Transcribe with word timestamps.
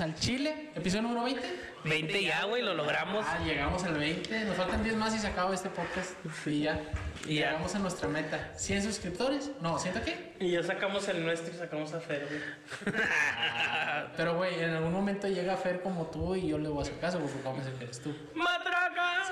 al 0.00 0.14
Chile. 0.14 0.70
Episodio 0.74 1.02
número 1.02 1.24
20. 1.24 1.42
20 1.84 2.22
ya, 2.22 2.44
güey, 2.44 2.62
lo 2.62 2.72
logramos. 2.72 3.26
Ah, 3.28 3.40
llegamos 3.44 3.84
al 3.84 3.94
20. 3.94 4.44
Nos 4.46 4.56
faltan 4.56 4.82
10 4.82 4.96
más 4.96 5.14
y 5.14 5.18
se 5.18 5.26
acaba 5.26 5.54
este 5.54 5.68
podcast. 5.68 6.12
Y 6.46 6.62
ya. 6.62 6.80
Y 7.26 7.36
ya. 7.36 7.46
Llegamos 7.50 7.74
a 7.74 7.78
nuestra 7.78 8.08
meta. 8.08 8.52
¿100 8.56 8.82
suscriptores? 8.82 9.50
No, 9.60 9.78
¿100 9.78 10.02
qué? 10.02 10.34
Y 10.40 10.52
ya 10.52 10.62
sacamos 10.62 11.06
el 11.08 11.24
nuestro 11.24 11.52
y 11.52 11.58
sacamos 11.58 11.92
a 11.92 12.00
Fer, 12.00 12.26
güey. 12.26 12.94
Pero, 14.16 14.36
güey, 14.36 14.62
en 14.62 14.70
algún 14.70 14.92
momento 14.92 15.28
llega 15.28 15.56
Fer 15.56 15.82
como 15.82 16.06
tú 16.06 16.36
y 16.36 16.48
yo 16.48 16.58
le 16.58 16.68
voy 16.68 16.78
a 16.78 16.82
hacer 16.82 16.98
caso 16.98 17.18
porque 17.18 17.36
vamos 17.44 17.66
a 17.66 17.78
que 17.78 17.84
eres 17.84 18.00
tú. 18.00 18.14
¡Matraca! 18.34 19.30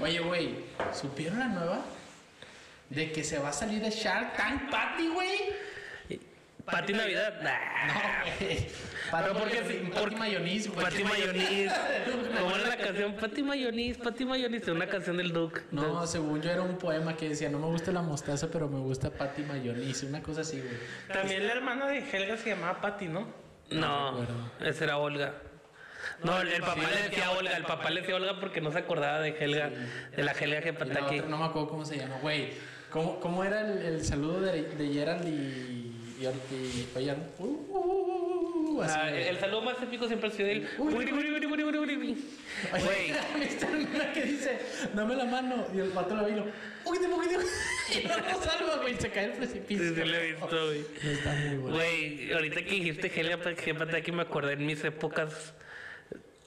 Oye, 0.00 0.20
güey, 0.20 0.56
¿supieron 0.92 1.38
la 1.38 1.48
nueva? 1.48 1.80
De 2.88 3.12
que 3.12 3.24
se 3.24 3.38
va 3.38 3.50
a 3.50 3.52
salir 3.52 3.82
de 3.82 3.90
Shark 3.90 4.36
Tank 4.36 4.70
Patty, 4.70 5.08
güey. 5.08 5.73
Pati 6.64 6.92
Navidad. 6.92 7.40
Nah. 7.42 7.86
No, 7.86 8.40
güey. 8.40 8.66
Porque 9.38 9.90
Patty 9.92 10.16
Mayonnaise, 10.16 10.68
güey. 10.70 10.84
Pati 10.84 11.04
Mayonís. 11.04 11.72
¿Cómo 12.40 12.56
era 12.56 12.68
la 12.68 12.76
canción? 12.76 13.14
Pati 13.14 13.42
Mayonís, 13.42 13.98
Pati 13.98 14.24
Mayonís. 14.24 14.66
Una 14.68 14.86
canción 14.86 15.16
del 15.16 15.32
Duke. 15.32 15.62
No, 15.70 16.06
según 16.06 16.40
yo 16.40 16.50
era 16.50 16.62
un 16.62 16.78
poema 16.78 17.16
que 17.16 17.28
decía, 17.28 17.50
no 17.50 17.58
me 17.58 17.66
gusta 17.66 17.92
la 17.92 18.02
mostaza, 18.02 18.48
pero 18.50 18.68
me 18.68 18.78
gusta 18.80 19.10
Patty 19.10 19.42
Mayonnaise. 19.42 20.06
Una 20.06 20.22
cosa 20.22 20.40
así, 20.40 20.60
güey. 20.60 20.74
También 21.12 21.46
la 21.46 21.52
hermana 21.52 21.86
de 21.86 21.98
Helga 21.98 22.36
se 22.36 22.50
llamaba 22.50 22.80
Patty, 22.80 23.08
¿no? 23.08 23.26
No, 23.70 24.08
acuerdo. 24.08 24.50
esa 24.60 24.84
era 24.84 24.98
Olga. 24.98 25.34
No, 26.22 26.40
el, 26.40 26.48
el 26.48 26.60
papá 26.60 26.74
Sí, 26.74 26.94
le 26.94 27.08
decía 27.08 27.30
Olga, 27.30 27.56
el 27.56 27.64
papá 27.64 27.90
le 27.90 28.00
decía 28.00 28.16
Olga 28.16 28.38
porque 28.38 28.60
no 28.60 28.70
se 28.72 28.78
acordaba 28.78 29.20
de 29.20 29.30
Helga, 29.38 29.70
de 30.14 30.22
la 30.22 30.32
Helga 30.32 30.60
que 30.60 31.22
no 31.22 31.38
me 31.38 31.44
acuerdo 31.44 31.68
cómo 31.68 31.84
se 31.84 31.96
llama, 31.98 32.18
güey. 32.20 32.52
¿Cómo, 32.90 33.18
cómo 33.18 33.42
era 33.42 33.60
el, 33.62 33.78
el 33.78 34.04
saludo 34.04 34.40
de, 34.40 34.62
de 34.62 34.92
Gerald 34.92 35.26
y, 35.26 35.83
y, 36.20 36.24
y 36.54 36.88
Oyan? 36.96 37.28
Uh, 37.38 37.44
uh, 37.44 38.78
uh, 38.78 38.82
Ah, 38.82 39.08
güey. 39.10 39.28
el 39.28 39.38
saludo 39.38 39.62
más 39.62 39.80
épico 39.82 40.06
siempre 40.08 40.28
ha 40.28 40.32
sido 40.32 40.48
el. 40.48 40.68
Oye, 40.78 40.96
Güey, 42.70 43.12
¿viste 43.40 43.66
una 43.66 44.12
que 44.12 44.22
dice, 44.22 44.58
dame 44.94 45.14
la 45.16 45.24
mano? 45.24 45.66
Y 45.74 45.78
el 45.78 45.90
pato 45.90 46.14
la 46.16 46.24
vino, 46.24 46.44
poquito, 46.84 47.08
poquito. 47.10 47.40
Y 47.92 48.06
no 48.08 48.16
lo 48.16 48.42
salva, 48.42 48.76
güey, 48.82 48.94
se 48.98 49.10
cae 49.10 49.26
el 49.26 49.32
precipicio. 49.32 49.88
Sí, 49.90 49.94
sí 49.94 50.04
lo 50.04 50.16
he 50.16 50.32
visto, 50.32 50.66
güey. 50.66 50.84
Está 51.12 51.32
muy 51.34 51.56
bueno. 51.58 51.76
Güey, 51.76 52.32
ahorita 52.32 52.64
que 52.64 52.70
dijiste 52.70 53.12
Helga 53.20 53.38
Pataki 53.38 54.12
me 54.12 54.22
acordé 54.22 54.54
en 54.54 54.66
mis 54.66 54.82
épocas 54.84 55.54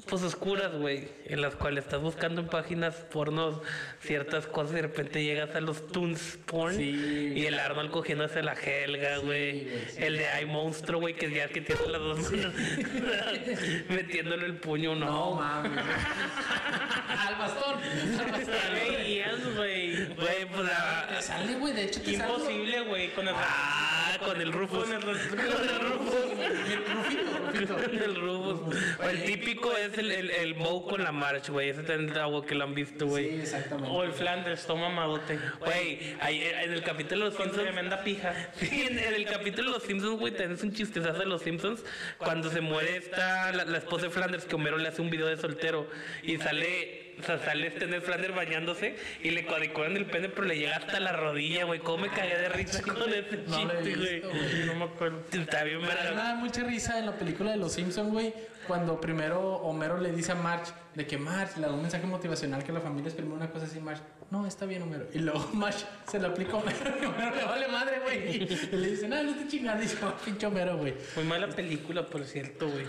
pues 0.07 0.23
oscuras, 0.23 0.71
güey, 0.73 1.09
en 1.25 1.41
las 1.41 1.55
cuales 1.55 1.83
estás 1.83 2.01
buscando 2.01 2.41
en 2.41 2.47
páginas 2.47 2.95
pornos 3.11 3.61
ciertas 4.01 4.47
cosas 4.47 4.71
y 4.71 4.75
de 4.75 4.81
repente 4.83 5.23
llegas 5.23 5.53
a 5.55 5.61
los 5.61 5.85
Toons 5.87 6.39
porn 6.45 6.75
Sí. 6.75 7.33
y 7.35 7.45
el 7.45 7.59
Arnold 7.59 7.91
cogiéndose 7.91 8.39
a 8.39 8.43
la 8.43 8.53
Helga, 8.53 9.17
güey. 9.19 9.67
sí. 9.89 9.97
el 10.03 10.17
de 10.17 10.27
Ay 10.29 10.45
Monstruo, 10.45 10.99
güey, 11.01 11.15
que 11.15 11.29
ya 11.31 11.47
que 11.49 11.61
tiene 11.61 11.81
las 11.87 12.01
dos 12.01 12.31
manos 12.31 12.53
metiéndole 13.89 14.45
el 14.45 14.55
puño, 14.57 14.95
no. 14.95 15.05
No 15.05 15.35
mames. 15.35 15.71
al 17.27 17.35
bastón. 17.35 17.75
Al 18.19 18.31
bastón. 18.31 18.55
¿Qué 18.89 18.95
veías, 18.97 19.55
güey? 19.55 20.05
Güey, 20.15 20.45
pues 20.51 20.69
Te 21.07 21.13
la... 21.13 21.21
sale, 21.21 21.55
güey, 21.55 21.73
de 21.73 21.83
hecho 21.83 22.01
te. 22.01 22.11
Imposible, 22.13 22.81
güey, 22.81 23.09
con 23.13 23.27
el... 23.27 23.35
Ah, 23.37 24.17
con 24.23 24.41
el 24.41 24.51
Rufus. 24.51 24.83
Con 24.85 24.93
el 24.93 24.99
Con 25.01 25.09
el 25.09 25.79
Rufus. 25.81 26.15
Con 27.67 27.95
el 28.03 28.15
Rufus. 28.15 28.75
O 28.99 29.09
el 29.09 29.23
típico 29.23 29.75
es 29.75 29.96
el, 29.97 30.11
el, 30.11 30.31
el 30.31 30.55
Moe 30.55 30.83
con 30.89 31.03
la 31.03 31.11
March, 31.11 31.49
güey. 31.49 31.69
Ese 31.69 31.83
tendrá 31.83 32.23
algo 32.25 32.45
que 32.45 32.55
lo 32.55 32.63
han 32.63 32.73
visto, 32.73 33.05
Sí, 33.05 33.09
güey. 33.11 33.41
exactamente. 33.41 33.89
O 33.91 34.03
el 34.03 34.11
Flanders, 34.13 34.65
toma 34.65 34.89
madote. 34.89 35.39
Güey, 35.59 36.15
ahí, 36.19 36.41
en 36.43 36.73
el 36.73 36.83
capítulo 36.83 37.25
de 37.25 37.29
los 37.31 37.35
Simpsons. 37.39 37.63
tremenda 37.63 38.03
pija. 38.03 38.33
Sí, 38.57 38.85
en, 38.89 38.97
en 38.99 39.13
el 39.13 39.25
capítulo 39.25 39.71
de 39.71 39.77
los 39.77 39.83
Simpsons, 39.83 40.19
güey, 40.19 40.33
tenés 40.33 40.63
un 40.63 40.73
chistezazo 40.73 41.19
de 41.19 41.25
los 41.25 41.41
Simpsons. 41.41 41.83
Cuando 42.17 42.49
se 42.49 42.61
muere 42.61 42.97
esta, 42.97 43.51
la, 43.51 43.65
la 43.65 43.77
esposa 43.77 44.05
de 44.05 44.11
Flanders, 44.11 44.45
que 44.45 44.55
Homero 44.55 44.77
le 44.77 44.87
hace 44.89 45.01
un 45.01 45.09
video 45.09 45.27
de 45.27 45.37
soltero. 45.37 45.89
Y 46.23 46.37
sale, 46.37 47.15
o 47.19 47.23
sea, 47.23 47.39
sale 47.39 47.67
este 47.67 47.87
Ned 47.87 48.01
Flanders 48.01 48.35
bañándose 48.35 48.95
y 49.23 49.31
le 49.31 49.45
cuadriculan 49.45 49.95
el 49.97 50.05
pene, 50.05 50.29
pero 50.29 50.45
le 50.47 50.57
llega 50.57 50.75
hasta 50.77 50.99
la 50.99 51.11
rodilla, 51.13 51.65
güey. 51.65 51.79
¿Cómo 51.79 52.03
me 52.03 52.09
cagué 52.09 52.37
de 52.37 52.49
risa 52.49 52.81
con 52.81 52.97
ese 53.13 53.37
No 53.47 53.57
chiste, 53.57 53.95
güey? 53.95 54.19
güey. 54.21 54.65
No 54.65 54.75
me 54.75 54.83
acuerdo. 54.85 55.23
Está 55.31 55.63
bien, 55.63 55.81
me 55.81 55.87
da 55.87 56.35
mucha 56.35 56.63
risa 56.63 56.99
en 56.99 57.05
la 57.07 57.13
película 57.17 57.51
de 57.51 57.57
Los 57.57 57.73
Simpsons, 57.73 58.11
güey, 58.11 58.33
cuando 58.67 58.99
primero 59.01 59.39
Homero 59.57 59.97
le 59.99 60.11
dice 60.11 60.33
a 60.33 60.35
Marge 60.35 60.71
de 60.93 61.07
que 61.07 61.17
Marge 61.17 61.59
le 61.59 61.67
da 61.67 61.73
un 61.73 61.81
mensaje 61.81 62.05
motivacional 62.05 62.63
que 62.63 62.71
la 62.71 62.81
familia 62.81 63.07
es 63.09 63.13
primero 63.15 63.35
una 63.35 63.49
cosa 63.49 63.65
así, 63.65 63.79
Marge, 63.79 64.01
no, 64.29 64.45
está 64.45 64.65
bien 64.65 64.81
Homero. 64.83 65.07
Y 65.13 65.19
luego 65.19 65.47
Marge 65.53 65.85
se 66.09 66.19
lo 66.19 66.27
aplica 66.27 66.53
a 66.53 66.55
Homero 66.57 66.79
y 67.01 67.05
Homero 67.05 67.35
le 67.35 67.43
vale 67.45 67.67
madre, 67.69 67.99
güey. 68.03 68.43
Y 68.43 68.75
le 68.75 68.91
dice, 68.91 69.07
no, 69.07 69.23
no 69.23 69.35
te 69.35 69.47
chingas, 69.47 69.79
dice, 69.81 69.97
"Oh, 70.05 70.13
pinche 70.23 70.45
Homero, 70.45 70.77
güey. 70.77 70.93
Muy 71.15 71.25
mala 71.25 71.47
película, 71.49 72.05
por 72.05 72.23
cierto, 72.25 72.69
güey. 72.69 72.85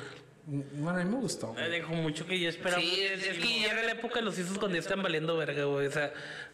Bueno, 0.50 0.98
a 0.98 1.04
mí 1.04 1.10
me 1.10 1.16
gustó. 1.20 1.48
güey. 1.48 1.62
Me 1.62 1.68
dejó 1.68 1.92
mucho 1.92 2.26
que 2.26 2.40
yo 2.40 2.48
esperaba. 2.48 2.80
Sí, 2.80 3.02
es, 3.02 3.22
es 3.26 3.36
que 3.38 3.46
llega 3.60 3.82
la 3.82 3.92
época 3.92 4.16
de 4.16 4.22
los 4.22 4.34
Simpsons 4.34 4.58
cuando 4.58 4.76
ya 4.76 4.80
están 4.80 5.02
valiendo 5.02 5.36
verga, 5.36 5.64
güey. 5.64 5.86
O 5.86 5.90
sea, 5.90 6.10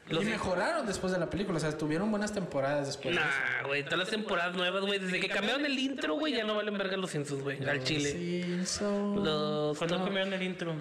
los 0.09 0.22
Y 0.22 0.26
mejoraron 0.26 0.87
después 0.87 1.12
de 1.12 1.19
la 1.19 1.31
película, 1.31 1.59
o 1.59 1.60
sea, 1.60 1.76
tuvieron 1.76 2.10
buenas 2.10 2.32
temporadas 2.32 2.87
después. 2.87 3.15
Nah, 3.15 3.66
güey, 3.66 3.84
todas 3.84 4.00
las 4.00 4.10
temporadas 4.10 4.54
nuevas, 4.54 4.82
güey. 4.82 4.98
Desde 4.98 5.20
que 5.20 5.28
cambiaron 5.28 5.65
el 5.65 5.78
intro, 5.78 6.15
güey, 6.15 6.34
ya 6.34 6.44
no 6.44 6.54
valen 6.54 6.76
verga 6.76 6.97
los 6.97 7.10
Simpsons, 7.10 7.42
güey. 7.42 7.65
Al 7.65 7.82
chile. 7.84 8.10
Simpsons. 8.10 9.25
Los. 9.25 9.78
¿Cuándo 9.78 9.98
no, 9.98 10.04
cambiaron 10.04 10.32
el 10.32 10.42
intro? 10.42 10.75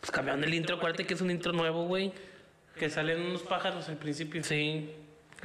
pues 0.00 0.10
cambiaron 0.10 0.44
el 0.44 0.54
intro, 0.54 0.76
acuérdate 0.76 1.06
que 1.06 1.14
es 1.14 1.20
un 1.20 1.30
intro 1.30 1.52
nuevo, 1.52 1.86
güey. 1.86 2.12
Que 2.78 2.88
salen 2.90 3.20
unos 3.20 3.42
pájaros 3.42 3.88
al 3.88 3.96
principio. 3.96 4.42
Sí. 4.44 4.94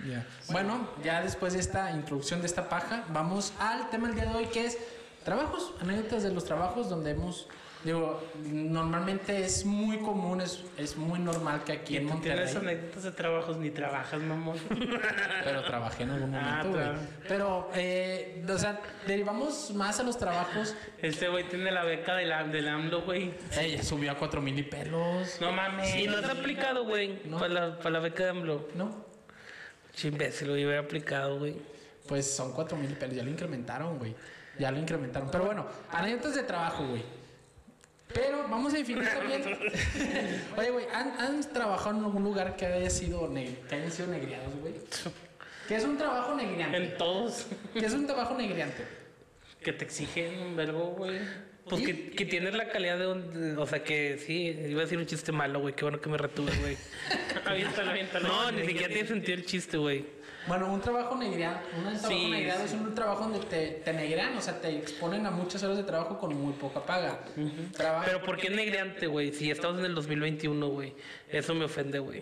Ya. 0.07 0.25
Bueno, 0.49 0.89
ya 1.03 1.21
después 1.21 1.53
de 1.53 1.59
esta 1.59 1.91
introducción 1.91 2.41
de 2.41 2.47
esta 2.47 2.69
paja, 2.69 3.05
vamos 3.09 3.53
al 3.59 3.89
tema 3.89 4.07
del 4.07 4.15
día 4.15 4.25
de 4.25 4.35
hoy 4.35 4.45
que 4.45 4.65
es 4.65 4.77
trabajos, 5.23 5.73
anécdotas 5.81 6.23
de 6.23 6.31
los 6.31 6.45
trabajos 6.45 6.89
donde 6.89 7.11
hemos, 7.11 7.47
digo, 7.83 8.23
normalmente 8.45 9.43
es 9.43 9.65
muy 9.65 9.97
común, 9.99 10.41
es, 10.41 10.63
es 10.77 10.95
muy 10.95 11.19
normal 11.19 11.63
que 11.63 11.73
aquí 11.73 11.97
en 11.97 12.05
Monterrey, 12.05 12.45
tienes 12.45 12.55
anécdotas 12.55 13.03
de 13.03 13.11
trabajos 13.11 13.57
ni 13.57 13.69
trabajas, 13.71 14.21
mamón. 14.21 14.57
pero 15.43 15.63
trabajé 15.63 16.03
en 16.03 16.09
algún 16.11 16.35
Ah, 16.35 16.63
momento, 16.63 16.77
güey. 16.93 17.07
Pero, 17.27 17.69
eh, 17.75 18.45
o 18.47 18.57
sea, 18.57 18.79
derivamos 19.07 19.71
más 19.75 19.99
a 19.99 20.03
los 20.03 20.17
trabajos. 20.17 20.75
Este 21.01 21.27
güey 21.27 21.47
tiene 21.49 21.71
la 21.71 21.83
beca 21.83 22.15
del, 22.15 22.31
am- 22.31 22.51
del 22.51 22.67
AMLO, 22.67 23.01
güey. 23.01 23.33
Ella 23.59 23.83
subió 23.83 24.11
a 24.11 24.15
cuatro 24.15 24.41
mil 24.41 24.57
y 24.57 24.63
pelos. 24.63 25.37
No 25.41 25.51
mames. 25.51 25.95
Y 25.95 26.07
no 26.07 26.19
se 26.19 26.25
ha 26.25 26.31
aplicado, 26.31 26.85
güey, 26.85 27.21
No. 27.25 27.37
para, 27.39 27.53
la, 27.53 27.77
para 27.77 27.89
la 27.91 27.99
beca 27.99 28.23
de 28.23 28.29
AMLO. 28.29 28.69
¿No? 28.75 29.05
Che, 29.93 30.07
imbécil, 30.07 30.47
lo 30.47 30.53
hubiera 30.53 30.79
aplicado, 30.79 31.37
güey. 31.39 31.55
Pues 32.07 32.33
son 32.35 32.51
cuatro 32.53 32.77
mil 32.77 32.91
y 32.91 32.95
pelos, 32.95 33.15
ya 33.15 33.23
lo 33.23 33.29
incrementaron, 33.29 33.97
güey. 33.97 34.15
Ya 34.59 34.71
lo 34.71 34.77
incrementaron. 34.79 35.29
Pero 35.31 35.45
bueno, 35.45 35.65
anécdotas 35.91 36.35
de 36.35 36.43
trabajo, 36.43 36.85
güey. 36.87 37.03
Pero 38.13 38.47
vamos 38.49 38.73
a 38.73 38.77
definir 38.77 39.07
también. 39.07 39.43
Oye, 40.57 40.69
güey, 40.69 40.85
¿han, 40.93 41.19
han 41.19 41.53
trabajado 41.53 41.97
en 41.97 42.03
algún 42.05 42.23
lugar 42.23 42.55
que 42.55 42.65
haya 42.65 42.89
sido 42.89 43.31
que 43.33 43.75
hayan 43.75 43.91
sido 43.91 44.07
negriados, 44.07 44.55
güey? 44.61 44.73
¿Qué 45.67 45.75
es 45.75 45.83
un 45.83 45.97
trabajo 45.97 46.35
negriante? 46.35 46.77
En 46.77 46.97
todos. 46.97 47.47
¿Qué 47.73 47.85
es 47.85 47.93
un 47.93 48.05
trabajo 48.05 48.35
negriante? 48.37 48.83
Que 49.61 49.73
te 49.73 49.85
exigen 49.85 50.39
un 50.39 50.55
verbo, 50.55 50.93
güey. 50.97 51.19
Pues 51.69 51.85
que, 51.85 52.09
que 52.11 52.25
tienes 52.25 52.53
la 52.53 52.67
calidad 52.67 52.99
de 52.99 53.07
un. 53.07 53.57
o 53.57 53.65
sea, 53.65 53.83
que 53.83 54.17
sí, 54.17 54.47
iba 54.67 54.81
a 54.81 54.83
decir 54.83 54.97
un 54.97 55.05
chiste 55.05 55.31
malo, 55.31 55.61
güey. 55.61 55.73
Qué 55.73 55.85
bueno 55.85 56.01
que 56.01 56.09
me 56.09 56.17
retuve, 56.17 56.51
güey. 56.59 56.77
aviéntalo, 57.45 57.91
aviéntalo. 57.91 58.27
No, 58.27 58.51
ni 58.51 58.65
siquiera 58.67 58.89
tiene 58.89 59.07
sentido 59.07 59.37
el 59.37 59.45
chiste, 59.45 59.77
güey. 59.77 60.05
Bueno, 60.47 60.73
un 60.73 60.81
trabajo 60.81 61.15
negriano, 61.15 61.57
un 61.77 61.83
trabajo 61.83 62.07
Sí, 62.07 62.29
negriado 62.29 62.59
sí. 62.61 62.65
es 62.65 62.73
un 62.73 62.93
trabajo 62.93 63.23
donde 63.23 63.39
te, 63.39 63.67
te 63.83 63.93
negrean, 63.93 64.35
o 64.37 64.41
sea, 64.41 64.59
te 64.59 64.69
exponen 64.77 65.25
a 65.25 65.31
muchas 65.31 65.63
horas 65.63 65.77
de 65.77 65.83
trabajo 65.83 66.17
con 66.19 66.35
muy 66.35 66.53
poca 66.53 66.85
paga. 66.85 67.19
Pero 68.05 68.21
¿por 68.23 68.37
qué 68.37 68.49
negreante, 68.49 69.07
güey? 69.07 69.31
Si 69.33 69.49
estamos 69.49 69.79
en 69.79 69.85
el 69.85 69.95
2021, 69.95 70.67
güey. 70.67 70.93
Eso 71.29 71.53
me 71.55 71.65
ofende, 71.65 71.99
güey. 71.99 72.21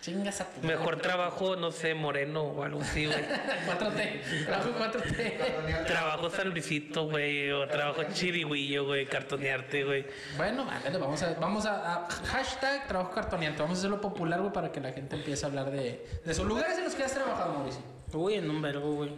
Chingas 0.00 0.40
a 0.40 0.44
tu 0.48 0.64
Mejor 0.66 0.98
trabajo, 1.00 1.56
no 1.56 1.72
sé, 1.72 1.92
moreno 1.92 2.42
o 2.42 2.62
algo 2.62 2.80
así, 2.80 3.06
güey. 3.06 3.18
4T. 3.66 4.44
Trabajo 4.46 4.70
4T. 4.78 5.86
Trabajo 5.86 6.30
San 6.30 6.50
Luisito, 6.50 7.08
güey. 7.08 7.50
O 7.50 7.66
trabajo 7.66 8.04
chirigüillo, 8.12 8.84
güey. 8.86 9.06
Cartonearte, 9.06 9.82
güey. 9.84 10.06
Bueno, 10.36 10.68
ándale, 10.70 10.98
vamos 10.98 11.20
a, 11.24 11.34
vamos 11.34 11.66
a, 11.66 11.96
a- 12.04 12.08
hashtag 12.08 12.86
trabajo 12.86 13.10
cartoneante. 13.12 13.60
Vamos 13.60 13.78
a 13.78 13.80
hacerlo 13.80 14.00
popular, 14.00 14.40
güey, 14.40 14.52
para 14.52 14.70
que 14.70 14.80
la 14.80 14.92
gente 14.92 15.16
empiece 15.16 15.44
a 15.44 15.48
hablar 15.48 15.70
de, 15.72 16.06
de 16.24 16.30
esos 16.32 16.46
lugares 16.46 16.78
en 16.78 16.84
los 16.84 16.94
que 16.94 17.02
has 17.02 17.12
trabajado, 17.14 17.54
Mauricio. 17.54 17.82
Uy, 18.12 18.34
en 18.34 18.48
un 18.48 18.62
verbo, 18.62 18.92
güey. 18.94 19.10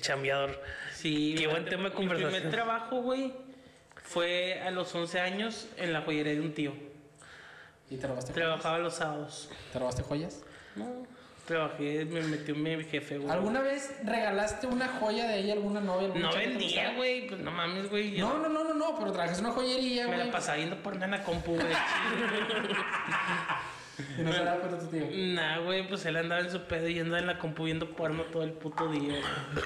Chambeador. 0.00 0.60
Sí. 0.94 1.34
Qué 1.38 1.46
mi- 1.46 1.52
buen 1.52 1.64
tema 1.64 1.84
de 1.84 1.88
Mi 1.90 1.94
conversación. 1.96 2.32
primer 2.32 2.50
trabajo, 2.52 3.00
güey, 3.02 3.32
fue 4.02 4.60
a 4.60 4.70
los 4.70 4.94
11 4.94 5.20
años 5.20 5.68
en 5.78 5.92
la 5.92 6.02
joyería 6.02 6.34
de 6.34 6.40
un 6.40 6.52
tío. 6.52 6.72
¿Y 7.90 7.96
te 7.96 8.06
robaste 8.06 8.32
joyas? 8.32 8.46
Trabajaba 8.46 8.78
los 8.78 8.94
sábados. 8.94 9.50
¿Te 9.72 9.78
robaste 9.78 10.02
joyas? 10.02 10.42
No, 10.76 11.06
trabajé, 11.46 12.04
me 12.06 12.22
metió 12.22 12.54
mi 12.56 12.82
jefe, 12.84 13.18
güey. 13.18 13.30
¿Alguna 13.30 13.60
vez 13.60 13.94
regalaste 14.04 14.66
una 14.66 14.88
joya 14.88 15.28
de 15.28 15.38
ella 15.40 15.52
a 15.52 15.56
alguna 15.56 15.80
novia? 15.80 16.06
alguna 16.06 16.30
No 16.30 16.34
vendía, 16.36 16.94
güey. 16.94 17.26
Pues 17.28 17.40
no 17.40 17.50
mames, 17.50 17.90
güey. 17.90 18.18
No, 18.18 18.38
no, 18.38 18.48
no, 18.48 18.64
no, 18.64 18.74
no, 18.74 18.98
pero 18.98 19.12
trabajas 19.12 19.38
una 19.40 19.50
joyería, 19.52 20.08
Me 20.08 20.14
güey. 20.16 20.26
la 20.26 20.32
pasaba 20.32 20.56
viendo 20.56 20.82
porno 20.82 21.04
en 21.04 21.10
la 21.12 21.22
compu, 21.22 21.54
güey. 21.54 21.66
Y 24.18 24.22
no 24.22 24.32
se 24.32 24.42
da 24.42 24.56
cuenta 24.56 24.78
tu 24.80 24.86
tío. 24.88 25.06
nah, 25.34 25.58
güey, 25.60 25.86
pues 25.86 26.04
él 26.06 26.16
andaba 26.16 26.40
en 26.40 26.50
su 26.50 26.60
pedo 26.62 26.88
y 26.88 26.98
andaba 26.98 27.20
en 27.20 27.28
la 27.28 27.38
compu 27.38 27.62
viendo 27.64 27.94
porno 27.94 28.24
todo 28.24 28.42
el 28.42 28.50
puto 28.50 28.88
día. 28.90 29.20
güey. 29.20 29.64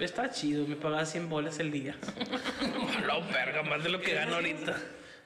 Está 0.00 0.30
chido, 0.30 0.66
me 0.66 0.76
pagaba 0.76 1.04
100 1.04 1.28
bolas 1.28 1.58
el 1.58 1.70
día. 1.70 1.94
La 3.06 3.18
verga, 3.18 3.62
más 3.64 3.82
de 3.84 3.90
lo 3.90 4.00
que 4.00 4.14
gano 4.14 4.36
ahorita. 4.36 4.74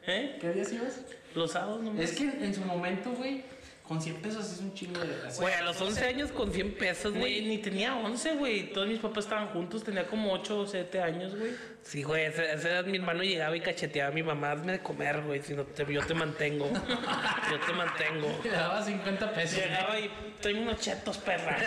¿Eh? 0.06 0.36
¿Qué 0.40 0.50
días 0.50 0.72
ibas? 0.72 1.00
Los 1.34 1.52
sábados 1.52 1.82
no 1.82 2.00
Es 2.00 2.12
que 2.12 2.24
en 2.24 2.54
su 2.54 2.62
momento, 2.62 3.10
güey, 3.12 3.42
con 3.86 4.00
100 4.00 4.16
pesos 4.16 4.52
es 4.52 4.60
un 4.60 4.72
chingo 4.72 5.00
de 5.00 5.18
gracia. 5.18 5.42
Güey, 5.42 5.54
a 5.54 5.62
los 5.62 5.80
11 5.80 6.06
años 6.06 6.30
con 6.30 6.52
100 6.52 6.74
pesos, 6.74 7.12
Güey, 7.12 7.44
ni 7.46 7.58
tenía 7.58 7.96
11, 7.96 8.36
güey. 8.36 8.72
Todos 8.72 8.86
mis 8.86 9.00
papás 9.00 9.24
estaban 9.24 9.48
juntos, 9.48 9.82
tenía 9.82 10.06
como 10.06 10.32
8 10.32 10.60
o 10.60 10.66
7 10.66 11.02
años, 11.02 11.36
güey. 11.36 11.52
Sí, 11.82 12.02
güey, 12.02 12.26
esa 12.26 12.44
edad 12.44 12.84
mi 12.84 12.96
hermano 12.96 13.22
llegaba 13.22 13.56
y 13.56 13.60
cacheteaba 13.60 14.10
a 14.10 14.14
mi 14.14 14.22
mamá, 14.22 14.52
hazme 14.52 14.72
de 14.72 14.78
comer, 14.80 15.22
güey, 15.22 15.42
si 15.42 15.54
no 15.54 15.64
te, 15.64 15.92
yo 15.92 16.04
te 16.06 16.14
mantengo. 16.14 16.70
Yo 16.70 17.60
te 17.60 17.72
mantengo. 17.72 18.28
Te 18.42 18.50
daba 18.50 18.82
50 18.82 19.32
pesos. 19.32 19.58
Llegaba 19.58 19.98
y 19.98 20.10
tráeme 20.40 20.62
unos 20.62 20.80
chetos, 20.80 21.18
perra. 21.18 21.56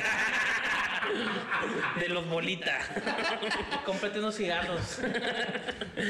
De 1.99 2.09
los 2.09 2.27
bolita. 2.27 2.79
Cómprate 3.85 4.19
unos 4.19 4.35
cigarros. 4.35 4.99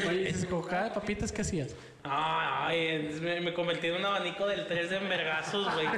Oye, 0.07 0.33
si 0.33 0.41
se 0.41 0.47
papitas, 0.47 1.31
¿qué 1.31 1.41
hacías? 1.41 1.75
Ay, 2.07 3.17
me, 3.21 3.41
me 3.41 3.53
convertí 3.53 3.87
en 3.87 3.95
un 3.95 4.05
abanico 4.05 4.45
del 4.47 4.67
3 4.67 4.89
de 4.91 4.97
envergazos, 4.97 5.73
güey. 5.73 5.87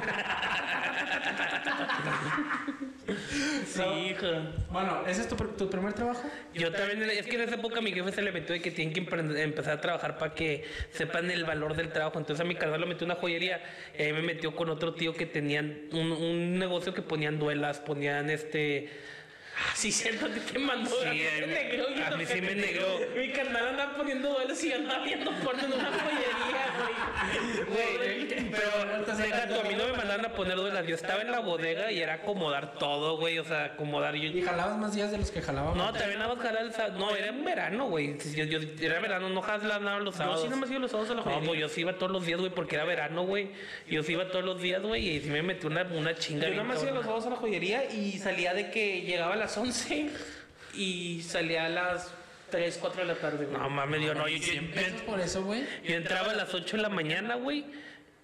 Sí, 3.66 3.82
hijo. 4.10 4.26
Bueno, 4.70 5.02
¿ese 5.06 5.22
es 5.22 5.28
tu, 5.28 5.36
pr- 5.36 5.56
tu 5.56 5.70
primer 5.70 5.92
trabajo? 5.94 6.22
Yo 6.52 6.70
también, 6.72 7.02
es 7.10 7.26
que 7.26 7.36
en 7.36 7.42
esa 7.42 7.54
época 7.54 7.80
mi 7.80 7.92
jefe 7.92 8.12
se 8.12 8.20
le 8.22 8.32
metió 8.32 8.52
de 8.54 8.60
que 8.60 8.70
tienen 8.70 8.92
que 8.92 9.00
empezar 9.42 9.74
a 9.74 9.80
trabajar 9.80 10.18
para 10.18 10.34
que 10.34 10.64
sepan 10.90 11.30
el 11.30 11.44
valor 11.44 11.74
del 11.74 11.90
trabajo. 11.90 12.18
Entonces 12.18 12.44
a 12.44 12.48
mi 12.48 12.54
carnal 12.54 12.80
lo 12.82 12.86
metió 12.86 13.06
una 13.06 13.14
joyería. 13.14 13.62
Y 13.98 14.02
ahí 14.02 14.12
me 14.12 14.22
metió 14.22 14.54
con 14.54 14.68
otro 14.68 14.92
tío 14.94 15.14
que 15.14 15.24
tenían 15.26 15.84
un, 15.92 16.12
un 16.12 16.58
negocio 16.58 16.92
que 16.92 17.00
ponían 17.02 17.38
duelas, 17.38 17.78
ponían 17.80 18.28
este. 18.30 18.90
Sí, 19.74 19.92
siento 19.92 20.26
que 20.32 20.40
te 20.40 20.58
mandó. 20.58 20.90
Sí, 20.90 21.06
a 21.06 21.12
mí 21.12 21.22
a 21.26 21.40
me 21.40 21.46
mí- 21.46 21.52
negró. 21.54 21.88
yo 21.94 22.04
a 22.06 22.10
no 22.10 22.16
mí 22.16 22.26
sé 22.26 22.34
sí 22.34 22.40
me 22.40 22.54
negró. 22.54 22.86
Mi 23.16 23.32
carnal 23.32 23.68
andaba 23.68 23.94
poniendo 23.96 24.28
duelos 24.32 24.62
y 24.64 24.70
yo 24.70 24.76
andaba 24.76 25.04
viendo 25.04 25.30
porno 25.44 25.62
en 25.64 25.72
una 25.72 25.84
joyería, 25.90 26.66
güey. 26.78 27.64
Güey, 27.68 28.28
pero 28.50 28.68
deja 29.16 29.48
tú, 29.48 29.54
a 29.60 29.62
mí 29.64 29.74
no 29.74 29.86
me 29.88 29.92
mandaban 29.96 30.24
a 30.26 30.32
poner 30.32 30.56
duelas. 30.56 30.86
Yo 30.86 30.94
estaba 30.94 31.22
en 31.22 31.30
la 31.30 31.40
bodega 31.40 31.90
y 31.92 32.00
era 32.00 32.14
acomodar 32.14 32.78
todo, 32.78 33.16
güey. 33.18 33.38
O 33.38 33.44
sea, 33.44 33.64
acomodar. 33.66 34.14
Yo, 34.14 34.30
¿Y 34.30 34.42
jalabas 34.42 34.78
más 34.78 34.94
días 34.94 35.10
de 35.10 35.18
los 35.18 35.30
que 35.30 35.42
jalaba? 35.42 35.74
No, 35.74 35.92
también 35.92 36.18
nada 36.18 36.34
más 36.34 36.42
jalar 36.44 36.62
el 36.62 36.72
sábado. 36.72 36.98
No, 36.98 37.14
era 37.14 37.28
en 37.28 37.44
verano, 37.44 37.86
güey. 37.88 38.16
Yo, 38.34 38.44
yo- 38.44 38.60
era 38.80 39.00
verano, 39.00 39.28
no 39.28 39.42
jalaba 39.42 39.78
nada 39.84 39.98
los 40.00 40.14
Yo 40.14 40.18
sábados. 40.18 40.42
sí 40.42 40.48
nomás 40.48 40.70
iba 40.70 40.78
los 40.80 40.90
sábados 40.90 41.10
a 41.10 41.14
la 41.14 41.20
No, 41.20 41.24
joyería. 41.24 41.46
pues 41.48 41.60
yo 41.60 41.68
sí 41.68 41.80
iba 41.82 41.92
todos 41.94 42.12
los 42.12 42.24
días, 42.26 42.38
güey, 42.40 42.50
porque 42.52 42.76
era 42.76 42.84
verano, 42.84 43.24
güey. 43.24 43.50
Yo 43.88 44.02
sí 44.02 44.12
iba 44.12 44.28
todos 44.30 44.44
los 44.44 44.60
días, 44.60 44.82
güey, 44.82 45.08
y 45.08 45.20
sí 45.20 45.30
me 45.30 45.42
metí 45.42 45.66
una, 45.66 45.82
una 45.84 46.14
chinga. 46.14 46.44
Yo 46.48 46.50
nada 46.54 46.64
más 46.64 46.82
iba 46.82 46.92
los 46.92 47.04
sábados 47.04 47.26
a 47.26 47.30
la 47.30 47.36
joyería 47.36 47.84
y 47.92 48.18
salía 48.18 48.54
de 48.54 48.70
que 48.70 49.02
llegaba 49.02 49.34
a 49.34 49.36
las 49.36 49.47
11 49.56 50.10
y 50.74 51.22
salía 51.22 51.66
a 51.66 51.68
las 51.68 52.10
3, 52.50 52.78
4 52.80 53.02
de 53.02 53.06
la 53.08 53.14
tarde, 53.14 53.46
güey. 53.46 53.58
No 53.58 53.70
mames, 53.70 54.02
yo 54.02 54.14
no. 54.14 54.28
Yo, 54.28 54.36
yo- 54.36 54.42
100 54.52 54.70
pesos 54.72 55.02
por 55.02 55.20
eso, 55.20 55.42
güey. 55.44 55.64
yo 55.84 55.94
entraba 55.96 56.32
a 56.32 56.34
las 56.34 56.52
8 56.54 56.76
de 56.76 56.82
la 56.82 56.88
mañana, 56.88 57.36
güey. 57.36 57.64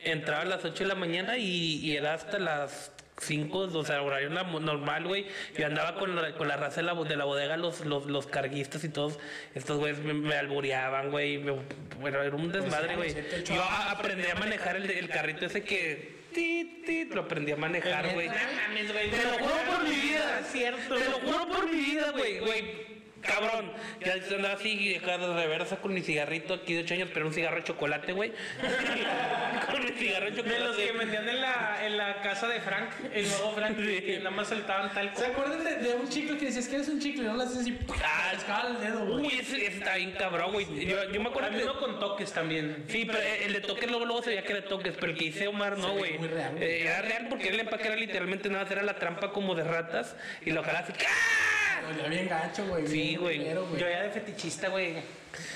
Entraba 0.01 0.43
a 0.43 0.47
las 0.47 0.65
8 0.65 0.85
de 0.85 0.89
la 0.89 0.95
mañana 0.95 1.39
y, 1.39 1.77
y 1.77 1.97
era 1.97 2.15
hasta 2.15 2.39
las 2.39 2.93
5, 3.21 3.59
o 3.59 3.85
sea, 3.85 4.03
horario 4.03 4.29
normal, 4.31 5.05
güey. 5.07 5.27
Yo 5.57 5.67
andaba 5.67 5.95
con 5.95 6.15
la, 6.17 6.33
con 6.35 6.49
la 6.49 6.57
raza 6.57 6.83
de 6.83 6.87
la, 6.87 6.95
de 6.95 7.17
la 7.17 7.25
bodega, 7.25 7.57
los, 7.57 7.81
los, 7.87 8.07
los 8.07 8.27
carguistas 8.27 8.83
y 8.85 8.89
todos. 8.89 9.19
Estos 9.55 9.79
güeyes 9.79 10.01
me, 10.01 10.13
me 10.15 10.35
albureaban, 10.35 11.11
güey. 11.11 11.39
Bueno, 11.39 12.23
era 12.23 12.35
un 12.37 12.51
desmadre, 12.53 12.97
güey. 12.97 13.15
Yo 13.45 13.63
aprendí 13.63 14.27
a 14.27 14.35
manejar 14.35 14.77
el, 14.77 14.91
el 14.91 15.09
carrito 15.09 15.47
ese 15.47 15.63
que. 15.63 16.24
Tit, 16.35 16.85
tit, 16.85 17.15
lo 17.15 17.23
aprendí 17.23 17.53
a 17.53 17.57
manejar, 17.57 18.13
güey. 18.13 18.27
No 18.27 18.35
mames, 18.35 18.93
güey. 18.93 19.11
Te 19.11 19.23
lo 19.23 19.39
juro 19.39 19.55
por 19.71 19.85
mi 19.85 19.95
vida. 19.95 20.41
Es 20.41 20.53
cierto. 20.53 20.97
Te 20.97 21.09
lo 21.09 21.21
juro 21.21 21.49
por 21.49 21.71
mi 21.71 21.81
vida, 21.81 22.11
güey, 22.11 22.41
güey. 22.41 22.94
Cabrón, 23.27 23.73
ya 24.05 24.15
andaba 24.37 24.55
así, 24.55 24.89
de 24.89 24.99
reversa 25.35 25.77
con 25.77 25.95
mi 25.95 26.03
cigarrito 26.03 26.55
aquí 26.55 26.75
de 26.75 26.81
8 26.83 26.95
años, 26.95 27.09
pero 27.13 27.27
un 27.27 27.33
cigarro 27.33 27.57
de 27.57 27.65
chocolate, 27.65 28.13
güey. 28.13 28.33
con 29.71 29.85
mi 29.85 29.91
cigarro 29.93 30.27
de 30.31 30.43
De 30.43 30.59
los 30.61 30.77
que 30.77 30.87
chocolate. 30.87 30.99
vendían 30.99 31.29
en 31.29 31.41
la, 31.41 31.87
en 31.87 31.97
la 31.97 32.21
casa 32.23 32.49
de 32.49 32.61
Frank, 32.61 32.91
el 33.13 33.29
nuevo 33.29 33.53
Frank, 33.53 33.77
que 33.77 34.19
nada 34.19 34.31
más 34.31 34.49
saltaban 34.49 34.93
tal 34.93 35.09
¿Se 35.09 35.15
cosa. 35.15 35.27
acuerdan 35.29 35.65
de, 35.65 35.77
de 35.77 35.95
un 35.95 36.09
chicle 36.09 36.37
que 36.39 36.47
decías 36.47 36.69
que 36.69 36.77
eres 36.77 36.89
un 36.89 37.01
chicle 37.01 37.25
y 37.25 37.27
no 37.27 37.35
lo 37.35 37.43
haces 37.43 37.59
así? 37.59 37.79
Ah, 38.05 38.29
te 38.31 38.37
pescaba 38.37 38.69
el 38.69 38.81
dedo, 38.81 39.07
güey. 39.07 39.27
Uy, 39.27 39.35
ese, 39.41 39.67
ese 39.67 39.79
está 39.79 39.97
bien 39.97 40.13
cabrón, 40.13 40.53
güey. 40.53 40.87
Yo, 40.87 41.11
yo 41.11 41.21
me 41.21 41.29
acuerdo 41.29 41.49
Había 41.49 41.61
que. 41.61 41.65
uno 41.65 41.79
con 41.81 41.99
toques 41.99 42.33
también. 42.33 42.85
Sí, 42.89 43.05
pero 43.07 43.19
el 43.21 43.53
de 43.53 43.61
toques 43.61 43.89
luego, 43.91 44.05
luego 44.05 44.23
se 44.23 44.31
veía 44.31 44.43
que 44.45 44.53
era 44.53 44.65
toques, 44.65 44.95
pero 44.99 45.13
el 45.13 45.19
que 45.19 45.25
hice 45.27 45.47
Omar 45.49 45.79
no, 45.79 45.95
güey. 45.95 46.19
muy 46.19 46.29
real, 46.29 46.53
güey. 46.53 46.65
Eh, 46.65 46.83
era 46.83 47.03
real 47.03 47.27
porque 47.29 47.49
el 47.49 47.61
empaque 47.61 47.87
era 47.89 47.97
literalmente 47.97 48.49
nada, 48.51 48.67
era 48.71 48.83
la 48.83 48.97
trampa 48.97 49.31
como 49.33 49.55
de 49.55 49.65
ratas 49.65 50.17
y 50.45 50.51
lo 50.51 50.63
jalaba 50.63 50.87
así. 50.87 50.93
¡ah! 51.07 51.34
Olía 51.91 52.09
bien 52.09 52.29
gacho, 52.29 52.67
güey. 52.67 52.87
Sí, 52.87 53.17
güey. 53.17 53.45
Yo 53.45 53.79
ya 53.79 54.03
de 54.03 54.11
fetichista, 54.11 54.69
güey, 54.69 54.97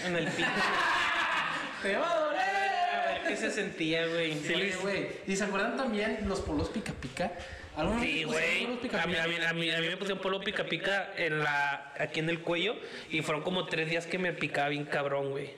en 0.04 0.16
el 0.16 0.26
pico. 0.28 0.48
Te 1.82 1.96
va 1.96 2.12
a 2.12 2.18
doler. 2.20 2.40
A 2.40 3.12
ver 3.12 3.22
qué 3.28 3.36
se 3.36 3.50
sentía, 3.50 4.06
güey. 4.06 4.32
Oye, 4.32 4.76
güey. 4.80 5.08
¿Y 5.26 5.36
se 5.36 5.44
acuerdan 5.44 5.76
también 5.76 6.18
los 6.26 6.40
polos 6.40 6.68
pica 6.70 6.92
pica? 6.92 7.32
¿Alguna 7.76 8.00
vez 8.00 8.10
Sí, 8.10 8.24
güey. 8.24 8.64
A 8.66 9.06
mí, 9.06 9.16
a, 9.16 9.26
mí, 9.28 9.36
a, 9.36 9.52
mí, 9.52 9.70
a 9.70 9.80
mí 9.80 9.88
me 9.88 9.96
pusieron 9.96 10.20
polvo 10.20 10.40
pica 10.40 10.64
pica 10.64 11.10
en 11.16 11.38
la, 11.38 11.92
aquí 11.98 12.18
en 12.18 12.28
el 12.28 12.40
cuello 12.40 12.74
y 13.08 13.22
fueron 13.22 13.44
como 13.44 13.66
tres 13.66 13.88
días 13.88 14.06
que 14.06 14.18
me 14.18 14.32
picaba 14.32 14.68
bien 14.70 14.84
cabrón, 14.84 15.30
güey. 15.30 15.50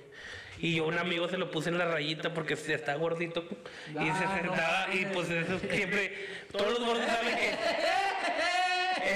Y 0.58 0.74
yo 0.74 0.84
un 0.84 0.98
amigo 0.98 1.26
se 1.30 1.38
lo 1.38 1.50
puse 1.50 1.70
en 1.70 1.78
la 1.78 1.86
rayita 1.86 2.34
porque 2.34 2.56
se 2.56 2.74
está 2.74 2.94
gordito 2.96 3.48
y 3.94 3.96
Ah, 3.96 4.18
se 4.18 4.24
no 4.26 4.54
sentaba 4.54 4.88
y 4.92 5.06
pues 5.06 5.30
eso 5.30 5.58
siempre, 5.58 6.14
todos 6.52 6.78
los 6.78 6.80
gordos 6.84 7.06
saben 7.06 7.34
que 7.34 7.54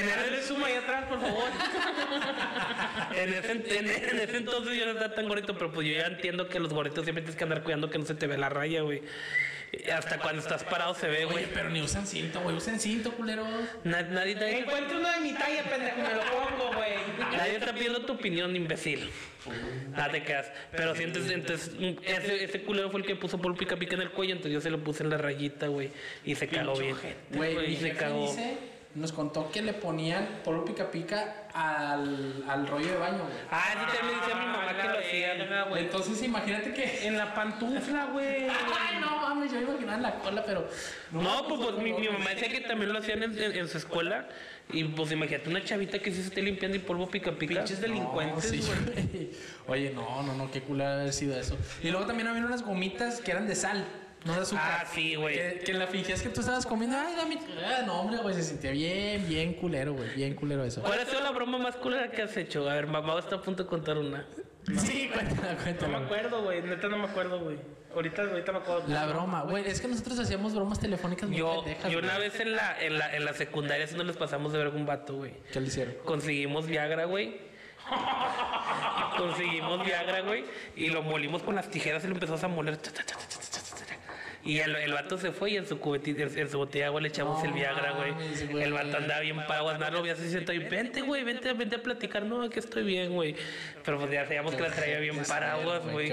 ese, 0.08 0.42
suma 0.46 0.66
ahí 0.68 0.74
atrás, 0.74 1.04
por 1.06 1.20
favor. 1.20 1.44
en, 3.16 3.34
ese, 3.34 3.52
en, 3.52 3.88
en 3.88 4.20
ese 4.20 4.36
entonces 4.36 4.76
yo 4.78 4.84
no 4.86 4.92
estaba 4.92 5.14
tan 5.14 5.28
gordito, 5.28 5.54
pero 5.56 5.72
pues 5.72 5.86
yo 5.86 5.94
ya 5.94 6.06
entiendo 6.06 6.48
que 6.48 6.58
los 6.60 6.72
gorditos 6.72 7.04
siempre 7.04 7.22
tienes 7.22 7.36
que 7.36 7.44
andar 7.44 7.62
cuidando 7.62 7.90
que 7.90 7.98
no 7.98 8.06
se 8.06 8.14
te 8.14 8.26
ve 8.26 8.36
la 8.38 8.48
raya, 8.48 8.82
güey. 8.82 9.02
Hasta 9.92 10.18
cuando 10.18 10.40
estás 10.40 10.62
parado 10.62 10.94
se 10.94 11.08
ve, 11.08 11.24
güey. 11.24 11.38
Oye, 11.38 11.48
pero 11.52 11.68
ni 11.68 11.82
usan 11.82 12.06
cinto, 12.06 12.40
güey. 12.40 12.54
Usen 12.56 12.78
cinto, 12.78 13.10
culeros. 13.12 13.46
Na- 13.82 14.02
Nadie, 14.02 14.36
nadie, 14.36 14.58
Encuentro 14.60 14.98
uno 14.98 15.10
de 15.10 15.18
mi 15.20 15.32
talla, 15.32 15.64
pendejo, 15.64 15.96
me 15.96 16.14
lo 16.14 16.20
pongo, 16.20 16.76
güey. 16.76 16.92
Nadie 17.36 17.56
está 17.56 17.74
pidiendo 17.74 18.02
tu 18.06 18.12
opinión, 18.12 18.54
imbécil. 18.54 19.10
Nada 19.90 20.10
te 20.12 20.22
quedas. 20.22 20.52
Pero 20.70 20.94
si 20.94 21.02
entonces, 21.02 21.32
entonces 21.32 21.72
mm, 21.76 22.04
ese, 22.04 22.44
ese 22.44 22.62
culero 22.62 22.90
fue 22.90 23.00
el 23.00 23.06
que 23.06 23.16
puso 23.16 23.38
polvo 23.38 23.56
pica 23.56 23.76
pica 23.76 23.96
en 23.96 24.02
el 24.02 24.10
cuello, 24.10 24.32
entonces 24.34 24.52
yo 24.52 24.60
se 24.60 24.70
lo 24.70 24.78
puse 24.78 25.02
en 25.02 25.10
la 25.10 25.18
rayita, 25.18 25.66
güey. 25.66 25.90
Y 26.24 26.36
se 26.36 26.46
cagó 26.46 26.76
bien. 26.78 26.96
Güey, 27.32 27.72
y 27.72 27.76
se 27.76 27.92
cagó. 27.94 28.28
dice, 28.28 28.56
nos 28.94 29.12
contó 29.12 29.50
que 29.50 29.60
le 29.62 29.72
ponían 29.72 30.26
polvo 30.44 30.64
pica 30.64 30.90
pica 30.90 31.46
al, 31.52 32.44
al 32.48 32.66
rollo 32.66 32.86
de 32.92 32.96
baño, 32.96 33.18
güey. 33.24 33.36
Ah, 33.50 33.64
eso 33.72 33.98
también 33.98 34.20
decía 34.20 34.34
mi 34.36 34.46
mamá 34.46 34.76
que 34.76 34.88
lo 34.88 34.98
hacían. 34.98 35.38
verga, 35.38 35.62
güey. 35.64 35.82
Entonces 35.84 36.22
imagínate 36.22 36.72
que... 36.72 37.06
En 37.06 37.16
la 37.18 37.34
pantufla, 37.34 38.06
güey. 38.06 38.44
Ay, 38.48 38.98
no 39.00 39.16
mames, 39.16 39.50
yo 39.52 39.58
me 39.60 39.64
imaginaba 39.64 39.96
en 39.96 40.02
la 40.02 40.14
cola, 40.20 40.44
pero... 40.44 40.68
No, 41.10 41.46
pues, 41.48 41.60
pues, 41.60 41.76
mi, 41.82 41.92
mi 41.92 42.08
mamá 42.08 42.30
decía 42.30 42.48
que 42.48 42.60
también 42.60 42.92
lo 42.92 42.98
hacían 43.00 43.22
en, 43.22 43.36
en- 43.42 43.56
en 43.56 43.68
su 43.68 43.78
escuela. 43.78 44.28
Y 44.72 44.82
pues 44.84 45.12
imagínate 45.12 45.50
una 45.50 45.62
chavita 45.62 45.98
que 45.98 46.10
sí 46.10 46.22
se 46.22 46.28
esté 46.28 46.40
limpiando 46.40 46.76
y 46.76 46.80
polvo 46.80 47.06
pica 47.08 47.32
pica. 47.32 47.56
Pinches 47.56 47.80
delincuentes, 47.82 48.48
Sí, 48.48 48.60
güey. 48.64 49.06
güey. 49.06 49.30
Oye, 49.66 49.90
no, 49.94 50.22
no, 50.22 50.34
no, 50.34 50.50
qué 50.50 50.62
culero 50.62 50.90
haber 50.92 51.12
sido 51.12 51.38
eso. 51.38 51.56
Y 51.82 51.90
luego 51.90 52.06
también 52.06 52.28
había 52.28 52.44
unas 52.46 52.62
gomitas 52.62 53.20
que 53.20 53.30
eran 53.32 53.46
de 53.46 53.54
sal, 53.56 53.84
no 54.24 54.34
de 54.34 54.40
azúcar. 54.40 54.80
Ah, 54.82 54.84
sí, 54.92 55.14
güey. 55.16 55.34
Que, 55.36 55.58
que 55.64 55.72
la 55.74 55.86
fingías 55.86 56.22
que 56.22 56.28
tú 56.30 56.40
estabas 56.40 56.64
comiendo. 56.66 56.96
Ay, 56.96 57.14
dame. 57.16 57.38
Ah, 57.64 57.82
no, 57.86 58.00
hombre, 58.00 58.18
güey, 58.18 58.34
se 58.34 58.42
sentía 58.42 58.70
bien, 58.72 59.28
bien 59.28 59.54
culero, 59.54 59.94
güey. 59.94 60.14
Bien 60.14 60.34
culero 60.34 60.64
eso. 60.64 60.82
¿Cuál 60.82 61.00
ha 61.00 61.04
sido 61.06 61.20
la 61.20 61.30
broma 61.30 61.58
más 61.58 61.76
culera 61.76 62.10
que 62.10 62.22
has 62.22 62.36
hecho? 62.36 62.68
A 62.68 62.74
ver, 62.74 62.86
mamá 62.86 63.18
está 63.18 63.36
a 63.36 63.40
punto 63.42 63.64
de 63.64 63.68
contar 63.68 63.98
una. 63.98 64.26
Sí, 64.78 65.10
cuéntala, 65.12 65.42
No 65.52 65.56
me 65.58 65.62
cuéntala. 65.62 65.98
acuerdo, 65.98 66.42
güey. 66.42 66.62
Neta 66.62 66.88
no 66.88 66.96
me 66.96 67.04
acuerdo, 67.04 67.38
güey. 67.38 67.58
Ahorita, 67.94 68.22
ahorita 68.22 68.50
me 68.52 68.58
acuerdo. 68.58 68.84
La 68.88 69.04
broma, 69.04 69.42
güey, 69.42 69.68
es 69.68 69.78
que 69.78 69.88
nosotros 69.88 70.18
hacíamos 70.18 70.54
bromas 70.54 70.80
telefónicas 70.80 71.28
muy 71.28 71.36
Yo, 71.38 71.62
pendejas, 71.62 71.92
yo 71.92 71.98
una 71.98 72.16
vez 72.18 72.40
en 72.40 72.56
la, 72.56 72.80
en 72.82 72.98
la, 72.98 73.14
en 73.14 73.26
la 73.26 73.34
secundaria, 73.34 73.86
si 73.86 73.94
no 73.94 74.02
les 74.04 74.16
pasamos 74.16 74.52
de 74.52 74.58
ver 74.58 74.68
un 74.68 74.86
vato, 74.86 75.16
güey. 75.16 75.34
¿Qué 75.52 75.60
le 75.60 75.66
hicieron? 75.66 75.94
Conseguimos 76.06 76.66
Viagra, 76.66 77.04
güey. 77.04 77.36
Conseguimos 79.18 79.84
Viagra, 79.84 80.22
güey. 80.22 80.44
Y 80.76 80.88
lo 80.88 81.02
molimos 81.02 81.42
con 81.42 81.54
las 81.54 81.68
tijeras 81.70 82.02
y 82.04 82.08
lo 82.08 82.14
empezamos 82.14 82.42
a 82.42 82.48
moler 82.48 82.76
ta, 82.78 82.90
ta, 82.90 83.04
ta, 83.04 83.14
ta, 83.14 83.18
ta. 83.18 83.94
Y 84.44 84.58
el, 84.58 84.76
el 84.76 84.92
vato 84.92 85.16
se 85.16 85.32
fue 85.32 85.52
y 85.52 85.56
en 85.56 85.66
su 85.66 85.78
cubetita, 85.78 86.22
en, 86.22 86.38
en 86.38 86.50
su 86.50 86.58
botella, 86.58 86.90
güey, 86.90 87.02
le 87.02 87.08
echamos 87.08 87.38
No 87.38 87.44
el 87.46 87.52
Viagra, 87.52 87.92
güey. 87.92 88.62
El 88.62 88.72
vato 88.72 88.98
andaba 88.98 89.20
bien 89.20 89.36
paraguas, 89.46 89.78
nada, 89.78 89.90
lo 89.92 90.02
vi 90.02 90.10
así 90.10 90.28
sentado 90.30 90.52
y 90.52 90.58
vente, 90.58 91.00
güey, 91.00 91.24
vente, 91.24 91.52
vente 91.54 91.76
a 91.76 91.82
platicar. 91.82 92.24
No, 92.24 92.48
que 92.50 92.60
estoy 92.60 92.84
bien, 92.84 93.12
güey. 93.14 93.34
Pero 93.84 93.98
pues 93.98 94.10
ya 94.10 94.24
sabíamos 94.24 94.54
que 94.54 94.62
la 94.62 94.70
traía 94.70 94.98
bien 94.98 95.22
paraguas, 95.24 95.82
güey. 95.90 96.12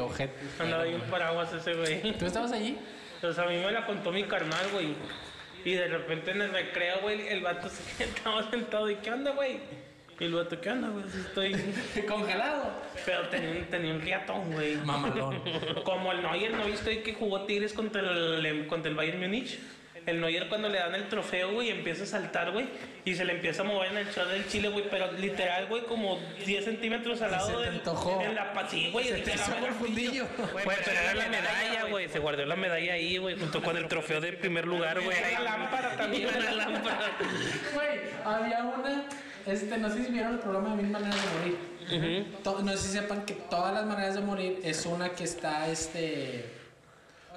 Andaba 0.59 0.83
bien 0.83 1.01
paraguas 1.01 1.51
ese, 1.53 1.73
güey. 1.73 2.13
¿Tú 2.17 2.25
estabas 2.25 2.51
allí? 2.53 2.77
Pues 3.19 3.38
a 3.38 3.45
mí 3.45 3.57
me 3.57 3.71
la 3.71 3.85
contó 3.85 4.11
mi 4.11 4.23
carnal, 4.23 4.65
güey. 4.71 4.95
Y 5.63 5.73
de 5.73 5.88
repente 5.88 6.31
en 6.31 6.41
el 6.41 6.51
recreo, 6.51 7.01
güey, 7.01 7.27
el 7.27 7.41
vato 7.41 7.69
se 7.69 8.03
estaba 8.03 8.50
sentado 8.50 8.89
y 8.89 8.95
¿qué 8.95 9.11
onda, 9.11 9.31
güey? 9.31 9.59
Y 10.21 10.25
el 10.25 10.35
vato, 10.35 10.61
¿qué 10.61 10.69
onda, 10.69 10.89
güey? 10.89 11.03
Estoy... 11.07 11.55
Congelado. 12.07 12.71
Pero 13.05 13.27
tenía 13.29 13.49
un, 13.49 13.65
tenía 13.65 13.91
un 13.91 14.01
riatón, 14.01 14.51
güey. 14.53 14.75
Mamalón. 14.75 15.41
Como 15.83 16.11
el 16.11 16.21
Neuer, 16.21 16.53
¿no 16.53 16.65
viste 16.65 17.01
que 17.01 17.15
jugó 17.15 17.41
Tigres 17.45 17.73
contra 17.73 18.01
el, 18.01 18.67
contra 18.67 18.91
el 18.91 18.95
Bayern 18.95 19.19
Múnich? 19.19 19.57
El 20.05 20.21
Neuer 20.21 20.47
cuando 20.47 20.69
le 20.69 20.77
dan 20.79 20.93
el 20.95 21.07
trofeo, 21.09 21.53
güey, 21.53 21.69
empieza 21.69 22.03
a 22.03 22.07
saltar, 22.07 22.51
güey, 22.51 22.67
y 23.05 23.13
se 23.13 23.23
le 23.23 23.33
empieza 23.33 23.61
a 23.61 23.65
mover 23.65 23.91
en 23.91 23.97
el 23.99 24.07
short 24.07 24.29
del 24.29 24.47
Chile, 24.47 24.69
güey, 24.69 24.85
pero 24.89 25.11
literal, 25.13 25.67
güey, 25.67 25.83
como 25.83 26.19
10 26.43 26.65
centímetros 26.65 27.21
al 27.21 27.29
Se 27.29 27.35
lado 27.35 27.57
te 27.59 27.65
del... 27.65 27.75
antojó. 27.75 28.21
En 28.21 28.33
la 28.35 28.51
pa- 28.53 28.67
sí, 28.67 28.89
güey. 28.91 29.07
Se 29.09 29.17
te 29.19 29.31
el 29.33 29.39
fundillo. 29.79 30.25
Güey, 30.53 30.65
pero 30.65 30.99
era 30.99 31.13
la 31.15 31.29
medalla, 31.29 31.83
güey. 31.89 32.09
Se 32.09 32.17
guardó 32.19 32.45
la 32.45 32.55
medalla 32.55 32.93
ahí, 32.93 33.17
güey, 33.17 33.37
junto 33.39 33.61
con 33.61 33.75
el 33.77 33.87
trofeo 33.87 34.21
de 34.21 34.33
primer 34.33 34.65
lugar, 34.67 35.01
güey. 35.01 35.17
Una 35.19 35.39
lámpara 35.39 35.95
también. 35.95 36.27
Una 36.35 36.51
lámpara. 36.51 37.11
Güey, 37.73 37.99
había 38.23 38.63
una. 38.63 39.03
Este, 39.45 39.77
no 39.77 39.89
sé 39.89 40.05
si 40.05 40.12
vieron 40.12 40.33
el 40.33 40.39
programa 40.39 40.75
de 40.75 40.81
Mil 40.83 40.91
Maneras 40.91 41.15
de 41.15 41.39
Morir. 41.39 42.38
To- 42.43 42.62
No 42.62 42.71
sé 42.71 42.77
si 42.77 42.88
sepan 42.98 43.25
que 43.25 43.33
todas 43.33 43.74
las 43.74 43.86
maneras 43.86 44.15
de 44.15 44.21
morir 44.21 44.60
es 44.63 44.86
una 44.86 45.10
que 45.10 45.24
está, 45.24 45.67
este. 45.69 46.45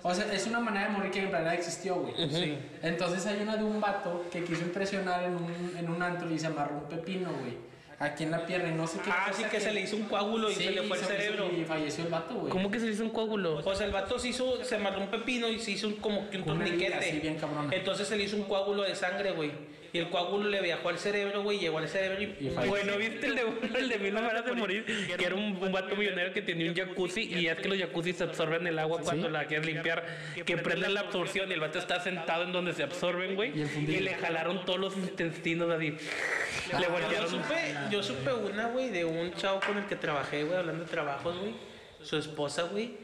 O 0.03 0.15
sea, 0.15 0.31
es 0.33 0.47
una 0.47 0.61
manera 0.61 0.89
de 0.89 0.93
morir 0.93 1.11
que 1.11 1.21
en 1.21 1.31
realidad 1.31 1.55
existió, 1.55 1.95
güey. 1.97 2.15
Sí. 2.31 2.59
Entonces 2.83 3.25
hay 3.27 3.41
una 3.43 3.57
de 3.57 3.65
un 3.65 3.81
vato 3.81 4.27
que 4.31 4.45
quiso 4.45 4.61
impresionar 4.63 5.25
en 5.25 5.35
un, 5.37 5.77
en 5.79 5.89
un 5.91 6.03
antro 6.03 6.31
y 6.31 6.39
se 6.39 6.47
amarró 6.49 6.77
un 6.77 6.85
pepino, 6.89 7.31
güey. 7.41 7.57
Aquí 7.99 8.25
en 8.25 8.33
la 8.33 8.45
pierna 8.45 8.69
y 8.71 8.75
no 8.75 8.87
sé 8.87 8.99
qué. 9.03 9.11
Ah, 9.11 9.27
cosa 9.31 9.39
sí 9.43 9.49
que 9.49 9.61
se 9.61 9.73
le 9.73 9.81
hizo 9.81 9.97
un 9.97 10.03
coágulo 10.03 10.51
y 10.51 10.55
Sí, 10.55 10.65
se 10.65 10.71
le 10.73 10.83
fue 10.83 10.99
el 10.99 11.05
cerebro. 11.05 11.49
Y 11.57 11.65
falleció 11.65 12.05
el 12.05 12.11
vato, 12.11 12.35
güey. 12.35 12.51
¿Cómo 12.53 12.71
que 12.71 12.81
se 12.81 12.87
le 12.87 12.93
hizo 12.93 13.05
un 13.05 13.11
coágulo? 13.11 13.63
O 13.65 13.75
sea, 13.75 13.87
el 13.87 13.93
vato 13.93 14.19
se 14.19 14.29
hizo, 14.29 14.63
se 14.63 14.75
amarró 14.75 15.01
un 15.01 15.07
pepino 15.09 15.49
y 15.49 15.59
se 15.59 15.71
hizo 15.71 15.87
un- 15.87 15.95
como 15.95 16.29
que 16.29 16.37
un 16.39 16.45
torniquete. 16.45 16.93
así 16.95 17.19
bien 17.21 17.37
cabrona. 17.37 17.75
Entonces 17.75 18.07
se 18.07 18.17
le 18.17 18.25
hizo 18.25 18.37
un 18.37 18.43
coágulo 18.45 18.83
de 18.83 18.95
sangre, 18.95 19.31
güey. 19.33 19.53
Y 19.95 19.99
el 20.01 20.11
coágulo 20.11 20.51
le 20.51 20.61
viajó 20.61 20.89
al 20.89 20.99
cerebro, 20.99 21.45
güey, 21.45 21.61
llegó 21.61 21.79
al 21.79 21.89
cerebro 21.89 22.21
y... 22.21 22.25
Y 22.25 22.51
falleció. 22.51 22.69
Güey, 22.69 22.85
¿no 22.85 22.99
viste 22.99 23.27
el 23.29 23.37
de, 23.37 23.43
el 23.79 23.89
de 23.89 23.99
Mil 24.01 24.13
Maneras 24.13 24.45
de 24.45 24.53
Morir? 24.53 24.85
Que 25.17 25.25
era 25.25 25.37
un, 25.37 25.57
un 25.57 25.71
vato 25.71 25.95
millonero 25.95 26.33
que 26.33 26.43
tenía 26.43 26.69
un 26.69 26.77
jacuzzi 26.77 27.23
y 27.23 27.47
es 27.47 27.57
que 27.59 27.69
los 27.69 27.79
jacuzzi 27.79 28.13
se 28.13 28.25
absorben 28.25 28.67
el 28.67 28.77
agua 28.81 29.01
cuando 29.01 29.29
la 29.29 29.45
quieres 29.47 29.65
limpiar, 29.67 30.05
que 30.45 30.57
prenden 30.57 30.95
la 30.95 31.01
absorción 31.01 31.49
y 31.49 31.55
el 31.55 31.61
vato 31.61 31.79
está 31.79 32.01
sentado 32.01 32.43
en 32.43 32.53
donde 32.53 32.73
se 32.75 32.83
absorben, 32.83 33.37
güey. 33.37 33.53
Y 33.57 34.01
le 34.01 34.15
jalaron 34.15 34.65
todos 34.65 34.81
los 34.81 34.97
intestinos 34.97 35.71
así. 35.71 35.91
le 35.91 36.83
Yo 36.83 36.91
voltearon. 36.91 37.31
supe, 37.31 37.75
yo 37.93 38.03
supe 38.03 38.33
una, 38.33 38.67
güey, 38.67 38.91
de 38.91 39.05
un 39.05 39.33
chavo 39.35 39.61
con 39.65 39.79
el 39.79 39.87
que 39.87 39.95
trabajé, 39.95 40.43
güey, 40.43 40.59
hablando 40.59 40.83
de 40.85 40.91
trabajos, 40.91 41.39
güey. 41.39 41.55
Su 42.03 42.17
esposa, 42.17 42.65
güey, 42.65 42.97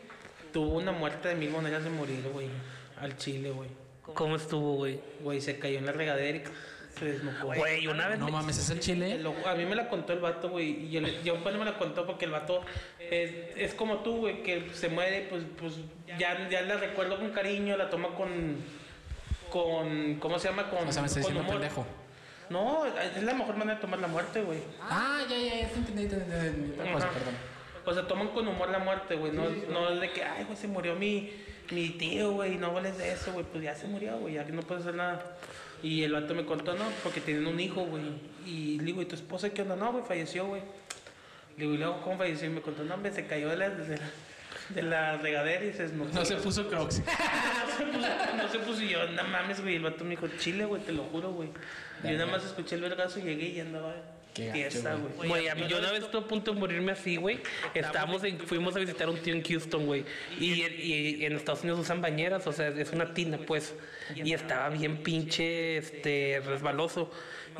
tuvo 0.52 0.76
una 0.76 0.90
muerte 0.90 1.28
de 1.28 1.36
mil 1.36 1.50
maneras 1.50 1.84
de 1.84 1.90
morir, 1.90 2.24
güey. 2.32 2.48
Al 3.00 3.16
chile, 3.16 3.50
güey. 3.52 3.68
¿Cómo 4.14 4.34
estuvo, 4.34 4.74
güey? 4.74 4.98
Güey, 5.20 5.40
se 5.40 5.60
cayó 5.60 5.78
en 5.78 5.86
la 5.86 5.92
regadera 5.92 6.38
y 6.38 6.42
se 7.00 7.12
desnucó. 7.12 7.46
Güey, 7.48 7.86
una 7.88 8.06
vez 8.08 8.18
No 8.18 8.26
me- 8.26 8.32
mames, 8.32 8.58
es 8.58 8.70
el 8.70 8.78
chile. 8.80 9.18
Lo- 9.18 9.34
a 9.46 9.54
mí 9.54 9.64
me 9.64 9.74
la 9.74 9.88
contó 9.88 10.12
el 10.12 10.20
vato, 10.20 10.48
güey. 10.50 10.84
Y 10.86 10.90
yo, 10.90 11.00
le- 11.00 11.22
yo 11.24 11.36
pues, 11.42 11.52
no 11.54 11.58
me 11.58 11.70
la 11.70 11.76
contó 11.78 12.06
porque 12.06 12.26
el 12.26 12.30
vato 12.30 12.62
es, 12.98 13.32
es 13.56 13.74
como 13.74 13.98
tú, 13.98 14.18
güey, 14.18 14.42
que 14.42 14.68
se 14.74 14.88
muere, 14.88 15.26
pues, 15.28 15.42
pues 15.58 15.74
ya, 16.18 16.48
ya 16.48 16.62
la 16.62 16.76
recuerdo 16.76 17.18
con 17.18 17.30
cariño, 17.30 17.76
la 17.76 17.90
toma 17.90 18.08
con. 18.14 18.56
con 19.50 20.16
¿Cómo 20.20 20.38
se 20.38 20.48
llama? 20.48 20.68
Con, 20.70 20.86
O 20.88 20.92
sea, 20.92 21.02
me 21.02 21.08
está 21.08 21.20
con 21.20 21.30
diciendo 21.32 21.52
pendejo. 21.52 21.86
No, 22.50 22.84
es 22.84 23.22
la 23.22 23.34
mejor 23.34 23.56
manera 23.56 23.76
de 23.76 23.80
tomar 23.80 24.00
la 24.00 24.08
muerte, 24.08 24.42
güey. 24.42 24.58
Ah, 24.82 25.20
ya, 25.28 25.36
ya, 25.38 25.60
ya 25.62 25.68
te 25.68 25.74
entendí, 25.76 26.06
te 26.08 26.16
entendí, 26.16 26.72
perdón. 26.72 27.02
O 27.86 27.94
sea, 27.94 28.06
toman 28.06 28.28
con 28.28 28.46
humor 28.46 28.68
la 28.70 28.78
muerte, 28.80 29.14
güey. 29.14 29.32
No, 29.32 29.48
no 29.48 29.90
es 29.90 30.00
de 30.00 30.10
que, 30.12 30.22
ay, 30.24 30.44
güey, 30.44 30.56
se 30.56 30.66
murió 30.68 30.94
mi, 30.96 31.32
mi 31.70 31.90
tío, 31.90 32.32
güey. 32.32 32.56
No 32.56 32.66
hables 32.76 32.98
de 32.98 33.12
eso, 33.12 33.32
güey. 33.32 33.44
Pues 33.46 33.62
ya 33.64 33.74
se 33.74 33.86
murió, 33.86 34.18
güey. 34.18 34.34
Ya 34.34 34.44
que 34.44 34.52
no 34.52 34.62
puedes 34.62 34.82
hacer 34.82 34.96
nada. 34.96 35.24
Y 35.82 36.02
el 36.02 36.12
vato 36.12 36.34
me 36.34 36.44
contó, 36.44 36.74
no, 36.74 36.84
porque 37.02 37.20
tienen 37.20 37.46
un 37.46 37.58
hijo, 37.58 37.84
güey. 37.84 38.02
Y 38.46 38.78
le 38.78 38.84
digo, 38.84 39.02
¿y 39.02 39.06
tu 39.06 39.14
esposa 39.14 39.50
qué 39.50 39.62
onda? 39.62 39.76
No, 39.76 39.92
güey, 39.92 40.04
falleció, 40.04 40.46
güey. 40.46 40.62
Le 41.56 41.64
digo, 41.64 41.74
¿y 41.74 41.78
luego 41.78 42.02
cómo 42.02 42.18
falleció? 42.18 42.48
Y 42.48 42.50
me 42.50 42.60
contó, 42.60 42.84
no, 42.84 42.94
hombre, 42.94 43.12
se 43.12 43.26
cayó 43.26 43.48
de 43.48 43.56
la, 43.56 43.70
de 43.70 43.96
la, 43.96 44.10
de 44.68 44.82
la 44.82 45.16
regadera 45.16 45.64
y 45.64 45.72
se 45.72 45.84
desnucó. 45.84 46.12
No 46.12 46.24
se 46.24 46.36
puso 46.36 46.68
crocs. 46.68 46.98
no 47.68 47.76
se 47.76 47.84
puso, 47.86 48.36
no 48.36 48.48
se 48.48 48.58
puso. 48.58 48.82
Y 48.82 48.88
yo, 48.88 49.06
no 49.08 49.24
mames, 49.24 49.60
güey. 49.60 49.76
El 49.76 49.82
vato 49.82 50.04
me 50.04 50.10
dijo, 50.10 50.28
chile, 50.38 50.64
güey, 50.64 50.82
te 50.82 50.92
lo 50.92 51.04
juro, 51.04 51.32
güey. 51.32 51.48
Yo 52.04 52.12
nada 52.12 52.26
más 52.26 52.44
escuché 52.44 52.76
el 52.76 52.82
vergazo, 52.82 53.20
llegué 53.20 53.48
y 53.48 53.60
andaba 53.60 53.94
Qué 54.34 54.50
güey. 54.50 54.68
güey. 55.16 55.28
Güey, 55.28 55.48
a 55.48 55.54
mí 55.54 55.66
yo 55.68 55.78
una 55.78 55.90
vez 55.90 56.04
estuve 56.04 56.22
a 56.22 56.28
punto 56.28 56.52
de 56.52 56.60
morirme 56.60 56.92
así, 56.92 57.16
güey. 57.16 57.40
Estábamos 57.74 58.22
en, 58.24 58.38
fuimos 58.38 58.76
a 58.76 58.78
visitar 58.78 59.08
a 59.08 59.10
un 59.10 59.18
tío 59.18 59.34
en 59.34 59.42
Houston, 59.42 59.86
güey. 59.86 60.04
Y, 60.38 60.62
y 60.62 61.24
en 61.24 61.34
Estados 61.34 61.62
Unidos 61.62 61.80
usan 61.80 62.00
bañeras, 62.00 62.46
o 62.46 62.52
sea, 62.52 62.68
es 62.68 62.92
una 62.92 63.12
tina, 63.12 63.38
pues. 63.38 63.74
Y 64.14 64.32
estaba 64.32 64.68
bien 64.68 65.02
pinche, 65.02 65.78
este, 65.78 66.42
resbaloso. 66.44 67.10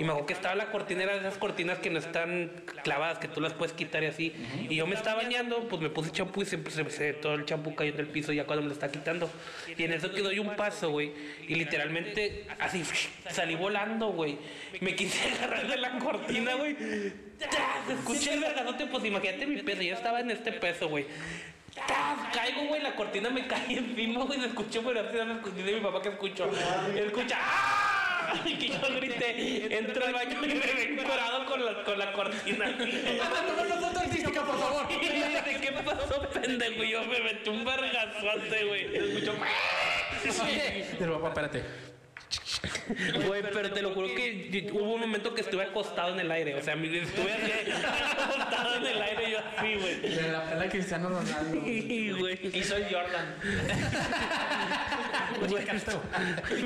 Y 0.00 0.04
me 0.04 0.08
acuerdo 0.12 0.26
que 0.26 0.32
estaba 0.32 0.54
la 0.54 0.70
cortina, 0.70 1.02
era 1.02 1.12
de 1.12 1.18
esas 1.20 1.36
cortinas 1.36 1.78
que 1.78 1.90
no 1.90 1.98
están 1.98 2.50
clavadas, 2.82 3.18
que 3.18 3.28
tú 3.28 3.40
las 3.42 3.52
puedes 3.52 3.74
quitar 3.74 4.02
y 4.02 4.06
así. 4.06 4.32
Y 4.70 4.76
yo 4.76 4.86
me 4.86 4.94
estaba 4.94 5.22
bañando, 5.22 5.68
pues 5.68 5.82
me 5.82 5.90
puse 5.90 6.10
champú 6.10 6.40
y 6.40 6.46
se, 6.46 6.58
se- 6.70 6.88
se- 6.90 7.12
todo 7.12 7.34
el 7.34 7.44
champú 7.44 7.74
cayó 7.74 7.92
en 7.92 8.00
el 8.00 8.06
piso 8.06 8.32
ya 8.32 8.44
cuando 8.46 8.62
me 8.62 8.68
lo 8.68 8.72
está 8.74 8.90
quitando. 8.90 9.30
Y 9.76 9.82
en 9.84 9.92
eso 9.92 10.10
que 10.10 10.22
doy 10.22 10.38
un 10.38 10.56
paso, 10.56 10.90
güey. 10.90 11.12
Y 11.46 11.54
literalmente, 11.54 12.46
así, 12.58 12.82
salí 13.30 13.54
volando, 13.56 14.08
güey. 14.08 14.38
Me 14.80 14.94
quise 14.94 15.28
agarrar 15.34 15.68
de 15.68 15.76
la 15.76 15.98
cortina, 15.98 16.54
güey. 16.54 16.76
¡Tas! 17.38 17.90
Escuché 17.98 18.32
el 18.34 18.40
vergazote, 18.40 18.86
pues 18.86 19.04
imagínate 19.04 19.46
mi 19.46 19.60
peso. 19.62 19.82
Yo 19.82 19.94
estaba 19.94 20.20
en 20.20 20.30
este 20.30 20.52
peso, 20.52 20.88
güey. 20.88 21.04
¡Tas! 21.74 22.34
Caigo, 22.34 22.62
güey, 22.68 22.80
la 22.82 22.94
cortina 22.94 23.28
me 23.28 23.46
cae 23.46 23.76
encima, 23.76 24.24
güey. 24.24 24.40
Se 24.40 24.46
escuchó, 24.46 24.82
pero 24.82 25.00
así 25.00 25.16
no 25.18 25.34
escuché 25.34 25.62
de 25.62 25.72
mi 25.74 25.80
papá 25.80 26.00
que 26.00 26.08
escuchó. 26.08 26.50
Escucha, 26.96 27.36
¡ah! 27.38 27.99
Que 28.44 28.68
yo 28.68 28.80
grité, 28.96 29.78
entro 29.78 30.06
al 30.06 30.12
baño 30.12 30.38
y 30.42 30.46
me 30.46 31.02
curado 31.02 31.46
con 31.46 31.64
la, 31.64 31.82
con 31.84 31.98
la 31.98 32.12
cortina. 32.12 32.76
Toma 32.78 33.62
una 33.62 33.76
foto 33.76 34.00
artística, 34.00 34.42
por 34.42 34.58
favor. 34.58 34.88
¿qué 35.60 35.72
pasó, 35.84 36.20
pendejo? 36.30 36.84
Yo 36.84 37.04
me 37.04 37.20
metí 37.20 37.50
un 37.50 37.64
vergazote, 37.64 38.64
güey. 38.64 38.96
Escucho, 38.96 39.34
Pero 40.98 41.20
papá, 41.20 41.28
espérate. 41.28 41.89
Güey, 43.26 43.42
pero 43.42 43.70
te 43.72 43.80
lo 43.82 43.94
juro 43.94 44.08
que 44.08 44.68
hubo 44.72 44.94
un 44.94 45.00
momento 45.00 45.34
que 45.34 45.40
estuve 45.40 45.62
acostado 45.64 46.12
en 46.14 46.20
el 46.20 46.30
aire. 46.30 46.54
O 46.56 46.62
sea, 46.62 46.74
estuve 46.74 47.32
así, 47.32 47.70
acostado 48.22 48.76
en 48.76 48.86
el 48.86 49.02
aire 49.02 49.30
yo 49.30 49.38
así, 49.38 49.74
güey. 49.76 50.00
De 50.00 50.32
la 50.32 50.44
pela 50.44 50.68
Cristiano 50.68 51.08
Ronaldo. 51.08 51.66
Y, 51.66 52.10
güey. 52.12 52.38
Y 52.56 52.62
soy 52.62 52.82
Jordan. 52.90 53.34
Güey, 55.48 55.64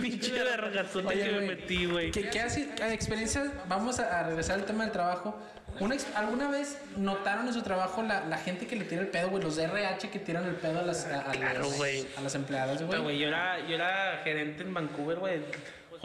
pinche 0.00 0.32
vergazote 0.42 1.06
Oye, 1.06 1.22
que 1.24 1.32
me 1.32 1.40
metí, 1.46 1.86
güey. 1.86 2.10
¿Qué, 2.10 2.28
qué 2.28 2.40
hace? 2.40 2.68
Experiencias, 2.92 3.48
vamos 3.68 4.00
a, 4.00 4.20
a 4.20 4.22
regresar 4.24 4.58
al 4.58 4.64
tema 4.64 4.84
del 4.84 4.92
trabajo. 4.92 5.38
Una 5.80 5.96
¿Alguna 6.14 6.50
vez 6.50 6.78
notaron 6.96 7.46
en 7.48 7.54
su 7.54 7.62
trabajo 7.62 8.02
la, 8.02 8.24
la 8.26 8.38
gente 8.38 8.66
que 8.66 8.76
le 8.76 8.84
tira 8.84 9.00
el 9.00 9.08
pedo, 9.08 9.28
güey? 9.30 9.42
Los 9.42 9.56
de 9.56 9.64
RH 9.64 10.08
que 10.10 10.18
tiran 10.18 10.44
el 10.46 10.54
pedo 10.54 10.80
a 10.80 10.82
las, 10.82 11.06
a, 11.06 11.28
a 11.30 11.32
Claro, 11.32 11.60
los- 11.60 11.76
güey. 11.76 12.06
a 12.16 12.20
las 12.20 12.34
empleadas, 12.34 12.82
Pero, 12.88 13.02
güey, 13.02 13.18
yo 13.18 13.28
era, 13.28 13.58
yo 13.66 13.74
era 13.74 14.20
gerente 14.24 14.62
en 14.62 14.72
Vancouver, 14.74 15.18
güey. 15.18 15.40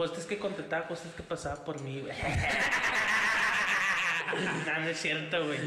Hostes 0.00 0.24
que 0.24 0.38
contrataba, 0.38 0.86
hostes 0.88 1.12
que 1.12 1.22
pasaba 1.22 1.62
por 1.62 1.82
mí, 1.82 2.00
güey. 2.00 2.12
no, 4.66 4.80
no 4.80 4.88
es 4.88 4.98
cierto, 4.98 5.44
güey. 5.44 5.58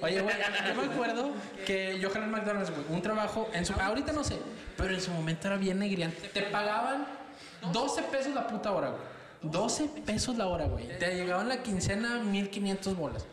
Oye, 0.00 0.20
güey, 0.20 0.36
yo 0.68 0.74
me 0.74 0.92
acuerdo 0.92 1.32
que 1.66 1.98
yo 1.98 2.08
jalé 2.10 2.26
en 2.26 2.30
McDonald's, 2.30 2.70
güey, 2.70 2.84
un 2.88 3.02
trabajo, 3.02 3.50
ahorita 3.80 4.12
no 4.12 4.22
sé, 4.22 4.38
pero 4.76 4.94
en 4.94 5.00
su 5.00 5.10
momento 5.10 5.48
era 5.48 5.56
bien 5.56 5.80
negriante. 5.80 6.28
Te 6.28 6.42
pagaban 6.42 7.04
12 7.72 8.02
pesos 8.04 8.32
la 8.32 8.46
puta 8.46 8.70
hora, 8.70 8.90
güey. 8.90 9.02
12 9.42 9.88
pesos 10.06 10.36
la 10.36 10.46
hora, 10.46 10.66
güey. 10.66 10.96
Te 10.98 11.16
llegaban 11.16 11.48
la 11.48 11.64
quincena 11.64 12.20
1500 12.20 12.96
bolas. 12.96 13.26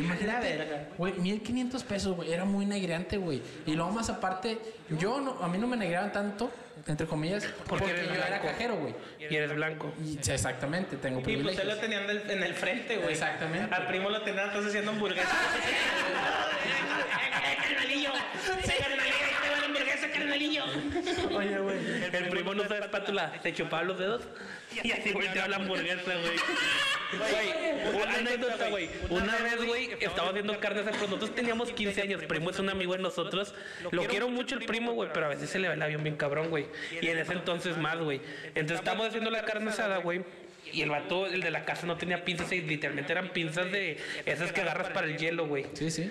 Imagínate, 0.00 0.56
verga. 0.56 0.88
güey, 0.98 1.12
1500 1.14 1.84
pesos, 1.84 2.16
güey, 2.16 2.32
era 2.32 2.44
muy 2.44 2.66
negriante, 2.66 3.16
güey. 3.16 3.40
Y 3.66 3.74
luego 3.74 3.90
más 3.92 4.10
aparte, 4.10 4.58
yo 4.90 5.20
no, 5.20 5.42
a 5.42 5.48
mí 5.48 5.58
no 5.58 5.66
me 5.66 5.76
negreaban 5.76 6.12
tanto, 6.12 6.50
entre 6.86 7.06
comillas, 7.06 7.46
porque, 7.66 7.90
eres 7.90 8.08
yo 8.08 8.14
era 8.14 8.40
cajero, 8.40 8.76
güey. 8.76 8.94
Y 9.18 9.34
eres 9.34 9.54
blanco. 9.54 9.92
Y 10.04 10.18
exactamente, 10.30 10.96
tengo 10.96 11.20
Y 11.20 11.22
pues 11.22 11.36
privilegios. 11.36 11.66
lo 11.66 11.76
tenían 11.76 12.06
del- 12.06 12.30
en 12.30 12.42
el 12.42 12.54
frente, 12.54 12.96
güey. 12.98 13.12
Exactamente. 13.12 13.74
Al 13.74 13.86
primo 13.86 14.10
lo 14.10 14.22
tenían 14.22 14.46
entonces 14.46 14.68
haciendo 14.70 14.92
hamburguesas. 14.92 15.32
¡Carnalillo! 17.62 18.10
¡Sí, 18.64 18.72
carnalillo! 18.78 19.14
¡Ahí 19.24 19.34
te 19.42 19.50
va 19.50 19.60
la 19.60 19.66
Oye, 21.36 21.58
güey. 21.58 21.78
El 22.12 22.28
primo 22.28 22.54
no 22.54 22.62
usa 22.62 22.78
espátula, 22.78 23.32
se 23.42 23.52
chupaba 23.52 23.82
los 23.84 23.98
dedos 23.98 24.22
y 24.82 24.90
así 24.92 25.12
volteaba 25.12 25.48
la 25.48 25.56
hamburguesa, 25.56 26.12
güey. 26.14 26.36
Güey, 27.18 28.02
una 28.02 28.14
anécdota, 28.14 28.68
güey. 28.68 28.88
Una 29.10 29.36
vez, 29.38 29.64
güey, 29.64 29.90
estaba 30.00 30.30
haciendo 30.30 30.58
carne 30.58 30.80
asada, 30.80 30.92
pero 30.92 31.06
nosotros 31.06 31.34
teníamos 31.34 31.72
15 31.72 32.02
años. 32.02 32.24
Primo 32.24 32.50
es 32.50 32.58
un 32.58 32.68
amigo 32.68 32.92
de 32.94 33.02
nosotros. 33.02 33.54
Lo 33.90 34.04
quiero 34.04 34.28
mucho 34.28 34.56
el 34.56 34.64
primo, 34.64 34.92
güey, 34.92 35.10
pero 35.12 35.26
a 35.26 35.28
veces 35.30 35.50
se 35.50 35.58
le 35.58 35.68
ve 35.68 35.74
el 35.74 35.82
avión 35.82 36.02
bien 36.02 36.16
cabrón, 36.16 36.50
güey. 36.50 36.66
Y 37.00 37.06
en 37.08 37.18
ese 37.18 37.32
entonces 37.32 37.76
más, 37.76 37.98
güey. 37.98 38.20
Entonces 38.54 38.78
estamos 38.78 39.06
haciendo 39.06 39.30
la 39.30 39.44
carne 39.44 39.70
asada, 39.70 39.98
güey. 39.98 40.22
Y 40.72 40.82
el 40.82 40.90
vato, 40.90 41.26
el 41.26 41.40
de 41.40 41.50
la 41.52 41.64
casa, 41.64 41.86
no 41.86 41.96
tenía 41.96 42.24
pinzas 42.24 42.50
y 42.50 42.60
literalmente 42.60 43.12
eran 43.12 43.28
pinzas 43.28 43.70
de 43.70 43.98
esas 44.24 44.52
que 44.52 44.62
agarras 44.62 44.90
para 44.90 45.06
el 45.06 45.16
hielo, 45.16 45.46
güey. 45.46 45.66
Sí, 45.74 45.90
sí. 45.90 46.10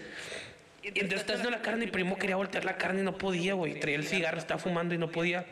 Y 0.93 0.99
entonces 0.99 1.21
está 1.21 1.33
haciendo 1.33 1.51
la 1.51 1.61
carne 1.61 1.85
y 1.85 1.87
primo 1.87 2.17
quería 2.17 2.35
voltear 2.35 2.63
la 2.65 2.77
carne 2.77 3.01
y 3.01 3.03
no 3.03 3.17
podía, 3.17 3.53
güey. 3.55 3.79
Traía 3.79 3.97
el 3.97 4.05
cigarro, 4.05 4.37
estaba 4.37 4.59
fumando 4.59 4.93
y 4.93 4.97
no 4.97 5.09
podía. 5.09 5.45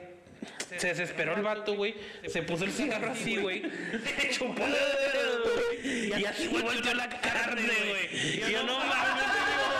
Se 0.78 0.88
desesperó 0.88 1.36
el 1.36 1.42
vato, 1.42 1.75
güey. 1.75 1.96
Se 2.28 2.44
puso 2.44 2.66
el 2.66 2.72
cigarro 2.72 3.12
así, 3.12 3.38
güey. 3.38 3.62
Chupó 4.32 4.63
el 4.66 4.72
dedo, 4.72 5.44
güey. 5.44 6.22
Y 6.22 6.25
así 6.25 6.48
volteó 6.48 6.94
la 6.94 7.10
carne, 7.10 7.62
güey. 7.62 8.40
Y 8.50 8.52
yo 8.52 8.63
no 8.63 8.78
mames, 8.80 9.24
primo. 9.24 9.74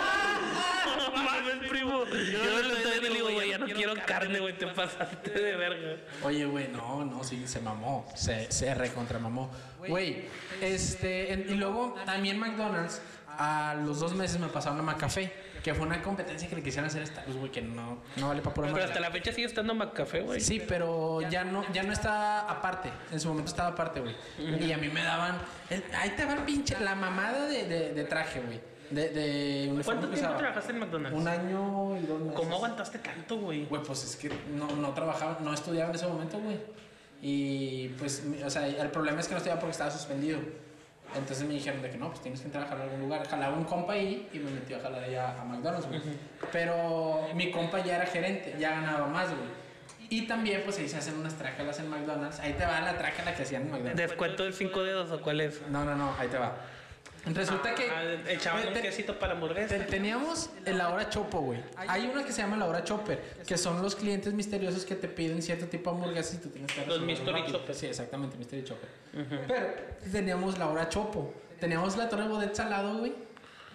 No 1.04 1.12
mames, 1.24 1.70
primo. 1.70 2.06
Yo 2.06 2.62
le 2.62 2.74
estoy 2.76 3.02
le 3.02 3.10
digo, 3.10 3.30
güey, 3.32 3.50
ya 3.50 3.58
no 3.58 3.66
quiero 3.68 3.94
carne, 4.06 4.40
güey. 4.40 4.58
Te 4.58 4.68
pasaste 4.68 5.30
de 5.32 5.56
verga. 5.56 5.98
Oye, 6.24 6.46
güey, 6.46 6.68
no, 6.70 7.04
no, 7.06 7.24
sí, 7.24 7.44
se 7.48 7.60
mamó. 7.60 8.08
Se, 8.16 8.52
se 8.52 8.74
recontramamó. 8.74 9.52
Güey, 9.88 10.24
este, 10.62 11.34
en- 11.34 11.46
y 11.50 11.56
luego 11.56 11.96
también 12.06 12.40
McDonald's, 12.40 13.02
a 13.38 13.76
los 13.76 14.00
dos 14.00 14.14
meses 14.14 14.40
me 14.40 14.48
pasaron 14.48 14.80
a 14.80 14.84
McCafé, 14.84 15.32
que 15.64 15.74
fue 15.74 15.86
una 15.86 16.02
competencia 16.02 16.48
que 16.50 16.56
le 16.56 16.64
quisieron 16.64 16.88
hacer 16.90 17.04
a 17.04 17.06
Starbucks, 17.06 17.38
güey, 17.38 17.52
que 17.52 17.62
no, 17.62 18.00
no 18.18 18.28
vale 18.28 18.42
para 18.42 18.54
pura 18.54 18.68
Pero 18.68 18.74
madre. 18.78 18.86
hasta 18.86 19.00
la 19.00 19.12
fecha 19.12 19.32
sigue 19.32 19.48
estando 19.48 19.74
McCafé, 19.74 20.22
güey. 20.22 20.42
Sí, 20.42 20.62
pero 20.68 21.22
ya 21.30 21.44
no, 21.44 21.64
ya 21.74 21.84
no 21.84 21.94
está 21.94 22.42
aparte. 22.50 22.90
En 23.12 23.20
su 23.20 23.30
momento 23.30 23.50
estaba 23.52 23.70
aparte, 23.70 24.02
güey. 24.02 24.16
Y 24.40 24.72
a 24.72 24.78
mí 24.78 24.90
me 24.90 25.04
daban. 25.04 25.38
el- 25.70 25.84
ahí 25.96 26.10
te 26.12 26.26
va 26.26 26.34
el 26.34 26.40
pinche. 26.44 26.78
La 26.80 26.96
mamada 26.96 27.46
de, 27.48 27.66
de, 27.68 27.94
de 27.94 28.04
traje, 28.04 28.42
güey. 28.42 28.60
De, 28.92 29.10
de 29.10 29.64
uniforme 29.72 29.84
¿Cuánto 29.86 30.02
que 30.10 30.14
tiempo 30.18 30.28
usaba. 30.28 30.38
trabajaste 30.38 30.72
en 30.74 30.80
McDonald's? 30.80 31.18
Un 31.20 31.28
año 31.28 31.98
y 31.98 32.06
dos 32.06 32.20
meses. 32.20 32.36
¿Cómo 32.36 32.56
aguantaste 32.58 33.00
tanto, 33.00 33.38
güey? 33.38 33.66
Güey, 33.66 33.82
pues 33.82 34.04
es 34.04 34.16
que 34.18 34.30
no, 34.54 34.68
no 34.76 34.94
trabajaba, 34.94 35.38
no 35.42 35.54
estudiaba 35.54 35.90
en 35.90 35.96
ese 35.96 36.06
momento, 36.08 36.38
güey. 36.40 36.58
Y 37.22 37.88
pues, 37.98 38.24
mi- 38.26 38.44
o 38.44 38.50
sea, 38.50 38.68
el 38.68 38.92
problema 38.92 39.22
es 39.22 39.28
que 39.28 39.32
no 39.34 39.38
estudiaba 39.38 39.60
porque 39.62 39.72
estaba 39.72 39.90
suspendido. 39.90 40.40
Entonces 41.16 41.48
me 41.48 41.54
dijeron 41.54 41.82
de 41.82 41.90
que 41.90 41.98
no, 41.98 42.10
pues 42.10 42.22
tienes 42.22 42.42
que 42.42 42.48
entrar 42.48 42.66
a 42.66 42.68
jalar 42.68 42.82
a 42.82 42.86
algún 42.86 43.02
lugar. 43.02 43.28
Jalaba 43.28 43.56
un 43.56 43.64
compa 43.64 43.94
ahí 43.94 44.30
y 44.34 44.40
me 44.40 44.52
metió 44.52 44.78
a 44.78 44.80
jalar 44.80 45.04
allá 45.04 45.42
a 45.42 45.44
McDonald's, 45.44 45.88
güey. 45.88 46.02
Pero 46.52 47.28
mi 47.36 47.52
compa 47.52 47.84
ya 47.84 47.98
era 47.98 48.06
gerente, 48.06 48.56
ya 48.60 48.72
ganaba 48.72 49.08
más, 49.08 49.28
güey. 49.28 49.64
Y 50.10 50.28
también, 50.28 50.62
pues 50.64 50.78
ahí 50.80 50.88
se 50.88 50.98
hacen 50.98 51.16
unas 51.18 51.34
trácalas 51.36 51.80
en 51.80 51.90
McDonald's. 51.90 52.40
Ahí 52.40 52.54
te 52.54 52.66
va 52.66 52.82
la 52.82 52.98
trácala 52.98 53.34
que 53.34 53.44
hacían 53.44 53.64
en 53.64 53.72
McDonald's. 53.72 53.98
¿Descuento 53.98 54.44
de 54.44 54.54
cinco 54.54 54.84
dedos 54.84 55.12
o 55.12 55.22
cuál 55.22 55.42
es? 55.42 55.62
No, 55.70 55.84
no, 55.86 55.96
no, 55.96 56.14
ahí 56.20 56.28
te 56.28 56.38
va. 56.38 56.56
Resulta 57.26 57.74
que. 57.74 57.90
Ah, 57.90 58.04
echaban 58.30 58.68
un 58.68 58.74
quesito 58.74 59.18
para 59.18 59.34
hamburguesa. 59.34 59.78
te- 59.78 59.84
Teníamos 59.86 60.50
la 60.66 60.90
hora 60.90 61.10
chopo, 61.10 61.40
güey. 61.40 61.60
Hay 61.78 62.06
una 62.08 62.26
que 62.26 62.32
se 62.34 62.42
llama 62.42 62.58
la 62.58 62.66
hora 62.66 62.84
chopper, 62.84 63.22
que 63.48 63.58
son 63.58 63.82
los 63.82 63.96
clientes 63.96 64.34
misteriosos 64.34 64.84
que 64.86 64.96
te 64.96 65.08
piden 65.08 65.42
cierto 65.42 65.68
tipo 65.68 65.90
de 65.92 65.98
hamburguesas 65.98 66.34
y 66.36 66.38
tú 66.38 66.50
tienes 66.50 66.72
que 66.72 66.86
Los 66.86 67.00
mystery 67.02 67.46
chopper. 67.50 67.76
Sí, 67.76 67.86
exactamente, 67.86 68.38
mystery 68.38 68.64
chopper. 68.64 68.90
Pero 69.48 69.66
teníamos 70.12 70.58
la 70.58 70.68
hora 70.68 70.90
chopo. 70.90 71.34
Teníamos 71.60 71.96
la 71.96 72.10
torre 72.10 72.28
bodet 72.28 72.54
salado, 72.56 72.98
güey. 72.98 73.14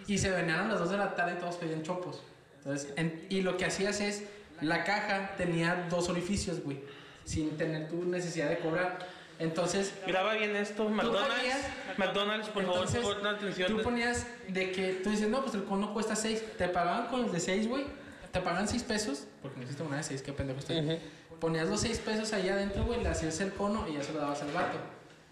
Y 0.07 0.19
se 0.19 0.31
venían 0.31 0.61
a 0.61 0.69
las 0.69 0.78
2 0.81 0.90
de 0.90 0.99
la 0.99 1.14
tarde 1.14 1.35
y 1.37 1.40
todos 1.40 1.57
pedían 1.57 1.83
chopos. 1.83 2.23
Entonces, 2.59 2.93
en- 2.97 3.26
y 3.31 3.40
lo 3.43 3.57
que 3.57 3.64
hacías 3.64 4.00
es, 4.00 4.25
la 4.61 4.85
caja 4.85 5.37
tenía 5.37 5.87
dos 5.88 6.09
orificios, 6.11 6.61
güey. 6.62 6.81
Sin 7.25 7.57
tener 7.57 7.88
tu 7.88 8.05
necesidad 8.05 8.49
de 8.50 8.59
cobrar. 8.59 8.99
Entonces, 9.38 9.92
Graba 10.07 10.35
bien 10.35 10.57
esto, 10.57 10.88
McDonald's. 10.88 11.35
ponías- 11.37 11.99
McDonald's, 11.99 12.49
por 12.49 12.62
favor, 12.64 12.78
Entonces, 12.87 13.00
pon 13.02 13.26
atención. 13.26 13.68
Tú 13.76 13.83
ponías 13.83 14.26
de 14.49 14.73
que 14.73 14.95
tú 15.04 15.11
dices, 15.11 15.28
no, 15.28 15.42
pues 15.42 15.54
el 15.54 15.64
cono 15.64 15.92
cuesta 15.92 16.16
6. 16.16 16.57
Te 16.57 16.68
pagaban 16.68 17.07
con 17.07 17.25
el 17.25 17.33
de 17.33 17.40
6, 17.40 17.68
güey. 17.68 17.85
Te 18.33 18.40
pagaban 18.40 18.68
6 18.68 18.83
pesos, 18.83 19.25
porque 19.42 19.57
no 19.57 19.62
existe 19.62 19.83
una 19.83 19.97
de 19.99 20.02
6, 20.02 20.23
qué 20.23 20.33
pendejo 20.33 20.59
estoy. 20.59 20.99
Ponías 21.40 21.68
los 21.68 21.80
6 21.80 21.99
pesos 22.00 22.33
ahí 22.33 22.49
adentro, 22.49 22.85
güey, 22.85 23.00
le 23.02 23.09
hacías 23.09 23.40
el 23.40 23.52
cono 23.52 23.87
y 23.88 23.95
ya 23.95 24.02
se 24.02 24.12
lo 24.12 24.21
dabas 24.21 24.42
al 24.42 24.52
gato. 24.52 24.76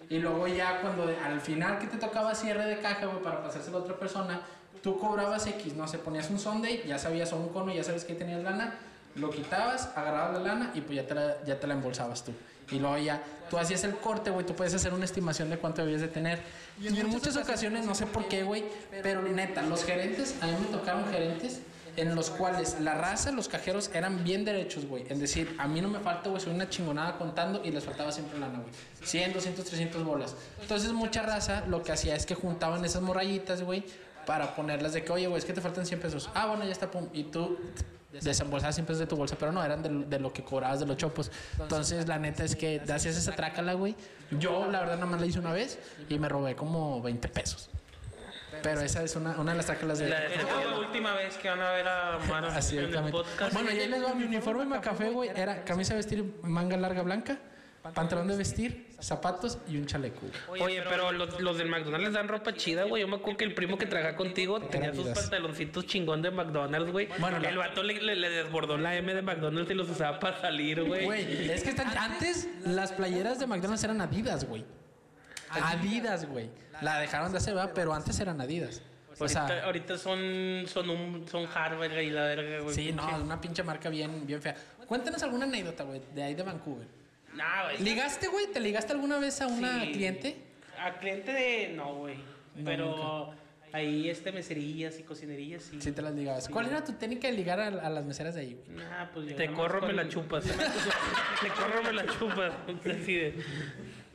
Y 0.08 0.18
luego 0.18 0.46
ya 0.46 0.80
cuando 0.80 1.02
al 1.24 1.40
final 1.40 1.78
que 1.80 1.88
te 1.88 1.96
tocaba 1.98 2.34
cierre 2.34 2.64
de 2.64 2.78
caja, 2.78 3.06
güey, 3.06 3.22
para 3.22 3.42
pasárselo 3.42 3.78
a 3.78 3.80
otra 3.80 3.96
persona, 3.98 4.40
tú 4.82 4.98
cobrabas 5.00 5.46
X, 5.48 5.74
no 5.74 5.88
sé, 5.88 5.98
ponías 5.98 6.30
un 6.30 6.38
Sunday, 6.38 6.84
ya 6.86 6.96
sabías 6.98 7.32
o 7.32 7.36
un 7.36 7.48
cono, 7.48 7.74
ya 7.74 7.82
sabes 7.82 8.04
que 8.04 8.14
tenías 8.14 8.40
lana, 8.44 8.74
lo 9.16 9.30
quitabas, 9.30 9.90
agarrabas 9.96 10.34
la 10.34 10.40
lana 10.54 10.70
y 10.74 10.80
pues 10.80 10.94
ya 10.96 11.06
te 11.06 11.14
la, 11.14 11.44
ya 11.44 11.58
te 11.58 11.66
la 11.66 11.74
embolsabas 11.74 12.22
tú. 12.24 12.32
Y 12.70 12.78
luego 12.78 12.96
ya, 12.98 13.20
tú 13.50 13.58
hacías 13.58 13.84
el 13.84 13.96
corte, 13.96 14.30
güey, 14.30 14.44
tú 14.46 14.54
puedes 14.54 14.74
hacer 14.74 14.94
una 14.94 15.04
estimación 15.04 15.50
de 15.50 15.58
cuánto 15.58 15.82
debías 15.82 16.00
de 16.00 16.08
tener. 16.08 16.40
Y 16.80 16.88
en 16.88 17.08
muchas 17.08 17.36
ocasiones, 17.36 17.84
no 17.86 17.94
sé 17.94 18.06
por 18.06 18.28
qué, 18.28 18.42
güey, 18.42 18.64
pero 19.02 19.22
neta, 19.22 19.62
los 19.62 19.84
gerentes, 19.84 20.36
a 20.40 20.46
mí 20.46 20.54
me 20.60 20.66
tocaron 20.66 21.04
gerentes 21.10 21.60
en 21.96 22.14
los 22.14 22.30
cuales 22.30 22.78
la 22.80 22.94
raza, 22.94 23.32
los 23.32 23.48
cajeros 23.48 23.90
eran 23.94 24.22
bien 24.22 24.44
derechos, 24.44 24.86
güey. 24.86 25.04
Es 25.08 25.18
decir, 25.18 25.54
a 25.58 25.66
mí 25.66 25.80
no 25.80 25.88
me 25.88 25.98
falta, 25.98 26.28
güey, 26.28 26.40
soy 26.40 26.54
una 26.54 26.68
chingonada 26.68 27.16
contando 27.16 27.62
y 27.64 27.70
les 27.70 27.84
faltaba 27.84 28.12
siempre 28.12 28.38
lana, 28.38 28.58
güey. 28.58 28.70
100, 29.02 29.32
200, 29.32 29.64
300 29.64 30.04
bolas. 30.04 30.34
Entonces, 30.60 30.92
mucha 30.92 31.22
raza 31.22 31.64
lo 31.66 31.82
que 31.82 31.92
hacía 31.92 32.14
es 32.14 32.26
que 32.26 32.34
juntaban 32.34 32.84
esas 32.84 33.02
morrayitas, 33.02 33.62
güey, 33.62 33.84
para 34.26 34.54
ponerlas 34.54 34.92
de 34.92 35.04
que, 35.04 35.12
oye, 35.12 35.26
güey, 35.26 35.38
es 35.38 35.44
que 35.44 35.52
te 35.52 35.60
faltan 35.60 35.86
100 35.86 36.00
pesos. 36.00 36.30
Ah, 36.34 36.46
bueno, 36.46 36.64
ya 36.64 36.72
está, 36.72 36.90
pum. 36.90 37.08
Y 37.12 37.24
tú 37.24 37.58
desembolsabas 38.22 38.74
100 38.74 38.86
pesos 38.86 38.98
de 39.00 39.06
tu 39.06 39.16
bolsa, 39.16 39.36
pero 39.38 39.52
no, 39.52 39.62
eran 39.64 39.82
de, 39.82 39.88
de 40.06 40.18
lo 40.20 40.32
que 40.32 40.42
cobrabas 40.44 40.80
de 40.80 40.86
los 40.86 40.96
chopos. 40.96 41.30
Entonces, 41.60 42.06
la 42.08 42.18
neta 42.18 42.44
es 42.44 42.56
que 42.56 42.80
hacías 42.92 43.16
esa 43.16 43.32
trácala, 43.32 43.74
güey. 43.74 43.94
Yo, 44.30 44.70
la 44.70 44.80
verdad, 44.80 44.94
nada 44.94 45.06
más 45.06 45.20
la 45.20 45.26
hice 45.26 45.38
una 45.38 45.52
vez 45.52 45.78
y 46.08 46.18
me 46.18 46.28
robé 46.28 46.54
como 46.56 47.00
20 47.02 47.28
pesos. 47.28 47.70
Pero 48.62 48.80
esa 48.80 49.02
es 49.02 49.14
una, 49.16 49.38
una 49.38 49.52
de 49.52 49.58
las 49.58 49.66
trácalas 49.66 49.98
de... 49.98 50.08
La 50.08 50.20
de- 50.20 50.36
la 50.36 50.78
última 50.78 51.12
vez 51.14 51.36
que 51.36 51.48
van 51.50 51.60
a 51.60 51.70
ver 51.72 51.86
a 51.86 52.18
Mara 52.28 52.48
Así 52.56 52.78
en 52.78 52.94
el 52.94 53.10
podcast. 53.10 53.52
Bueno, 53.52 53.70
y 53.70 53.78
ahí 53.78 53.86
les 53.88 54.02
va 54.02 54.14
mi 54.14 54.24
uniforme 54.24 54.64
macafé, 54.64 55.10
güey. 55.10 55.28
Era 55.34 55.62
camisa 55.64 55.92
de 55.92 55.98
vestir 55.98 56.24
manga 56.42 56.76
larga 56.76 57.02
blanca, 57.02 57.38
pantalón 57.94 58.28
de 58.28 58.36
vestir, 58.36 58.86
zapatos 59.00 59.58
y 59.68 59.76
un 59.76 59.86
chaleco. 59.86 60.20
Oye, 60.48 60.82
pero 60.88 61.12
los, 61.12 61.40
los 61.40 61.58
del 61.58 61.68
McDonald's 61.68 62.04
les 62.04 62.12
dan 62.14 62.28
ropa 62.28 62.54
chida, 62.54 62.84
güey. 62.84 63.02
Yo 63.02 63.08
me 63.08 63.16
acuerdo 63.16 63.36
que 63.38 63.44
el 63.44 63.54
primo 63.54 63.76
que 63.78 63.86
trabaja 63.86 64.16
contigo 64.16 64.60
tenía 64.60 64.94
sus 64.94 65.08
pantaloncitos 65.08 65.86
chingón 65.86 66.22
de 66.22 66.30
McDonald's, 66.30 66.90
güey. 66.92 67.08
Bueno, 67.18 67.38
la- 67.38 67.48
el 67.50 67.56
vato 67.58 67.82
le, 67.82 68.00
le- 68.00 68.16
le 68.16 68.28
desbordó 68.30 68.76
la 68.78 68.94
M 68.96 69.12
de 69.14 69.22
McDonald's 69.22 69.70
y 69.70 69.74
los 69.74 69.88
usaba 69.90 70.18
para 70.18 70.40
salir, 70.40 70.82
güey. 70.84 71.04
Güey, 71.04 71.50
es 71.50 71.62
que 71.62 71.70
están- 71.70 71.96
antes 71.96 72.48
las 72.64 72.92
playeras 72.92 73.38
de 73.38 73.46
McDonald's 73.46 73.84
eran 73.84 74.00
Adidas, 74.00 74.44
güey. 74.46 74.64
Adidas, 75.50 76.26
güey. 76.28 76.50
La 76.82 76.98
dejaron 76.98 77.32
de 77.32 77.38
hacer, 77.38 77.54
¿verdad? 77.54 77.72
Pero 77.74 77.92
antes 77.94 78.18
eran 78.20 78.40
Adidas. 78.40 78.82
O 79.18 79.24
ahorita, 79.24 79.46
sea, 79.48 79.64
ahorita 79.64 79.96
son, 79.96 80.64
son, 80.66 80.90
un, 80.90 81.26
son 81.26 81.46
Harvard 81.54 81.90
y 82.00 82.10
la 82.10 82.24
verga, 82.24 82.60
güey. 82.60 82.74
sí, 82.74 82.92
no, 82.92 83.08
una 83.22 83.40
pinche 83.40 83.62
marca 83.62 83.88
bien, 83.88 84.26
bien 84.26 84.42
fea. 84.42 84.54
Cuéntanos 84.86 85.22
alguna 85.22 85.46
anécdota, 85.46 85.84
güey, 85.84 86.02
de 86.14 86.22
ahí 86.22 86.34
de 86.34 86.42
Vancouver. 86.42 86.86
Nah, 87.36 87.64
güey. 87.64 87.82
¿Ligaste, 87.82 88.28
güey? 88.28 88.46
¿Te 88.48 88.60
ligaste 88.60 88.92
alguna 88.92 89.18
vez 89.18 89.40
a 89.40 89.46
una 89.46 89.82
Sí. 89.84 89.92
cliente? 89.92 90.36
A 90.78 90.98
cliente 90.98 91.32
de. 91.32 91.68
No, 91.74 91.94
güey. 91.96 92.16
No, 92.54 92.64
Pero 92.64 93.34
ahí 93.72 94.08
este 94.08 94.32
meserillas 94.32 94.98
y 94.98 95.02
cocinerillas 95.02 95.62
sí. 95.62 95.80
Sí, 95.80 95.92
te 95.92 96.00
las 96.02 96.14
ligabas. 96.14 96.48
¿Cuál 96.48 96.66
era 96.66 96.82
tu 96.82 96.92
técnica 96.94 97.28
de 97.28 97.34
ligar 97.34 97.60
a, 97.60 97.66
a 97.66 97.90
las 97.90 98.04
meseras 98.04 98.34
de 98.34 98.40
ahí, 98.40 98.54
güey? 98.54 98.86
Pues 99.12 99.36
Te 99.36 99.52
corro, 99.52 99.86
me 99.86 99.92
la 99.92 100.08
chupas. 100.08 100.44
Te 101.42 101.48
corro, 101.48 101.82
me 101.82 101.92
la 101.92 102.06
chupas. 102.06 102.52
Así 102.84 103.14
de. 103.14 103.34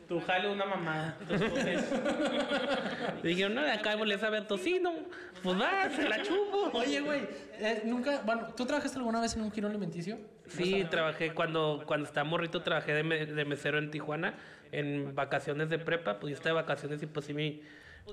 Tú 0.07 0.19
jale 0.19 0.49
una 0.49 0.65
mamada. 0.65 1.17
Entonces, 1.21 1.49
pues, 1.51 3.23
Dijeron, 3.23 3.55
no, 3.55 3.61
de 3.61 3.71
acá 3.71 3.95
le 3.95 4.17
sabe 4.17 4.39
a 4.39 4.47
tocino. 4.47 4.91
Pues 5.41 5.57
va, 5.57 5.89
se 5.89 6.07
la 6.09 6.21
chupo. 6.21 6.69
Oye, 6.73 6.99
güey, 6.99 7.21
eh, 7.59 7.83
nunca, 7.85 8.21
bueno, 8.25 8.47
¿tú 8.55 8.65
trabajaste 8.65 8.97
alguna 8.97 9.21
vez 9.21 9.35
en 9.35 9.43
un 9.43 9.51
giro 9.53 9.69
alimenticio? 9.69 10.19
Sí, 10.57 10.85
trabajé 10.89 11.33
cuando, 11.33 11.83
cuando 11.85 12.07
estaba 12.07 12.23
morrito, 12.27 12.61
trabajé 12.61 12.93
de, 12.93 13.03
me- 13.03 13.25
de 13.25 13.45
mesero 13.45 13.77
en 13.77 13.91
Tijuana, 13.91 14.35
en 14.71 15.13
vacaciones 15.15 15.69
de 15.69 15.79
prepa, 15.79 16.19
pues 16.19 16.31
yo 16.31 16.35
estaba 16.37 16.55
de 16.59 16.61
vacaciones 16.63 17.01
y 17.03 17.05
pues 17.07 17.25
sí 17.25 17.33
me... 17.33 17.59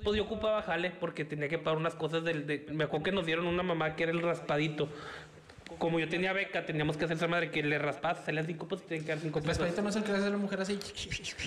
Pues 0.04 0.16
yo 0.16 0.24
ocupaba 0.24 0.62
jale 0.62 0.90
porque 0.90 1.24
tenía 1.24 1.48
que 1.48 1.58
pagar 1.58 1.78
unas 1.78 1.94
cosas 1.94 2.22
del... 2.22 2.46
De, 2.46 2.66
me 2.70 2.84
acuerdo 2.84 3.04
que 3.04 3.12
nos 3.12 3.24
dieron 3.26 3.46
una 3.46 3.62
mamá 3.62 3.96
que 3.96 4.02
era 4.04 4.12
el 4.12 4.20
raspadito. 4.20 4.88
Como 5.78 5.98
yo 5.98 6.08
tenía 6.08 6.32
beca, 6.32 6.64
teníamos 6.64 6.96
que 6.96 7.04
hacer 7.06 7.16
esa 7.16 7.26
madre 7.26 7.50
que 7.50 7.62
le 7.62 7.78
raspas, 7.78 8.24
salían 8.24 8.46
cinco 8.46 8.68
pesos 8.68 8.84
y 8.84 8.88
tenían 8.88 9.04
que 9.06 9.12
dar 9.12 9.18
cinco 9.20 9.38
El 9.38 9.44
pesos. 9.44 9.58
raspadito 9.58 9.82
no 9.82 9.88
es 9.90 9.96
el 9.96 10.02
que 10.04 10.12
hace 10.12 10.30
la 10.30 10.36
mujer 10.36 10.60
así. 10.60 10.78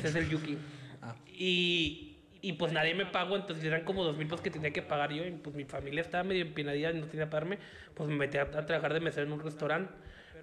Es 0.03 0.15
el 0.15 0.29
Yuki. 0.29 0.57
Ah. 1.01 1.15
Y, 1.27 2.17
y 2.41 2.53
pues 2.53 2.71
nadie 2.71 2.93
me 2.95 3.05
pagó, 3.05 3.35
entonces 3.35 3.63
eran 3.65 3.83
como 3.83 4.03
dos 4.03 4.17
mil 4.17 4.27
pesos 4.27 4.41
que 4.41 4.51
tenía 4.51 4.71
que 4.71 4.81
pagar 4.81 5.11
yo. 5.13 5.25
Y 5.25 5.31
pues 5.31 5.55
mi 5.55 5.65
familia 5.65 6.01
estaba 6.01 6.23
medio 6.23 6.41
empinadilla 6.43 6.91
y 6.91 6.99
no 6.99 7.05
tenía 7.07 7.25
que 7.25 7.31
pagarme. 7.31 7.57
Pues 7.93 8.09
me 8.09 8.15
metí 8.15 8.37
a, 8.37 8.43
a 8.43 8.65
trabajar 8.65 8.93
de 8.93 8.99
mesero 8.99 9.25
en 9.27 9.33
un 9.33 9.39
restaurante. 9.39 9.93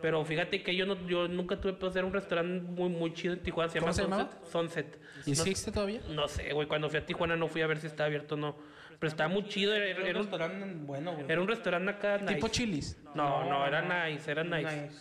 Pero 0.01 0.25
fíjate 0.25 0.63
que 0.63 0.75
yo 0.77 0.87
no, 0.87 0.95
yo 1.07 1.27
nunca 1.29 1.61
tuve 1.61 1.73
pedos 1.73 1.97
era 1.97 2.07
un 2.07 2.13
restaurante 2.13 2.61
muy, 2.71 2.89
muy 2.89 3.13
chido 3.15 3.35
en 3.35 3.43
Tijuana. 3.43 3.71
Se 3.71 3.81
¿Cómo 3.81 3.93
llama 3.93 4.29
se 4.45 4.51
Sunset. 4.51 4.51
Sunset. 4.51 5.01
¿Y 5.27 5.33
no, 5.33 5.43
existe 5.43 5.73
todavía? 5.73 6.01
no 6.11 6.29
sé, 6.29 6.53
güey. 6.53 6.69
Cuando 6.69 6.89
fui 6.89 6.99
a 6.99 7.05
Tijuana 7.07 7.37
no 7.37 7.49
fui 7.49 7.63
a 7.63 7.67
ver 7.67 7.79
si 7.81 7.87
estaba 7.89 8.07
abierto 8.07 8.35
o 8.37 8.39
no. 8.39 8.57
Pero 8.99 9.09
estaba 9.11 9.29
muy 9.29 9.45
chido. 9.49 9.75
Era, 9.75 9.87
era 9.87 10.01
un 10.01 10.07
era 10.07 10.19
un, 10.19 10.25
restaurante 10.25 10.67
bueno, 10.87 11.13
güey. 11.15 11.25
era 11.29 11.41
un 11.41 11.49
restaurante 11.49 11.91
acá. 11.91 12.19
Nice. 12.19 12.35
Tipo 12.35 12.49
Chilis. 12.49 12.99
No, 13.15 13.45
no, 13.49 13.67
era 13.67 14.09
nice, 14.09 14.31
era 14.31 14.45
nice. 14.45 14.83
Nice. 14.83 14.99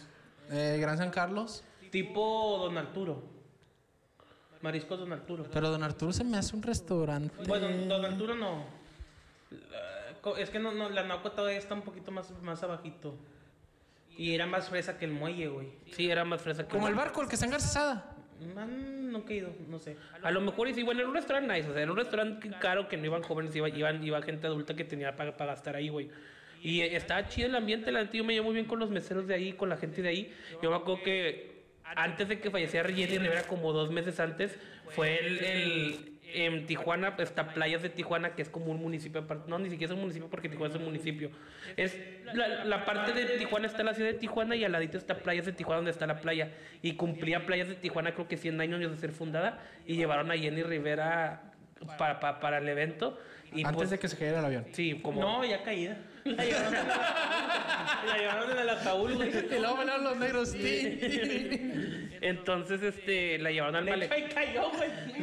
Eh, 0.51 0.77
Gran 0.79 0.97
San 0.97 1.09
Carlos. 1.11 1.63
Tipo 1.91 2.57
Don 2.63 2.77
Arturo. 2.77 3.23
Mariscos 4.61 4.99
Don 4.99 5.13
Arturo. 5.13 5.45
Pero 5.51 5.69
Don 5.69 5.83
Arturo 5.83 6.11
se 6.11 6.23
me 6.23 6.37
hace 6.37 6.55
un 6.55 6.63
restaurante. 6.63 7.33
Bueno, 7.47 7.67
Don 7.87 8.05
Arturo 8.05 8.35
no. 8.35 8.65
Co- 10.21 10.35
Es 10.37 10.49
que 10.49 10.59
no, 10.59 10.71
no, 10.73 10.89
la 10.89 11.03
Nauco 11.03 11.31
todavía 11.31 11.57
está 11.59 11.73
un 11.75 11.83
poquito 11.83 12.11
más, 12.11 12.31
más 12.41 12.63
abajito. 12.63 13.15
Y 14.17 14.33
era 14.33 14.45
más 14.45 14.69
fresa 14.69 14.97
que 14.97 15.05
el 15.05 15.11
muelle, 15.11 15.47
güey. 15.47 15.67
Sí, 15.91 16.09
era 16.09 16.25
más 16.25 16.41
fresa 16.41 16.63
que 16.63 16.69
Como 16.69 16.87
el 16.87 16.95
barco, 16.95 17.21
el 17.21 17.27
que 17.27 17.35
está 17.35 17.45
en 17.45 17.51
Garzazada. 17.51 18.15
Man, 18.53 19.11
nunca 19.11 19.33
he 19.33 19.37
ido, 19.37 19.49
no 19.67 19.79
sé. 19.79 19.97
A 20.21 20.31
lo 20.31 20.41
mejor, 20.41 20.67
y 20.67 20.73
sí, 20.73 20.83
bueno, 20.83 20.99
era 20.99 21.09
un 21.09 21.15
restaurante 21.15 21.53
nice, 21.53 21.69
o 21.69 21.73
sea, 21.73 21.81
era 21.81 21.91
un 21.91 21.97
restaurante 21.97 22.51
caro 22.59 22.87
que 22.87 22.97
no 22.97 23.05
iban 23.05 23.23
jóvenes, 23.23 23.55
iba, 23.55 23.69
iban, 23.69 24.03
iba 24.03 24.21
gente 24.21 24.47
adulta 24.47 24.75
que 24.75 24.83
tenía 24.83 25.15
para 25.15 25.31
gastar 25.31 25.75
ahí, 25.75 25.89
güey. 25.89 26.09
Y 26.61 26.81
estaba 26.81 27.27
chido 27.27 27.47
el 27.47 27.55
ambiente, 27.55 27.91
la 27.91 28.01
neta, 28.01 28.13
yo 28.13 28.23
me 28.23 28.33
llevo 28.33 28.45
muy 28.45 28.55
bien 28.55 28.65
con 28.65 28.79
los 28.79 28.89
meseros 28.89 29.27
de 29.27 29.35
ahí, 29.35 29.53
con 29.53 29.69
la 29.69 29.77
gente 29.77 30.01
de 30.01 30.09
ahí. 30.09 30.33
Yo 30.61 30.69
me 30.69 30.75
acuerdo 30.75 31.03
que 31.03 31.57
antes 31.83 32.27
de 32.27 32.39
que 32.39 32.49
falleciera 32.51 32.89
Jenny 32.89 33.17
Rivera, 33.17 33.43
como 33.43 33.71
dos 33.73 33.91
meses 33.91 34.19
antes, 34.19 34.57
fue 34.89 35.19
el, 35.19 35.39
el, 35.39 36.16
en 36.33 36.65
Tijuana 36.65 37.15
está 37.17 37.53
Playas 37.53 37.81
de 37.81 37.89
Tijuana, 37.89 38.35
que 38.35 38.41
es 38.41 38.49
como 38.49 38.71
un 38.71 38.81
municipio 38.81 39.21
aparte. 39.21 39.49
No, 39.49 39.59
ni 39.59 39.69
siquiera 39.69 39.93
es 39.93 39.95
un 39.95 40.01
municipio 40.01 40.29
porque 40.29 40.49
Tijuana 40.49 40.73
es 40.73 40.79
un 40.79 40.85
municipio. 40.85 41.31
Es 41.75 41.97
la, 42.33 42.65
la 42.65 42.85
parte 42.85 43.13
de 43.13 43.37
Tijuana 43.37 43.67
está 43.67 43.83
la 43.83 43.93
ciudad 43.93 44.11
de 44.11 44.17
Tijuana 44.17 44.55
y 44.55 44.63
al 44.63 44.71
ladito 44.71 44.97
está 44.97 45.19
Playas 45.19 45.45
de 45.45 45.53
Tijuana 45.53 45.77
donde 45.77 45.91
está 45.91 46.07
la 46.07 46.19
playa. 46.19 46.51
Y 46.81 46.93
cumplía 46.93 47.45
Playas 47.45 47.69
de 47.69 47.75
Tijuana 47.75 48.13
creo 48.13 48.27
que 48.27 48.37
100 48.37 48.59
años 48.61 48.79
de 48.79 48.97
ser 48.97 49.11
fundada 49.11 49.59
y 49.85 49.95
llevaron 49.95 50.31
a 50.31 50.37
Jenny 50.37 50.63
Rivera 50.63 51.53
para, 51.97 52.19
para, 52.19 52.39
para 52.39 52.57
el 52.57 52.67
evento. 52.67 53.17
Y 53.53 53.63
Antes 53.63 53.75
pues, 53.75 53.89
de 53.91 53.99
que 53.99 54.07
se 54.07 54.17
cayera 54.17 54.39
el 54.39 54.45
avión. 54.45 54.65
Sí, 54.71 54.99
como... 55.01 55.21
No, 55.21 55.45
ya 55.45 55.63
caída. 55.63 55.97
La 56.35 56.43
llevaron, 56.45 56.73
la 58.07 58.17
llevaron 58.17 58.51
en 58.51 58.57
el 58.59 58.69
ataúd, 58.69 59.13
güey. 59.15 59.29
Y 59.55 59.59
luego 59.59 59.77
bailaron 59.77 60.03
los 60.03 60.17
negros. 60.17 60.51
Tin, 60.51 60.99
tin. 60.99 62.17
Entonces, 62.21 62.81
este, 62.81 63.37
la 63.39 63.51
llevaron 63.51 63.75
al 63.77 63.85
Le 63.85 63.91
malecón. 63.91 64.17
echó 64.17 64.27
y 64.27 64.33
cayó, 64.33 64.69
güey. 64.71 64.89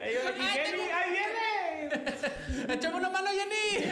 Ahí 0.00 0.14
va, 0.16 0.30
y 0.36 0.40
Jenny, 0.42 0.82
ahí 0.90 1.10
viene. 1.10 2.74
¡Echame 2.74 2.96
una 2.96 3.10
mano, 3.10 3.28
Jenny! 3.30 3.90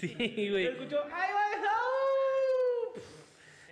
Sí, 0.00 0.48
güey. 0.50 0.66
escuchó, 0.66 1.02
ahí 1.04 1.30
va. 1.32 1.45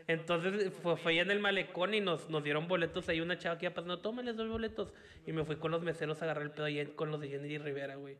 Entonces 0.07 0.73
fue, 0.83 0.97
fue 0.97 1.13
allá 1.13 1.23
en 1.23 1.31
el 1.31 1.41
malecón 1.41 1.95
y 1.95 2.01
nos, 2.01 2.29
nos 2.29 2.45
dieron 2.45 2.69
boletos 2.69 3.09
ahí 3.09 3.21
una 3.21 3.39
chava 3.39 3.59
que 3.59 3.67
iba 3.67 3.75
pasando, 3.75 4.01
toma, 4.01 4.23
les 4.23 4.37
doy 4.37 4.49
boletos. 4.49 4.93
Y 5.27 5.33
me 5.33 5.45
fui 5.45 5.57
con 5.57 5.71
los 5.71 5.83
meseros 5.83 6.21
a 6.21 6.25
agarrar 6.27 6.45
el 6.45 6.51
pedo 6.51 6.67
ahí 6.67 6.85
con 6.95 7.11
los 7.11 7.21
de 7.21 7.29
Jenny 7.29 7.57
Rivera, 7.57 7.97
güey. 7.97 8.17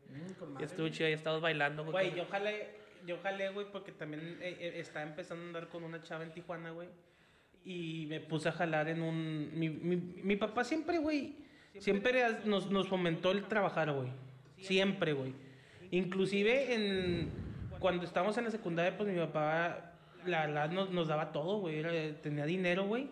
y 0.59 0.63
estuvo 0.63 0.89
chido, 0.89 1.07
ahí 1.07 1.13
estábamos 1.13 1.43
bailando, 1.43 1.83
güey. 1.83 1.91
Güey, 1.91 2.17
yo 2.17 2.25
jalé, 2.25 2.69
yo 3.05 3.19
jalé, 3.21 3.49
güey, 3.49 3.67
porque 3.71 3.91
también 3.91 4.39
eh, 4.41 4.57
eh, 4.59 4.73
estaba 4.77 5.05
empezando 5.05 5.43
a 5.43 5.47
andar 5.47 5.67
con 5.67 5.83
una 5.83 6.01
chava 6.01 6.23
en 6.23 6.31
Tijuana, 6.31 6.71
güey. 6.71 6.89
Y 7.63 8.07
me 8.07 8.19
puse 8.19 8.49
a 8.49 8.51
jalar 8.51 8.87
en 8.89 9.01
un... 9.01 9.51
Mi, 9.53 9.69
mi, 9.69 9.95
mi 9.95 10.35
papá 10.35 10.63
siempre, 10.63 10.97
güey, 10.97 11.35
siempre 11.79 12.23
nos, 12.45 12.69
nos 12.69 12.87
fomentó 12.87 13.31
el 13.31 13.45
trabajar, 13.45 13.91
güey. 13.91 14.09
Siempre, 14.57 15.13
güey. 15.13 15.33
Inclusive 15.91 16.73
en... 16.73 17.29
Cuando 17.79 18.05
estábamos 18.05 18.35
en 18.37 18.45
la 18.45 18.51
secundaria, 18.51 18.97
pues 18.97 19.09
mi 19.09 19.19
papá, 19.19 19.94
la 20.25 20.45
verdad, 20.45 20.69
nos, 20.71 20.91
nos 20.91 21.07
daba 21.07 21.31
todo, 21.31 21.59
güey. 21.59 21.79
Era- 21.79 22.21
Tenía 22.21 22.45
dinero, 22.45 22.85
güey. 22.85 23.09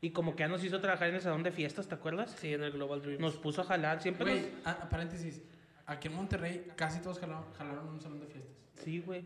Y 0.00 0.10
como 0.10 0.34
que 0.34 0.40
ya 0.40 0.48
nos 0.48 0.64
hizo 0.64 0.80
trabajar 0.80 1.08
en 1.08 1.14
el 1.14 1.20
salón 1.20 1.42
de 1.44 1.52
fiestas, 1.52 1.86
¿te 1.88 1.94
acuerdas? 1.94 2.36
Sí, 2.40 2.52
en 2.52 2.62
el 2.64 2.72
Global 2.72 3.02
Dreams. 3.02 3.20
Nos 3.20 3.36
puso 3.36 3.60
a 3.60 3.64
jalar, 3.64 4.02
siempre 4.02 4.24
Güey, 4.32 4.42
nos... 4.42 4.50
ah, 4.66 4.88
paréntesis. 4.90 5.40
Aquí 5.86 6.08
en 6.08 6.14
Monterrey 6.14 6.66
casi 6.76 7.00
todos 7.00 7.18
jalaron, 7.20 7.44
jalaron 7.54 7.88
un 7.88 8.00
salón 8.00 8.18
de 8.20 8.26
fiestas. 8.26 8.52
Sí, 8.82 9.00
güey. 9.00 9.22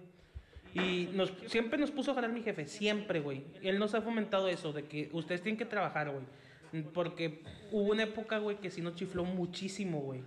Y 0.75 1.09
nos, 1.15 1.33
siempre 1.47 1.79
nos 1.79 1.91
puso 1.91 2.11
a 2.11 2.15
jalar 2.15 2.31
mi 2.31 2.43
jefe, 2.43 2.67
siempre, 2.67 3.21
güey. 3.21 3.45
Él 3.63 3.79
nos 3.79 3.95
ha 3.95 4.03
fomentado 4.03 4.49
eso, 4.49 4.75
de 4.75 4.85
que 4.85 5.09
ustedes 5.13 5.41
tienen 5.41 5.57
que 5.57 5.65
trabajar, 5.65 6.11
güey. 6.11 6.85
Porque 6.93 7.43
hubo 7.73 7.93
una 7.93 8.03
época, 8.03 8.37
güey, 8.39 8.59
que 8.59 8.71
sí 8.71 8.83
nos 8.83 8.95
chifló 8.97 9.25
muchísimo, 9.25 10.01
güey. 10.01 10.23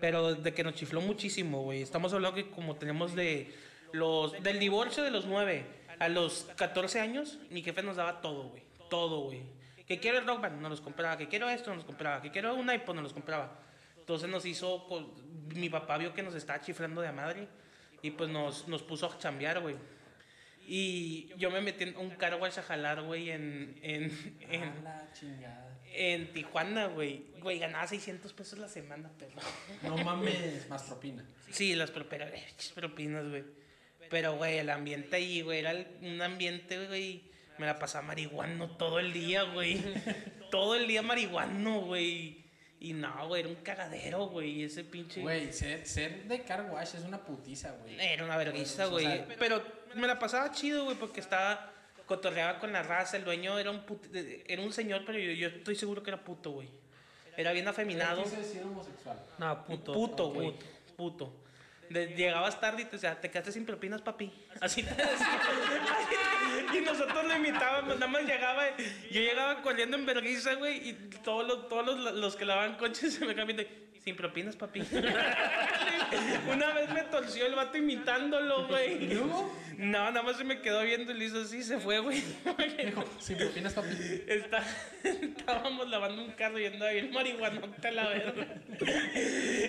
Pero 0.00 0.34
de 0.34 0.54
que 0.54 0.64
nos 0.64 0.74
chifló 0.74 1.02
muchísimo, 1.02 1.62
güey. 1.64 1.82
Estamos 1.82 2.14
hablando 2.14 2.34
que 2.34 2.48
como 2.50 2.76
tenemos 2.76 3.14
de 3.14 3.52
los... 3.92 4.32
Del 4.42 4.58
divorcio 4.58 5.02
de 5.02 5.10
los 5.10 5.26
nueve 5.26 5.66
a 6.00 6.08
los 6.08 6.48
14 6.56 6.98
años, 6.98 7.38
mi 7.50 7.62
jefe 7.62 7.82
nos 7.82 7.96
daba 7.96 8.22
todo, 8.22 8.48
güey. 8.48 8.62
Todo, 8.88 9.20
güey. 9.20 9.42
Que 9.86 10.00
quiero 10.00 10.18
el 10.18 10.26
rock 10.26 10.40
band, 10.40 10.60
no 10.60 10.70
los 10.70 10.80
compraba. 10.80 11.18
Que 11.18 11.28
quiero 11.28 11.48
esto, 11.50 11.70
no 11.70 11.76
los 11.76 11.84
compraba. 11.84 12.22
Que 12.22 12.30
quiero 12.30 12.54
un 12.54 12.72
iPod, 12.72 12.94
no 12.94 13.02
los 13.02 13.12
compraba. 13.12 13.60
Entonces 13.98 14.28
nos 14.28 14.46
hizo... 14.46 14.86
pues, 14.88 15.04
mi 15.54 15.68
papá 15.68 15.98
vio 15.98 16.14
que 16.14 16.22
nos 16.22 16.34
estaba 16.34 16.60
chiflando 16.60 17.02
de 17.02 17.08
a 17.08 17.12
madre. 17.12 17.48
Y 18.00 18.12
pues 18.12 18.30
nos, 18.30 18.66
nos 18.66 18.82
puso 18.82 19.06
a 19.06 19.18
chambear, 19.18 19.60
güey. 19.60 19.76
Y 20.66 21.28
yo 21.36 21.50
me 21.50 21.60
metí 21.60 21.84
en 21.84 21.96
un 21.98 22.10
car 22.10 22.34
wash 22.36 22.58
a 22.58 22.62
jalar, 22.62 23.02
güey, 23.02 23.30
en, 23.30 23.78
en, 23.82 24.36
en, 24.48 24.84
la 24.84 25.12
chingada. 25.12 25.80
en 25.92 26.32
Tijuana, 26.32 26.86
güey. 26.86 27.26
Güey, 27.40 27.58
ganaba 27.58 27.86
600 27.86 28.32
pesos 28.32 28.58
la 28.58 28.68
semana, 28.68 29.10
perro. 29.18 29.40
No 29.82 29.98
mames, 29.98 30.66
más 30.70 30.84
propina. 30.84 31.26
Sí, 31.50 31.74
las 31.74 31.90
propinas, 31.90 32.30
propinas, 32.74 33.28
güey. 33.28 33.59
Pero, 34.10 34.36
güey, 34.36 34.58
el 34.58 34.68
ambiente 34.70 35.16
ahí, 35.16 35.40
güey, 35.40 35.60
era 35.60 35.72
un 36.02 36.20
ambiente, 36.20 36.86
güey. 36.86 37.22
Me 37.58 37.66
la 37.66 37.78
pasaba 37.78 38.06
marihuano 38.06 38.70
todo 38.76 38.98
el 38.98 39.12
día, 39.12 39.44
güey. 39.44 39.80
todo 40.50 40.74
el 40.74 40.86
día 40.86 41.00
marihuano, 41.02 41.82
güey. 41.82 42.40
Y 42.80 42.92
no, 42.94 43.28
güey, 43.28 43.40
era 43.42 43.48
un 43.50 43.56
cagadero, 43.56 44.26
güey. 44.28 44.64
Ese 44.64 44.82
pinche. 44.84 45.20
Güey, 45.20 45.52
ser, 45.52 45.86
ser 45.86 46.24
de 46.24 46.42
car 46.42 46.68
wash 46.70 46.94
es 46.96 47.04
una 47.04 47.18
putiza, 47.24 47.72
güey. 47.82 48.00
Era 48.00 48.24
una 48.24 48.36
vergüenza, 48.36 48.88
O 48.88 48.90
güey. 48.92 49.04
sea, 49.04 49.26
Pero 49.38 49.62
me 49.94 50.06
la 50.06 50.18
pasaba 50.18 50.50
chido, 50.52 50.84
güey, 50.84 50.96
porque 50.96 51.20
estaba. 51.20 51.72
Cotorreaba 52.06 52.58
con 52.58 52.72
la 52.72 52.82
raza. 52.82 53.16
El 53.18 53.24
dueño 53.24 53.56
era 53.58 53.70
un 53.70 53.86
put- 53.86 54.08
Era 54.48 54.62
un 54.62 54.72
señor, 54.72 55.02
pero 55.06 55.18
yo, 55.18 55.30
yo 55.32 55.46
estoy 55.48 55.76
seguro 55.76 56.02
que 56.02 56.10
era 56.10 56.24
puto, 56.24 56.50
güey. 56.50 56.68
Era 57.36 57.52
bien 57.52 57.68
afeminado. 57.68 58.24
Quise 58.24 58.36
decir 58.38 58.62
homosexual. 58.64 59.16
No, 59.38 59.64
puto. 59.64 59.92
Puto, 59.92 60.30
güey. 60.32 60.52
Puto. 60.96 61.32
Llegabas 61.90 62.60
tarde 62.60 62.82
y 62.82 62.84
te 62.84 62.92
decía, 62.92 63.20
te 63.20 63.30
quedaste 63.30 63.50
sin 63.50 63.66
propinas, 63.66 64.00
papi. 64.00 64.32
Así 64.60 64.86
y 66.72 66.80
nosotros 66.82 67.24
lo 67.24 67.36
imitábamos, 67.36 67.94
nada 67.94 68.06
más 68.06 68.22
llegaba, 68.22 68.76
yo 69.10 69.20
llegaba 69.20 69.62
corriendo 69.62 69.96
en 69.96 70.06
vergüenza, 70.06 70.54
güey, 70.54 70.90
y 70.90 70.92
todos 71.24 71.46
los, 71.46 71.68
todos 71.68 71.86
los, 71.86 72.14
los 72.14 72.36
que 72.36 72.44
lavaban 72.44 72.76
coches 72.76 73.14
se 73.14 73.24
me 73.24 73.34
viendo, 73.44 73.64
sin 74.04 74.16
propinas, 74.16 74.56
papi. 74.56 74.80
Una 76.50 76.72
vez 76.72 76.90
me 76.92 77.02
torció 77.02 77.46
el 77.46 77.54
vato 77.54 77.78
imitándolo, 77.78 78.66
güey. 78.66 78.98
No, 79.76 80.10
nada 80.10 80.22
más 80.22 80.36
se 80.36 80.44
me 80.44 80.60
quedó 80.60 80.82
viendo 80.82 81.12
y 81.12 81.14
le 81.18 81.24
hizo 81.26 81.40
así, 81.40 81.62
se 81.62 81.78
fue, 81.78 82.00
güey. 82.00 82.22
Dijo, 82.84 83.04
sin 83.18 83.36
propinas, 83.36 83.72
papi. 83.72 83.88
Está, 84.26 84.64
estábamos 85.02 85.88
lavando 85.88 86.22
un 86.22 86.32
carro 86.32 86.58
y 86.58 86.66
andaba 86.66 86.92
bien 86.92 87.12
marihuanote 87.12 87.88
a 87.88 87.92
la 87.92 88.08
verga. 88.08 88.46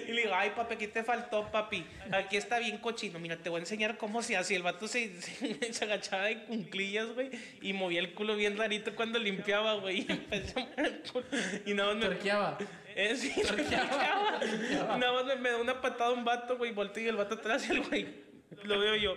Y 0.08 0.12
le 0.12 0.22
digo, 0.24 0.34
ay, 0.34 0.52
papi, 0.56 0.76
¿qué 0.78 0.88
te 0.88 1.04
faltó, 1.04 1.52
papi? 1.52 1.86
Aquí 2.12 2.38
está 2.38 2.60
bien 2.60 2.78
cochino. 2.78 3.20
Mira, 3.20 3.38
te 3.38 3.50
voy 3.50 3.60
a 3.60 3.62
enseñar 3.62 3.98
cómo 3.98 4.22
se 4.22 4.36
hace. 4.38 4.54
Y 4.54 4.58
el 4.58 4.64
vato 4.64 4.88
se, 4.88 5.22
se, 5.22 5.74
se 5.74 5.86
agachaba 5.86 6.24
de 6.24 6.44
cunclillas, 6.44 7.08
güey, 7.14 7.30
y 7.62 7.74
movía 7.74 8.00
el 8.00 8.14
culo 8.14 8.36
bien 8.36 8.58
rarito 8.58 8.96
cuando 8.96 9.20
limpiaba, 9.20 9.76
güey. 9.76 10.02
Y 10.02 10.12
empezó 10.12 10.60
a 10.60 10.66
mover 10.66 10.86
el 10.86 11.02
culo. 11.12 11.26
Y 11.66 11.74
nada 11.74 11.94
más 11.94 12.04
me... 12.04 12.16
Torqueaba. 12.16 12.58
Eh, 12.96 13.16
sí, 13.16 13.34
Torqueaba, 13.48 14.40
torqueaba. 14.40 14.98
Nada 14.98 15.14
más 15.14 15.26
me, 15.26 15.36
me 15.36 15.50
da 15.52 15.58
una 15.58 15.82
patada 15.82 16.12
un 16.12 16.24
vato, 16.24 16.58
güey, 16.58 16.72
volteo 16.72 17.04
y 17.04 17.08
el 17.08 17.16
vato 17.16 17.36
atrás 17.36 17.68
y 17.68 17.72
el 17.72 17.82
güey. 17.84 18.24
Lo 18.64 18.80
veo 18.80 18.96
yo. 18.96 19.16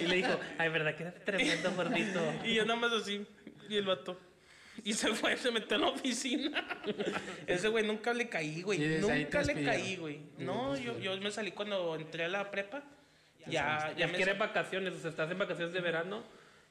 Y 0.00 0.06
le 0.06 0.16
dijo, 0.16 0.38
ay, 0.58 0.68
verdad 0.70 0.96
que 0.96 1.04
eres 1.04 1.24
tremendo 1.24 1.72
gordito. 1.72 2.20
Y 2.44 2.54
yo 2.54 2.64
nada 2.64 2.80
más 2.80 2.92
así, 2.92 3.26
y 3.68 3.76
el 3.76 3.86
vato. 3.86 4.18
Y 4.84 4.94
se 4.94 5.08
fue, 5.14 5.36
se 5.36 5.50
metió 5.50 5.76
en 5.76 5.82
la 5.82 5.88
oficina. 5.88 6.80
Ese 7.46 7.68
güey 7.68 7.86
nunca 7.86 8.12
le 8.12 8.28
caí, 8.28 8.62
güey. 8.62 8.78
Sí, 8.78 8.98
nunca 9.00 9.42
le 9.42 9.62
caí, 9.62 9.96
güey. 9.96 10.20
No, 10.38 10.76
yo, 10.76 10.98
yo 10.98 11.16
me 11.18 11.30
salí 11.30 11.52
cuando 11.52 11.94
entré 11.94 12.24
a 12.24 12.28
la 12.28 12.50
prepa. 12.50 12.82
Ya, 13.38 13.50
ya 13.50 13.94
Ya 13.96 14.06
me 14.06 14.14
quieres 14.14 14.38
vacaciones, 14.38 14.94
o 14.94 14.98
sea, 14.98 15.10
estás 15.10 15.30
en 15.30 15.38
vacaciones 15.38 15.72
de 15.74 15.80
verano, 15.80 16.22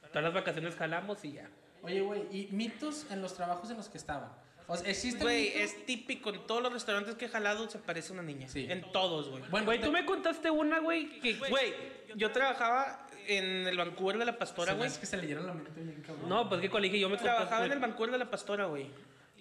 todas 0.08 0.24
las 0.24 0.32
vacaciones 0.34 0.74
jalamos 0.74 1.24
y 1.24 1.32
ya. 1.32 1.48
Oye, 1.82 2.00
güey, 2.00 2.22
¿y 2.30 2.48
mitos 2.50 3.06
en 3.10 3.20
los 3.20 3.34
trabajos 3.34 3.70
en 3.70 3.76
los 3.76 3.88
que 3.88 3.98
estaban? 3.98 4.30
O 4.72 4.76
sea, 4.76 4.90
¿existe 4.90 5.22
Güey, 5.22 5.48
es 5.48 5.84
típico. 5.86 6.30
En 6.30 6.46
todos 6.46 6.62
los 6.62 6.72
restaurantes 6.72 7.14
que 7.16 7.26
he 7.26 7.28
jalado 7.28 7.68
se 7.68 7.78
parece 7.78 8.12
una 8.12 8.22
niña. 8.22 8.48
Sí. 8.48 8.66
En 8.68 8.82
todos, 8.92 9.28
güey. 9.28 9.42
Bueno, 9.50 9.66
Güey, 9.66 9.80
tú 9.80 9.92
me 9.92 10.04
contaste 10.04 10.50
una, 10.50 10.78
güey, 10.80 11.20
que... 11.20 11.34
Güey, 11.34 11.74
yo 12.16 12.30
trabajaba 12.32 13.06
en 13.26 13.66
el 13.66 13.76
Vancouver 13.76 14.18
de 14.18 14.24
la 14.24 14.38
Pastora, 14.38 14.68
se 14.68 14.72
me 14.72 14.78
güey. 14.78 14.88
hace 14.90 15.00
que 15.00 15.06
se 15.06 15.16
leyeron 15.16 15.46
la 15.46 15.54
mente 15.54 15.80
bien, 15.80 16.02
cabrón. 16.06 16.28
No, 16.28 16.48
pues 16.48 16.60
que 16.60 16.70
colegio 16.70 16.98
yo 16.98 17.08
me 17.08 17.16
Trabajaba 17.18 17.66
en 17.66 17.72
el 17.72 17.78
Vancouver 17.78 18.10
de 18.12 18.18
la 18.18 18.30
Pastora, 18.30 18.64
güey. 18.66 18.86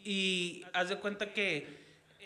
Y 0.04 0.63
haz 0.74 0.89
de 0.89 0.98
cuenta 0.98 1.34
que 1.34 1.67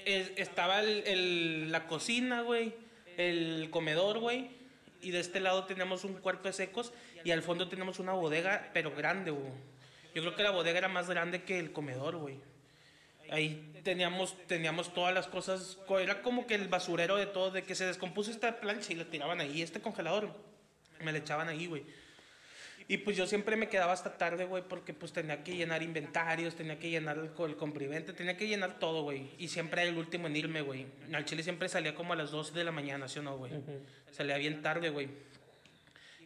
es- 0.06 0.32
estaba 0.38 0.80
el- 0.82 1.04
el- 1.06 1.72
la 1.72 1.88
cocina, 1.88 2.42
güey, 2.42 2.74
el 3.18 3.70
comedor, 3.72 4.20
güey. 4.20 4.50
Y 5.02 5.12
de 5.12 5.20
este 5.20 5.40
lado 5.40 5.66
teníamos 5.66 6.04
un 6.04 6.14
cuarto 6.16 6.48
de 6.48 6.54
secos 6.54 6.92
y 7.24 7.32
al 7.32 7.42
fondo 7.44 7.68
teníamos 7.70 8.00
una 8.00 8.14
bodega, 8.14 8.70
pero 8.74 8.92
grande, 8.92 9.32
güey. 9.32 9.52
Yo 10.16 10.22
creo 10.22 10.36
que 10.36 10.44
la 10.44 10.52
bodega 10.52 10.78
era 10.80 10.88
más 10.88 11.10
grande 11.10 11.44
que 11.44 11.60
el 11.60 11.72
comedor, 11.72 12.16
güey. 12.18 12.40
Ahí 13.32 13.72
teníamos, 13.84 14.36
teníamos 14.48 14.94
todas 14.94 15.14
las 15.14 15.28
cosas, 15.28 15.78
co- 15.88 16.00
era 16.00 16.22
como 16.22 16.46
que 16.48 16.56
el 16.56 16.68
basurero 16.68 17.16
de 17.18 17.26
todo, 17.26 17.52
de 17.52 17.64
que 17.64 17.76
se 17.76 17.86
descompuso 17.86 18.32
esta 18.32 18.60
plancha 18.60 18.94
y 18.94 18.96
la 18.96 19.06
tiraban 19.06 19.40
ahí, 19.42 19.62
este 19.62 19.82
congelador, 19.82 20.30
me 21.04 21.12
le 21.12 21.20
echaban 21.20 21.48
ahí, 21.50 21.66
güey. 21.68 21.84
Y 22.88 22.98
pues 22.98 23.18
yo 23.18 23.26
siempre 23.26 23.56
me 23.56 23.68
quedaba 23.68 23.94
hasta 23.94 24.16
tarde, 24.16 24.46
güey, 24.46 24.62
porque 24.68 24.94
pues 24.94 25.12
tenía 25.12 25.44
que 25.44 25.56
llenar 25.56 25.82
inventarios, 25.82 26.54
tenía 26.56 26.78
que 26.78 26.90
llenar 26.92 27.18
el, 27.18 27.32
el 27.48 27.56
comprivente, 27.56 28.14
tenía 28.14 28.38
que 28.38 28.48
llenar 28.48 28.78
todo, 28.78 29.02
güey. 29.02 29.32
Y 29.40 29.48
siempre 29.48 29.82
era 29.82 29.90
el 29.90 29.98
último 29.98 30.28
en 30.28 30.36
irme, 30.36 30.62
güey. 30.62 30.86
Al 31.12 31.26
chile 31.26 31.42
siempre 31.42 31.68
salía 31.68 31.96
como 31.96 32.14
a 32.14 32.16
las 32.16 32.30
2 32.30 32.54
de 32.54 32.64
la 32.64 32.72
mañana, 32.72 33.08
¿sí 33.08 33.18
o 33.18 33.24
no, 33.24 33.38
güey? 33.38 33.54
Salía 34.12 34.38
bien 34.38 34.62
tarde, 34.62 34.90
güey. 34.92 35.10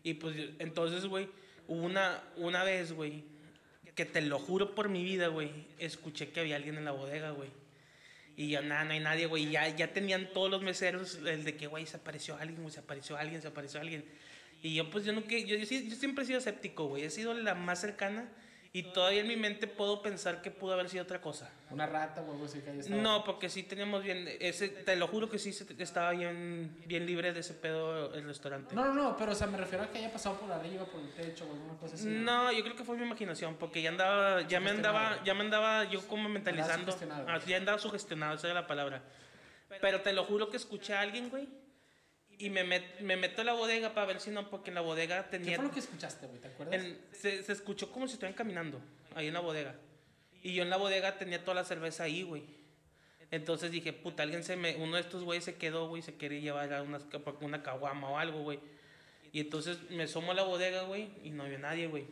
Y 0.04 0.16
pues 0.16 0.36
entonces, 0.60 1.06
güey, 1.06 1.30
una, 1.70 2.22
una 2.36 2.64
vez, 2.66 2.92
güey, 2.92 3.24
que 4.00 4.06
te 4.06 4.22
lo 4.22 4.40
juro 4.40 4.76
por 4.76 4.88
mi 4.88 5.04
vida, 5.04 5.28
güey, 5.28 5.52
escuché 5.78 6.30
que 6.30 6.40
había 6.40 6.56
alguien 6.56 6.78
en 6.78 6.86
la 6.86 6.92
bodega, 6.92 7.32
güey. 7.32 7.50
Y 8.38 8.48
yo, 8.48 8.62
nada, 8.62 8.86
no 8.86 8.94
hay 8.94 9.02
nadie, 9.02 9.26
güey. 9.26 9.52
Ya, 9.52 9.68
ya 9.76 9.92
tenían 9.92 10.32
todos 10.32 10.50
los 10.50 10.62
meseros 10.62 11.16
el 11.16 11.44
de 11.44 11.58
que, 11.58 11.68
güey, 11.68 11.86
se 11.86 11.98
apareció 11.98 12.38
alguien, 12.38 12.62
güey, 12.62 12.74
se 12.74 12.80
apareció 12.80 13.18
alguien, 13.18 13.42
se 13.42 13.50
apareció 13.50 13.82
alguien. 13.82 14.06
Y 14.64 14.74
yo, 14.74 14.90
pues, 14.90 15.04
yo 15.04 15.12
nunca, 15.12 15.32
yo, 15.32 15.58
yo, 15.58 15.66
yo 15.66 15.96
siempre 15.98 16.24
he 16.24 16.28
sido 16.28 16.40
escéptico, 16.40 16.88
güey. 16.88 17.04
He 17.04 17.10
sido 17.10 17.34
la 17.34 17.56
más 17.56 17.82
cercana. 17.82 18.30
Y 18.72 18.84
todavía 18.84 19.22
en 19.22 19.28
mi 19.28 19.36
mente 19.36 19.66
puedo 19.66 20.04
pensar 20.04 20.44
que 20.44 20.52
pudo 20.52 20.74
haber 20.74 20.90
sido 20.90 21.04
otra 21.04 21.20
cosa. 21.20 21.50
Una 21.72 21.88
rata 21.88 22.22
o 22.22 22.32
algo 22.32 22.46
así 22.46 22.60
que 22.60 22.70
ahí 22.70 22.80
estaba. 22.80 23.02
No, 23.02 23.24
porque 23.24 23.50
sí 23.50 23.64
teníamos 23.64 24.04
bien, 24.04 24.28
ese, 24.40 24.70
te 24.70 24.96
lo 24.96 25.08
juro 25.08 25.28
que 25.28 25.40
sí 25.40 25.56
estaba 25.80 26.12
bien, 26.12 26.78
bien 26.86 27.08
libre 27.08 27.34
de 27.34 27.40
ese 27.40 27.56
pedo 27.56 28.14
el 28.14 28.24
restaurante. 28.26 28.76
No, 28.76 28.86
no, 28.86 28.94
no, 28.94 29.18
pero 29.18 29.32
o 29.32 29.36
sea, 29.36 29.48
me 29.48 29.58
refiero 29.58 29.86
a 29.86 29.88
que 29.90 29.98
haya 29.98 30.14
pasado 30.14 30.40
por 30.40 30.52
arriba, 30.52 30.86
por 30.86 31.02
el 31.02 31.10
techo 31.14 31.48
o 31.48 31.52
alguna 31.52 31.78
cosa 31.80 31.96
así. 31.96 32.08
No, 32.08 32.52
yo 32.52 32.62
creo 32.64 32.76
que 32.76 32.84
fue 32.84 32.96
mi 32.96 33.06
imaginación, 33.06 33.56
porque 33.56 33.82
ya 33.82 33.90
andaba, 33.90 34.48
ya 34.48 34.60
me 34.60 34.70
andaba, 34.70 35.24
ya 35.24 35.34
me 35.34 35.42
andaba 35.42 35.86
yo 35.86 36.08
como 36.08 36.30
mentalizando. 36.30 36.92
sugestionado. 36.92 37.26
Ah, 37.28 37.40
ya 37.48 37.58
andaba 37.58 37.80
sugestionado, 37.80 38.36
esa 38.36 38.48
era 38.48 38.62
la 38.62 38.68
palabra. 38.68 39.02
Pero 39.82 40.02
te 40.02 40.14
lo 40.14 40.26
juro 40.26 40.50
que 40.50 40.58
escuché 40.58 40.94
a 40.94 41.02
alguien, 41.02 41.30
güey, 41.30 41.48
y 42.40 42.50
me, 42.50 42.64
met- 42.66 43.00
me 43.02 43.16
meto 43.18 43.42
a 43.42 43.46
la 43.46 43.54
bodega 43.54 43.94
para 43.94 44.08
ver 44.08 44.20
si 44.20 44.32
no, 44.32 44.50
porque 44.50 44.72
en 44.72 44.76
la 44.76 44.82
bodega 44.82 45.26
¿Qué 45.26 45.38
tenía... 45.38 45.56
fue 45.58 45.66
lo 45.66 45.72
que 45.72 45.80
escuchaste, 45.82 46.26
güey? 46.26 46.40
¿Te 46.40 46.48
acuerdas? 46.48 46.74
en- 46.84 47.00
se, 47.12 47.44
se 47.44 47.52
escuchó 47.52 47.92
como 47.92 48.08
si 48.08 48.14
estuvieran 48.14 48.36
caminando 48.36 48.82
ahí 49.16 49.28
en 49.28 49.34
la 49.34 49.42
bodega. 49.42 49.76
Y 50.42 50.54
yo 50.54 50.64
en 50.64 50.70
la 50.72 50.78
bodega 50.78 51.18
tenía 51.18 51.44
toda 51.44 51.54
la 51.56 51.64
cerveza 51.66 52.04
ahí, 52.04 52.24
güey. 52.24 52.44
Entonces 53.32 53.70
dije, 53.72 53.94
puta, 53.94 54.24
alguien 54.24 54.44
se 54.44 54.56
me... 54.56 54.76
Uno 54.78 54.96
de 54.96 55.02
estos 55.02 55.24
güeyes 55.24 55.44
se 55.44 55.56
quedó, 55.56 55.88
güey, 55.88 56.02
se 56.02 56.16
quería 56.16 56.40
llevar 56.40 56.74
a 56.74 56.82
unas, 56.82 57.04
una 57.42 57.62
caguama 57.62 58.10
o 58.10 58.18
algo, 58.18 58.42
güey. 58.42 58.60
Y 59.32 59.42
entonces 59.42 59.78
me 59.92 60.04
asomo 60.04 60.32
a 60.32 60.34
la 60.36 60.44
bodega, 60.44 60.84
güey, 60.84 61.10
y 61.24 61.30
no 61.30 61.44
había 61.44 61.60
nadie, 61.60 61.86
güey. 61.88 62.06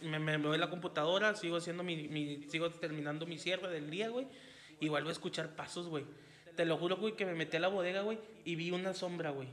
Me, 0.00 0.18
me 0.18 0.36
voy 0.38 0.54
a 0.54 0.58
la 0.58 0.70
computadora, 0.70 1.34
sigo 1.34 1.56
haciendo 1.56 1.82
mi, 1.82 2.08
mi- 2.08 2.44
sigo 2.48 2.70
terminando 2.70 3.26
mi 3.26 3.38
cierre 3.38 3.68
del 3.68 3.90
día, 3.90 4.08
güey, 4.08 4.26
y 4.80 4.88
vuelvo 4.88 5.08
a 5.10 5.12
escuchar 5.12 5.54
pasos, 5.56 5.88
güey. 5.88 6.04
Te 6.56 6.64
lo 6.64 6.76
juro, 6.76 6.96
güey, 6.96 7.14
que 7.16 7.24
me 7.26 7.34
metí 7.34 7.56
a 7.56 7.60
la 7.60 7.68
bodega, 7.68 8.02
güey, 8.02 8.18
y 8.44 8.54
vi 8.56 8.70
una 8.70 8.94
sombra, 8.94 9.30
güey. 9.30 9.48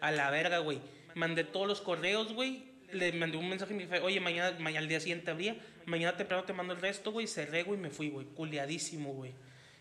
A 0.00 0.10
la 0.10 0.30
verga, 0.30 0.58
güey. 0.58 0.80
Mandé 1.14 1.44
todos 1.44 1.66
los 1.66 1.80
correos, 1.80 2.32
güey. 2.32 2.70
Le 2.92 3.12
mandé 3.12 3.36
un 3.36 3.48
mensaje 3.48 3.72
y 3.72 3.76
me 3.76 3.86
dije, 3.86 4.00
oye, 4.00 4.20
mañana, 4.20 4.56
mañana 4.58 4.80
al 4.80 4.88
día 4.88 5.00
siguiente 5.00 5.30
habría. 5.30 5.56
Mañana 5.86 6.16
temprano 6.16 6.44
te 6.44 6.52
mando 6.52 6.72
el 6.72 6.80
resto, 6.80 7.12
güey. 7.12 7.26
Cerré, 7.26 7.62
güey, 7.62 7.78
y 7.78 7.82
me 7.82 7.90
fui, 7.90 8.08
güey. 8.08 8.26
Culiadísimo, 8.26 9.12
güey. 9.12 9.32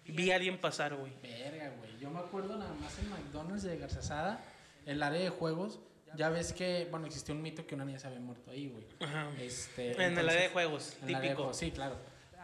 Vi 0.06 0.32
a 0.32 0.36
alguien 0.36 0.58
pasar, 0.58 0.96
güey. 0.96 1.14
Verga, 1.22 1.74
güey. 1.78 1.98
Yo 2.00 2.10
me 2.10 2.20
acuerdo 2.20 2.58
nada 2.58 2.74
más 2.76 2.98
en 3.00 3.10
McDonald's 3.10 3.64
de 3.64 3.78
Garzazada, 3.78 4.44
el 4.86 5.02
área 5.02 5.20
de 5.22 5.30
juegos. 5.30 5.80
Ya 6.16 6.30
ves 6.30 6.54
que, 6.54 6.88
bueno, 6.90 7.06
existió 7.06 7.36
un 7.36 7.42
mito 7.42 7.68
que 7.68 7.76
una 7.76 7.86
niña 7.86 8.00
se 8.00 8.08
había 8.08 8.20
muerto 8.20 8.50
ahí, 8.52 8.68
güey. 8.68 8.84
Ajá. 9.00 9.30
Este, 9.40 9.92
En 10.04 10.18
el 10.18 10.28
área 10.28 10.42
de 10.42 10.50
juegos, 10.50 10.98
de 11.02 11.08
típico. 11.14 11.36
juegos, 11.36 11.58
sí, 11.58 11.72
claro. 11.72 11.96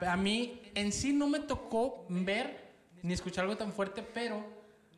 A 0.02 0.16
mí 0.18 0.62
en 0.76 0.92
sí 0.92 1.14
no 1.14 1.28
me 1.28 1.40
tocó 1.40 2.06
ver 2.10 2.65
ni 3.06 3.14
escuchar 3.14 3.44
algo 3.44 3.56
tan 3.56 3.72
fuerte, 3.72 4.02
pero 4.02 4.44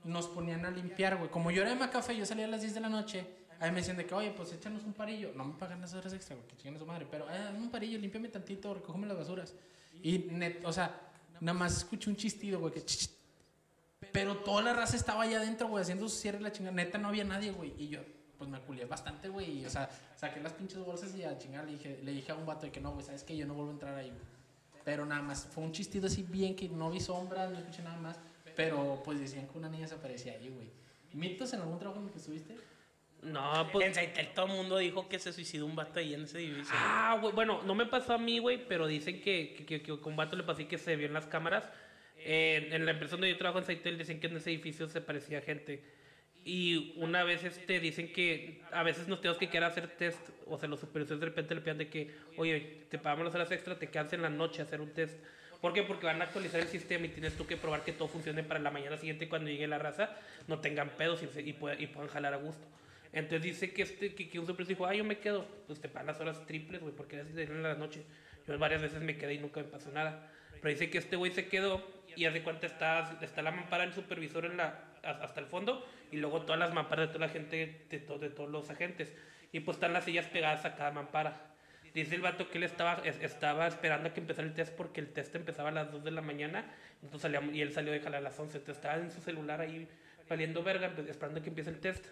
nos 0.05 0.27
ponían 0.27 0.65
a 0.65 0.71
limpiar, 0.71 1.17
güey. 1.17 1.29
Como 1.29 1.51
yo 1.51 1.61
era 1.61 1.71
de 1.71 1.75
Macafé, 1.75 2.15
yo 2.15 2.25
salía 2.25 2.45
a 2.45 2.47
las 2.47 2.61
10 2.61 2.75
de 2.75 2.79
la 2.79 2.87
noche. 2.87 3.27
Ahí 3.59 3.69
me 3.71 3.77
decían 3.77 3.97
de 3.97 4.05
que, 4.05 4.15
oye, 4.15 4.31
pues 4.31 4.53
échanos 4.53 4.83
un 4.83 4.93
parillo. 4.93 5.33
No 5.35 5.43
me 5.43 5.53
pagan 5.55 5.81
las 5.81 5.93
horas 5.93 6.13
extra, 6.13 6.37
güey, 6.37 6.47
que 6.47 6.55
chinguen 6.55 6.75
a 6.75 6.79
su 6.79 6.85
madre. 6.85 7.05
Pero, 7.09 7.29
eh, 7.29 7.51
un 7.53 7.69
parillo, 7.69 7.99
límpiame 7.99 8.29
tantito, 8.29 8.73
recógeme 8.73 9.07
las 9.07 9.17
basuras. 9.17 9.53
Y, 10.01 10.19
net, 10.19 10.63
o 10.63 10.71
sea, 10.71 10.97
nada 11.41 11.57
más 11.57 11.75
escuché 11.75 12.09
un 12.09 12.15
chistido, 12.15 12.59
güey, 12.59 12.73
que... 12.73 12.85
ch. 12.85 13.09
Pero 14.13 14.37
toda 14.37 14.61
la 14.61 14.73
raza 14.73 14.95
estaba 14.95 15.23
allá 15.23 15.39
adentro, 15.39 15.67
güey, 15.67 15.81
haciendo 15.81 16.07
su 16.07 16.15
cierre 16.15 16.39
la 16.39 16.53
chingada. 16.53 16.75
Neta, 16.75 16.97
no 16.97 17.09
había 17.09 17.25
nadie, 17.25 17.51
güey. 17.51 17.73
Y 17.77 17.89
yo, 17.89 17.99
pues 18.37 18.49
me 18.49 18.55
aculié 18.55 18.85
bastante, 18.85 19.27
güey. 19.27 19.65
O 19.65 19.69
sea, 19.69 19.89
saqué 20.15 20.39
las 20.39 20.53
pinches 20.53 20.79
bolsas 20.79 21.13
y 21.13 21.23
a 21.23 21.37
chingar 21.37 21.65
le 21.65 21.73
dije, 21.73 21.99
le 22.03 22.11
dije 22.13 22.31
a 22.31 22.35
un 22.35 22.45
vato 22.45 22.67
de 22.67 22.71
que 22.71 22.79
no, 22.79 22.93
güey, 22.93 23.05
sabes 23.05 23.23
que 23.23 23.35
yo 23.35 23.45
no 23.45 23.53
vuelvo 23.53 23.71
a 23.71 23.73
entrar 23.73 23.95
ahí, 23.95 24.11
güey. 24.11 24.37
Pero 24.88 25.06
nada 25.06 25.21
más, 25.21 25.45
fue 25.54 25.65
un 25.65 25.73
chistido 25.73 26.08
así 26.08 26.23
bien 26.23 26.56
que 26.56 26.69
no 26.69 26.89
vi 26.89 27.02
sombras, 27.02 27.52
no 27.52 27.60
escuché 27.60 27.84
nada 27.84 27.97
más. 27.97 28.17
Pero 28.56 29.02
pues 29.04 29.19
decían 29.19 29.45
que 29.45 29.58
una 29.58 29.67
niña 29.67 29.86
se 29.86 29.95
aparecía 29.95 30.32
ahí, 30.32 30.47
güey. 30.47 30.69
¿Mitos 31.12 31.52
en 31.52 31.60
algún 31.60 31.78
trabajo 31.78 32.00
en 32.00 32.06
el 32.06 32.13
que 32.13 32.19
estuviste? 32.19 32.56
No, 33.21 33.67
pues. 33.69 33.86
En 33.86 33.95
Saitel 33.95 34.34
todo 34.34 34.45
el 34.45 34.54
mundo 34.54 34.78
dijo 34.78 35.10
que 35.10 35.19
se 35.19 35.34
suicidó 35.34 35.65
un 35.65 35.76
vato 35.76 36.00
ahí 36.00 36.13
en 36.13 36.23
ese 36.23 36.39
edificio. 36.39 36.73
Ah, 36.73 37.17
güey, 37.19 37.34
bueno, 37.34 37.63
no 37.63 37.76
me 37.76 37.86
pasó 37.86 38.13
a 38.13 38.17
mí, 38.17 38.39
güey, 38.39 38.65
pero 38.65 38.88
dicen 38.88 39.21
que, 39.21 39.56
que, 39.58 39.65
que, 39.65 39.82
que 39.82 40.00
con 40.00 40.13
un 40.13 40.15
vato 40.15 40.38
le 40.38 40.43
pasó 40.43 40.62
y 40.62 40.67
que 40.67 40.78
se 40.78 40.95
vio 40.95 41.08
en 41.08 41.13
las 41.13 41.26
cámaras. 41.26 41.69
Eh, 42.19 42.69
en 42.71 42.86
la 42.86 42.91
empresa 42.91 43.17
donde 43.17 43.30
yo 43.30 43.38
trabajo 43.38 43.60
en 43.60 43.65
Saitel 43.65 43.97
dicen 43.97 44.21
que 44.21 44.28
en 44.28 44.38
ese 44.38 44.52
edificio 44.52 44.88
se 44.88 45.02
parecía 45.02 45.41
gente. 45.41 45.84
Y 46.49 46.93
una 46.95 47.25
vez 47.25 47.43
este, 47.43 47.81
dicen 47.81 48.13
que 48.13 48.62
a 48.71 48.81
veces 48.81 49.10
nos 49.10 49.19
tenemos 49.19 49.38
que 49.38 49.49
quedar 49.49 49.65
a 49.65 49.67
hacer 49.67 49.88
test, 49.89 50.17
o 50.45 50.57
sea, 50.57 50.69
los 50.69 50.79
supervisores 50.79 51.19
de 51.19 51.25
repente 51.25 51.53
le 51.53 51.60
piden 51.60 51.77
de 51.77 51.89
que, 51.89 52.10
oye, 52.38 52.86
te 52.89 52.97
pagamos 52.97 53.25
las 53.25 53.36
horas 53.36 53.51
extra, 53.51 53.77
te 53.77 53.88
quedas 53.89 54.13
en 54.13 54.21
la 54.21 54.29
noche 54.29 54.62
a 54.62 54.63
hacer 54.63 54.79
un 54.79 54.91
test. 54.93 55.13
¿Por 55.60 55.73
qué? 55.73 55.83
Porque 55.83 56.05
van 56.05 56.21
a 56.21 56.23
actualizar 56.23 56.62
el 56.62 56.67
sistema 56.67 57.05
y 57.05 57.10
tienes 57.10 57.33
tú 57.36 57.45
que 57.45 57.57
probar 57.57 57.83
que 57.83 57.91
todo 57.91 58.07
funcione 58.07 58.43
para 58.43 58.62
la 58.62 58.71
mañana 58.71 58.95
siguiente 58.95 59.27
cuando 59.27 59.49
llegue 59.49 59.67
la 59.67 59.77
raza, 59.77 60.15
no 60.47 60.60
tengan 60.62 60.89
pedos 60.91 61.21
y, 61.21 61.39
y, 61.49 61.51
pueda- 61.51 61.77
y 61.81 61.88
puedan 61.88 62.10
jalar 62.10 62.33
a 62.33 62.38
gusto. 62.38 62.65
Entonces 63.12 63.41
dice 63.41 63.73
que, 63.73 63.81
este, 63.81 64.15
que, 64.15 64.29
que 64.29 64.39
un 64.39 64.45
supervisor 64.47 64.69
dijo, 64.69 64.86
ah, 64.86 64.93
yo 64.95 65.03
me 65.03 65.17
quedo, 65.17 65.45
pues 65.65 65.81
te 65.81 65.89
pagan 65.89 66.07
las 66.07 66.19
horas 66.21 66.45
triples, 66.45 66.79
güey, 66.79 66.93
porque 66.95 67.17
eres 67.17 67.36
de 67.36 67.43
en 67.43 67.62
la 67.62 67.75
noche. 67.75 68.03
Yo 68.47 68.57
varias 68.57 68.81
veces 68.81 69.01
me 69.01 69.17
quedé 69.17 69.33
y 69.33 69.39
nunca 69.39 69.60
me 69.60 69.65
pasó 69.67 69.91
nada. 69.91 70.31
Pero 70.62 70.69
dice 70.69 70.89
que 70.89 70.97
este 70.99 71.17
güey 71.17 71.33
se 71.33 71.47
quedó 71.47 71.86
y 72.15 72.23
hace 72.25 72.41
cuenta 72.41 72.67
está, 72.67 73.17
está 73.21 73.41
la 73.41 73.51
mampara 73.51 73.83
del 73.83 73.93
supervisor 73.93 74.45
en 74.45 74.55
la, 74.57 74.79
hasta 75.11 75.39
el 75.39 75.45
fondo 75.47 75.85
y 76.11 76.17
luego 76.17 76.41
todas 76.43 76.59
las 76.59 76.73
mamparas 76.73 77.07
de 77.07 77.13
toda 77.13 77.27
la 77.27 77.33
gente, 77.33 77.85
de, 77.89 77.99
to- 77.99 78.17
de 78.19 78.29
todos 78.29 78.49
los 78.49 78.69
agentes. 78.69 79.13
Y 79.51 79.61
pues 79.61 79.77
están 79.77 79.93
las 79.93 80.03
sillas 80.05 80.25
pegadas 80.27 80.65
a 80.65 80.75
cada 80.75 80.91
mampara. 80.91 81.41
Dice 81.93 82.15
el 82.15 82.21
vato 82.21 82.49
que 82.49 82.57
él 82.57 82.63
estaba, 82.63 83.01
es- 83.05 83.19
estaba 83.21 83.65
esperando 83.67 84.09
a 84.09 84.13
que 84.13 84.19
empezara 84.19 84.47
el 84.47 84.53
test 84.53 84.73
porque 84.75 84.99
el 85.01 85.11
test 85.13 85.33
empezaba 85.35 85.69
a 85.69 85.71
las 85.71 85.91
2 85.91 86.03
de 86.03 86.11
la 86.11 86.21
mañana 86.21 86.65
entonces 87.01 87.21
salíamos- 87.21 87.53
y 87.55 87.61
él 87.61 87.71
salió 87.71 87.91
de 87.91 87.99
jalar 87.99 88.19
a 88.19 88.23
las 88.23 88.39
11. 88.39 88.57
Entonces 88.57 88.77
estaba 88.83 89.01
en 89.01 89.11
su 89.11 89.21
celular 89.21 89.61
ahí 89.61 89.87
valiendo 90.29 90.63
verga, 90.63 90.91
pues, 90.95 91.07
esperando 91.07 91.39
a 91.39 91.43
que 91.43 91.49
empiece 91.49 91.69
el 91.69 91.79
test. 91.79 92.05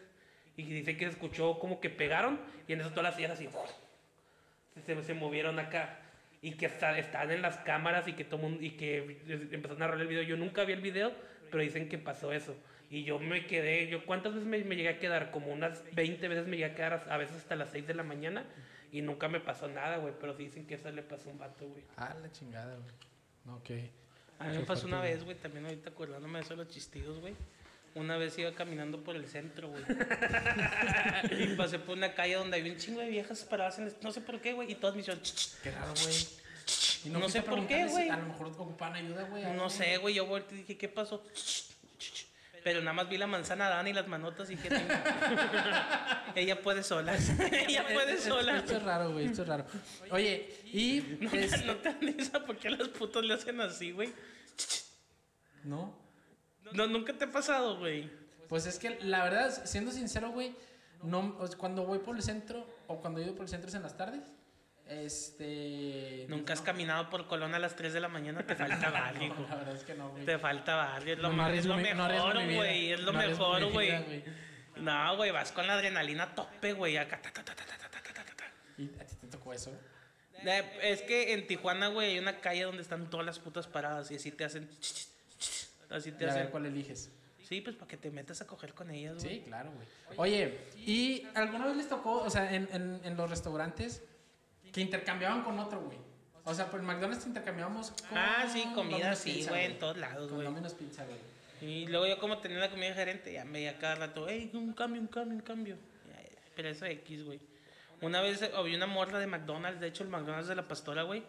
Y 0.58 0.64
dice 0.64 0.96
que 0.96 1.06
se 1.06 1.12
escuchó 1.12 1.60
como 1.60 1.80
que 1.82 1.90
pegaron 1.90 2.40
y 2.68 2.74
en 2.74 2.80
eso 2.82 2.90
todas 2.92 3.04
las 3.04 3.16
sillas 3.16 3.32
así 3.32 3.48
se, 4.86 5.04
se 5.04 5.14
movieron 5.14 5.60
acá. 5.60 6.00
Y 6.42 6.52
que 6.52 6.68
está, 6.68 6.98
están 7.00 7.32
en 7.32 7.42
las 7.42 7.58
cámaras 7.58 8.08
y 8.08 8.14
que, 8.14 8.24
todo 8.24 8.38
mundo, 8.40 8.62
y 8.62 8.72
que 8.72 9.20
empezaron 9.52 9.82
a 9.82 9.86
narrar 9.88 10.02
el 10.02 10.08
video. 10.08 10.22
Yo 10.24 10.38
nunca 10.38 10.64
vi 10.64 10.74
el 10.74 10.82
video, 10.82 11.12
pero 11.50 11.64
dicen 11.64 11.90
que 11.90 11.98
pasó 11.98 12.32
eso. 12.32 12.56
Y 12.90 13.04
yo 13.04 13.20
me 13.20 13.46
quedé, 13.48 13.88
yo 13.88 14.06
cuántas 14.06 14.34
veces 14.34 14.48
me, 14.48 14.64
me 14.64 14.76
llegué 14.76 14.90
a 14.90 15.00
quedar, 15.00 15.32
como 15.32 15.52
unas 15.52 15.84
20 15.94 16.28
veces 16.28 16.46
me 16.48 16.58
llegué 16.58 16.66
a 16.72 16.76
quedar, 16.76 17.06
a 17.10 17.18
veces 17.18 17.38
hasta 17.38 17.56
las 17.56 17.72
6 17.72 17.88
de 17.88 17.94
la 17.96 18.04
mañana. 18.04 18.46
Y 18.92 19.02
nunca 19.02 19.28
me 19.28 19.40
pasó 19.40 19.68
nada, 19.68 19.98
güey. 19.98 20.14
Pero 20.20 20.34
dicen 20.36 20.66
que 20.68 20.76
eso 20.76 20.90
le 20.92 21.02
pasó 21.02 21.30
a 21.30 21.34
un 21.34 21.40
vato, 21.40 21.68
güey. 21.68 21.84
Ah, 21.98 22.16
la 22.22 22.32
chingada, 22.32 22.76
güey. 22.76 22.94
No, 23.44 23.56
ok. 23.58 23.70
A 24.40 24.48
mí 24.48 24.58
me 24.58 24.64
pasó 24.66 24.86
una 24.88 25.02
vez, 25.02 25.24
güey, 25.24 25.36
también 25.38 25.66
ahorita 25.66 25.90
acordándome 25.90 26.40
de 26.40 26.46
eso 26.46 26.56
de 26.56 26.64
los 26.64 26.68
chistidos, 26.74 27.20
güey. 27.20 27.34
Una 27.96 28.18
vez 28.18 28.38
iba 28.38 28.52
caminando 28.54 29.02
por 29.04 29.16
el 29.16 29.26
centro, 29.28 29.70
güey. 29.70 29.84
y 31.32 31.48
pasé 31.58 31.80
por 31.80 31.98
una 31.98 32.14
calle 32.14 32.36
donde 32.36 32.58
había 32.58 32.72
un 32.74 32.78
chingo 32.78 33.00
de 33.00 33.10
viejas 33.10 33.44
paradas 33.46 33.80
en 33.80 33.86
el- 33.88 33.96
No 34.02 34.12
sé 34.12 34.20
por 34.22 34.42
qué, 34.42 34.52
güey. 34.54 34.70
Y 34.72 34.76
todas 34.76 34.96
me 34.96 35.02
hicieron... 35.02 35.24
"Ch, 35.24 35.34
ch". 35.34 35.62
Qué 35.64 35.72
raro, 35.72 35.94
güey. 36.04 36.16
Y 37.06 37.10
No 37.10 37.20
fuiste 37.22 37.40
sé 37.42 37.46
por 37.48 37.68
qué, 37.68 37.86
si 37.88 37.92
güey. 37.94 38.10
A 38.10 38.18
lo 38.18 38.26
mejor 38.28 38.48
ocupaban 38.48 38.96
ayuda, 38.96 39.24
güey. 39.24 39.44
No 39.54 39.70
sé, 39.70 39.98
güey. 39.98 40.14
Yo 40.16 40.26
volteé 40.26 40.58
y 40.58 40.62
dije, 40.62 40.78
¿qué 40.78 40.90
pasó? 40.90 41.24
Pero 42.66 42.80
nada 42.82 42.94
más 42.94 43.08
vi 43.08 43.20
la 43.20 43.28
manzana 43.28 43.70
Dani 43.70 43.92
y 43.92 43.94
las 43.94 44.08
manotas 44.08 44.50
y 44.50 44.56
dije, 44.56 44.70
ella 46.36 46.60
puede 46.64 46.82
sola. 46.82 47.16
ella 47.52 47.86
puede 47.88 48.18
sola. 48.20 48.58
Esto 48.58 48.78
es 48.78 48.82
raro, 48.82 49.12
güey. 49.12 49.28
Esto 49.28 49.44
es 49.44 49.48
raro. 49.48 49.66
Oye, 50.10 50.52
y. 50.74 51.20
No, 51.22 51.30
es- 51.32 51.64
no 51.64 51.76
te 51.76 51.92
por 52.40 52.58
qué 52.58 52.72
las 52.72 52.88
putas 52.88 53.24
le 53.24 53.36
hacen 53.36 53.62
así, 53.62 53.92
güey. 53.92 54.12
¿No? 55.64 55.96
No, 56.72 56.88
nunca 56.88 57.14
te 57.14 57.26
ha 57.26 57.32
pasado, 57.32 57.78
güey. 57.78 58.10
Pues 58.50 58.66
es 58.66 58.80
que 58.80 58.98
la 59.00 59.24
verdad, 59.26 59.64
siendo 59.66 59.92
sincero, 59.92 60.32
güey, 60.32 60.56
no, 61.04 61.38
cuando 61.60 61.86
voy 61.86 62.00
por 62.00 62.16
el 62.16 62.24
centro 62.24 62.66
o 62.88 63.00
cuando 63.00 63.20
he 63.20 63.26
ido 63.26 63.36
por 63.36 63.44
el 63.44 63.50
centro 63.50 63.70
es 63.70 63.76
en 63.76 63.84
las 63.84 63.96
tardes. 63.96 64.24
Este. 64.88 66.28
Nunca 66.30 66.54
has 66.54 66.62
caminado 66.62 67.10
por 67.10 67.28
Colón 67.28 67.56
a 67.56 67.60
las 67.60 67.76
3 67.76 67.92
de 67.94 68.00
la 68.00 68.08
mañana, 68.08 68.46
te 68.46 68.56
falta 68.56 68.92
barrio. 68.92 69.36
la 69.50 69.56
verdad 69.56 69.76
es 69.76 69.84
que 69.84 69.96
no, 69.96 70.10
güey. 70.10 70.26
Te 70.26 70.38
falta 70.38 70.76
barrio, 70.76 71.14
es 71.16 71.20
lo, 71.20 71.30
mejor, 71.32 72.34
güey. 72.54 72.92
Es 72.92 73.00
lo 73.00 73.14
mejor, 73.14 73.72
güey. 73.72 74.24
No, 74.76 75.16
güey, 75.16 75.32
vas 75.32 75.52
con 75.52 75.66
la 75.66 75.74
adrenalina 75.74 76.24
a 76.24 76.36
tope, 76.36 76.74
güey. 76.74 76.98
Acá, 76.98 77.20
¿Y 78.78 78.86
a 79.00 79.06
ti 79.06 79.16
te 79.22 79.28
tocó 79.28 79.54
eso? 79.54 79.72
Es 80.84 81.02
que 81.02 81.34
en 81.34 81.48
Tijuana, 81.48 81.88
güey, 81.88 82.12
hay 82.12 82.20
una 82.20 82.40
calle 82.40 82.64
donde 82.64 82.84
están 82.84 83.10
todas 83.10 83.26
las 83.26 83.40
putas 83.40 83.68
paradas 83.68 84.12
y 84.12 84.16
así 84.16 84.32
te 84.32 84.46
hacen. 84.46 84.70
Así 85.90 86.12
te 86.12 86.26
hacen. 86.26 86.40
A 86.40 86.44
ver 86.44 86.52
cuál 86.52 86.68
eliges. 86.68 87.10
Sí, 87.42 87.62
pues 87.62 87.76
para 87.76 87.88
que 87.88 87.98
te 87.98 88.12
metas 88.12 88.42
a 88.42 88.48
coger 88.48 88.74
con 88.74 88.92
ellas, 88.92 89.16
güey. 89.16 89.36
Sí, 89.36 89.42
claro, 89.42 89.72
güey. 89.72 89.88
Oye, 90.18 90.60
¿y 90.78 91.28
alguna 91.34 91.68
vez 91.68 91.78
les 91.78 91.90
tocó, 91.90 92.22
o 92.22 92.30
sea, 92.30 92.54
en, 92.54 92.70
en 92.72 93.18
los 93.18 93.30
restaurantes? 93.30 94.04
Que 94.76 94.82
intercambiaban 94.82 95.42
con 95.44 95.58
otro, 95.58 95.80
güey? 95.82 95.98
O 96.44 96.54
sea, 96.54 96.70
por 96.70 96.82
el 96.82 96.86
McDonald's 96.86 97.26
intercambiábamos 97.26 97.92
con 97.92 98.18
Ah, 98.18 98.46
sí, 98.52 98.66
comida 98.76 99.16
sí, 99.16 99.46
güey, 99.48 99.66
en 99.66 99.80
todos 99.80 99.96
lados, 99.98 100.28
Con 100.28 100.36
güey. 100.36 100.46
Domino's 100.48 100.74
Pizza, 100.74 101.06
güey. 101.06 101.18
Y 101.62 101.88
luego 101.88 102.06
yo 102.06 102.20
como 102.20 102.40
tenía 102.40 102.60
la 102.60 102.70
comida 102.70 102.94
gerente, 102.94 103.32
ya 103.32 103.46
me 103.46 103.54
veía 103.54 103.78
cada 103.80 103.96
rato, 103.96 104.26
hey, 104.28 104.52
un 104.54 104.74
cambio, 104.74 105.02
un 105.02 105.08
cambio, 105.08 105.36
un 105.38 105.42
cambio. 105.42 105.78
Ya, 106.08 106.22
ya, 106.22 106.30
Pero 106.56 106.70
eso 106.70 106.86
X, 106.86 107.24
güey. 107.24 107.40
Una 108.02 108.20
vez 108.22 108.44
había 108.54 108.76
una 108.76 108.86
morra 108.86 109.18
de 109.18 109.28
McDonald's, 109.28 109.80
de 109.80 109.88
hecho 109.88 110.04
el 110.04 110.10
McDonald's 110.10 110.50
de 110.50 110.56
la 110.56 110.68
pastora, 110.68 111.04
güey, 111.04 111.24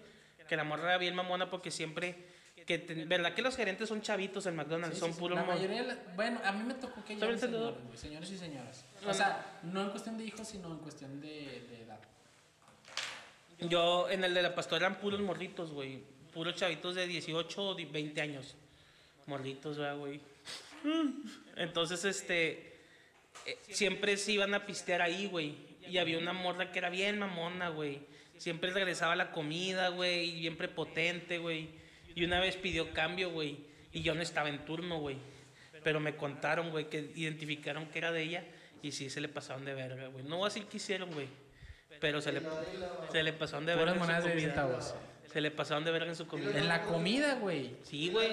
que 0.48 0.56
la 0.56 0.64
morra 0.64 0.82
era 0.88 0.98
bien 0.98 1.14
mamona 1.14 1.48
porque 1.48 1.70
siempre, 1.70 2.26
que 2.66 2.78
te- 2.78 3.04
¿verdad 3.06 3.32
que 3.32 3.40
los 3.42 3.56
gerentes 3.56 3.88
son 3.88 4.02
chavitos 4.02 4.44
en 4.46 4.56
McDonald's? 4.56 4.96
Sí, 4.96 5.00
son 5.00 5.14
sí, 5.14 5.20
puros 5.20 5.38
La 5.38 5.44
mayoría, 5.44 5.84
la- 5.84 5.96
bueno, 6.16 6.40
a 6.44 6.50
mí 6.52 6.64
me 6.64 6.74
tocó 6.74 7.02
que 7.04 7.16
¿Sabe 7.16 7.20
lleven 7.20 7.28
el 7.28 7.34
encendedor? 7.36 7.74
señores, 7.76 8.00
señores 8.00 8.30
y 8.32 8.38
señoras. 8.38 8.84
O 9.06 9.14
sea, 9.14 9.58
no 9.62 9.82
en 9.82 9.90
cuestión 9.90 10.18
de 10.18 10.24
hijos, 10.24 10.46
sino 10.48 10.70
en 10.72 10.78
cuestión 10.78 11.20
de, 11.20 11.28
de. 11.70 11.85
Yo, 13.60 14.08
en 14.10 14.22
el 14.24 14.34
de 14.34 14.42
la 14.42 14.54
pastora 14.54 14.86
eran 14.86 15.00
puros 15.00 15.20
morritos, 15.20 15.72
güey. 15.72 16.00
Puros 16.32 16.54
chavitos 16.54 16.94
de 16.94 17.06
18 17.06 17.62
o 17.62 17.74
de 17.74 17.86
20 17.86 18.20
años. 18.20 18.54
Morritos, 19.26 19.78
¿verdad, 19.78 19.96
güey. 19.96 20.20
Entonces, 21.56 22.04
este. 22.04 22.74
eh, 23.46 23.58
siempre 23.70 24.16
se 24.16 24.32
iban 24.32 24.54
a 24.54 24.66
pistear 24.66 25.00
ahí, 25.00 25.26
güey. 25.26 25.54
Y 25.88 25.98
había 25.98 26.18
una 26.18 26.32
morra 26.32 26.70
que 26.72 26.78
era 26.78 26.90
bien 26.90 27.18
mamona, 27.18 27.70
güey. 27.70 28.00
Siempre 28.36 28.70
regresaba 28.72 29.16
la 29.16 29.32
comida, 29.32 29.88
güey. 29.88 30.32
Bien 30.40 30.56
prepotente, 30.56 31.38
güey. 31.38 31.70
Y 32.14 32.24
una 32.24 32.40
vez 32.40 32.56
pidió 32.56 32.92
cambio, 32.92 33.30
güey. 33.30 33.56
Y 33.92 34.02
yo 34.02 34.14
no 34.14 34.20
estaba 34.20 34.50
en 34.50 34.64
turno, 34.66 34.98
güey. 34.98 35.16
Pero 35.82 36.00
me 36.00 36.16
contaron, 36.16 36.70
güey, 36.70 36.90
que 36.90 37.12
identificaron 37.14 37.86
que 37.86 37.98
era 37.98 38.12
de 38.12 38.22
ella. 38.22 38.44
Y 38.82 38.92
sí, 38.92 39.08
se 39.08 39.20
le 39.20 39.28
pasaron 39.28 39.64
de 39.64 39.72
verga, 39.72 40.08
güey. 40.08 40.24
No 40.24 40.36
voy 40.36 40.46
a 40.46 40.48
decir 40.52 40.66
qué 40.66 40.76
hicieron, 40.76 41.10
güey. 41.12 41.28
Pero 42.00 42.20
se 42.20 42.32
le, 42.32 42.42
se 43.12 43.22
le 43.22 43.32
pasaron 43.32 43.66
de 43.66 43.74
verga 43.74 43.92
Puras 43.92 43.94
en 43.94 44.00
monedas 44.00 44.22
su 44.22 44.28
de 44.28 44.34
10 44.36 44.48
comida. 44.50 44.62
centavos. 44.62 44.94
Se 45.32 45.40
le 45.40 45.50
pasaron 45.50 45.84
de 45.84 45.90
verga 45.90 46.08
en 46.08 46.16
su 46.16 46.26
comida. 46.26 46.50
En 46.58 46.68
la 46.68 46.82
comida, 46.82 47.34
güey. 47.34 47.76
Sí, 47.82 48.10
güey. 48.10 48.30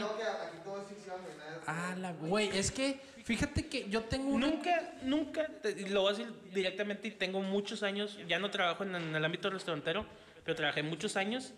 Ah, 1.67 1.95
la 1.97 2.11
güey. 2.13 2.49
Es 2.57 2.71
que, 2.71 2.99
fíjate 3.23 3.67
que 3.67 3.89
yo 3.89 4.03
tengo 4.03 4.29
una. 4.29 4.47
Nunca, 4.47 4.93
nunca, 5.01 5.47
te- 5.61 5.89
lo 5.89 6.01
voy 6.01 6.13
a 6.13 6.17
decir 6.17 6.33
directamente 6.53 7.07
y 7.07 7.11
tengo 7.11 7.41
muchos 7.41 7.83
años, 7.83 8.17
ya 8.27 8.39
no 8.39 8.49
trabajo 8.51 8.83
en, 8.83 8.95
en 8.95 9.15
el 9.15 9.25
ámbito 9.25 9.49
restaurantero, 9.49 10.05
pero 10.43 10.55
trabajé 10.55 10.83
muchos 10.83 11.15
años 11.17 11.53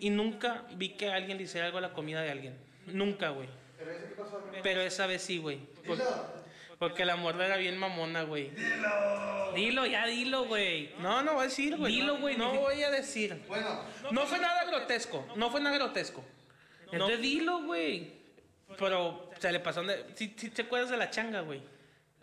y 0.00 0.10
nunca 0.10 0.64
vi 0.76 0.90
que 0.90 1.10
alguien 1.10 1.38
le 1.38 1.44
hiciera 1.44 1.66
algo 1.66 1.78
a 1.78 1.82
la 1.82 1.92
comida 1.92 2.20
de 2.22 2.30
alguien. 2.30 2.56
Nunca, 2.86 3.30
güey. 3.30 3.48
Pero 4.62 4.80
esa 4.80 5.06
vez 5.06 5.22
sí, 5.22 5.38
güey. 5.38 5.58
Por-. 5.86 5.98
Porque 6.78 7.04
la 7.04 7.16
morra 7.16 7.46
era 7.46 7.56
bien 7.56 7.76
mamona, 7.76 8.22
güey. 8.22 8.50
Dilo, 9.54 9.86
ya 9.86 10.06
dilo, 10.06 10.44
güey. 10.46 10.90
No, 11.00 11.22
no 11.22 11.34
voy 11.34 11.42
a 11.42 11.44
decir, 11.48 11.76
güey. 11.76 11.94
Dilo, 11.94 12.14
No- 12.14 12.20
güey, 12.20 12.36
No 12.36 12.52
ni- 12.52 12.58
voy 12.58 12.82
a 12.82 12.90
decir. 12.90 13.42
Bueno, 13.48 13.84
No 14.12 14.26
fue 14.26 14.38
nada 14.38 14.64
grotesco. 14.64 15.26
No 15.36 15.50
fue 15.50 15.60
nada 15.60 15.76
grotesco. 15.76 16.24
No, 16.86 16.92
Entonces 16.92 17.20
dilo, 17.20 17.62
güey. 17.62 18.12
pero 18.78 19.30
se 19.38 19.50
le 19.52 19.60
pasaron 19.60 19.88
de. 19.88 20.04
Si 20.14 20.28
te 20.28 20.62
acuerdas 20.62 20.90
de 20.90 20.96
la 20.96 21.10
changa, 21.10 21.40
güey. 21.40 21.62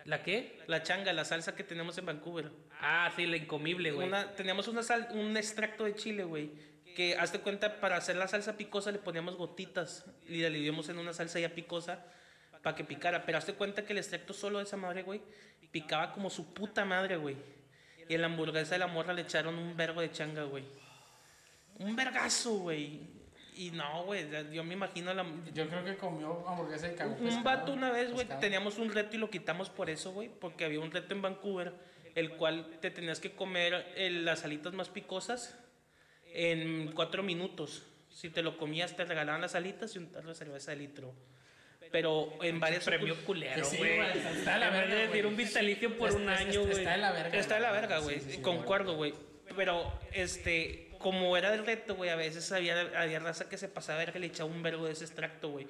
¿La 0.06 0.22
qué? 0.22 0.60
La 0.68 0.84
changa, 0.84 1.12
la 1.13 1.26
salsa 1.26 1.56
que 1.56 1.63
tenemos 1.63 1.98
en 1.98 2.06
Vancouver. 2.06 2.52
Ah, 2.80 3.12
sí, 3.15 3.26
la 3.26 3.38
incomible, 3.38 3.91
güey. 3.91 4.08
Una, 4.08 4.36
teníamos 4.36 4.68
una 4.68 4.84
sal, 4.84 5.08
un 5.13 5.36
extracto 5.36 5.84
de 5.86 5.96
chile, 5.96 6.24
güey. 6.24 6.52
Que 6.96 7.18
hazte 7.18 7.39
cuenta, 7.39 7.80
para 7.82 7.98
hacer 7.98 8.15
la 8.15 8.28
salsa 8.28 8.56
picosa 8.56 8.91
le 8.91 9.00
poníamos 9.00 9.36
gotitas 9.36 10.06
y 10.30 10.41
la 10.41 10.50
dividimos 10.50 10.88
en 10.89 11.00
una 11.00 11.12
salsa 11.13 11.39
ya 11.39 11.50
picosa 11.50 12.06
para 12.65 12.75
que 12.75 12.84
picara. 12.84 13.23
Pero 13.23 13.38
hazte 13.38 13.54
cuenta 13.54 13.86
que 13.86 13.93
el 13.93 13.99
extracto 13.99 14.34
solo 14.34 14.58
de 14.58 14.63
esa 14.63 14.75
madre, 14.75 15.04
güey, 15.04 15.21
picaba 15.69 16.12
como 16.12 16.32
su 16.32 16.51
puta 16.51 16.84
madre, 16.84 17.15
güey. 17.15 17.38
Y 18.10 18.15
en 18.15 18.21
la 18.21 18.25
hamburguesa 18.25 18.73
de 18.73 18.80
la 18.80 18.88
morra 18.88 19.13
le 19.13 19.21
echaron 19.21 19.56
un 19.56 19.78
vergo 19.78 20.01
de 20.01 20.12
changa, 20.12 20.45
güey. 20.45 20.63
Un 21.78 21.95
vergazo, 21.95 22.56
güey. 22.56 23.01
Y 23.56 23.69
no, 23.69 24.06
güey, 24.06 24.28
yo 24.51 24.63
me 24.63 24.73
imagino 24.73 25.13
la, 25.13 25.23
Yo 25.54 25.69
creo 25.69 25.86
que 25.86 25.95
comió 25.95 26.47
hamburguesa 26.47 26.88
de 26.88 26.95
cagón. 26.95 27.17
un 27.21 27.43
vato 27.43 27.71
una 27.71 27.91
vez, 27.91 28.12
güey, 28.12 28.28
teníamos 28.39 28.80
un 28.80 28.91
reto 28.91 29.15
y 29.15 29.19
lo 29.19 29.30
quitamos 29.30 29.69
por 29.69 29.91
eso, 29.91 30.12
güey, 30.12 30.28
porque 30.28 30.65
había 30.65 30.80
un 30.80 30.89
reto 30.89 31.13
en 31.13 31.21
Vancouver, 31.21 31.71
el 32.15 32.32
cual 32.32 32.80
te 32.82 32.89
tenías 32.89 33.19
que 33.19 33.36
comer 33.36 33.93
eh, 33.95 34.10
las 34.10 34.43
alitas 34.43 34.73
más 34.73 34.89
picosas 34.89 35.56
en 36.34 36.91
cuatro 36.93 37.21
minutos. 37.21 37.84
Si 38.10 38.32
te 38.32 38.41
lo 38.41 38.58
comías, 38.58 38.95
te 38.95 39.06
regalaban 39.06 39.41
las 39.41 39.54
alitas 39.54 39.95
y 39.95 39.99
un 39.99 40.12
tarro 40.12 40.30
de 40.30 40.36
cerveza 40.36 40.71
de 40.71 40.78
litro. 40.78 41.13
Pero 41.95 42.34
en 42.41 42.60
varias 42.60 42.84
Premio 42.84 43.15
sucurs- 43.15 43.23
culero, 43.23 43.63
Sí, 43.63 43.77
güey. 43.77 44.01
está 44.01 44.55
de 44.55 44.60
la 44.60 44.69
verga, 44.69 44.95
de 44.95 45.08
decir 45.08 45.25
un 45.25 45.38
vitalicio 45.38 45.97
por 45.97 46.12
un 46.12 46.27
año, 46.27 46.63
güey. 46.63 46.73
Está 46.79 46.91
de 46.91 46.97
la 46.97 47.12
verga. 47.13 47.39
Está 47.39 47.55
de 47.55 47.62
la 47.62 47.71
verga, 47.71 47.99
güey. 47.99 48.41
Concuerdo, 48.41 48.97
güey. 48.97 49.13
Pero, 49.55 49.97
este, 50.12 50.89
como 50.97 51.38
era 51.38 51.53
el 51.53 51.65
reto, 51.65 51.95
güey, 51.95 52.10
a 52.10 52.17
veces 52.17 52.51
había, 52.51 52.81
había 53.01 53.19
raza 53.19 53.47
que 53.47 53.58
se 53.58 53.69
pasaba 53.69 54.01
a 54.01 54.03
ver 54.03 54.12
que 54.12 54.19
le 54.19 54.27
echaba 54.27 54.49
un 54.49 54.62
vergo 54.62 54.86
de 54.88 54.91
ese 54.91 55.05
extracto, 55.05 55.51
güey. 55.51 55.67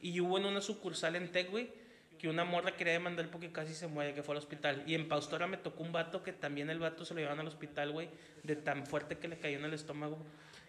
Y 0.00 0.20
hubo 0.20 0.38
en 0.38 0.44
una 0.44 0.60
sucursal 0.60 1.16
en 1.16 1.32
Tech, 1.32 1.50
güey, 1.50 1.70
que 2.20 2.28
una 2.28 2.44
morra 2.44 2.76
quería 2.76 2.92
demandar 2.92 3.26
porque 3.32 3.50
casi 3.50 3.74
se 3.74 3.88
muere, 3.88 4.14
que 4.14 4.22
fue 4.22 4.34
al 4.34 4.38
hospital. 4.38 4.84
Y 4.86 4.94
en 4.94 5.08
Paustora 5.08 5.48
me 5.48 5.56
tocó 5.56 5.82
un 5.82 5.90
vato 5.90 6.22
que 6.22 6.32
también 6.32 6.70
el 6.70 6.78
vato 6.78 7.04
se 7.04 7.14
lo 7.14 7.18
llevaban 7.18 7.40
al 7.40 7.48
hospital, 7.48 7.90
güey, 7.90 8.10
de 8.44 8.54
tan 8.54 8.86
fuerte 8.86 9.18
que 9.18 9.26
le 9.26 9.38
cayó 9.38 9.58
en 9.58 9.64
el 9.64 9.74
estómago. 9.74 10.24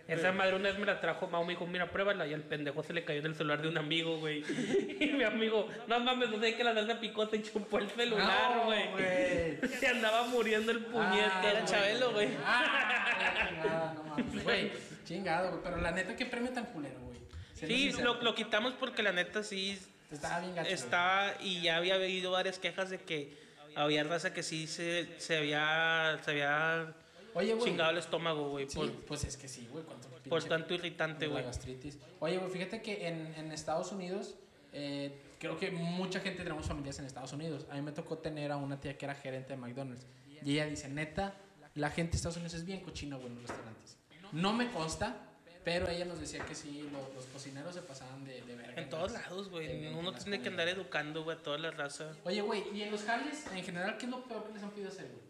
Esa 0.07 0.31
madre 0.31 0.55
una 0.55 0.69
vez 0.69 0.77
me 0.77 0.85
la 0.85 1.01
trajo 1.01 1.27
Mau, 1.27 1.43
me 1.43 1.53
dijo, 1.53 1.65
mira, 1.65 1.89
pruébala. 1.91 2.27
Y 2.27 2.33
al 2.33 2.41
pendejo 2.43 2.83
se 2.83 2.93
le 2.93 3.03
cayó 3.03 3.21
en 3.21 3.25
el 3.25 3.35
celular 3.35 3.61
de 3.61 3.69
un 3.69 3.77
amigo, 3.77 4.17
güey. 4.19 4.43
Y 4.99 5.07
mi 5.13 5.23
amigo, 5.23 5.67
no 5.87 5.99
mames, 5.99 6.29
no 6.29 6.39
sé 6.39 6.55
que 6.55 6.63
la 6.63 6.73
salsa 6.73 6.99
picó, 6.99 7.25
se 7.27 7.41
chupó 7.41 7.79
el 7.79 7.89
celular, 7.89 8.61
güey. 8.65 9.57
Se 9.79 9.87
andaba 9.87 10.23
muriendo 10.27 10.71
el 10.71 10.79
puñete. 10.85 11.25
Ah, 11.31 11.49
Era 11.51 11.65
Chabelo, 11.65 12.11
güey. 12.13 12.29
Ah, 12.45 13.93
no 13.95 14.03
mames, 14.03 14.43
güey. 14.43 14.71
Chingado, 15.05 15.49
güey. 15.51 15.63
Pero 15.63 15.77
la 15.77 15.91
neta, 15.91 16.15
qué 16.15 16.25
premio 16.25 16.51
tan 16.51 16.65
culero, 16.67 16.99
güey. 16.99 17.19
Sí, 17.53 17.91
lo, 18.01 18.21
lo 18.21 18.35
quitamos 18.35 18.73
porque 18.73 19.01
la 19.01 19.11
neta 19.11 19.41
sí 19.43 19.79
Estaba 20.11 20.39
bien 20.41 20.55
gacho. 20.55 20.69
estaba 20.69 21.33
y 21.41 21.61
ya 21.61 21.77
había 21.77 21.95
habido 21.95 22.31
varias 22.31 22.59
quejas 22.59 22.89
de 22.89 22.99
que 22.99 23.33
había 23.75 24.03
raza 24.03 24.33
que 24.33 24.43
sí 24.43 24.67
se, 24.67 25.07
se 25.19 25.37
había 25.37 26.19
se 26.23 26.31
había 26.31 26.93
Oye, 27.35 27.53
güey. 27.53 27.65
chingado 27.69 27.91
el 27.91 27.97
estómago, 27.97 28.49
güey, 28.49 28.67
Sí, 28.69 28.75
por, 28.77 28.91
pues 29.05 29.23
es 29.25 29.37
que 29.37 29.47
sí, 29.47 29.67
güey. 29.71 29.83
por 30.29 30.43
tanto 30.43 30.73
irritante, 30.73 31.27
güey. 31.27 31.43
gastritis. 31.43 31.99
Oye, 32.19 32.37
güey, 32.37 32.49
fíjate 32.49 32.81
que 32.81 33.07
en, 33.07 33.33
en 33.35 33.51
Estados 33.51 33.91
Unidos, 33.91 34.35
eh, 34.73 35.21
creo 35.39 35.57
que 35.59 35.69
mucha 35.71 36.19
gente 36.21 36.43
tenemos 36.43 36.65
familias 36.65 36.97
en 36.99 37.05
Estados 37.05 37.31
Unidos. 37.33 37.65
A 37.69 37.75
mí 37.75 37.81
me 37.81 37.91
tocó 37.91 38.17
tener 38.17 38.51
a 38.51 38.57
una 38.57 38.79
tía 38.81 38.97
que 38.97 39.05
era 39.05 39.13
gerente 39.15 39.53
de 39.53 39.57
McDonald's. 39.57 40.05
Y 40.43 40.53
ella 40.53 40.65
dice, 40.65 40.87
neta, 40.89 41.35
la 41.75 41.89
gente 41.91 42.11
de 42.11 42.17
Estados 42.17 42.37
Unidos 42.37 42.53
es 42.55 42.65
bien 42.65 42.79
cochina, 42.81 43.15
güey, 43.17 43.27
en 43.27 43.35
los 43.35 43.43
restaurantes. 43.43 43.97
No 44.31 44.53
me 44.53 44.71
consta, 44.71 45.15
pero 45.63 45.87
ella 45.89 46.05
nos 46.05 46.19
decía 46.19 46.43
que 46.45 46.55
sí, 46.55 46.87
lo- 46.91 47.13
los, 47.13 47.25
cocineros 47.27 47.73
se 47.75 47.81
pasaban 47.81 48.23
de, 48.25 48.41
de 48.43 48.55
verga. 48.55 48.81
En 48.81 48.89
todos 48.89 49.11
las- 49.11 49.23
lados, 49.23 49.49
güey. 49.49 49.87
Uno 49.93 50.13
tiene 50.13 50.41
que 50.41 50.49
andar 50.49 50.67
educando, 50.67 51.23
güey, 51.23 51.37
a 51.37 51.41
toda 51.43 51.57
la 51.57 51.71
raza. 51.71 52.11
Oye, 52.23 52.41
güey, 52.41 52.63
y 52.73 52.81
en 52.83 52.91
los 52.91 53.03
jales, 53.03 53.45
en 53.53 53.63
general, 53.63 53.97
¿qué 53.97 54.05
es 54.05 54.11
lo 54.11 54.23
peor 54.23 54.45
que 54.47 54.53
les 54.53 54.63
han 54.63 54.71
pedido 54.71 54.89
hacer, 54.89 55.07
güey? 55.07 55.24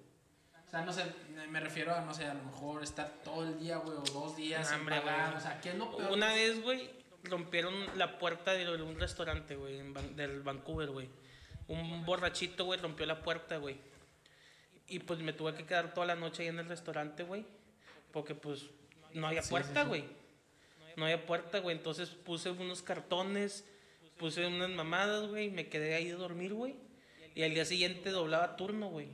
O 0.67 0.69
sea, 0.69 0.81
no 0.83 0.91
sé, 0.91 1.05
me 1.49 1.59
refiero 1.59 1.93
a, 1.93 2.01
no 2.01 2.13
sé, 2.13 2.25
a 2.25 2.33
lo 2.33 2.43
mejor 2.43 2.83
estar 2.83 3.09
todo 3.23 3.43
el 3.43 3.59
día, 3.59 3.77
güey, 3.77 3.97
o 3.97 4.01
dos 4.01 4.35
días 4.35 4.67
sin 4.67 4.79
Hambre, 4.79 4.99
pagar. 4.99 5.27
güey. 5.31 5.37
O 5.37 5.41
sea, 5.41 5.61
¿qué 5.61 5.69
es 5.69 5.75
lo 5.75 5.95
peor? 5.95 6.11
Una 6.11 6.33
vez, 6.33 6.61
güey, 6.61 6.89
rompieron 7.23 7.73
la 7.97 8.17
puerta 8.17 8.53
de 8.53 8.81
un 8.81 8.99
restaurante, 8.99 9.55
güey, 9.55 9.81
del 10.15 10.41
Vancouver, 10.41 10.89
güey. 10.89 11.09
Un 11.67 12.05
borrachito, 12.05 12.65
güey, 12.65 12.79
rompió 12.79 13.05
la 13.05 13.21
puerta, 13.21 13.57
güey. 13.57 13.77
Y 14.87 14.99
pues 14.99 15.19
me 15.19 15.33
tuve 15.33 15.55
que 15.55 15.65
quedar 15.65 15.93
toda 15.93 16.05
la 16.07 16.15
noche 16.15 16.43
ahí 16.43 16.49
en 16.49 16.59
el 16.59 16.67
restaurante, 16.67 17.23
güey. 17.23 17.45
Porque 18.11 18.35
pues 18.35 18.65
no 19.13 19.27
había 19.27 19.41
puerta, 19.41 19.73
sí, 19.73 19.81
sí. 19.81 19.87
güey. 19.87 20.05
No 20.95 21.05
había 21.05 21.25
puerta, 21.25 21.59
güey. 21.59 21.75
Entonces 21.75 22.09
puse 22.09 22.51
unos 22.51 22.81
cartones, 22.83 23.65
puse 24.17 24.45
unas 24.45 24.69
mamadas, 24.69 25.27
güey. 25.27 25.47
y 25.47 25.51
Me 25.51 25.67
quedé 25.69 25.95
ahí 25.95 26.11
a 26.11 26.15
dormir, 26.15 26.53
güey. 26.53 26.75
Y 27.33 27.41
al 27.43 27.53
día 27.53 27.65
siguiente 27.65 28.11
doblaba 28.11 28.55
turno, 28.55 28.89
güey. 28.89 29.09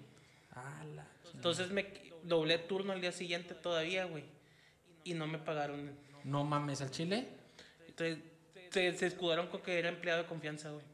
Ah, 0.51 0.83
la 0.93 1.07
Entonces 1.41 1.71
me 1.71 1.85
doblé 2.23 2.59
turno 2.59 2.93
al 2.93 3.01
día 3.01 3.11
siguiente 3.11 3.55
todavía, 3.55 4.05
güey. 4.05 4.23
Y 5.03 5.15
no 5.15 5.25
me 5.25 5.39
pagaron. 5.39 5.91
No 6.23 6.43
mames, 6.43 6.81
al 6.81 6.91
chile. 6.91 7.27
Entonces, 7.87 8.19
se, 8.69 8.93
se 8.95 9.07
escudaron 9.07 9.47
con 9.47 9.61
que 9.61 9.79
era 9.79 9.89
empleado 9.89 10.21
de 10.21 10.27
confianza, 10.29 10.69
güey. 10.69 10.85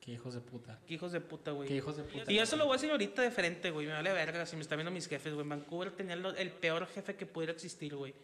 Qué 0.00 0.12
hijos 0.12 0.34
de 0.34 0.40
puta. 0.40 0.78
Qué 0.86 0.94
hijos 0.94 1.12
de 1.12 1.20
puta, 1.20 1.50
güey. 1.52 1.68
Qué 1.68 1.76
hijos 1.76 1.96
de 1.96 2.02
puta. 2.02 2.30
Y 2.30 2.38
eso 2.38 2.56
lo 2.56 2.64
voy 2.66 2.74
a 2.74 2.76
decir 2.76 2.90
ahorita 2.90 3.22
de 3.22 3.30
frente, 3.30 3.70
güey. 3.70 3.86
Me 3.86 3.92
vale 3.94 4.12
verga 4.12 4.44
si 4.46 4.56
me 4.56 4.62
están 4.62 4.76
viendo 4.78 4.90
mis 4.90 5.06
jefes, 5.08 5.32
güey. 5.34 5.46
Vancouver 5.46 5.90
tenía 5.92 6.16
lo- 6.16 6.34
el 6.36 6.50
peor 6.50 6.86
jefe 6.88 7.16
que 7.16 7.24
pudiera 7.26 7.52
existir, 7.52 7.94
güey. 7.96 8.14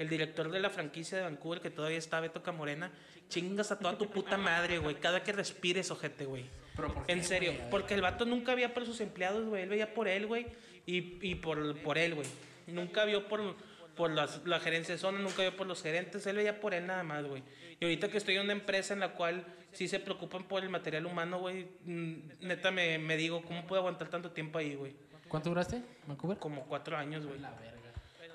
El 0.00 0.08
director 0.08 0.50
de 0.50 0.58
la 0.60 0.70
franquicia 0.70 1.18
de 1.18 1.24
Vancouver, 1.24 1.60
que 1.60 1.70
todavía 1.70 1.98
está 1.98 2.18
Beto 2.20 2.42
Camorena. 2.42 2.90
Chingas 3.28 3.70
a 3.70 3.78
toda 3.78 3.96
tu 3.98 4.08
puta 4.10 4.36
madre, 4.36 4.78
güey. 4.78 4.96
Cada 4.96 5.22
que 5.22 5.30
respires, 5.32 5.90
ojete, 5.90 6.24
güey. 6.24 6.46
Pero 6.74 6.92
¿por 6.94 7.06
qué, 7.06 7.12
En 7.12 7.22
serio, 7.22 7.52
porque 7.70 7.94
el 7.94 8.00
vato 8.00 8.24
nunca 8.24 8.54
veía 8.54 8.72
por 8.74 8.86
sus 8.86 9.00
empleados, 9.00 9.44
güey. 9.46 9.62
Él 9.62 9.68
veía 9.68 9.92
por 9.94 10.08
él, 10.08 10.26
güey. 10.26 10.46
Y, 10.86 11.18
y 11.24 11.34
por, 11.36 11.76
por 11.82 11.98
él, 11.98 12.14
güey. 12.14 12.26
Nunca 12.66 13.04
vio 13.04 13.28
por, 13.28 13.54
por 13.94 14.10
las- 14.10 14.44
la 14.46 14.58
gerencia 14.58 14.94
de 14.94 14.98
zona, 14.98 15.18
nunca 15.18 15.42
vio 15.42 15.54
por 15.54 15.66
los 15.66 15.82
gerentes. 15.82 16.26
Él 16.26 16.36
veía 16.36 16.58
por 16.60 16.72
él 16.74 16.86
nada 16.86 17.02
más, 17.02 17.24
güey. 17.26 17.42
Y 17.78 17.84
ahorita 17.84 18.08
que 18.08 18.16
estoy 18.18 18.36
en 18.36 18.42
una 18.44 18.52
empresa 18.54 18.94
en 18.94 19.00
la 19.00 19.10
cual 19.12 19.44
sí 19.72 19.86
se 19.86 20.00
preocupan 20.00 20.44
por 20.48 20.62
el 20.62 20.70
material 20.70 21.04
humano, 21.06 21.38
güey. 21.40 21.68
mm, 21.84 22.14
Neta 22.40 22.70
me, 22.70 22.98
me 22.98 23.16
digo, 23.18 23.42
¿cómo 23.42 23.66
puedo 23.66 23.80
aguantar 23.80 24.08
tanto 24.08 24.30
tiempo 24.32 24.58
ahí, 24.58 24.74
güey? 24.74 24.94
¿Cuánto 25.28 25.50
duraste, 25.50 25.82
Vancouver? 26.06 26.38
Como 26.38 26.64
cuatro 26.66 26.96
años, 26.96 27.26
güey. 27.26 27.38
La 27.38 27.50
verga. 27.52 27.79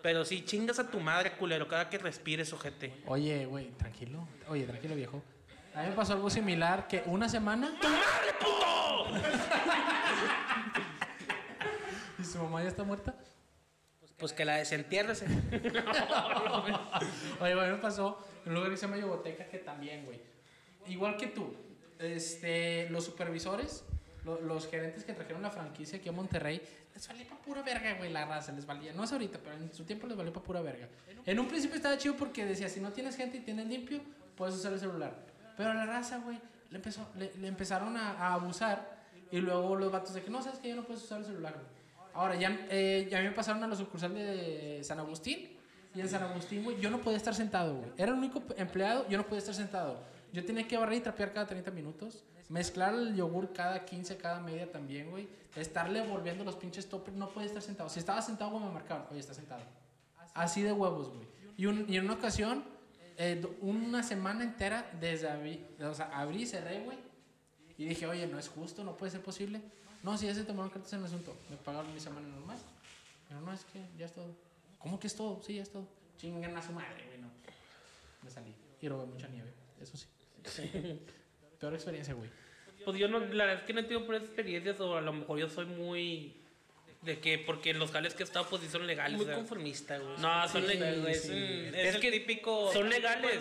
Pero 0.05 0.23
sí, 0.23 0.45
chingas 0.45 0.77
a 0.77 0.87
tu 0.91 0.99
madre, 0.99 1.31
culero, 1.31 1.67
cada 1.67 1.89
que 1.89 1.97
respires, 1.97 2.53
ojete. 2.53 2.93
Oye, 3.07 3.47
güey, 3.47 3.71
tranquilo. 3.71 4.27
Oye, 4.47 4.65
tranquilo, 4.65 4.93
viejo. 4.93 5.23
A 5.73 5.81
mí 5.81 5.89
me 5.89 5.95
pasó 5.95 6.13
algo 6.13 6.29
similar 6.29 6.87
que 6.87 7.01
una 7.07 7.27
semana. 7.27 7.73
¡Tu 7.81 7.87
madre, 7.87 8.33
puto! 8.39 9.07
¿Y 12.19 12.23
su 12.23 12.37
mamá 12.37 12.61
ya 12.61 12.69
está 12.69 12.83
muerta? 12.83 13.15
Pues 14.17 14.31
que 14.31 14.45
la 14.45 14.57
desentiérrese. 14.57 15.25
Oye, 17.41 17.55
güey, 17.55 17.71
me 17.71 17.77
pasó 17.77 18.23
en 18.45 18.49
un 18.51 18.55
lugar 18.57 18.69
que 18.69 18.77
se 18.77 18.85
llama 18.85 18.97
Yogoteca 18.99 19.47
que 19.47 19.57
también, 19.57 20.05
güey. 20.05 20.21
Igual 20.85 21.17
que 21.17 21.25
tú, 21.27 21.51
este, 21.97 22.91
los 22.91 23.05
supervisores 23.05 23.83
lo- 24.23 24.39
los 24.39 24.67
gerentes 24.67 25.03
que 25.03 25.13
trajeron 25.13 25.41
la 25.41 25.49
franquicia 25.49 25.97
aquí 25.97 26.09
a 26.09 26.11
Monterrey, 26.11 26.61
les 26.95 27.07
valía 27.07 27.27
para 27.27 27.41
pura 27.41 27.61
verga, 27.61 27.93
güey, 27.97 28.11
la 28.11 28.25
raza, 28.25 28.51
les 28.53 28.65
valía. 28.65 28.93
No 28.93 29.03
es 29.03 29.11
ahorita, 29.11 29.37
pero 29.43 29.55
en 29.57 29.73
su 29.73 29.83
tiempo 29.83 30.07
les 30.07 30.17
valió 30.17 30.33
para 30.33 30.45
pura 30.45 30.61
verga. 30.61 30.87
En 31.25 31.39
un 31.39 31.47
principio 31.47 31.75
estaba 31.75 31.97
chido 31.97 32.15
porque 32.15 32.45
decía, 32.45 32.69
si 32.69 32.79
no 32.79 32.91
tienes 32.91 33.17
gente 33.17 33.37
y 33.37 33.41
tienes 33.41 33.67
limpio, 33.67 33.99
puedes 34.35 34.55
usar 34.55 34.73
el 34.73 34.79
celular. 34.79 35.13
Pero 35.57 35.73
la 35.73 35.85
raza, 35.85 36.19
güey, 36.19 36.39
le, 36.69 36.77
empezó, 36.77 37.07
le, 37.17 37.33
le 37.35 37.47
empezaron 37.47 37.95
a, 37.97 38.11
a 38.11 38.33
abusar 38.33 38.95
y 39.31 39.41
luego 39.41 39.75
los 39.75 39.91
vatos 39.91 40.13
de 40.13 40.23
que 40.23 40.29
no, 40.29 40.41
sabes 40.41 40.59
que 40.59 40.69
ya 40.69 40.75
no 40.75 40.85
puedes 40.85 41.03
usar 41.03 41.19
el 41.19 41.25
celular, 41.25 41.53
güey. 41.53 41.75
Ahora, 42.13 42.35
ya, 42.35 42.65
eh, 42.69 43.09
ya 43.11 43.21
me 43.21 43.31
pasaron 43.31 43.61
a 43.63 43.67
la 43.67 43.75
sucursal 43.75 44.13
de 44.13 44.79
San 44.83 44.99
Agustín. 44.99 45.57
Y 45.93 45.99
en 45.99 46.09
San 46.09 46.23
Agustín, 46.23 46.63
güey, 46.63 46.79
yo 46.79 46.89
no 46.89 47.01
podía 47.01 47.17
estar 47.17 47.35
sentado, 47.35 47.75
güey. 47.75 47.91
Era 47.97 48.11
el 48.11 48.17
único 48.17 48.41
empleado, 48.55 49.07
yo 49.09 49.17
no 49.17 49.25
podía 49.25 49.39
estar 49.39 49.55
sentado. 49.55 50.01
Yo 50.31 50.45
tenía 50.45 50.67
que 50.67 50.77
barrer 50.77 50.99
y 50.99 51.01
trapear 51.01 51.33
cada 51.33 51.45
30 51.45 51.71
minutos. 51.71 52.23
Mezclar 52.49 52.93
el 52.93 53.15
yogur 53.15 53.53
cada 53.53 53.85
15, 53.85 54.17
cada 54.17 54.39
media 54.39 54.71
también, 54.71 55.09
güey. 55.09 55.27
Estarle 55.55 56.01
volviendo 56.07 56.43
los 56.43 56.55
pinches 56.55 56.87
toppers. 56.87 57.15
No 57.17 57.29
podía 57.29 57.47
estar 57.47 57.61
sentado. 57.61 57.89
Si 57.89 57.99
estaba 57.99 58.21
sentado, 58.21 58.51
güey, 58.51 58.63
me 58.63 58.71
marcaban. 58.71 59.05
Oye, 59.09 59.19
está 59.19 59.33
sentado. 59.33 59.61
Así 60.33 60.61
de 60.61 60.71
huevos, 60.73 61.09
güey. 61.09 61.27
Y, 61.57 61.65
un- 61.65 61.85
y 61.89 61.97
en 61.97 62.05
una 62.05 62.15
ocasión, 62.15 62.63
eh, 63.17 63.41
una 63.61 64.03
semana 64.03 64.43
entera, 64.43 64.89
desde 64.99 65.29
abrí, 65.29 65.65
o 65.81 65.93
sea, 65.93 66.07
abrí 66.17 66.45
cerré, 66.45 66.81
güey. 66.83 66.97
Y 67.77 67.85
dije, 67.85 68.05
oye, 68.07 68.27
no 68.27 68.37
es 68.37 68.47
justo, 68.49 68.83
no 68.83 68.95
puede 68.97 69.11
ser 69.13 69.21
posible. 69.21 69.61
No, 70.03 70.17
si 70.17 70.27
ya 70.27 70.35
se 70.35 70.43
tomaron 70.43 70.69
cartas 70.69 70.93
en 70.93 70.99
el 70.99 71.05
asunto. 71.05 71.35
Me 71.49 71.57
pagaron 71.57 71.91
mi 71.93 71.99
semana 71.99 72.27
normal. 72.27 72.57
Pero 73.27 73.41
no, 73.41 73.51
es 73.53 73.65
que 73.65 73.81
ya 73.97 74.05
es 74.05 74.13
todo. 74.13 74.27
¿Cómo 74.77 74.99
que 74.99 75.07
es 75.07 75.15
todo? 75.15 75.41
Sí, 75.41 75.55
ya 75.55 75.63
es 75.63 75.71
todo. 75.71 75.87
Chingan 76.17 76.55
a 76.55 76.61
su 76.61 76.71
madre, 76.73 77.05
güey, 77.07 77.19
no. 77.21 77.29
Me 78.21 78.29
salí. 78.29 78.53
Y 78.81 78.87
robé 78.87 79.05
mucha 79.07 79.27
nieve, 79.29 79.51
eso 79.81 79.97
sí. 79.97 80.05
Peor 81.65 81.73
experiencia, 81.73 82.13
güey. 82.13 82.29
Pues 82.83 82.95
yo 82.95 83.07
no, 83.07 83.17
la 83.19 83.45
verdad 83.45 83.61
es 83.61 83.63
que 83.63 83.73
no 83.73 83.83
tengo 83.87 84.05
por 84.05 84.13
experiencias 84.13 84.79
o 84.79 84.95
a 84.95 85.01
lo 85.01 85.13
mejor 85.13 85.39
yo 85.39 85.49
soy 85.49 85.65
muy... 85.65 86.35
De 87.05 87.19
que, 87.19 87.37
porque 87.37 87.73
los 87.75 87.91
jales 87.91 88.13
que 88.15 88.23
he 88.23 88.25
estado 88.25 88.47
pues 88.49 88.63
sí 88.63 88.67
son 88.69 88.87
legales. 88.87 89.15
Muy 89.17 89.25
o 89.25 89.27
sea. 89.27 89.35
conformista, 89.35 89.97
güey. 89.99 90.17
No, 90.17 90.47
son 90.49 90.61
Sí, 90.63 90.67
legales, 90.67 91.17
Es, 91.17 91.23
sí. 91.23 91.29
un- 91.31 91.75
Es 91.75 91.85
es 91.89 91.95
el 91.95 92.01
que 92.01 92.11
típico. 92.11 92.73
son 92.73 92.89
legales. 92.89 93.39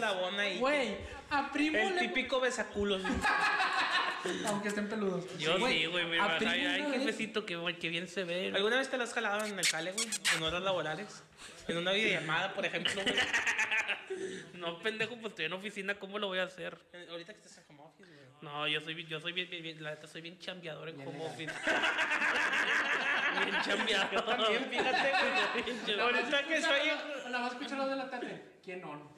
Güey, 0.58 0.96
a 1.30 1.50
primo 1.50 1.78
El 1.78 1.94
le... 1.96 2.00
típico 2.02 2.40
besaculos. 2.40 3.02
Aunque 4.46 4.68
estén 4.68 4.88
peludos. 4.88 5.24
Yo 5.38 5.56
sí, 5.66 5.86
güey, 5.86 6.04
mi 6.06 6.18
a 6.18 6.36
Ay, 6.38 6.84
jefecito, 6.92 7.44
que, 7.44 7.76
que 7.78 7.88
bien 7.88 8.08
se 8.08 8.24
ve. 8.24 8.52
¿Alguna 8.54 8.78
vez 8.78 8.88
te 8.90 8.96
lo 8.96 9.04
has 9.04 9.12
jalado 9.12 9.44
en 9.44 9.58
el 9.58 9.66
jale, 9.66 9.92
güey? 9.92 10.06
En 10.36 10.42
horas 10.42 10.62
laborales. 10.62 11.22
En 11.68 11.76
una 11.78 11.92
videollamada, 11.92 12.52
por 12.54 12.64
ejemplo, 12.66 13.02
güey. 13.02 13.14
No, 14.54 14.78
pendejo, 14.78 15.16
pues 15.16 15.32
estoy 15.32 15.46
en 15.46 15.52
oficina, 15.54 15.98
¿cómo 15.98 16.18
lo 16.18 16.28
voy 16.28 16.38
a 16.38 16.44
hacer? 16.44 16.78
Eh, 16.92 17.06
Ahorita 17.10 17.32
que 17.34 17.40
estás 17.40 17.58
en 17.58 17.64
home 17.68 17.82
office, 17.82 18.10
güey. 18.10 18.23
No, 18.44 18.68
yo 18.68 18.80
soy, 18.80 18.94
bien- 18.94 19.08
yo 19.08 19.18
soy 19.20 19.32
bien, 19.32 19.48
bien, 19.48 19.62
bien- 19.62 19.82
la 19.82 19.90
neta 19.90 20.06
soy 20.06 20.20
bien 20.20 20.38
chambeador 20.38 20.88
en 20.90 20.96
Bien 20.96 21.08
home 21.08 21.18
legal. 21.18 21.32
office. 21.32 21.52
bien 23.44 23.56
chambeador. 23.62 24.12
Yo 24.12 24.22
también, 24.24 24.64
fíjate, 24.70 25.10
güey. 25.10 25.64
Bien 25.64 25.76
chambeador. 25.86 26.14
Ahorita 26.16 26.42
que 26.44 26.54
estoy. 26.56 27.30
La 27.30 27.38
vas 27.40 27.50
a 27.50 27.54
escuchar 27.54 27.78
la 27.78 27.86
de 27.86 27.96
la 27.96 28.10
tarde. 28.10 28.42
¿Quién 28.62 28.80
no? 28.82 29.12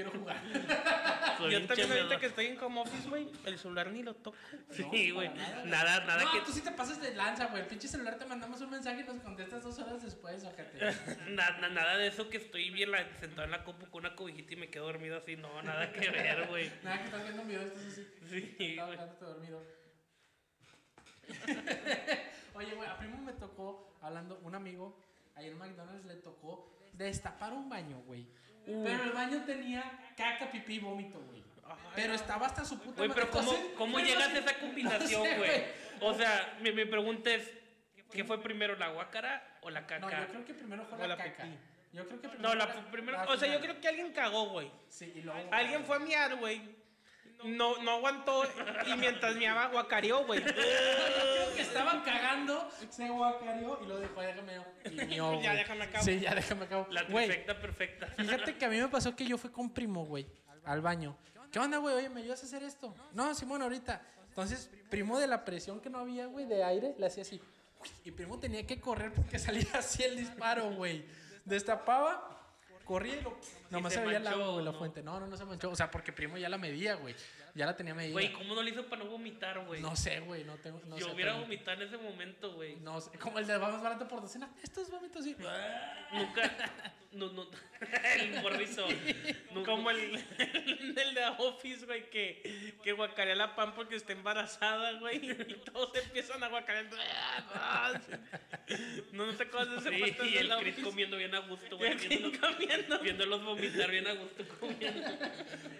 Quiero 0.00 0.18
jugar. 0.18 0.36
Soy 1.36 1.52
Yo 1.52 1.66
también, 1.66 1.92
ahorita 1.92 2.18
que 2.18 2.26
estoy 2.26 2.46
en 2.46 2.58
home 2.62 2.80
office, 2.80 3.06
güey, 3.08 3.28
el 3.44 3.58
celular 3.58 3.90
ni 3.90 4.02
lo 4.02 4.14
toco. 4.14 4.36
Sí, 4.70 5.10
güey. 5.10 5.28
Nada, 5.66 6.00
nada 6.06 6.24
no, 6.24 6.32
que... 6.32 6.40
tú 6.40 6.52
sí 6.52 6.62
te 6.62 6.70
pasas 6.70 7.02
de 7.02 7.14
lanza, 7.14 7.46
güey. 7.48 7.62
El 7.62 7.68
pinche 7.68 7.86
celular 7.86 8.18
te 8.18 8.24
mandamos 8.24 8.58
un 8.62 8.70
mensaje 8.70 9.00
y 9.00 9.04
nos 9.04 9.20
contestas 9.22 9.62
dos 9.62 9.78
horas 9.78 10.02
después, 10.02 10.42
ojete. 10.42 10.78
Na- 11.28 11.58
na- 11.58 11.68
nada 11.68 11.98
de 11.98 12.06
eso 12.06 12.30
que 12.30 12.38
estoy 12.38 12.70
bien 12.70 12.90
la- 12.90 13.04
sentado 13.18 13.44
en 13.44 13.50
la 13.50 13.62
compu 13.62 13.86
con 13.90 14.06
una 14.06 14.16
cobijita 14.16 14.54
y 14.54 14.56
me 14.56 14.70
quedo 14.70 14.86
dormido 14.86 15.18
así. 15.18 15.36
No, 15.36 15.60
nada 15.62 15.92
que 15.92 16.08
ver, 16.10 16.46
güey. 16.48 16.70
Nada, 16.82 16.98
que 16.98 17.04
estás 17.04 17.22
viendo 17.22 17.42
un 17.42 17.48
video, 17.48 17.62
estás 17.62 17.84
así. 17.84 18.06
Sí, 18.30 18.56
Estaba 18.70 18.96
dormido. 19.20 19.62
Oye, 22.54 22.74
güey, 22.74 22.88
a 22.88 22.96
primo 22.98 23.18
me 23.18 23.32
tocó, 23.34 23.96
hablando, 24.00 24.40
un 24.44 24.54
amigo, 24.54 24.98
ayer 25.36 25.52
en 25.52 25.58
McDonald's 25.58 26.06
le 26.06 26.14
tocó 26.16 26.74
destapar 26.94 27.52
un 27.52 27.68
baño, 27.68 27.98
güey. 28.06 28.26
Pero 28.66 29.02
el 29.04 29.12
baño 29.12 29.42
tenía 29.44 29.82
caca, 30.16 30.50
pipí 30.50 30.74
y 30.74 30.78
vómito, 30.80 31.18
güey. 31.20 31.40
Pero 31.94 32.14
estaba 32.14 32.46
hasta 32.46 32.64
su 32.64 32.78
puta 32.78 32.96
Güey, 32.98 33.08
madre. 33.08 33.22
pero 33.22 33.32
¿cómo, 33.32 33.52
Entonces, 33.52 33.74
cómo 33.76 33.94
pero 33.96 34.06
llegas 34.08 34.30
no 34.30 34.36
a 34.36 34.38
esa 34.40 34.58
combinación, 34.60 35.22
no 35.22 35.28
sé, 35.28 35.36
güey? 35.38 35.50
O 36.00 36.14
sea, 36.14 36.56
mi, 36.60 36.72
mi 36.72 36.84
pregunta 36.84 37.30
es, 37.30 37.50
¿qué 38.10 38.24
fue 38.24 38.40
primero, 38.42 38.76
la 38.76 38.88
guácara 38.88 39.58
o 39.62 39.70
la 39.70 39.86
caca? 39.86 40.00
No, 40.00 40.10
yo 40.10 40.28
creo 40.28 40.44
que 40.44 40.54
primero 40.54 40.84
fue 40.84 40.98
la, 40.98 41.06
la 41.08 41.16
caca. 41.16 41.42
pipí. 41.44 41.58
Yo 41.92 42.06
creo 42.06 42.20
que 42.20 42.28
primero 42.28 42.48
No, 42.48 42.54
la 42.54 42.66
fu- 42.68 42.90
primero- 42.90 43.18
la 43.18 43.24
O 43.32 43.36
sea, 43.36 43.52
yo 43.52 43.60
creo 43.60 43.80
que 43.80 43.88
alguien 43.88 44.12
cagó, 44.12 44.50
güey. 44.50 44.70
Sí, 44.88 45.12
y 45.16 45.22
luego... 45.22 45.48
Alguien 45.52 45.84
fue 45.84 45.96
a 45.96 45.98
miar, 46.00 46.36
güey. 46.36 46.60
No, 47.44 47.82
no 47.82 47.92
aguantó 47.92 48.44
y 48.86 48.94
mientras 48.96 49.36
miaba 49.36 49.68
guacareó, 49.68 50.26
güey. 50.26 50.40
Yo 50.40 50.46
creo 50.54 51.54
que 51.54 51.62
estaban 51.62 52.02
cagando, 52.02 52.68
se 52.90 53.08
guacareó 53.08 53.80
y 53.82 53.86
lo 53.86 53.98
dejó, 53.98 54.20
déjame. 54.20 54.60
Y 54.84 55.04
mió, 55.06 55.40
Ya, 55.42 55.54
déjame 55.54 55.84
acabo. 55.84 56.04
Sí, 56.04 56.20
ya 56.20 56.34
déjame 56.34 56.64
acabo. 56.64 56.86
La 56.90 57.02
Güey, 57.04 57.26
trifecta 57.26 57.60
perfecta. 57.60 58.06
Fíjate 58.16 58.56
que 58.56 58.64
a 58.64 58.68
mí 58.68 58.78
me 58.80 58.88
pasó 58.88 59.14
que 59.16 59.24
yo 59.26 59.38
fui 59.38 59.50
con 59.50 59.70
primo, 59.70 60.04
güey, 60.04 60.26
al 60.64 60.80
baño. 60.80 61.16
¿Qué 61.50 61.58
onda, 61.58 61.78
güey? 61.78 61.96
Oye, 61.96 62.08
¿me 62.08 62.20
ayudas 62.20 62.42
a 62.42 62.46
hacer 62.46 62.62
esto? 62.62 62.94
No, 63.12 63.34
Simón, 63.34 63.62
ahorita. 63.62 64.00
Entonces, 64.28 64.70
primo 64.88 65.18
de 65.18 65.26
la 65.26 65.44
presión 65.44 65.80
que 65.80 65.90
no 65.90 65.98
había, 65.98 66.26
güey, 66.26 66.46
de 66.46 66.62
aire, 66.62 66.94
le 66.96 67.06
hacía 67.06 67.22
así. 67.22 67.40
Y 68.04 68.12
primo 68.12 68.38
tenía 68.38 68.66
que 68.66 68.80
correr 68.80 69.12
porque 69.12 69.38
salía 69.40 69.66
así 69.74 70.02
el 70.04 70.16
disparo, 70.16 70.70
güey. 70.72 71.04
Destapaba, 71.44 72.39
corría 72.90 73.18
y 73.18 73.20
lo... 73.20 73.36
Nomás 73.70 73.92
se 73.92 74.00
se 74.00 74.04
veía 74.04 74.18
el 74.18 74.26
agua, 74.26 74.48
güey, 74.48 74.64
la 74.64 74.72
fuente. 74.72 75.00
No, 75.00 75.20
no, 75.20 75.28
no 75.28 75.36
se 75.36 75.44
manchó. 75.44 75.70
O 75.70 75.76
sea, 75.76 75.92
porque 75.92 76.12
primo 76.12 76.36
ya 76.36 76.48
la 76.48 76.58
medía, 76.58 76.96
güey. 76.96 77.14
Ya 77.54 77.66
la 77.66 77.76
tenía 77.76 77.94
medida. 77.94 78.12
Güey, 78.12 78.32
¿cómo 78.32 78.54
no 78.54 78.62
lo 78.62 78.68
hizo 78.68 78.86
para 78.86 79.02
no 79.04 79.10
vomitar, 79.10 79.58
güey? 79.66 79.80
No 79.80 79.96
sé, 79.96 80.20
güey, 80.20 80.44
no 80.44 80.54
tengo... 80.56 80.80
No 80.86 80.96
Yo 80.98 81.06
sé, 81.08 81.12
hubiera 81.12 81.32
pero- 81.32 81.42
vomitado 81.44 81.82
en 81.82 81.88
ese 81.88 81.98
momento, 81.98 82.52
güey. 82.54 82.76
No 82.76 83.00
sé, 83.00 83.18
como 83.18 83.38
el 83.38 83.46
de 83.46 83.58
más 83.58 83.82
barato 83.82 84.06
por 84.08 84.20
docena. 84.20 84.48
Estos 84.62 84.90
vómitos 84.90 85.24
sí. 85.24 85.36
Nunca. 86.12 86.50
No, 87.12 87.28
no. 87.32 87.44
El 88.20 88.40
morrito. 88.40 88.86
No, 89.52 89.64
Como 89.64 89.90
el, 89.90 90.14
el 90.38 91.14
de 91.14 91.24
Office, 91.38 91.84
güey, 91.86 92.08
que, 92.08 92.74
que 92.84 92.92
guacarea 92.92 93.34
la 93.34 93.56
pan 93.56 93.74
porque 93.74 93.96
está 93.96 94.12
embarazada, 94.12 94.92
güey. 95.00 95.16
Y 95.30 95.54
todos 95.72 95.90
empiezan 95.96 96.42
a 96.44 96.48
guacarear. 96.48 96.86
No, 99.12 99.26
no 99.26 99.34
te 99.34 99.42
acuerdas 99.42 99.82
de 99.82 99.90
ese 99.96 100.14
Sí, 100.22 100.28
y 100.34 100.36
el 100.36 100.48
Chris 100.50 100.74
Office? 100.74 100.82
comiendo 100.82 101.16
bien 101.16 101.34
a 101.34 101.40
gusto, 101.40 101.76
güey. 101.78 101.96
Viéndolos 103.02 103.44
vomitar 103.44 103.90
bien 103.90 104.06
a 104.06 104.12
gusto 104.14 104.44
comiendo. 104.60 105.08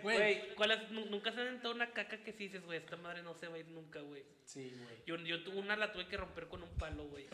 Güey. 0.02 0.16
Güey, 0.16 0.54
¿cuál 0.56 0.70
es- 0.72 0.90
nu- 0.90 1.06
nunca 1.06 1.30
se 1.32 1.40
ha 1.40 1.44
sentado 1.61 1.74
una 1.74 1.90
caca 1.92 2.16
que 2.18 2.32
sí 2.32 2.44
dices, 2.44 2.64
güey, 2.64 2.78
esta 2.78 2.96
madre 2.96 3.22
no 3.22 3.34
se 3.34 3.46
va 3.48 3.56
a 3.56 3.58
ir 3.58 3.68
nunca, 3.68 4.00
güey. 4.00 4.24
Sí, 4.44 4.72
güey. 4.82 5.02
Yo, 5.06 5.16
yo 5.26 5.44
tuve 5.44 5.58
una, 5.58 5.76
la 5.76 5.92
tuve 5.92 6.06
que 6.08 6.16
romper 6.16 6.48
con 6.48 6.62
un 6.62 6.70
palo, 6.70 7.04
güey. 7.04 7.26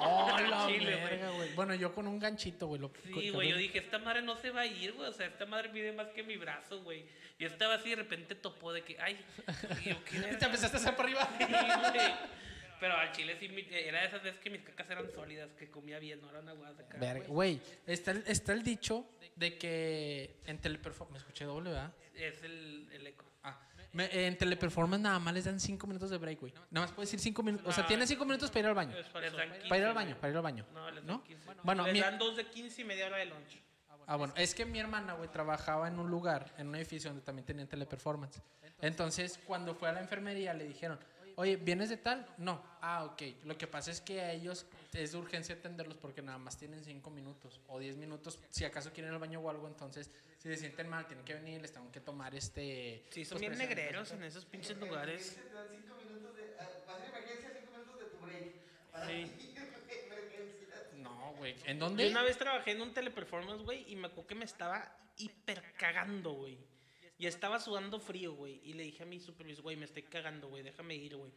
Oh, 0.00 0.36
la 0.48 0.66
Chile, 0.66 0.96
güey. 0.96 1.04
verga, 1.10 1.30
güey. 1.30 1.54
Bueno, 1.54 1.74
yo 1.74 1.94
con 1.94 2.06
un 2.06 2.18
ganchito, 2.18 2.66
güey. 2.66 2.80
lo- 2.80 2.90
Sí, 3.04 3.30
güey, 3.30 3.50
yo 3.50 3.56
dije, 3.56 3.78
esta 3.78 3.98
madre 3.98 4.22
no 4.22 4.36
se 4.36 4.50
va 4.50 4.62
a 4.62 4.66
ir, 4.66 4.92
güey. 4.94 5.08
O 5.08 5.12
sea, 5.12 5.26
esta 5.26 5.46
madre 5.46 5.68
mide 5.70 5.92
más 5.92 6.08
que 6.08 6.22
mi 6.22 6.36
brazo, 6.36 6.82
güey. 6.82 7.04
Yo 7.38 7.46
estaba 7.48 7.74
así 7.74 7.88
y 7.88 7.90
de 7.90 7.96
repente 7.96 8.34
topó 8.34 8.72
de 8.72 8.82
que, 8.82 8.96
ay, 9.00 9.18
yo, 9.84 10.02
¿qué 10.04 10.18
te 10.38 10.44
empezaste 10.46 10.76
a 10.76 10.80
hacer 10.80 10.96
para 10.96 11.08
arriba. 11.08 11.28
Sí, 11.38 11.44
güey. 11.46 12.14
Pero 12.80 12.94
al 12.94 13.10
chile 13.12 13.36
sí, 13.40 13.46
era 13.70 14.00
de 14.00 14.06
esas 14.06 14.22
veces 14.22 14.38
que 14.40 14.50
mis 14.50 14.60
cacas 14.62 14.90
eran 14.90 15.10
sólidas, 15.10 15.50
que 15.54 15.70
comía 15.70 15.98
bien, 15.98 16.20
no 16.20 16.28
eran 16.30 16.48
aguadas 16.48 16.76
de. 16.76 16.84
Verga, 16.98 17.26
güey. 17.26 17.56
güey. 17.56 17.60
Está 17.86 18.10
el, 18.10 18.24
está 18.26 18.52
el 18.52 18.62
dicho 18.62 19.06
de 19.34 19.56
que 19.56 20.36
en 20.46 20.58
teleperformance. 20.60 21.12
Me 21.12 21.18
escuché 21.18 21.44
doble, 21.46 21.70
¿verdad? 21.70 21.92
Es 22.14 22.42
el, 22.42 22.88
el 22.92 23.06
eco. 23.06 23.25
Ah. 24.04 24.08
Me- 24.12 24.26
en 24.26 24.36
teleperformance 24.36 25.02
nada 25.02 25.18
más 25.18 25.32
les 25.34 25.44
dan 25.44 25.58
5 25.58 25.86
minutos 25.86 26.10
de 26.10 26.18
break, 26.18 26.40
güey. 26.40 26.52
Nada 26.70 26.86
más 26.86 26.92
puedes 26.92 27.10
decir 27.10 27.20
5 27.20 27.42
minutos. 27.42 27.66
O 27.66 27.72
sea, 27.72 27.82
No. 27.84 27.88
tienes 27.88 28.08
5 28.08 28.24
minutos 28.24 28.50
para 28.50 28.60
ir 28.60 28.66
al 28.66 28.74
baño. 28.74 28.90
Es 28.92 28.98
Les 29.04 29.06
falso. 29.08 29.36
dan 29.36 29.50
15, 29.52 29.68
Para 29.68 29.78
ir 29.80 29.84
al 29.86 29.94
baño, 29.94 30.16
para 30.20 30.30
ir 30.30 30.36
al 30.36 30.42
baño. 30.42 30.66
No, 30.74 30.90
les 30.90 30.96
dan 31.04 31.06
¿No? 31.06 31.24
15. 31.24 31.50
Bueno, 31.62 31.84
Les 31.84 31.92
mi- 31.94 32.00
dan 32.00 32.18
dos 32.18 32.36
de 32.36 32.46
15 32.46 32.82
y 32.82 32.84
media 32.84 33.06
hora 33.06 33.16
de 33.18 33.26
lunch. 33.26 33.62
Ah, 34.08 34.14
bueno, 34.16 34.32
es 34.36 34.54
que 34.54 34.64
mi 34.64 34.78
hermana, 34.78 35.14
güey, 35.14 35.28
trabajaba 35.30 35.88
en 35.88 35.98
un 35.98 36.08
lugar, 36.08 36.54
en 36.58 36.68
un 36.68 36.76
edificio 36.76 37.10
donde 37.10 37.24
también 37.24 37.44
tenían 37.44 37.66
teleperformance. 37.66 38.40
Entonces, 38.80 39.40
cuando 39.46 39.74
fue 39.74 39.88
a 39.88 39.92
la 39.92 40.00
enfermería, 40.00 40.54
le 40.54 40.64
dijeron, 40.64 40.98
oye, 41.36 41.56
¿vienes 41.56 41.88
de 41.88 41.96
tal? 41.96 42.26
No. 42.38 42.62
Ah, 42.80 43.04
ok. 43.04 43.22
Lo 43.44 43.56
que 43.56 43.66
pasa 43.66 43.90
es 43.90 44.00
que 44.00 44.20
a 44.20 44.32
ellos 44.32 44.66
es 44.92 45.12
de 45.12 45.18
urgencia 45.18 45.54
atenderlos 45.54 45.96
porque 45.98 46.22
nada 46.22 46.38
más 46.38 46.56
tienen 46.56 46.82
5 46.82 47.10
minutos 47.10 47.60
o 47.68 47.78
10 47.78 47.96
minutos. 47.96 48.38
Si 48.50 48.64
acaso 48.64 48.92
quieren 48.92 49.10
ir 49.10 49.14
al 49.14 49.20
baño 49.20 49.40
o 49.40 49.50
algo, 49.50 49.68
entonces, 49.68 50.10
si 50.38 50.48
se 50.48 50.56
sienten 50.56 50.88
mal, 50.88 51.06
tienen 51.06 51.24
que 51.24 51.34
venir, 51.34 51.60
les 51.62 51.72
tengo 51.72 51.90
que 51.92 52.00
tomar 52.00 52.34
este. 52.34 53.04
Sí, 53.10 53.24
son 53.24 53.38
pues, 53.38 53.48
bien 53.48 53.58
negreros 53.58 54.10
en 54.12 54.22
esos 54.24 54.44
pinches 54.44 54.76
lugares. 54.78 55.36
Te 55.36 55.54
dan 55.54 55.66
cinco 55.70 55.96
minutos 56.02 56.36
de. 56.36 56.54
Vas 56.86 57.00
a 57.00 57.06
emergencia, 57.06 57.52
cinco 57.60 57.72
minutos 57.72 57.98
de 57.98 58.04
tu 58.06 58.24
break. 58.24 58.52
Para 58.92 59.06
Sí. 59.06 59.32
No, 60.96 61.34
güey. 61.38 61.54
¿En 61.66 61.78
Yo 61.78 61.84
dónde? 61.84 62.08
una 62.10 62.22
vez 62.22 62.36
trabajé 62.38 62.72
en 62.72 62.80
un 62.80 62.92
teleperformance, 62.92 63.62
güey, 63.62 63.84
y 63.92 63.96
me 63.96 64.06
acuerdo 64.08 64.26
que 64.26 64.34
me 64.34 64.44
estaba 64.44 64.96
hiper 65.18 65.62
cagando, 65.76 66.32
güey. 66.32 66.58
Y 67.18 67.26
estaba 67.26 67.58
sudando 67.58 67.98
frío, 67.98 68.34
güey. 68.34 68.60
Y 68.64 68.74
le 68.74 68.82
dije 68.82 69.02
a 69.02 69.06
mi 69.06 69.18
supervisor, 69.20 69.62
güey, 69.62 69.76
me 69.76 69.86
estoy 69.86 70.02
cagando, 70.02 70.48
güey, 70.48 70.62
déjame 70.62 70.94
ir, 70.94 71.16
güey. 71.16 71.32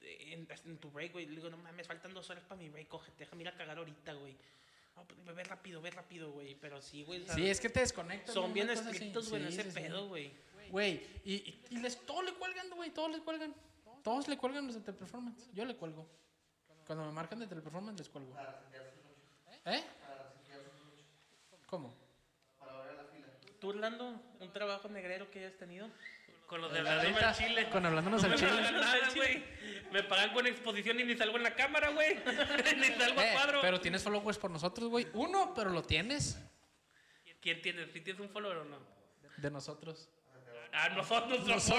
En, 0.00 0.48
en 0.64 0.78
tu 0.78 0.90
break, 0.90 1.12
güey. 1.12 1.26
Le 1.26 1.36
digo, 1.36 1.48
no 1.48 1.56
mames, 1.58 1.86
faltan 1.86 2.12
dos 2.12 2.28
horas 2.30 2.44
para 2.44 2.60
mi 2.60 2.68
break, 2.68 2.88
cógete, 2.88 3.18
déjame 3.18 3.42
ir 3.42 3.48
a 3.48 3.54
cagar 3.54 3.78
ahorita, 3.78 4.14
güey. 4.14 4.36
No, 4.96 5.06
pues, 5.06 5.36
ve 5.36 5.44
rápido, 5.44 5.80
ve 5.80 5.90
rápido, 5.90 6.32
güey. 6.32 6.54
Pero 6.56 6.82
sí, 6.82 7.04
güey. 7.04 7.24
Sí, 7.28 7.48
es 7.48 7.60
que 7.60 7.70
te 7.70 7.80
desconectas. 7.80 8.34
son 8.34 8.52
bien 8.52 8.68
estrictos, 8.68 9.30
güey, 9.30 9.42
en 9.42 9.48
ese 9.48 9.70
sí, 9.70 9.70
pedo, 9.70 10.08
güey. 10.08 10.32
Güey, 10.70 11.06
y, 11.24 11.34
y, 11.34 11.64
y 11.70 11.76
les, 11.78 12.04
todos 12.06 12.24
le 12.24 12.32
cuelgan, 12.34 12.70
güey, 12.70 12.90
todos 12.90 13.10
les 13.10 13.20
cuelgan. 13.20 13.54
Todos 14.02 14.26
le 14.26 14.36
cuelgan 14.36 14.66
los 14.66 14.74
de 14.74 14.80
Teleperformance. 14.80 15.52
Yo 15.54 15.64
le 15.64 15.76
cuelgo. 15.76 16.06
Cuando 16.86 17.04
me 17.04 17.12
marcan 17.12 17.38
de 17.38 17.46
Teleperformance, 17.46 17.98
les 17.98 18.08
cuelgo. 18.08 18.34
¿Eh? 19.66 19.84
¿Cómo? 21.66 22.01
¿Tú, 23.62 23.68
Orlando, 23.68 24.20
un 24.40 24.52
trabajo 24.52 24.88
negrero 24.88 25.30
que 25.30 25.38
hayas 25.38 25.56
tenido? 25.56 25.88
Con 26.48 26.60
los 26.62 26.72
de 26.72 26.80
hablarnos 26.80 27.22
al 27.22 27.34
chile. 27.36 27.70
Con 27.70 27.86
hablándonos 27.86 28.22
No 28.24 28.28
al 28.32 29.08
chile. 29.08 29.44
Me 29.92 30.02
pagan 30.02 30.32
con 30.34 30.44
exposición 30.48 30.98
y 30.98 31.04
ni 31.04 31.16
salgo 31.16 31.36
en 31.36 31.44
la 31.44 31.54
cámara, 31.54 31.90
güey. 31.90 32.16
ni 32.76 32.86
salgo 32.86 33.20
a 33.20 33.24
Eh, 33.24 33.32
cuadro. 33.34 33.60
pero 33.62 33.80
tienes 33.80 34.02
followers 34.02 34.36
por 34.36 34.50
nosotros, 34.50 34.88
güey. 34.88 35.06
Uno, 35.12 35.52
pero 35.54 35.70
lo 35.70 35.84
tienes. 35.84 36.40
¿Quién 37.40 37.62
tienes? 37.62 37.92
¿Si 37.92 38.00
tienes 38.00 38.20
un 38.20 38.30
follower 38.30 38.56
o 38.56 38.64
no? 38.64 38.78
De 39.36 39.48
nosotros. 39.48 40.08
Ah, 40.72 40.88
nosotros, 40.90 41.40
nuestro 41.46 41.76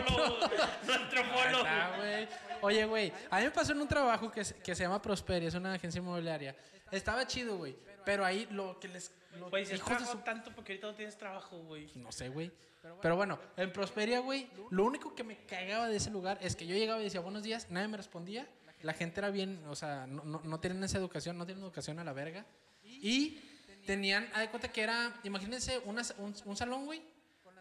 nuestro 0.85 1.23
follow. 1.25 1.63
Ah, 1.65 1.95
güey. 1.97 2.27
Oye, 2.61 2.85
güey, 2.85 3.13
a 3.29 3.39
mí 3.39 3.45
me 3.45 3.51
pasó 3.51 3.71
en 3.73 3.81
un 3.81 3.87
trabajo 3.87 4.31
que, 4.31 4.45
se- 4.45 4.55
que 4.55 4.75
se 4.75 4.83
llama 4.83 5.01
Prosperi, 5.01 5.47
es 5.47 5.55
una 5.55 5.73
agencia 5.73 5.99
inmobiliaria. 5.99 6.55
Estaba 6.91 7.25
chido, 7.25 7.57
güey. 7.57 7.75
Pero 8.05 8.23
ahí 8.25 8.47
lo 8.51 8.79
que 8.79 8.87
les. 8.87 9.11
Güey, 9.49 9.65
si 9.65 9.77
su- 9.77 10.17
tanto 10.23 10.51
porque 10.53 10.73
ahorita 10.73 10.87
no 10.87 10.93
tienes 10.95 11.17
trabajo, 11.17 11.57
güey. 11.63 11.89
No 11.95 12.11
sé, 12.11 12.29
güey. 12.29 12.51
Pero 13.01 13.15
bueno, 13.15 13.39
en 13.55 13.71
Prosperia, 13.71 14.19
güey, 14.19 14.49
lo 14.69 14.83
único 14.83 15.15
que 15.15 15.23
me 15.23 15.37
cagaba 15.45 15.87
de 15.87 15.95
ese 15.95 16.11
lugar 16.11 16.37
es 16.41 16.55
que 16.55 16.67
yo 16.67 16.75
llegaba 16.75 16.99
y 16.99 17.05
decía 17.05 17.21
buenos 17.21 17.41
días, 17.41 17.67
nadie 17.69 17.87
me 17.87 17.95
respondía. 17.97 18.45
La 18.81 18.93
gente 18.93 19.21
era 19.21 19.29
bien, 19.29 19.63
o 19.69 19.75
sea, 19.75 20.05
no, 20.05 20.23
no, 20.25 20.41
no 20.43 20.59
tienen 20.59 20.83
esa 20.83 20.97
educación, 20.97 21.37
no 21.37 21.45
tienen 21.45 21.63
educación 21.63 21.97
a 21.99 22.03
la 22.03 22.11
verga. 22.11 22.45
Y 22.83 23.39
tenían, 23.85 24.29
haz 24.33 24.41
de 24.41 24.49
cuenta 24.49 24.67
que 24.71 24.81
era, 24.81 25.13
imagínense 25.23 25.79
una- 25.85 26.01
un, 26.17 26.35
un 26.43 26.57
salón, 26.57 26.85
güey, 26.85 27.01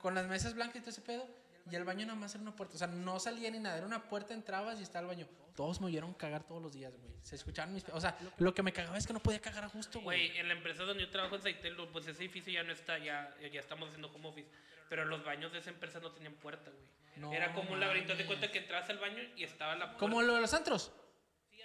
con 0.02 0.14
las 0.14 0.26
mesas 0.26 0.54
blancas 0.54 0.76
y 0.76 0.80
todo 0.80 0.90
ese 0.90 1.00
pedo. 1.00 1.26
Y 1.70 1.76
el 1.76 1.84
baño 1.84 2.04
nada 2.04 2.18
más 2.18 2.34
era 2.34 2.42
una 2.42 2.54
puerta. 2.56 2.74
O 2.74 2.78
sea, 2.78 2.88
no 2.88 3.18
salía 3.20 3.48
ni 3.50 3.60
nada. 3.60 3.76
Era 3.78 3.86
una 3.86 4.02
puerta, 4.08 4.34
entrabas 4.34 4.80
y 4.80 4.82
estaba 4.82 5.02
el 5.02 5.16
baño. 5.16 5.28
Todos 5.54 5.80
me 5.80 5.86
oyeron 5.86 6.12
cagar 6.14 6.44
todos 6.44 6.60
los 6.60 6.72
días, 6.72 6.92
güey. 6.96 7.12
Se 7.22 7.36
escuchaban 7.36 7.72
mis... 7.72 7.88
O 7.90 8.00
sea, 8.00 8.18
lo 8.38 8.52
que 8.52 8.62
me 8.64 8.72
cagaba 8.72 8.98
es 8.98 9.06
que 9.06 9.12
no 9.12 9.20
podía 9.20 9.40
cagar 9.40 9.64
a 9.64 9.68
gusto, 9.68 10.00
güey. 10.00 10.28
Güey, 10.28 10.38
en 10.40 10.48
la 10.48 10.54
empresa 10.54 10.82
donde 10.82 11.04
yo 11.04 11.10
trabajo 11.10 11.36
en 11.36 11.42
Saitel, 11.42 11.76
pues 11.92 12.06
ese 12.08 12.20
edificio 12.24 12.52
ya 12.52 12.64
no 12.64 12.72
está, 12.72 12.98
ya, 12.98 13.32
ya 13.40 13.60
estamos 13.60 13.88
haciendo 13.88 14.08
home 14.12 14.28
office. 14.28 14.48
Pero 14.88 15.04
los 15.04 15.24
baños 15.24 15.52
de 15.52 15.60
esa 15.60 15.70
empresa 15.70 16.00
no 16.00 16.10
tenían 16.10 16.34
puerta, 16.34 16.70
güey. 16.70 16.84
No 17.16 17.32
Era 17.32 17.54
como 17.54 17.72
un 17.72 17.78
laberinto. 17.80 18.12
Haz 18.14 18.18
de 18.18 18.26
cuenta 18.26 18.50
que 18.50 18.58
entras 18.58 18.88
al 18.90 18.98
baño 18.98 19.22
y 19.36 19.44
estaba 19.44 19.74
la 19.76 19.84
puerta. 19.84 19.98
Como 19.98 20.20
lo 20.22 20.34
de 20.34 20.40
los 20.40 20.52
antros. 20.54 20.90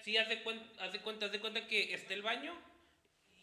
Sí, 0.03 0.15
haz 0.17 0.29
de, 0.29 0.43
cuen- 0.43 0.61
haz 0.79 0.91
de 0.93 0.99
cuenta, 1.01 1.25
haz 1.25 1.31
de 1.31 1.39
cuenta 1.39 1.65
que 1.67 1.93
está 1.93 2.13
el 2.13 2.21
baño 2.21 2.53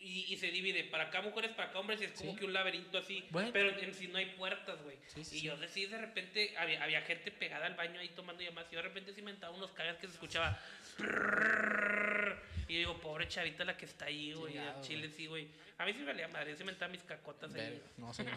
y, 0.05 0.33
y 0.33 0.37
se 0.37 0.51
divide 0.51 0.85
para 0.85 1.05
acá 1.05 1.23
mujeres, 1.23 1.51
para 1.53 1.71
acá 1.71 1.79
hombres 1.81 2.01
y 2.01 2.05
es 2.05 2.13
como 2.13 2.33
Sí. 2.33 2.39
que 2.39 2.45
un 2.45 2.53
laberinto 2.53 2.99
así. 2.99 3.25
Bueno. 3.31 3.51
Pero 3.53 3.71
en 3.79 3.95
sí 3.95 4.07
no 4.09 4.19
hay 4.19 4.27
puertas, 4.37 4.83
güey. 4.83 4.97
Sí, 5.09 5.25
sí, 5.25 5.37
y 5.37 5.41
sí. 5.41 5.47
yo 5.47 5.57
decidí 5.57 5.87
de 5.87 5.99
repente, 5.99 6.55
había, 6.59 6.83
había 6.85 7.01
gente 7.03 7.31
pegada 7.31 7.67
al 7.67 7.75
baño 7.75 7.99
ahí 8.01 8.09
tomando 8.11 8.43
llamadas 8.43 8.71
y 8.71 8.75
yo 8.75 8.83
de 8.83 8.89
repente 8.89 9.13
sí 9.15 9.23
me 9.23 9.31
entraba 9.31 9.55
unos 9.57 9.73
cagas 9.73 9.97
que 9.97 10.07
se 10.07 10.13
escuchaba. 10.13 10.59
Y 12.67 12.73
yo 12.75 12.79
digo, 12.79 13.01
pobre 13.01 13.29
chavita 13.29 13.65
la 13.65 13.77
que 13.77 13.85
está 13.85 14.07
ahí, 14.07 14.33
güey. 14.33 14.57
Al 14.57 14.81
Chile, 14.81 15.11
sí, 15.11 15.27
güey. 15.27 15.49
A 15.77 15.85
mí 15.85 15.93
sí 15.93 15.99
me 16.01 16.07
valía 16.07 16.29
madre, 16.29 16.57
sí 16.57 16.65
me 16.65 16.71
entraban 16.73 16.93
mis 16.93 17.03
cacotas 17.03 17.53
ahí. 17.55 17.83
No, 17.97 18.15
señor. 18.15 18.35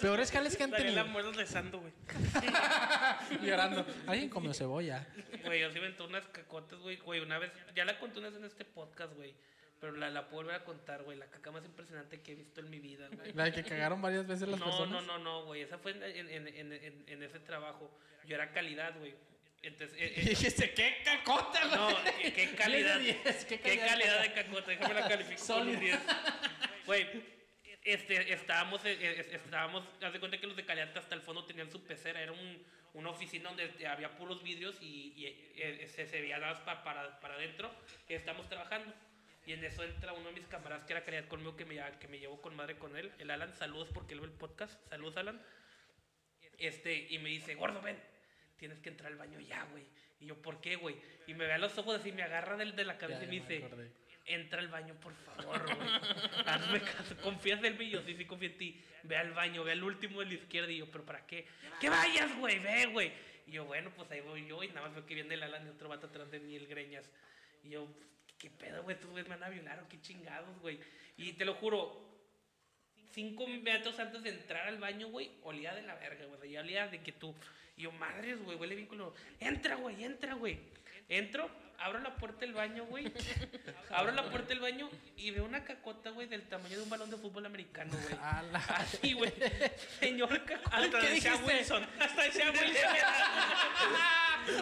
Peores 0.00 0.30
jales 0.32 0.56
que 0.56 0.64
han 0.64 0.70
Daría 0.70 0.86
la 0.90 1.02
tenido. 1.04 1.12
muerte 1.12 1.32
rezando, 1.38 1.78
güey. 1.80 1.92
Llorando. 3.42 3.86
Alguien 4.06 4.28
comió 4.28 4.52
cebolla. 4.54 5.06
Güey, 5.44 5.60
yo 5.60 5.70
sí 5.70 5.80
me 5.80 5.86
entré 5.86 6.04
unas 6.04 6.26
cacotas, 6.26 6.78
güey. 6.80 6.96
Güey, 6.96 7.20
una 7.20 7.38
vez, 7.38 7.52
ya 7.74 7.84
la 7.84 7.98
conté 7.98 8.18
una 8.18 8.28
vez 8.28 8.38
en 8.38 8.44
este 8.44 8.64
podcast, 8.64 9.14
güey. 9.14 9.34
Pero 9.80 9.92
la, 9.96 10.10
la 10.10 10.28
puedo 10.28 10.42
volver 10.42 10.56
a 10.60 10.64
contar, 10.64 11.02
güey. 11.04 11.16
La 11.16 11.26
caca 11.30 11.50
más 11.50 11.64
impresionante 11.64 12.20
que 12.20 12.32
he 12.32 12.34
visto 12.34 12.60
en 12.60 12.68
mi 12.68 12.78
vida, 12.80 13.08
güey. 13.12 13.32
La 13.32 13.50
que 13.50 13.62
cagaron 13.64 14.02
varias 14.02 14.26
veces 14.26 14.46
las 14.48 14.60
No, 14.60 14.66
personas. 14.66 15.02
no, 15.04 15.18
no, 15.18 15.18
no, 15.18 15.44
güey. 15.46 15.62
Esa 15.62 15.78
fue 15.78 15.92
en, 15.92 16.02
en, 16.02 16.28
en, 16.48 16.72
en, 16.72 17.04
en 17.08 17.22
ese 17.22 17.40
trabajo. 17.40 17.90
Yo 18.26 18.34
era 18.34 18.52
calidad, 18.52 18.98
güey. 18.98 19.14
Entonces, 19.62 19.96
eh, 19.98 20.12
eh, 20.16 20.20
dijiste, 20.30 20.72
¿qué 20.74 20.96
cacota, 21.04 21.60
güey? 21.66 21.78
no, 21.78 21.98
qué, 22.20 22.32
qué 22.32 22.54
calidad. 22.56 22.98
10 23.00 23.24
de 23.24 23.32
10, 23.32 23.44
qué, 23.46 23.58
calidad. 23.58 24.22
de 24.22 24.32
cacota. 24.34 24.70
Déjame 24.70 24.94
la 24.94 25.08
califico 25.08 25.46
con 25.46 25.56
un 25.68 25.74
Sólido. 25.74 25.80
10. 25.80 26.00
Güey, 26.86 27.06
este, 27.84 28.32
estábamos, 28.34 28.82
eh, 28.84 29.26
estábamos, 29.32 29.82
haz 30.02 30.12
de 30.12 30.18
cuenta 30.20 30.38
que 30.38 30.46
los 30.46 30.56
de 30.56 30.64
calidad 30.66 30.96
hasta 30.98 31.14
el 31.14 31.22
fondo 31.22 31.44
tenían 31.46 31.70
su 31.70 31.82
pecera. 31.82 32.20
Era 32.20 32.32
un, 32.32 32.62
una 32.92 33.08
oficina 33.10 33.48
donde 33.50 33.86
había 33.86 34.14
puros 34.16 34.42
vidrios 34.42 34.76
y, 34.82 35.14
y, 35.16 35.88
se, 35.88 36.06
se 36.06 36.20
veía 36.20 36.38
nada 36.38 36.52
más 36.52 36.60
pa- 36.62 36.84
para, 36.84 37.18
para 37.20 37.34
adentro 37.36 37.74
que 38.06 38.14
estamos 38.16 38.46
trabajando. 38.48 38.92
Y 39.50 39.54
en 39.54 39.64
eso 39.64 39.82
entra 39.82 40.12
uno 40.12 40.28
de 40.28 40.34
mis 40.34 40.46
camaradas 40.46 40.84
que 40.84 40.92
era 40.92 41.02
calidad 41.02 41.26
conmigo, 41.26 41.56
que 41.56 41.64
me, 41.64 41.74
que 41.98 42.06
me 42.06 42.20
llevó 42.20 42.40
con 42.40 42.54
madre 42.54 42.78
con 42.78 42.96
él, 42.96 43.10
el 43.18 43.32
Alan. 43.32 43.52
Saludos 43.52 43.88
porque 43.92 44.14
él 44.14 44.20
ve 44.20 44.26
el 44.26 44.32
podcast. 44.32 44.80
Saludos, 44.88 45.16
Alan. 45.16 45.42
Este, 46.56 47.08
y 47.10 47.18
me 47.18 47.30
dice, 47.30 47.56
gordo, 47.56 47.82
ven, 47.82 48.00
tienes 48.58 48.78
que 48.78 48.90
entrar 48.90 49.10
al 49.10 49.18
baño 49.18 49.40
ya, 49.40 49.64
güey. 49.72 49.82
Y 50.20 50.26
yo, 50.26 50.40
¿por 50.40 50.60
qué, 50.60 50.76
güey? 50.76 50.94
Y 51.26 51.34
me 51.34 51.46
ve 51.46 51.54
a 51.54 51.58
los 51.58 51.76
ojos 51.78 51.98
así, 51.98 52.12
me 52.12 52.22
agarra 52.22 52.56
del, 52.56 52.76
de 52.76 52.84
la 52.84 52.96
cabeza 52.96 53.22
Ya, 53.22 53.24
y 53.24 53.28
me 53.28 53.34
dice, 53.40 53.64
acordé. 53.64 53.90
entra 54.26 54.60
al 54.60 54.68
baño, 54.68 54.94
por 55.00 55.14
favor, 55.14 55.64
güey. 55.64 55.88
Hazme 56.46 56.80
caso, 56.82 57.16
confías 57.16 57.60
en 57.64 57.76
mí, 57.76 57.90
yo 57.90 58.02
sí, 58.02 58.14
sí 58.14 58.26
confío 58.26 58.50
en 58.50 58.56
ti. 58.56 58.80
Ve 59.02 59.16
al 59.16 59.32
baño, 59.32 59.64
ve 59.64 59.72
al 59.72 59.82
último 59.82 60.20
de 60.20 60.26
la 60.26 60.34
izquierda. 60.34 60.70
Y 60.70 60.78
yo, 60.78 60.88
¿pero 60.92 61.04
para 61.04 61.26
qué? 61.26 61.48
¡Que 61.80 61.90
vayas, 61.90 62.38
güey! 62.38 62.60
Ve, 62.60 62.86
güey. 62.86 63.12
Y 63.48 63.50
yo, 63.50 63.64
bueno, 63.64 63.90
pues 63.96 64.08
ahí 64.12 64.20
voy 64.20 64.46
yo 64.46 64.62
y 64.62 64.68
nada 64.68 64.82
más 64.82 64.94
veo 64.94 65.04
que 65.06 65.16
viene 65.16 65.34
el 65.34 65.42
Alan 65.42 65.66
y 65.66 65.70
otro 65.70 65.88
vato 65.88 66.06
atrás 66.06 66.30
de 66.30 66.38
mí, 66.38 66.54
el 66.54 66.68
Greñas. 66.68 67.10
Y 67.64 67.70
yo, 67.70 67.88
¿qué 68.40 68.50
pedo, 68.50 68.82
güey? 68.82 68.98
¿Tú 68.98 69.08
güeyes 69.10 69.28
me 69.28 69.36
van 69.36 69.44
a 69.44 69.50
violar 69.50 69.78
o 69.80 69.88
qué 69.88 70.00
chingados, 70.00 70.58
güey? 70.60 70.80
Y 71.16 71.34
te 71.34 71.44
lo 71.44 71.54
juro, 71.54 72.10
cinco 73.12 73.46
metros 73.46 73.98
antes 74.00 74.22
de 74.22 74.30
entrar 74.30 74.66
al 74.66 74.78
baño, 74.78 75.08
güey, 75.08 75.30
olía 75.42 75.74
de 75.74 75.82
la 75.82 75.94
verga, 75.94 76.24
güey. 76.24 76.50
Ya 76.50 76.60
olía 76.60 76.88
de 76.88 77.02
que 77.02 77.12
tú. 77.12 77.34
Y 77.76 77.82
yo, 77.82 77.92
madres, 77.92 78.42
güey, 78.42 78.56
huele 78.56 78.74
bien 78.74 78.88
culo. 78.88 79.14
Entra, 79.38 79.76
güey, 79.76 80.02
entra, 80.02 80.34
güey. 80.34 80.58
Entro, 81.08 81.50
abro 81.78 81.98
la 81.98 82.16
puerta 82.16 82.40
del 82.40 82.54
baño, 82.54 82.86
güey. 82.86 83.12
Abro 83.90 84.12
la 84.12 84.30
puerta 84.30 84.48
del 84.50 84.60
baño 84.60 84.88
y 85.16 85.32
veo 85.32 85.44
una 85.44 85.64
cacota, 85.64 86.10
güey, 86.10 86.28
del 86.28 86.42
tamaño 86.42 86.76
de 86.76 86.82
un 86.84 86.88
balón 86.88 87.10
de 87.10 87.16
fútbol 87.16 87.44
americano, 87.44 87.90
güey. 88.00 88.14
Así, 88.68 89.12
güey. 89.14 89.32
Señor 89.98 90.44
cacota. 90.44 90.76
Hasta 90.76 91.00
¿Qué 91.00 91.08
decía? 91.08 91.34
Wilson. 91.44 91.84
Hasta 91.98 92.22
decía 92.22 92.50
Wilson. 92.52 92.96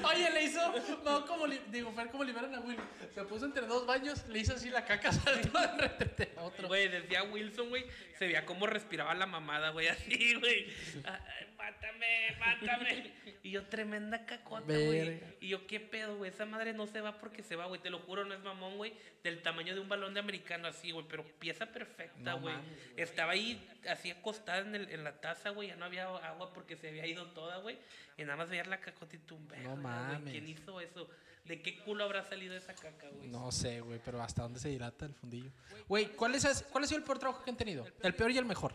Oye, 0.04 0.30
le 0.30 0.42
hizo. 0.44 0.60
No, 1.04 1.26
como. 1.26 1.46
li- 1.46 1.60
Digo, 1.70 1.92
fue 1.92 2.08
como 2.08 2.24
liberan 2.24 2.54
a 2.54 2.60
Will. 2.60 2.78
Se 3.14 3.22
puso 3.24 3.46
entre 3.46 3.66
dos 3.66 3.86
baños, 3.86 4.26
le 4.28 4.38
hizo 4.40 4.54
así 4.54 4.70
la 4.70 4.84
caca, 4.84 5.12
saltó 5.12 5.58
de 5.58 5.76
repente 5.78 6.32
a 6.36 6.42
otro. 6.42 6.68
Güey, 6.68 6.88
decía 6.88 7.22
Wilson, 7.24 7.68
güey, 7.68 7.84
se 8.18 8.26
veía 8.26 8.44
cómo 8.46 8.66
respiraba 8.66 9.14
la 9.14 9.26
mamada, 9.26 9.70
güey, 9.70 9.88
así, 9.88 10.34
güey. 10.34 10.66
Mátame, 11.58 12.36
mátame. 12.38 13.12
Y 13.42 13.50
yo, 13.52 13.64
tremenda 13.66 14.26
cacota, 14.26 14.66
güey. 14.66 15.20
Y 15.40 15.48
yo, 15.48 15.66
¿qué 15.66 15.80
pedo, 15.80 16.16
güey? 16.18 16.30
Esa 16.30 16.44
madre 16.44 16.72
no 16.72 16.86
se 16.86 17.00
va 17.00 17.18
porque 17.18 17.42
se 17.42 17.56
va, 17.56 17.66
güey. 17.66 17.80
Te 17.80 17.88
lo 17.88 17.98
juro, 18.00 18.24
no 18.24 18.34
es 18.34 18.40
mamón, 18.40 18.76
güey. 18.76 18.92
Del 19.22 19.42
tamaño 19.42 19.74
de 19.74 19.80
un 19.80 19.88
balón 19.88 20.12
de 20.14 20.20
americano, 20.20 20.68
así, 20.68 20.90
güey. 20.90 21.06
Pero 21.08 21.24
pieza 21.38 21.66
perfecta, 21.66 22.18
No 22.32 22.40
güey. 22.40 22.54
Estaba 22.96 23.32
ahí, 23.32 23.64
así 23.88 24.10
acostada 24.10 24.58
en, 24.60 24.74
el- 24.74 24.90
en 24.90 25.04
la 25.04 25.20
taza, 25.20 25.50
güey. 25.50 25.68
Ya 25.68 25.76
no 25.76 25.84
había 25.86 26.04
agua 26.04 26.52
porque 26.52 26.76
se 26.76 26.88
había 26.88 27.06
ido 27.06 27.26
toda, 27.28 27.58
güey. 27.58 27.78
Y 28.16 28.22
nada 28.22 28.36
más 28.36 28.50
veía 28.50 28.64
la 28.64 28.80
cacota 28.80 29.16
y 29.16 29.20
verga, 29.48 29.68
güey, 29.70 29.76
mames. 29.82 30.32
¿Quién 30.32 30.48
hizo 30.48 30.80
eso? 30.80 31.08
¿De 31.44 31.62
qué 31.62 31.78
culo 31.78 32.04
habrá 32.04 32.24
salido 32.24 32.54
esa 32.54 32.74
caca, 32.74 33.08
güey? 33.08 33.28
No 33.28 33.50
sé, 33.52 33.80
güey, 33.80 33.98
pero 34.04 34.20
¿hasta 34.20 34.42
dónde 34.42 34.60
se 34.60 34.68
dilata 34.68 35.06
el 35.06 35.14
fundillo? 35.14 35.50
Güey, 35.88 36.06
¿cuál, 36.08 36.34
es, 36.34 36.66
¿cuál 36.70 36.84
ha 36.84 36.86
sido 36.86 36.98
el 36.98 37.04
peor 37.04 37.18
trabajo 37.18 37.42
que 37.42 37.50
han 37.50 37.56
tenido? 37.56 37.86
El 38.02 38.14
peor 38.14 38.30
y 38.32 38.36
el 38.38 38.44
mejor. 38.44 38.74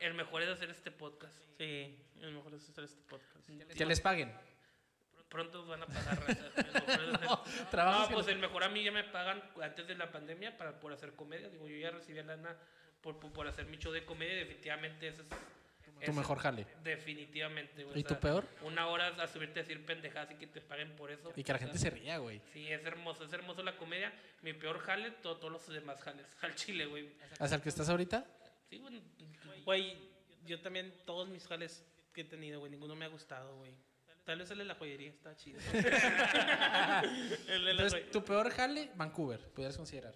El 0.00 0.14
mejor 0.14 0.42
es 0.42 0.48
hacer 0.48 0.70
este 0.70 0.90
podcast. 0.90 1.36
Sí, 1.58 1.96
es 2.20 2.30
mejor 2.32 2.54
es 2.54 2.68
hacer 2.68 2.84
este 2.84 3.02
podcast. 3.02 3.46
Que 3.76 3.84
les 3.86 4.00
paguen. 4.00 4.32
Pronto 5.28 5.64
van 5.66 5.82
a 5.82 5.86
pagar. 5.86 6.18
El 6.26 6.66
mejor 7.20 7.40
hacer- 7.44 7.78
No, 7.84 8.08
que 8.08 8.14
pues 8.14 8.26
el 8.28 8.38
mejor 8.38 8.64
a 8.64 8.68
mí 8.68 8.82
ya 8.82 8.90
me 8.90 9.04
pagan 9.04 9.42
antes 9.62 9.86
de 9.86 9.94
la 9.94 10.10
pandemia 10.10 10.56
para, 10.56 10.80
por 10.80 10.92
hacer 10.92 11.12
comedia. 11.14 11.48
Digo, 11.48 11.68
yo 11.68 11.76
ya 11.76 11.90
recibía 11.90 12.22
lana 12.24 12.56
por, 13.00 13.20
por, 13.20 13.32
por 13.32 13.46
hacer 13.46 13.66
mi 13.66 13.76
show 13.78 13.92
de 13.92 14.04
comedia. 14.04 14.34
Definitivamente 14.36 15.06
ese 15.08 15.22
es. 15.22 15.28
Tu 16.04 16.12
mejor 16.14 16.38
jale. 16.38 16.66
Definitivamente, 16.82 17.84
güey. 17.84 17.98
¿Y 18.00 18.04
O 18.04 18.08
sea, 18.08 18.16
tu 18.16 18.22
peor? 18.22 18.46
Una 18.62 18.86
hora 18.86 19.08
a 19.22 19.26
subirte 19.28 19.60
a 19.60 19.62
decir 19.64 19.84
pendejadas 19.84 20.30
y 20.30 20.34
que 20.36 20.46
te 20.46 20.62
paguen 20.62 20.96
por 20.96 21.10
eso. 21.10 21.30
Y 21.36 21.44
que 21.44 21.52
la 21.52 21.56
O 21.56 21.58
sea, 21.58 21.66
gente 21.68 21.78
se 21.78 21.90
ría, 21.90 22.16
güey. 22.16 22.40
Sí, 22.54 22.72
es 22.72 22.82
hermoso, 22.86 23.24
es 23.24 23.32
hermoso 23.34 23.62
la 23.62 23.76
comedia. 23.76 24.10
Mi 24.40 24.54
peor 24.54 24.78
jale, 24.78 25.10
to- 25.10 25.36
todos 25.36 25.52
los 25.52 25.68
demás 25.68 26.00
jales. 26.00 26.26
Al 26.40 26.54
chile, 26.54 26.86
güey. 26.86 27.12
¿Hasta 27.38 27.54
el 27.56 27.60
que 27.62 27.68
estás 27.68 27.88
ahorita? 27.90 28.24
Sí, 28.70 28.78
güey. 28.78 29.02
Güey, 29.64 29.96
yo 30.46 30.60
también, 30.60 30.92
todos 31.04 31.28
mis 31.28 31.46
jales 31.46 31.84
que 32.12 32.22
he 32.22 32.24
tenido, 32.24 32.60
güey, 32.60 32.70
ninguno 32.70 32.94
me 32.96 33.04
ha 33.04 33.08
gustado, 33.08 33.56
güey. 33.56 33.74
Tal 34.24 34.38
vez 34.38 34.50
el 34.50 34.58
de 34.58 34.64
la 34.64 34.74
joyería 34.74 35.10
está 35.10 35.34
chido. 35.36 35.58
el 35.72 35.82
de 35.82 37.58
la 37.58 37.70
Entonces, 37.70 37.92
joyería. 37.92 38.10
tu 38.12 38.24
peor 38.24 38.50
jale, 38.50 38.90
Vancouver, 38.94 39.40
pudieras 39.52 39.76
considerar. 39.76 40.14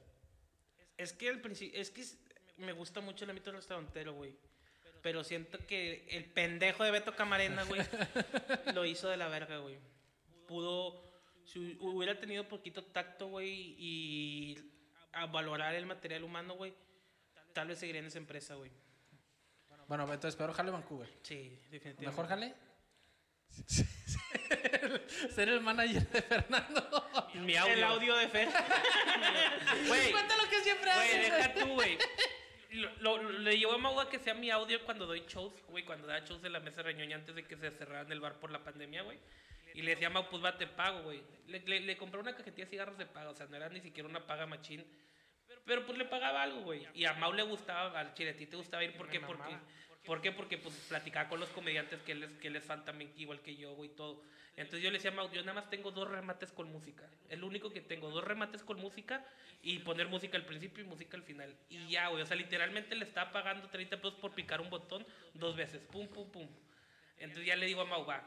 Es 0.97 1.13
que 1.13 1.29
al 1.29 1.41
principio, 1.41 1.81
es 1.81 1.91
que 1.91 2.03
es- 2.03 2.19
me 2.57 2.73
gusta 2.73 3.01
mucho 3.01 3.25
el 3.25 3.31
ámbito 3.31 3.51
restaurantero, 3.53 4.13
güey. 4.15 4.37
Pero 5.03 5.23
siento 5.25 5.59
que 5.67 6.07
el 6.11 6.25
pendejo 6.27 6.85
de 6.85 6.91
Beto 6.91 7.15
Camarena, 7.15 7.65
güey, 7.65 7.81
lo 8.75 8.85
hizo 8.85 9.09
de 9.09 9.17
la 9.17 9.29
verga, 9.29 9.59
güey. 9.59 9.79
Pudo, 10.47 11.03
si 11.45 11.77
hubiera 11.81 12.19
tenido 12.19 12.49
poquito 12.49 12.85
tacto, 12.85 13.27
güey, 13.29 13.75
y 13.79 14.57
a 15.13 15.27
valorar 15.27 15.75
el 15.75 15.87
material 15.87 16.25
humano, 16.25 16.55
güey, 16.55 16.73
tal 17.53 17.69
vez 17.69 17.79
seguiría 17.79 18.01
en 18.01 18.07
esa 18.07 18.19
empresa, 18.19 18.55
güey. 18.55 18.71
Bueno, 19.89 20.05
entonces, 20.05 20.37
peor 20.37 20.53
jale, 20.53 20.71
Vancouver. 20.71 21.09
Sí, 21.23 21.59
definitivamente. 21.71 22.07
¿Mejor 22.07 22.27
jale? 22.29 22.55
ser 25.35 25.49
el 25.49 25.61
manager 25.61 26.09
de 26.11 26.23
Fernando. 26.23 27.11
Mi 27.35 27.57
audio. 27.57 27.73
El 27.75 27.85
audio 27.85 28.17
de 28.17 28.29
Fer. 28.29 28.49
Güey, 29.89 30.11
Cuenta 30.13 30.37
lo 30.37 30.49
que 30.49 30.61
siempre 30.61 30.91
Güey, 30.95 31.09
haces. 31.09 31.33
deja 31.37 31.55
tú, 31.55 31.67
güey. 31.75 31.99
Lo, 32.75 32.91
lo- 32.97 33.23
lo- 33.23 33.39
le 33.39 33.57
llevo 33.57 33.75
a 33.75 33.79
Mau 33.79 34.01
a 34.01 34.11
que 34.11 34.19
sea 34.19 34.35
mi 34.35 34.51
audio 34.51 34.85
cuando 34.85 35.07
doy 35.07 35.23
shows, 35.29 35.53
güey, 35.69 35.85
cuando 35.85 36.09
da 36.09 36.19
shows 36.25 36.43
en 36.43 36.53
la 36.53 36.59
mesa 36.59 36.83
reñoña 36.83 37.15
antes 37.15 37.33
de 37.37 37.45
que 37.47 37.57
se 37.57 37.71
cerraran 37.71 38.11
el 38.11 38.19
bar 38.19 38.41
por 38.41 38.51
la 38.51 38.65
pandemia, 38.65 39.03
güey. 39.03 39.17
Y 39.75 39.83
le 39.83 39.93
decía 39.93 40.09
a 40.09 40.11
Mau, 40.11 40.29
pues 40.29 40.43
va, 40.43 40.59
te 40.59 40.67
pago, 40.67 41.03
güey. 41.03 41.23
Le, 41.47 41.61
le, 41.61 41.79
le 41.81 41.97
compré 41.97 42.19
una 42.19 42.35
cajetilla 42.35 42.65
de 42.65 42.71
cigarros 42.73 42.99
de 42.99 43.07
paga, 43.07 43.31
o 43.31 43.35
sea, 43.37 43.47
no 43.47 43.55
era 43.55 43.69
ni 43.69 43.81
siquiera 43.81 44.09
una 44.09 44.27
paga 44.27 44.47
machín. 44.47 44.85
Pero, 45.65 45.87
pues 45.87 45.99
le 45.99 46.05
pagaba 46.05 46.43
algo, 46.43 46.61
güey. 46.61 46.87
Y 46.95 47.05
a 47.05 47.15
Mau 47.15 47.33
le 47.33 47.43
gustaba, 47.43 47.99
al 47.99 48.15
chile, 48.15 48.31
a 48.31 48.37
ti 48.37 48.47
te 48.47 48.57
gustaba 48.57 48.85
ir, 48.85 48.97
¿por 48.97 49.09
qué? 49.09 49.21
Porque. 49.21 49.57
¿Por 50.05 50.21
qué? 50.21 50.33
Porque 50.33 50.59
pues 50.59 50.75
platicaba 50.89 51.31
con 51.31 51.41
los 51.41 51.49
comediantes 51.49 52.03
que 52.03 52.13
él 52.13 52.25
es, 52.25 52.33
que 52.33 52.49
él 52.49 52.57
es 52.57 52.65
fan 52.65 52.85
también, 52.85 53.11
igual 53.17 53.41
que 53.41 53.57
yo, 53.57 53.75
güey, 53.75 53.89
todo. 53.89 54.23
Entonces 54.57 54.83
yo 54.83 54.91
le 54.91 54.99
decía 54.99 55.11
a 55.11 55.15
Mau, 55.15 55.31
yo 55.33 55.41
nada 55.41 55.55
más 55.55 55.71
tengo 55.71 55.91
dos 55.91 56.09
remates 56.09 56.53
con 56.53 56.71
música. 56.71 57.09
El 57.29 57.43
único 57.43 57.71
que 57.71 57.81
tengo, 57.81 58.11
dos 58.11 58.23
remates 58.23 58.63
con 58.63 58.79
música 58.79 59.27
y 59.63 59.79
poner 59.79 60.09
música 60.09 60.37
al 60.37 60.45
principio 60.45 60.85
y 60.85 60.87
música 60.87 61.17
al 61.17 61.23
final. 61.23 61.57
Y 61.71 61.89
ya, 61.89 62.09
güey, 62.09 62.23
o 62.23 62.27
sea, 62.27 62.37
literalmente 62.37 62.95
le 62.95 63.05
estaba 63.05 63.33
pagando 63.33 63.69
30 63.69 63.97
pesos 63.97 64.15
por 64.15 64.35
picar 64.35 64.61
un 64.61 64.69
botón 64.69 65.07
dos 65.33 65.57
veces, 65.57 65.81
pum, 65.91 66.07
pum, 66.09 66.31
pum. 66.31 66.49
Entonces 67.19 67.47
ya 67.47 67.57
le 67.57 67.67
digo 67.67 67.81
a 67.81 67.87
Mau, 67.87 68.05
va, 68.05 68.23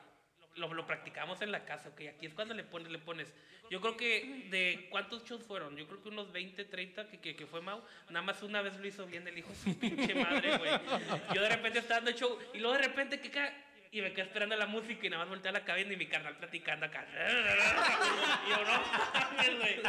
lo, 0.57 0.73
lo 0.73 0.85
practicamos 0.85 1.41
en 1.41 1.51
la 1.51 1.65
casa, 1.65 1.89
ok, 1.89 2.01
aquí 2.15 2.25
es 2.25 2.33
cuando 2.33 2.53
le 2.53 2.63
pones, 2.63 2.91
le 2.91 2.99
pones. 2.99 3.33
Yo 3.69 3.81
creo 3.81 3.97
que 3.97 4.47
de 4.49 4.87
cuántos 4.89 5.25
shows 5.25 5.43
fueron, 5.43 5.75
yo 5.75 5.87
creo 5.87 6.01
que 6.01 6.09
unos 6.09 6.31
20, 6.31 6.65
30 6.65 7.07
que, 7.09 7.19
que, 7.19 7.35
que 7.35 7.45
fue 7.45 7.61
Mau, 7.61 7.81
nada 8.09 8.25
más 8.25 8.41
una 8.43 8.61
vez 8.61 8.77
lo 8.77 8.87
hizo 8.87 9.05
bien 9.05 9.27
el 9.27 9.37
hijo 9.37 9.53
su 9.53 9.77
pinche 9.77 10.15
madre, 10.15 10.57
güey. 10.57 10.71
Yo 11.33 11.41
de 11.41 11.49
repente 11.49 11.79
estaba 11.79 12.01
dando 12.01 12.17
show 12.17 12.37
y 12.53 12.59
luego 12.59 12.77
de 12.77 12.83
repente 12.83 13.19
que 13.19 13.29
y 13.91 14.01
me 14.01 14.11
quedé 14.11 14.25
esperando 14.25 14.55
la 14.55 14.65
música 14.65 15.05
y 15.05 15.09
nada 15.09 15.23
más 15.23 15.29
volteé 15.29 15.49
a 15.49 15.53
la 15.53 15.63
cabina 15.63 15.93
y 15.93 15.97
mi 15.97 16.07
carnal 16.07 16.35
platicando 16.37 16.85
acá. 16.85 17.05
Y 18.45 18.49
yo, 18.49 18.57
no 18.63 18.83
mames, 19.13 19.57
güey. 19.59 19.81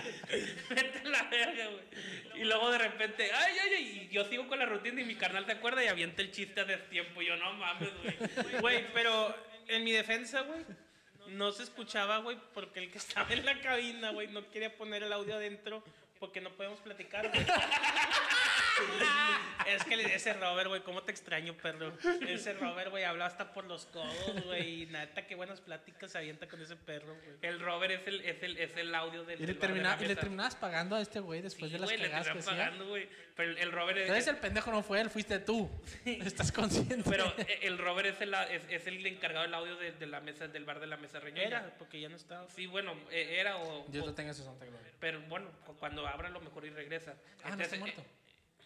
Vete 0.71 0.99
a 0.99 1.09
la 1.09 1.23
verga, 1.25 1.67
güey. 1.67 2.43
Y 2.43 2.45
luego 2.45 2.71
de 2.71 2.79
repente, 2.79 3.31
ay, 3.33 3.57
ay, 3.63 3.71
ay. 3.75 4.09
Y 4.11 4.15
yo 4.15 4.25
sigo 4.25 4.47
con 4.49 4.59
la 4.59 4.67
rutina 4.67 5.01
y 5.01 5.05
mi 5.05 5.17
carnal 5.17 5.47
se 5.47 5.53
acuerda 5.53 5.85
y 5.85 5.89
avienta 5.89 6.23
el 6.23 6.31
chiste 6.31 6.65
de 6.65 6.77
tiempo. 6.77 7.23
Y 7.23 7.27
yo, 7.27 7.37
no 7.37 7.53
mames, 7.55 7.91
güey. 8.03 8.61
Güey, 8.61 8.93
pero 8.93 9.35
en 9.69 9.85
mi 9.85 9.93
defensa, 9.93 10.41
güey, 10.43 10.65
no 11.29 11.53
se 11.53 11.63
escuchaba, 11.63 12.19
güey, 12.19 12.39
porque 12.55 12.81
el 12.81 12.91
que 12.91 12.99
estaba 12.99 13.33
en 13.33 13.45
la 13.45 13.61
cabina, 13.61 14.11
güey, 14.11 14.29
no 14.29 14.49
quería 14.51 14.77
poner 14.77 15.03
el 15.03 15.13
audio 15.13 15.35
adentro 15.35 15.83
porque 16.19 16.41
no 16.41 16.51
podemos 16.51 16.81
platicar, 16.81 17.29
güey. 17.29 17.47
Es 19.67 19.85
que 19.85 19.97
le- 19.97 20.15
ese 20.15 20.33
Robert, 20.33 20.69
güey, 20.69 20.83
cómo 20.83 21.03
te 21.03 21.13
extraño, 21.13 21.55
perro. 21.55 21.93
Ese 22.27 22.55
Robert, 22.55 22.91
güey, 22.91 23.05
habla 23.05 23.27
hasta 23.27 23.53
por 23.53 23.65
los 23.67 23.85
codos, 23.87 24.45
güey. 24.47 24.83
Y 24.83 24.87
neta, 24.87 25.27
qué 25.27 25.35
buenas 25.35 25.61
pláticas 25.61 26.11
se 26.13 26.19
avienta 26.19 26.49
con 26.49 26.61
ese 26.63 26.75
perro, 26.77 27.15
güey. 27.15 27.37
El 27.43 27.61
Robert 27.61 27.93
es 27.93 28.07
el, 28.07 28.21
es 28.23 28.43
el, 28.43 28.57
es 28.57 28.77
el 28.77 28.95
audio 28.95 29.25
del. 29.25 29.37
Y 29.39 29.47
le, 29.47 29.47
del 29.55 29.61
de 29.61 30.05
y 30.05 30.09
le 30.09 30.17
terminabas 30.17 30.57
pagando 30.57 30.97
a 30.97 31.01
este 31.03 31.21
güey 31.21 31.43
después 31.43 31.71
Sí, 31.71 31.75
de 31.77 31.81
las 31.81 31.91
le 31.91 31.97
cagadas 31.99 32.29
que 32.29 32.33
terminan 32.35 32.55
hacía. 32.55 32.65
pagando, 32.65 32.89
güey. 32.89 33.09
Pero 33.37 33.51
el- 33.51 33.59
el 33.59 33.73
Robert 33.73 33.99
es. 33.99 34.03
Entonces 34.05 34.27
el 34.29 34.37
pendejo 34.39 34.71
no 34.71 34.83
fue 34.83 35.01
él, 35.03 35.11
fuiste 35.11 35.39
tú. 35.39 35.71
¿Estás 36.07 36.51
consciente? 36.51 37.09
Pero 37.11 37.27
eh, 37.37 37.59
el 37.63 37.77
Robert 37.79 38.09
es 38.09 38.21
el, 38.23 38.33
es, 38.35 38.63
es 38.71 38.87
el 38.87 39.05
encargado 39.07 39.45
del 39.45 39.55
audio 39.55 39.77
de, 39.77 39.93
de 39.93 40.07
la 40.07 40.21
mesa, 40.21 40.49
del 40.49 40.65
bar 40.65 40.81
de 40.81 40.87
la 40.87 40.97
mesa 40.97 41.21
reñoña. 41.21 41.43
Era, 41.47 41.75
porque 41.79 42.01
ya 42.01 42.09
no 42.09 42.17
estaba. 42.17 42.49
Sí, 42.51 42.67
bueno, 42.67 42.95
eh, 43.11 43.37
era 43.39 43.59
o. 43.59 43.85
Dios 43.89 44.05
o- 44.05 44.07
lo 44.09 44.15
tenga 44.15 44.31
en 44.31 44.35
su 44.35 44.45
santa 44.45 44.65
gloria. 44.65 44.91
pero 44.99 45.21
bueno, 45.29 45.51
cu- 45.67 45.77
cuando 45.77 46.07
abra 46.07 46.29
a 46.29 46.31
lo 46.31 46.41
mejor 46.41 46.65
y 46.65 46.71
regresa. 46.71 47.15
Ah, 47.45 47.55
no 47.55 47.63
está 47.63 47.77
muerto. 47.77 48.03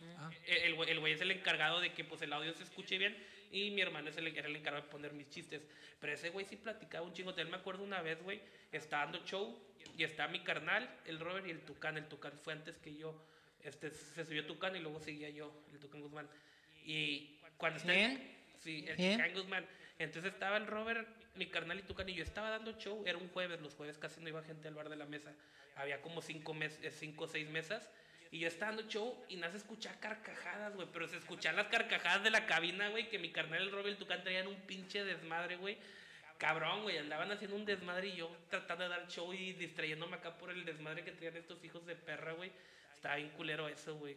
Eh, 0.02 0.14
Ah. 0.18 0.30
eh, 0.46 0.60
El 0.64 0.88
el 0.88 1.00
güey 1.00 1.12
es 1.12 1.20
el 1.20 1.30
encargado 1.30 1.80
de 1.80 1.92
que 1.92 2.04
pues 2.04 2.22
el 2.22 2.32
audio 2.32 2.52
se 2.54 2.64
escuche 2.64 2.98
bien 2.98 3.16
y 3.50 3.70
mi 3.70 3.82
hermano 3.82 4.08
es 4.10 4.16
el, 4.16 4.26
era 4.26 4.48
el 4.48 4.56
encargado 4.56 4.84
de 4.84 4.90
poner 4.90 5.12
mis 5.12 5.28
chistes. 5.28 5.62
Pero 6.00 6.12
ese 6.12 6.30
güey 6.30 6.44
sí 6.46 6.56
platicaba 6.56 7.06
un 7.06 7.12
chingo. 7.12 7.30
También 7.34 7.50
me 7.50 7.56
acuerdo 7.58 7.84
una 7.84 8.02
vez, 8.02 8.22
güey, 8.22 8.40
estaba 8.72 9.04
dando 9.04 9.24
show 9.26 9.58
y 9.96 10.04
está 10.04 10.26
mi 10.28 10.40
carnal, 10.40 10.88
el 11.06 11.20
Robert 11.20 11.46
y 11.46 11.50
el 11.50 11.60
Tucán. 11.60 11.96
El 11.96 12.06
Tucán 12.08 12.32
fue 12.42 12.52
antes 12.54 12.76
que 12.78 12.96
yo. 12.96 13.22
Este, 13.62 13.90
se 13.90 14.24
subió 14.24 14.44
Tucán 14.46 14.74
y 14.74 14.80
luego 14.80 14.98
seguía 15.00 15.30
yo, 15.30 15.52
el 15.72 15.78
Tucán 15.78 16.00
Guzmán. 16.00 16.28
Y 16.84 17.38
cuando 17.56 17.78
está... 17.78 17.92
Sí, 18.58 18.84
el. 18.88 18.96
Tucán 18.96 19.32
Guzmán. 19.34 19.66
Entonces 19.98 20.32
estaba 20.32 20.56
el 20.56 20.66
Robert, 20.66 21.06
mi 21.36 21.46
carnal 21.46 21.78
y 21.78 21.82
Tucán 21.82 22.08
y 22.08 22.14
yo 22.14 22.24
estaba 22.24 22.50
dando 22.50 22.72
show. 22.78 23.04
Era 23.06 23.18
un 23.18 23.28
jueves, 23.28 23.60
los 23.60 23.74
jueves 23.74 23.98
casi 23.98 24.20
no 24.20 24.28
iba 24.28 24.42
gente 24.42 24.66
al 24.68 24.74
bar 24.74 24.88
de 24.88 24.96
la 24.96 25.06
mesa. 25.06 25.32
Había 25.76 26.00
como 26.02 26.22
cinco, 26.22 26.54
mes, 26.54 26.78
eh, 26.82 26.90
cinco 26.90 27.24
o 27.24 27.28
seis 27.28 27.48
mesas. 27.48 27.88
Y 28.32 28.38
yo 28.38 28.48
estaba 28.48 28.72
dando 28.72 28.90
show 28.90 29.14
y 29.28 29.36
nada 29.36 29.52
se 29.52 29.58
escuchaba 29.58 30.00
carcajadas, 30.00 30.74
güey. 30.74 30.88
Pero 30.90 31.06
se 31.06 31.18
escuchaban 31.18 31.56
las 31.56 31.66
carcajadas 31.66 32.24
de 32.24 32.30
la 32.30 32.46
cabina, 32.46 32.88
güey. 32.88 33.10
Que 33.10 33.18
mi 33.18 33.30
carnal, 33.30 33.60
el 33.60 33.70
Robert 33.70 33.88
el 33.88 33.98
Tucán 33.98 34.22
traían 34.22 34.46
un 34.46 34.56
pinche 34.62 35.04
desmadre, 35.04 35.56
güey. 35.56 35.76
Cabrón, 36.38 36.82
güey. 36.82 36.96
Andaban 36.96 37.30
haciendo 37.30 37.56
un 37.56 37.66
desmadre 37.66 38.08
y 38.08 38.16
yo 38.16 38.34
tratando 38.48 38.84
de 38.84 38.90
dar 38.90 39.06
show 39.06 39.34
y 39.34 39.52
distrayéndome 39.52 40.16
acá 40.16 40.38
por 40.38 40.50
el 40.50 40.64
desmadre 40.64 41.04
que 41.04 41.12
traían 41.12 41.36
estos 41.36 41.62
hijos 41.62 41.84
de 41.84 41.94
perra, 41.94 42.32
güey. 42.32 42.50
Estaba 42.94 43.16
bien 43.16 43.28
culero 43.36 43.68
eso, 43.68 43.96
güey. 43.98 44.16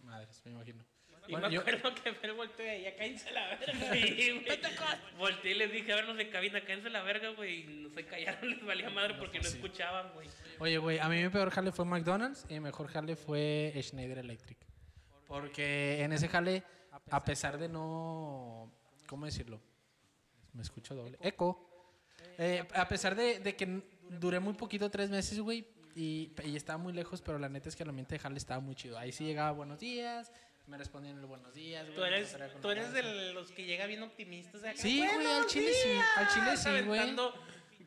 Madres, 0.00 0.40
me 0.46 0.52
imagino. 0.52 0.95
Y 1.28 1.32
Bueno, 1.32 1.48
me 1.48 1.54
yo, 1.54 1.60
acuerdo 1.60 1.94
que 1.94 2.12
Fer 2.12 2.32
volteó 2.34 2.76
y 2.76 2.82
ya 2.82 2.94
cállense 2.96 3.30
la 3.32 3.48
verga. 3.48 3.72
Sí, 3.92 4.30
güey. 4.44 4.58
Volteé 5.18 5.50
y 5.52 5.54
les 5.54 5.72
dije, 5.72 5.92
a 5.92 5.96
ver, 5.96 6.04
los 6.06 6.16
de 6.16 6.28
cabina, 6.30 6.60
cállense 6.64 6.90
la 6.90 7.02
verga, 7.02 7.30
güey. 7.30 7.60
Y 7.60 7.64
no 7.82 7.90
se 7.90 8.04
callaron, 8.06 8.50
les 8.50 8.64
valía 8.64 8.90
madre 8.90 9.14
porque 9.14 9.40
no 9.40 9.48
escuchaban, 9.48 10.12
güey. 10.14 10.28
oye, 10.58 10.78
güey, 10.78 10.98
a 10.98 11.08
mí 11.08 11.22
mi 11.22 11.28
peor 11.28 11.50
jale 11.50 11.72
fue 11.72 11.84
McDonald's 11.84 12.44
y 12.48 12.54
mi 12.54 12.60
mejor 12.60 12.88
jale 12.88 13.16
fue 13.16 13.72
Schneider 13.82 14.18
Electric. 14.18 14.58
Porque 15.26 16.02
en 16.02 16.12
ese 16.12 16.28
jale, 16.28 16.62
a 17.10 17.24
pesar 17.24 17.58
de 17.58 17.68
no. 17.68 18.72
¿Cómo 19.06 19.26
decirlo? 19.26 19.60
Me 20.52 20.62
escucho 20.62 20.94
doble. 20.94 21.18
Eco. 21.20 21.62
Eh, 22.38 22.64
a 22.74 22.86
pesar 22.88 23.14
de, 23.16 23.40
de 23.40 23.56
que 23.56 23.82
duré 24.08 24.40
muy 24.40 24.54
poquito, 24.54 24.90
tres 24.90 25.10
meses, 25.10 25.38
güey, 25.40 25.66
y, 25.94 26.32
y 26.44 26.56
estaba 26.56 26.76
muy 26.78 26.92
lejos, 26.92 27.22
pero 27.22 27.38
la 27.38 27.48
neta 27.48 27.68
es 27.68 27.76
que 27.76 27.82
el 27.82 27.88
ambiente 27.88 28.14
de 28.14 28.18
jale 28.18 28.36
estaba 28.36 28.60
muy 28.60 28.74
chido. 28.74 28.98
Ahí 28.98 29.10
sí 29.12 29.24
llegaba 29.24 29.52
buenos 29.52 29.78
días, 29.78 30.30
me 30.66 30.76
respondían 30.78 31.18
el 31.18 31.26
buenos 31.26 31.54
días, 31.54 31.84
güey. 31.84 31.96
Tú 31.96 32.04
eres, 32.04 32.36
tú 32.60 32.68
la 32.68 32.72
eres 32.72 32.92
de 32.92 33.32
los 33.32 33.50
que 33.52 33.64
llega 33.64 33.86
bien 33.86 34.02
optimistas. 34.02 34.62
acá, 34.64 34.76
Sí, 34.76 34.98
güey, 34.98 35.08
al 35.10 35.14
"Buenos 35.22 35.46
chile 35.46 35.72
sí, 35.72 35.90
al 36.16 36.28
chile 36.28 36.44
días", 36.46 36.62
sí, 36.62 36.82
güey. 36.86 37.00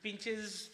pinches 0.01 0.71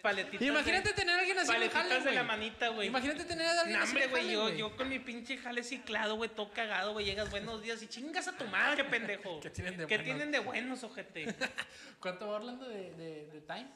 paletitas. 0.00 0.46
Imagínate 0.46 0.88
de- 0.88 0.94
tener 0.94 1.14
a 1.14 1.18
alguien 1.20 1.38
así 1.38 1.52
en 1.52 1.70
jale, 1.70 1.94
de 2.00 2.04
la 2.14 2.22
güey. 2.22 2.24
manita, 2.38 2.68
güey. 2.68 2.88
Imagínate 2.88 3.24
tener 3.24 3.46
a 3.46 3.60
alguien 3.60 3.80
así 3.80 3.98
güey, 4.08 4.30
yo, 4.32 4.48
yo 4.48 4.76
con 4.76 4.88
mi 4.88 4.98
pinche 4.98 5.36
jale 5.36 5.62
ciclado, 5.62 6.16
güey, 6.16 6.30
todo 6.30 6.50
cagado, 6.52 6.92
güey, 6.94 7.04
llegas 7.04 7.30
buenos 7.30 7.62
días 7.62 7.82
y 7.82 7.86
chingas 7.88 8.26
a 8.28 8.36
tu 8.36 8.44
madre, 8.46 8.84
pendejo. 8.84 9.40
¿Qué 9.42 9.50
tienen 9.50 9.76
de 9.76 9.86
¿Qué 9.86 9.96
buenos? 9.98 10.04
tienen 10.04 10.32
de 10.32 10.38
buenos, 10.38 10.82
ojete? 10.84 11.34
¿Cuánto 12.00 12.28
va 12.28 12.36
Orlando 12.36 12.66
de, 12.68 12.92
de, 12.94 13.26
de 13.26 13.40
time? 13.42 13.68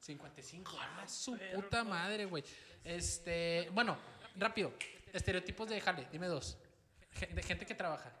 55. 0.00 0.78
Ah, 0.80 1.08
su 1.08 1.36
puta 1.54 1.82
madre, 1.82 2.26
güey. 2.26 2.44
Este, 2.84 3.68
bueno, 3.72 3.98
rápido. 4.36 4.72
Estereotipos 5.12 5.68
de 5.68 5.80
jale, 5.80 6.06
dime 6.12 6.26
dos. 6.28 6.58
De 7.20 7.42
gente 7.42 7.64
que 7.66 7.74
trabaja 7.74 8.12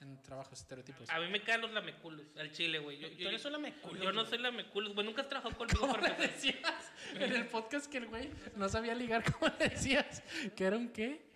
en 0.00 0.20
trabajos, 0.22 0.58
estereotipos. 0.60 1.08
A 1.10 1.20
mí 1.20 1.28
me 1.28 1.40
caen 1.42 1.60
los 1.60 1.70
lameculos, 1.72 2.26
al 2.36 2.50
chile, 2.52 2.80
güey. 2.80 2.98
Yo, 2.98 3.08
yo, 3.08 3.16
Tú 3.16 3.28
eres 3.28 3.42
yo- 3.42 3.48
un 3.48 3.52
lameculos, 3.52 4.02
Yo 4.02 4.12
no 4.12 4.26
soy 4.26 4.38
lameculos, 4.38 4.94
güey. 4.94 5.06
Nunca 5.06 5.22
has 5.22 5.28
trabajado 5.28 5.56
conmigo 5.58 5.80
¿Cómo 5.80 5.96
le 5.98 6.14
decías 6.14 6.92
en 7.14 7.32
el 7.32 7.46
podcast 7.46 7.90
que 7.90 7.98
el 7.98 8.06
güey 8.06 8.30
no 8.56 8.68
sabía 8.68 8.94
ligar? 8.94 9.22
¿Cómo 9.38 9.52
le 9.58 9.68
decías? 9.68 10.22
¿Que 10.56 10.64
era 10.64 10.76
un 10.76 10.88
qué? 10.88 11.30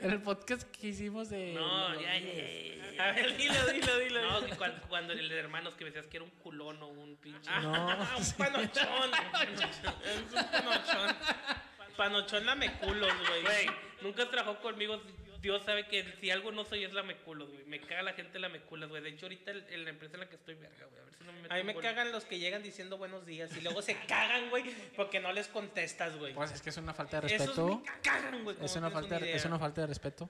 En 0.00 0.10
el 0.10 0.20
podcast 0.20 0.68
que 0.70 0.88
hicimos 0.88 1.30
de. 1.30 1.54
No, 1.54 1.94
ya, 2.00 2.18
ya, 2.18 2.92
ya. 2.96 3.08
A 3.08 3.12
ver, 3.12 3.36
dilo, 3.36 3.66
dilo, 3.72 3.98
dilo. 4.00 4.22
No, 4.40 4.44
que 4.46 4.56
cuando, 4.56 4.82
cuando 4.88 5.12
el 5.12 5.28
de 5.28 5.38
hermanos 5.38 5.74
que 5.74 5.84
me 5.84 5.90
decías 5.90 6.06
que 6.10 6.16
era 6.16 6.24
un 6.24 6.30
culón 6.32 6.82
o 6.82 6.88
un 6.88 7.16
pinche. 7.16 7.48
No. 7.62 7.72
Un 7.72 8.32
panochón. 8.36 9.10
es 10.04 10.32
un 10.34 10.50
panochón. 10.50 11.16
Panochón 11.96 12.46
lameculos, 12.46 13.12
güey. 13.28 13.42
Güey, 13.42 13.66
nunca 14.02 14.24
has 14.24 14.30
trabajado 14.30 14.60
conmigo. 14.60 15.00
Dios 15.40 15.64
sabe 15.64 15.86
que 15.86 16.04
si 16.20 16.30
algo 16.30 16.52
no 16.52 16.64
soy 16.64 16.84
es 16.84 16.92
lameculos, 16.92 17.50
güey. 17.50 17.64
Me 17.64 17.80
caga 17.80 18.02
la 18.02 18.12
gente 18.12 18.38
lameculos, 18.38 18.88
güey. 18.90 19.02
De 19.02 19.10
hecho, 19.10 19.26
ahorita 19.26 19.52
en 19.52 19.84
la 19.84 19.90
empresa 19.90 20.14
en 20.14 20.20
la 20.20 20.28
que 20.28 20.36
estoy, 20.36 20.54
verga, 20.54 20.86
güey. 20.86 21.00
A 21.00 21.04
ver 21.04 21.14
si 21.14 21.24
no 21.24 21.32
me 21.32 21.42
meto 21.42 21.54
A 21.54 21.56
mí 21.56 21.64
me 21.64 21.74
cagan 21.76 22.12
los 22.12 22.24
que 22.24 22.38
llegan 22.38 22.62
diciendo 22.62 22.98
buenos 22.98 23.24
días 23.26 23.56
y 23.56 23.60
luego 23.60 23.80
se 23.82 23.96
cagan, 24.06 24.50
güey, 24.50 24.64
porque 24.96 25.20
no 25.20 25.32
les 25.32 25.48
contestas, 25.48 26.16
güey. 26.18 26.34
Pues 26.34 26.52
es 26.52 26.62
que 26.62 26.70
es 26.70 26.76
una 26.76 26.92
falta 26.94 27.20
de 27.20 27.28
Esos 27.28 27.48
respeto. 27.48 27.82
me 27.84 28.00
cagan, 28.02 28.44
güey. 28.44 28.56
Es 28.60 28.76
una, 28.76 28.90
falta, 28.90 29.18
idea. 29.18 29.36
es 29.36 29.44
una 29.44 29.58
falta 29.58 29.80
de 29.82 29.86
respeto. 29.86 30.28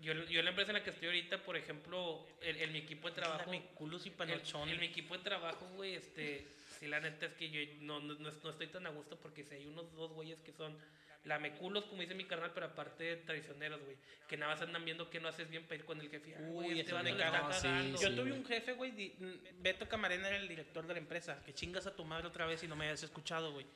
Yo, 0.00 0.12
yo 0.12 0.38
en 0.38 0.44
la 0.44 0.50
empresa 0.50 0.70
en 0.70 0.78
la 0.78 0.84
que 0.84 0.90
estoy 0.90 1.08
ahorita, 1.08 1.42
por 1.42 1.56
ejemplo, 1.56 2.26
en, 2.42 2.56
en 2.56 2.72
mi 2.72 2.78
equipo 2.78 3.08
de 3.08 3.14
trabajo. 3.14 3.44
Lameculos 3.46 4.04
y 4.04 4.10
En, 4.10 4.14
panochón. 4.14 4.68
en 4.68 4.78
mi 4.78 4.86
equipo 4.86 5.16
de 5.16 5.24
trabajo, 5.24 5.66
güey, 5.76 5.94
este, 5.94 6.46
sí, 6.78 6.86
la 6.86 7.00
neta 7.00 7.26
es 7.26 7.32
que 7.34 7.50
yo 7.50 7.60
no, 7.80 8.00
no, 8.00 8.14
no 8.14 8.28
estoy 8.28 8.66
tan 8.66 8.86
a 8.86 8.90
gusto 8.90 9.18
porque 9.18 9.44
si 9.44 9.54
hay 9.54 9.66
unos 9.66 9.90
dos 9.94 10.12
güeyes 10.12 10.40
que 10.40 10.52
son 10.52 10.76
lameculos, 11.24 11.84
como 11.86 12.02
dice 12.02 12.14
mi 12.14 12.24
carnal, 12.26 12.52
pero 12.52 12.66
aparte 12.66 13.16
traicioneros, 13.16 13.82
güey, 13.82 13.96
que 14.28 14.36
nada 14.36 14.52
más 14.52 14.62
andan 14.62 14.84
viendo 14.84 15.08
que 15.10 15.20
no 15.20 15.28
haces 15.28 15.48
bien 15.48 15.64
para 15.64 15.76
ir 15.76 15.84
con 15.84 16.00
el 16.00 16.10
jefe. 16.10 16.34
Ah, 16.36 16.40
güey, 16.42 16.72
Uy, 16.72 16.80
este 16.80 16.92
vato 16.92 17.04
le 17.04 17.10
está. 17.12 17.52
Sí. 17.52 17.92
Yo 17.92 17.98
sí, 17.98 18.06
tuve 18.14 18.30
güey. 18.30 18.32
un 18.32 18.44
jefe, 18.44 18.72
güey, 18.72 19.14
Beto 19.58 19.88
Camarena 19.88 20.28
era 20.28 20.36
el 20.36 20.48
director 20.48 20.86
de 20.86 20.92
la 20.92 20.98
empresa, 20.98 21.42
que 21.44 21.54
chingas 21.54 21.86
a 21.86 21.96
tu 21.96 22.04
madre 22.04 22.26
otra 22.26 22.46
vez 22.46 22.62
y 22.62 22.68
no 22.68 22.76
me 22.76 22.84
habías 22.84 23.02
escuchado, 23.02 23.52
güey. 23.52 23.66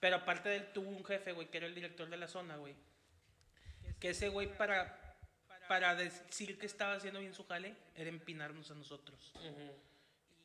Pero 0.00 0.16
aparte 0.16 0.48
de 0.48 0.56
él, 0.56 0.72
tuvo 0.72 0.90
un 0.90 1.04
jefe, 1.04 1.32
güey, 1.32 1.48
que 1.48 1.58
era 1.58 1.66
el 1.66 1.74
director 1.74 2.08
de 2.08 2.16
la 2.16 2.28
zona, 2.28 2.56
güey. 2.56 2.74
Que 3.98 4.10
ese 4.10 4.28
güey 4.28 4.48
para, 4.56 5.16
para 5.68 5.94
decir 5.94 6.58
que 6.58 6.66
estaba 6.66 6.94
haciendo 6.94 7.20
bien 7.20 7.32
su 7.34 7.46
jale, 7.46 7.74
era 7.94 8.10
empinarnos 8.10 8.70
a 8.70 8.74
nosotros. 8.74 9.32
Ujú. 9.36 9.72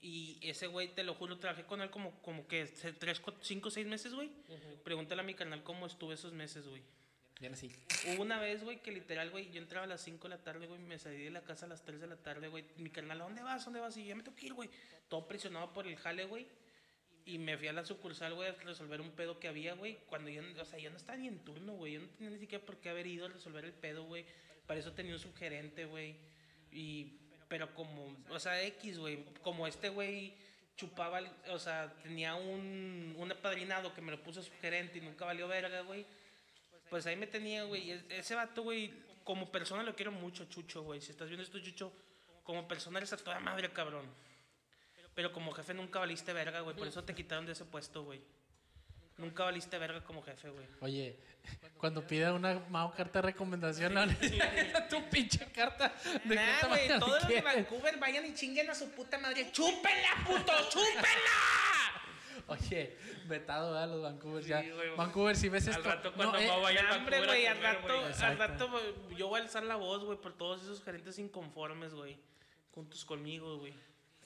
Y 0.01 0.37
ese 0.41 0.67
güey, 0.67 0.93
te 0.93 1.03
lo 1.03 1.15
juro, 1.15 1.37
trabajé 1.39 1.63
con 1.63 1.81
él 1.81 1.89
como, 1.89 2.21
como 2.21 2.47
que 2.47 2.65
3, 2.65 3.21
5, 3.41 3.71
6 3.71 3.87
meses, 3.87 4.13
güey. 4.13 4.29
Pregúntale 4.83 5.21
a 5.21 5.23
mi 5.23 5.33
canal 5.33 5.63
cómo 5.63 5.87
estuve 5.87 6.13
esos 6.13 6.33
meses, 6.33 6.67
güey. 6.67 6.83
Bien 7.39 7.53
así. 7.53 7.71
Hubo 8.07 8.23
una 8.23 8.39
vez, 8.39 8.63
güey, 8.63 8.81
que 8.81 8.91
literal, 8.91 9.29
güey, 9.29 9.51
yo 9.51 9.59
entraba 9.59 9.85
a 9.85 9.87
las 9.87 10.01
5 10.01 10.27
de 10.27 10.35
la 10.35 10.43
tarde, 10.43 10.65
güey, 10.65 10.79
me 10.79 10.97
salí 10.97 11.23
de 11.23 11.29
la 11.29 11.43
casa 11.43 11.65
a 11.65 11.69
las 11.69 11.83
3 11.83 12.01
de 12.01 12.07
la 12.07 12.15
tarde, 12.15 12.47
güey. 12.47 12.65
Mi 12.77 12.89
carnal, 12.89 13.21
¿a 13.21 13.23
dónde 13.25 13.43
vas? 13.43 13.65
¿Dónde 13.65 13.79
vas? 13.79 13.95
Y 13.97 14.03
yo, 14.03 14.09
ya 14.09 14.15
me 14.15 14.23
tengo 14.23 14.35
que 14.35 14.47
ir, 14.47 14.53
güey. 14.53 14.69
Todo 15.07 15.27
presionado 15.27 15.71
por 15.73 15.87
el 15.87 15.97
jale, 15.97 16.25
güey. 16.25 16.47
Y 17.25 17.37
me 17.39 17.57
fui 17.57 17.67
a 17.67 17.73
la 17.73 17.83
sucursal, 17.83 18.33
güey, 18.33 18.49
a 18.49 18.53
resolver 18.53 19.01
un 19.01 19.11
pedo 19.11 19.39
que 19.39 19.47
había, 19.47 19.73
güey. 19.73 19.97
Cuando 20.07 20.29
yo, 20.29 20.41
o 20.59 20.65
sea, 20.65 20.79
yo 20.79 20.89
no 20.89 20.97
estaba 20.97 21.17
ni 21.17 21.27
en 21.27 21.39
turno, 21.39 21.73
güey. 21.73 21.93
Yo 21.93 22.01
no 22.01 22.07
tenía 22.07 22.31
ni 22.31 22.39
siquiera 22.39 22.65
por 22.65 22.77
qué 22.77 22.89
haber 22.89 23.05
ido 23.05 23.25
a 23.25 23.29
resolver 23.29 23.65
el 23.65 23.73
pedo, 23.73 24.03
güey. 24.05 24.25
Para 24.65 24.79
eso 24.79 24.93
tenía 24.93 25.13
un 25.13 25.19
subgerente, 25.19 25.85
güey. 25.85 26.15
Y, 26.71 27.19
pero 27.47 27.73
como, 27.73 28.15
o 28.29 28.39
sea, 28.39 28.61
X, 28.63 28.99
güey. 28.99 29.23
Como 29.41 29.67
este, 29.67 29.89
güey, 29.89 30.33
chupaba, 30.75 31.21
o 31.49 31.59
sea, 31.59 31.93
tenía 32.03 32.35
un, 32.35 33.15
un 33.17 33.31
apadrinado 33.31 33.93
que 33.93 34.01
me 34.01 34.11
lo 34.11 34.21
puso 34.21 34.41
subgerente 34.43 34.97
y 34.97 35.01
nunca 35.01 35.25
valió 35.25 35.47
verga, 35.47 35.81
güey. 35.81 36.05
Pues 36.89 37.05
ahí 37.05 37.15
me 37.15 37.27
tenía, 37.27 37.63
güey. 37.63 37.91
Es- 37.91 38.03
Ese 38.09 38.35
vato, 38.35 38.63
güey, 38.63 38.93
como 39.23 39.51
persona 39.51 39.83
lo 39.83 39.95
quiero 39.95 40.11
mucho, 40.11 40.45
Chucho, 40.45 40.83
güey. 40.83 41.01
Si 41.01 41.11
estás 41.11 41.27
viendo 41.27 41.43
esto, 41.43 41.59
Chucho, 41.59 41.91
como 42.43 42.67
persona 42.67 42.99
eres 42.99 43.11
a 43.13 43.17
toda 43.17 43.39
madre, 43.39 43.71
cabrón. 43.71 44.05
Pero 45.15 45.33
como 45.33 45.51
jefe 45.51 45.73
nunca 45.73 45.99
valiste 45.99 46.31
verga, 46.31 46.61
güey. 46.61 46.75
Por 46.75 46.87
eso 46.87 47.03
te 47.03 47.15
quitaron 47.15 47.45
de 47.45 47.53
ese 47.53 47.65
puesto, 47.65 48.03
güey. 48.03 48.21
Nunca 49.17 49.45
valiste 49.45 49.77
verga 49.79 50.03
como 50.03 50.21
jefe, 50.21 50.49
güey. 50.49 50.65
Oye, 50.81 51.17
cuando 51.77 52.05
pida 52.05 52.33
una 52.33 52.59
Mao 52.69 52.93
carta 52.93 53.19
de 53.19 53.27
recomendación, 53.27 53.93
no 53.93 54.05
necesitas 54.05 54.87
tu 54.89 55.03
pinche 55.09 55.45
carta 55.51 55.93
de 56.23 56.35
Nah, 56.35 56.67
güey, 56.67 56.87
todos 56.99 57.23
los 57.23 57.27
de. 57.27 57.41
Vancouver 57.41 57.97
vayan 57.97 58.25
y 58.27 58.35
chinguen 58.35 58.69
a 58.69 58.75
su 58.75 58.91
puta 58.91 59.17
madre. 59.17 59.51
¡Chúpenla, 59.51 60.09
puto! 60.25 60.53
¡Chúpenla! 60.69 61.67
Oye, 62.47 62.95
vetado, 63.25 63.73
¿verdad? 63.73 63.89
Los 63.89 64.01
Vancouver 64.03 64.43
ya. 64.45 64.61
Sí, 64.61 64.69
güey. 64.69 64.95
Vancouver, 64.95 65.35
si 65.35 65.49
ves 65.49 65.67
Al 65.67 65.73
esto. 65.73 65.89
rato 65.89 66.13
cuando 66.13 66.33
no, 66.33 66.39
eh, 66.39 66.61
vaya 66.61 66.79
al 66.91 67.13
a 67.13 67.25
güey, 67.25 67.45
al 67.47 67.61
rato, 67.61 68.05
al 68.21 68.37
rato 68.37 68.69
yo 69.15 69.27
voy 69.27 69.39
a 69.39 69.43
alzar 69.43 69.63
la 69.63 69.75
voz, 69.75 70.05
güey, 70.05 70.17
por 70.19 70.37
todos 70.37 70.61
esos 70.61 70.83
gerentes 70.83 71.17
inconformes, 71.17 71.93
güey. 71.93 72.17
Juntos 72.71 73.03
conmigo, 73.03 73.57
güey. 73.57 73.73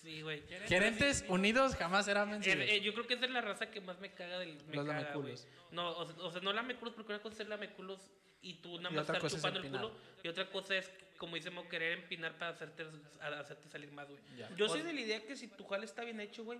Sí, 0.03 0.21
güey. 0.23 0.41
Gerentes 0.67 1.23
unidos 1.27 1.75
jamás 1.75 2.05
serán 2.05 2.29
Eh, 2.29 2.31
vencidos. 2.33 2.57
eh, 2.67 2.81
yo 2.81 2.93
creo 2.93 3.05
que 3.05 3.13
esa 3.13 3.25
es 3.25 3.31
la 3.31 3.41
raza 3.41 3.69
que 3.69 3.81
más 3.81 3.99
me 3.99 4.11
caga 4.13 4.39
del 4.39 4.55
me 4.65 4.75
Los 4.75 4.85
caga, 4.85 5.01
lameculos. 5.01 5.41
güey. 5.45 5.53
No, 5.71 5.91
o, 5.97 6.05
sea- 6.07 6.15
o 6.23 6.31
sea, 6.31 6.41
no 6.41 6.53
lameculos 6.53 6.93
porque 6.95 7.11
una 7.13 7.21
cosa 7.21 7.33
es 7.33 7.37
ser 7.37 7.47
lameculos 7.49 8.09
y 8.41 8.55
tú 8.55 8.77
nada 8.77 8.89
más 8.89 9.01
estar 9.07 9.23
es 9.23 9.33
chupando 9.35 9.59
el 9.59 9.69
culo 9.69 9.95
y 10.23 10.27
otra 10.27 10.49
cosa 10.49 10.75
es 10.75 10.91
como 11.17 11.35
dice 11.35 11.51
Mo 11.51 11.69
querer 11.69 11.99
empinar 11.99 12.35
para 12.39 12.51
hacerte 12.51 12.83
a- 13.19 13.39
hacerte 13.39 13.69
salir 13.69 13.91
más, 13.91 14.09
güey. 14.09 14.19
Ya. 14.35 14.49
Yo 14.55 14.65
O- 14.65 14.69
soy 14.69 14.81
de 14.81 14.91
la 14.91 15.01
idea 15.01 15.23
que 15.23 15.35
si 15.35 15.47
tu 15.47 15.65
jale 15.65 15.85
está 15.85 16.03
bien 16.03 16.19
hecho, 16.19 16.43
güey, 16.43 16.59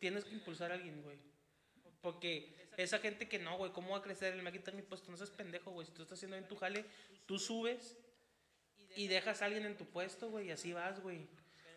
tienes 0.00 0.24
que 0.24 0.34
impulsar 0.34 0.72
a 0.72 0.74
alguien, 0.74 1.00
güey. 1.02 1.18
Porque 2.00 2.52
esa 2.76 2.98
gente 2.98 3.28
que 3.28 3.38
no, 3.38 3.56
güey, 3.56 3.70
¿cómo 3.72 3.90
va 3.90 3.98
a 3.98 4.02
crecer? 4.02 4.32
Él 4.32 4.38
me 4.38 4.44
va 4.44 4.50
a 4.50 4.52
quitar 4.52 4.74
mi 4.74 4.82
puesto. 4.82 5.10
No 5.12 5.16
seas 5.16 5.30
pendejo, 5.30 5.70
güey. 5.70 5.86
Si 5.86 5.92
tú 5.92 6.02
estás 6.02 6.18
haciendo 6.18 6.36
bien 6.36 6.48
tu 6.48 6.56
jale, 6.56 6.84
tú 7.24 7.38
subes 7.38 7.96
y 8.96 9.06
dejas 9.06 9.40
a 9.42 9.44
alguien 9.46 9.64
en 9.64 9.76
tu 9.76 9.86
puesto, 9.86 10.28
güey, 10.28 10.48
y 10.48 10.50
así 10.50 10.72
vas, 10.72 11.00
güey. 11.00 11.28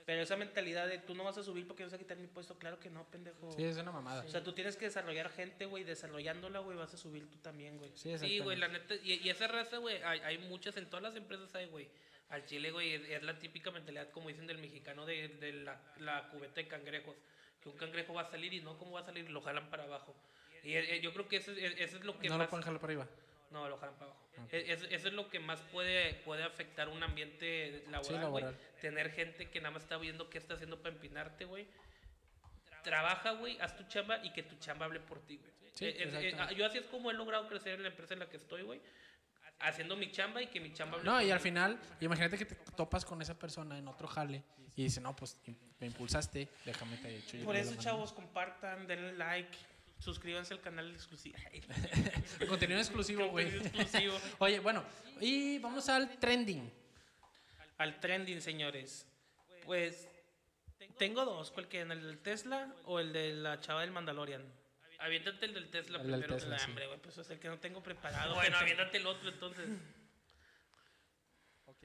Pero 0.07 0.21
esa 0.21 0.37
mentalidad 0.37 0.87
de 0.87 0.99
tú 0.99 1.13
no 1.15 1.25
vas 1.25 1.37
a 1.37 1.43
subir 1.43 1.67
porque 1.67 1.83
vas 1.83 1.91
a 1.91 1.97
quitar 1.97 2.15
mi 2.15 2.27
puesto, 2.27 2.57
claro 2.57 2.79
que 2.79 2.89
no, 2.89 3.03
pendejo. 3.11 3.51
Sí, 3.51 3.63
es 3.65 3.75
una 3.75 3.91
mamada. 3.91 4.23
O 4.25 4.29
sea, 4.29 4.41
tú 4.41 4.53
tienes 4.53 4.77
que 4.77 4.85
desarrollar 4.85 5.29
gente, 5.29 5.65
güey. 5.65 5.83
Desarrollándola, 5.83 6.59
güey, 6.59 6.77
vas 6.77 6.93
a 6.93 6.97
subir 6.97 7.29
tú 7.29 7.37
también, 7.39 7.77
güey. 7.77 7.91
Sí, 7.93 8.17
Sí, 8.17 8.39
güey, 8.39 8.55
la 8.57 8.69
neta. 8.69 8.95
Y, 9.03 9.15
y 9.21 9.29
esa 9.29 9.47
raza, 9.47 9.77
güey, 9.79 10.01
hay, 10.03 10.21
hay 10.21 10.37
muchas, 10.37 10.77
en 10.77 10.85
todas 10.89 11.03
las 11.03 11.15
empresas 11.17 11.53
hay, 11.55 11.65
güey. 11.67 11.89
Al 12.29 12.45
chile, 12.45 12.71
güey, 12.71 12.93
es, 12.93 13.01
es 13.09 13.21
la 13.23 13.37
típica 13.37 13.69
mentalidad, 13.69 14.09
como 14.11 14.29
dicen 14.29 14.47
del 14.47 14.59
mexicano, 14.59 15.05
de, 15.05 15.27
de 15.27 15.51
la, 15.51 15.77
la 15.99 16.29
cubeta 16.29 16.55
de 16.61 16.67
cangrejos. 16.69 17.17
Que 17.61 17.67
un 17.67 17.75
cangrejo 17.75 18.13
va 18.13 18.21
a 18.21 18.31
salir 18.31 18.53
y 18.53 18.61
no, 18.61 18.77
¿cómo 18.77 18.91
va 18.93 19.01
a 19.01 19.05
salir? 19.05 19.29
Lo 19.29 19.41
jalan 19.41 19.69
para 19.69 19.83
abajo. 19.83 20.15
Y 20.63 20.73
eh, 20.73 21.01
yo 21.01 21.11
creo 21.11 21.27
que 21.27 21.35
eso, 21.35 21.51
es- 21.51 21.75
eso 21.79 21.97
es 21.97 22.05
lo 22.05 22.17
que 22.17 22.29
No 22.29 22.37
más... 22.37 22.45
lo 22.47 22.49
pueden 22.49 22.63
jalar 22.63 22.79
para 22.79 22.91
arriba. 22.93 23.07
No, 23.51 23.67
lo 23.69 23.77
jalan 23.77 23.95
para 23.95 24.11
abajo. 24.11 24.23
E- 24.51 24.71
es- 24.73 24.83
eso 24.89 25.07
es 25.07 25.13
lo 25.13 25.29
que 25.29 25.39
más 25.39 25.61
puede, 25.71 26.13
puede 26.25 26.43
afectar 26.43 26.89
un 26.89 27.01
ambiente 27.03 27.83
laboral, 27.89 28.29
güey. 28.29 28.45
Tener 28.81 29.11
gente 29.11 29.49
que 29.49 29.59
nada 29.59 29.71
más 29.71 29.83
está 29.83 29.97
viendo 29.97 30.29
qué 30.29 30.37
está 30.37 30.53
haciendo 30.55 30.81
para 30.81 30.93
empinarte, 30.95 31.45
güey. 31.45 31.65
Trabaja, 32.83 33.31
güey, 33.31 33.59
haz 33.59 33.75
tu 33.75 33.83
chamba 33.85 34.23
y 34.23 34.31
que 34.31 34.43
tu 34.43 34.55
chamba 34.57 34.85
hable 34.85 34.99
por 34.99 35.19
ti, 35.25 35.37
güey. 35.37 35.51
Sí, 35.73 35.85
Eh, 35.85 35.89
eh, 35.89 35.95
eh, 35.99 36.03
exactamente. 36.27 36.55
yo 36.55 36.65
así 36.65 36.77
es 36.77 36.85
como 36.85 37.11
he 37.11 37.13
logrado 37.13 37.47
crecer 37.47 37.73
en 37.75 37.83
la 37.83 37.89
empresa 37.89 38.13
en 38.13 38.19
la 38.21 38.29
que 38.29 38.37
estoy, 38.37 38.61
güey. 38.63 38.81
Haciendo 39.59 39.95
mi 39.95 40.11
chamba 40.11 40.41
y 40.41 40.47
que 40.47 40.59
mi 40.59 40.71
chamba 40.73 40.97
hable 40.97 41.05
No, 41.09 41.15
por 41.17 41.23
y 41.23 41.31
al 41.31 41.39
final, 41.39 41.79
imagínate 41.99 42.37
que 42.37 42.45
te 42.45 42.55
topas 42.75 43.03
con 43.05 43.21
esa 43.21 43.37
persona 43.37 43.77
en 43.77 43.87
otro 43.87 44.07
jale 44.07 44.43
y 44.75 44.83
dice, 44.83 45.01
no, 45.01 45.15
pues 45.15 45.37
me 45.79 45.87
impulsaste, 45.87 46.47
déjame 46.63 46.97
te 46.97 47.17
echo. 47.17 47.37
yo 47.37 47.45
Por 47.45 47.55
eso, 47.55 47.71
mando". 47.71 47.83
chavos, 47.83 48.13
compartan, 48.13 48.85
denle 48.87 49.13
like, 49.13 49.57
suscríbanse 49.99 50.53
al 50.53 50.61
canal 50.61 50.91
exclusivo. 50.91 51.37
Contenido 52.47 52.79
exclusivo, 52.79 53.27
güey. 53.29 53.51
Contenido 53.51 53.83
exclusivo. 53.83 54.19
Oye, 54.39 54.59
bueno, 54.59 54.83
y 55.19 55.59
vamos 55.59 55.89
al 55.89 56.17
trending. 56.17 56.71
al 57.77 57.99
trending, 57.99 58.41
señores. 58.41 59.05
Pues 59.65 60.07
tengo 60.97 61.25
dos, 61.25 61.51
¿cuál 61.51 61.67
que 61.67 61.81
¿El 61.81 61.89
del 61.89 62.19
Tesla 62.19 62.73
o 62.85 62.99
el 62.99 63.13
de 63.13 63.33
la 63.33 63.59
chava 63.59 63.81
del 63.81 63.91
Mandalorian? 63.91 64.43
Aviéntate 64.99 65.45
el 65.45 65.53
del 65.53 65.69
Tesla 65.69 65.99
El 65.99 66.07
del 66.07 66.19
primero. 66.21 66.35
Tesla. 66.35 66.49
La 66.51 66.59
sí. 66.59 66.65
hambre, 66.65 66.87
güey, 66.87 66.99
pues 66.99 67.17
es 67.17 67.29
el 67.29 67.39
que 67.39 67.49
no 67.49 67.59
tengo 67.59 67.83
preparado. 67.83 68.35
Bueno, 68.35 68.57
aviéntate 68.57 68.97
el 68.97 69.07
otro 69.07 69.29
entonces. 69.29 69.69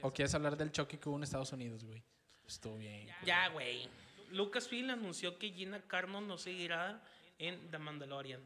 ¿O 0.01 0.11
quieres 0.11 0.33
hablar 0.33 0.57
del 0.57 0.71
choque 0.71 0.99
que 0.99 1.09
hubo 1.09 1.17
en 1.17 1.23
Estados 1.23 1.51
Unidos, 1.51 1.83
güey? 1.83 2.03
Estuvo 2.47 2.77
bien. 2.77 3.07
Ya, 3.25 3.49
güey. 3.49 3.87
Lucasfilm 4.31 4.89
anunció 4.89 5.37
que 5.37 5.51
Gina 5.51 5.81
Carano 5.81 6.21
no 6.21 6.37
seguirá 6.37 7.01
en 7.47 7.69
The 7.71 7.77
Mandalorian 7.79 8.41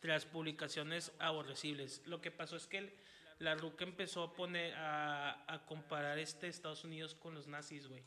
tras 0.00 0.24
publicaciones 0.26 1.12
aborrecibles. 1.18 2.02
Lo 2.06 2.20
que 2.20 2.30
pasó 2.30 2.56
es 2.56 2.66
que 2.66 2.78
el- 2.78 2.92
la 3.38 3.54
ruca 3.54 3.84
empezó 3.84 4.22
a 4.24 4.34
poner 4.34 4.74
a, 4.74 5.44
a 5.52 5.64
comparar 5.66 6.18
este 6.18 6.48
Estados 6.48 6.84
Unidos 6.84 7.14
con 7.14 7.34
los 7.34 7.46
nazis, 7.46 7.86
güey. 7.88 8.02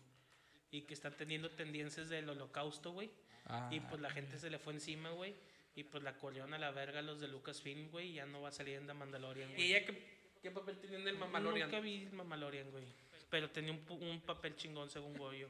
Y 0.72 0.82
que 0.84 0.93
están 0.93 1.16
teniendo 1.16 1.49
tendencias 1.51 2.10
del 2.10 2.30
holocausto, 2.30 2.91
güey. 2.91 3.10
Ah. 3.45 3.70
Y 3.72 3.80
pues 3.80 4.01
la 4.01 4.10
gente 4.10 4.38
se 4.39 4.49
le 4.49 4.60
fue 4.60 4.74
encima, 4.74 5.12
güey. 5.12 5.36
Y 5.76 5.84
pues 5.84 6.03
la 6.03 6.18
corrieron 6.18 6.53
a 6.53 6.58
la 6.58 6.72
verga 6.72 7.01
los 7.01 7.20
de 7.20 7.28
Lucasfilm, 7.28 7.89
güey. 7.91 8.12
Y 8.12 8.14
ya 8.16 8.26
no 8.26 8.41
va 8.41 8.49
a 8.49 8.51
salir 8.51 8.76
en 8.78 8.88
The 8.88 8.93
Mandalorian, 8.93 9.49
¿Y 9.51 9.53
güey. 9.53 9.74
ella 9.74 9.86
qué, 9.86 10.38
qué 10.41 10.51
papel 10.51 10.78
tenía 10.80 10.99
en 10.99 11.08
el 11.08 11.18
Mamalorian? 11.18 11.70
Nunca 11.70 11.82
vi 11.82 12.06
Mamalorian, 12.12 12.72
güey. 12.72 12.86
Pero 13.30 13.49
tenía 13.49 13.72
un, 13.72 13.84
un 14.01 14.22
papel 14.22 14.56
chingón, 14.56 14.89
según 14.89 15.18
Goyo. 15.18 15.49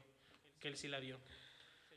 Que 0.60 0.68
él 0.68 0.76
sí 0.76 0.88
la 0.88 0.98
vio. 1.00 1.18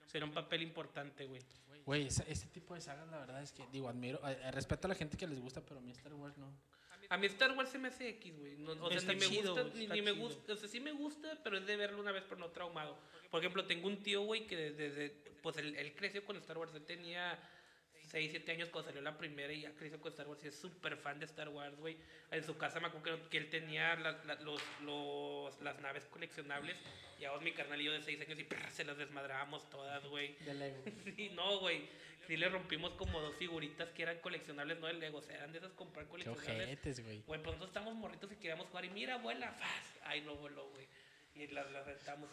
Será 0.06 0.26
un 0.26 0.32
papel 0.34 0.62
importante, 0.64 1.26
güey. 1.26 1.42
Güey, 1.86 2.08
este 2.08 2.48
tipo 2.48 2.76
de 2.76 2.82
sagas, 2.82 3.08
la 3.10 3.18
verdad 3.20 3.42
es 3.42 3.52
que, 3.52 3.66
digo, 3.72 3.90
admiro, 3.90 4.20
eh, 4.28 4.52
respeto 4.52 4.88
a 4.88 4.90
la 4.90 4.96
gente 4.96 5.18
que 5.18 5.28
les 5.28 5.40
gusta, 5.40 5.62
pero 5.66 5.80
a 5.80 5.82
mí 5.84 5.92
Star 5.92 6.14
Wars 6.14 6.38
no. 6.38 6.54
A 7.10 7.18
mí 7.18 7.26
Star 7.26 7.52
Wars 7.58 7.70
se 7.70 7.80
me 7.80 7.88
hace 7.88 8.08
X, 8.10 8.38
güey. 8.38 8.58
No, 8.58 8.74
o 8.74 8.90
sea, 8.92 9.00
ni 9.14 9.20
me 9.20 9.26
gusta, 9.28 9.64
ni, 9.74 10.02
me 10.02 10.12
gusta. 10.12 10.54
O 10.54 10.56
sea, 10.56 10.70
sí 10.70 10.80
me 10.80 10.92
gusta, 10.92 11.40
pero 11.44 11.58
es 11.58 11.66
de 11.66 11.76
verlo 11.76 12.00
una 12.00 12.12
vez, 12.12 12.24
pero 12.30 12.40
no 12.40 12.50
traumado. 12.52 13.00
Por 13.32 13.40
ejemplo, 13.42 13.66
tengo 13.66 13.88
un 13.88 14.04
tío, 14.04 14.22
güey, 14.22 14.46
que 14.46 14.56
desde, 14.56 14.90
desde- 14.92 15.10
pues 15.42 15.58
él, 15.58 15.76
él 15.76 15.96
creció 15.96 16.24
con 16.24 16.36
Star 16.38 16.58
Wars. 16.60 16.74
Él 16.76 16.86
tenía 16.86 17.40
6, 18.10 18.32
7 18.32 18.52
años 18.54 18.70
cuando 18.70 18.90
salió 18.90 19.02
la 19.02 19.18
primera 19.18 19.54
y 19.54 19.62
ya 19.62 19.72
creció 19.74 20.00
con 20.02 20.12
Star 20.12 20.28
Wars. 20.28 20.44
Y 20.44 20.48
es 20.48 20.56
súper 20.56 20.98
fan 20.98 21.20
de 21.20 21.26
Star 21.26 21.50
Wars, 21.50 21.76
güey. 21.78 21.96
En 22.32 22.44
su 22.44 22.58
casa 22.58 22.80
me 22.80 22.88
acuerdo 22.88 23.30
que, 23.30 23.38
él 23.38 23.50
tenía 23.50 23.96
la- 23.98 24.22
la- 24.26 24.36
los, 24.42 24.62
los, 24.82 25.62
las 25.62 25.80
naves 25.80 26.06
coleccionables. 26.06 26.76
Y 27.20 27.26
a 27.26 27.32
vos, 27.32 27.42
mi 27.42 27.52
carnal 27.52 27.80
y 27.82 27.86
yo 27.86 27.92
de 27.92 28.02
6 28.02 28.20
años, 28.22 28.40
y 28.40 28.44
prr, 28.46 28.70
se 28.72 28.84
las 28.84 28.98
desmadrábamos 28.98 29.70
todas, 29.70 30.04
güey. 30.08 30.36
De 30.46 30.54
Lego. 30.54 30.84
Sí, 31.16 31.30
no, 31.30 31.60
güey. 31.60 31.88
Sí 32.28 32.38
le 32.38 32.48
rompimos 32.50 32.92
como 32.94 33.20
dos 33.22 33.36
figuritas 33.38 33.90
que 33.90 34.04
eran 34.04 34.20
coleccionables, 34.20 34.80
no 34.80 34.88
de 34.88 34.94
Lego. 34.94 35.18
O 35.18 35.22
sea, 35.22 35.36
eran 35.38 35.52
de 35.52 35.58
esas 35.60 35.72
comprar 35.74 36.06
coleccionables. 36.08 36.48
güey. 36.58 36.70
Güey, 37.28 37.40
pues 37.42 37.56
nosotros 37.58 37.70
estamos 37.70 37.94
morritos 37.96 38.32
y 38.32 38.36
queríamos 38.36 38.68
jugar. 38.68 38.86
Y 38.86 38.90
mira, 38.90 39.16
abuela, 39.16 39.52
faz. 39.54 40.00
Ay, 40.04 40.22
no 40.22 40.36
voló, 40.36 40.68
güey. 40.70 40.88
Y 41.36 41.48
las, 41.48 41.70
las 41.72 41.86
rentamos. 41.86 42.30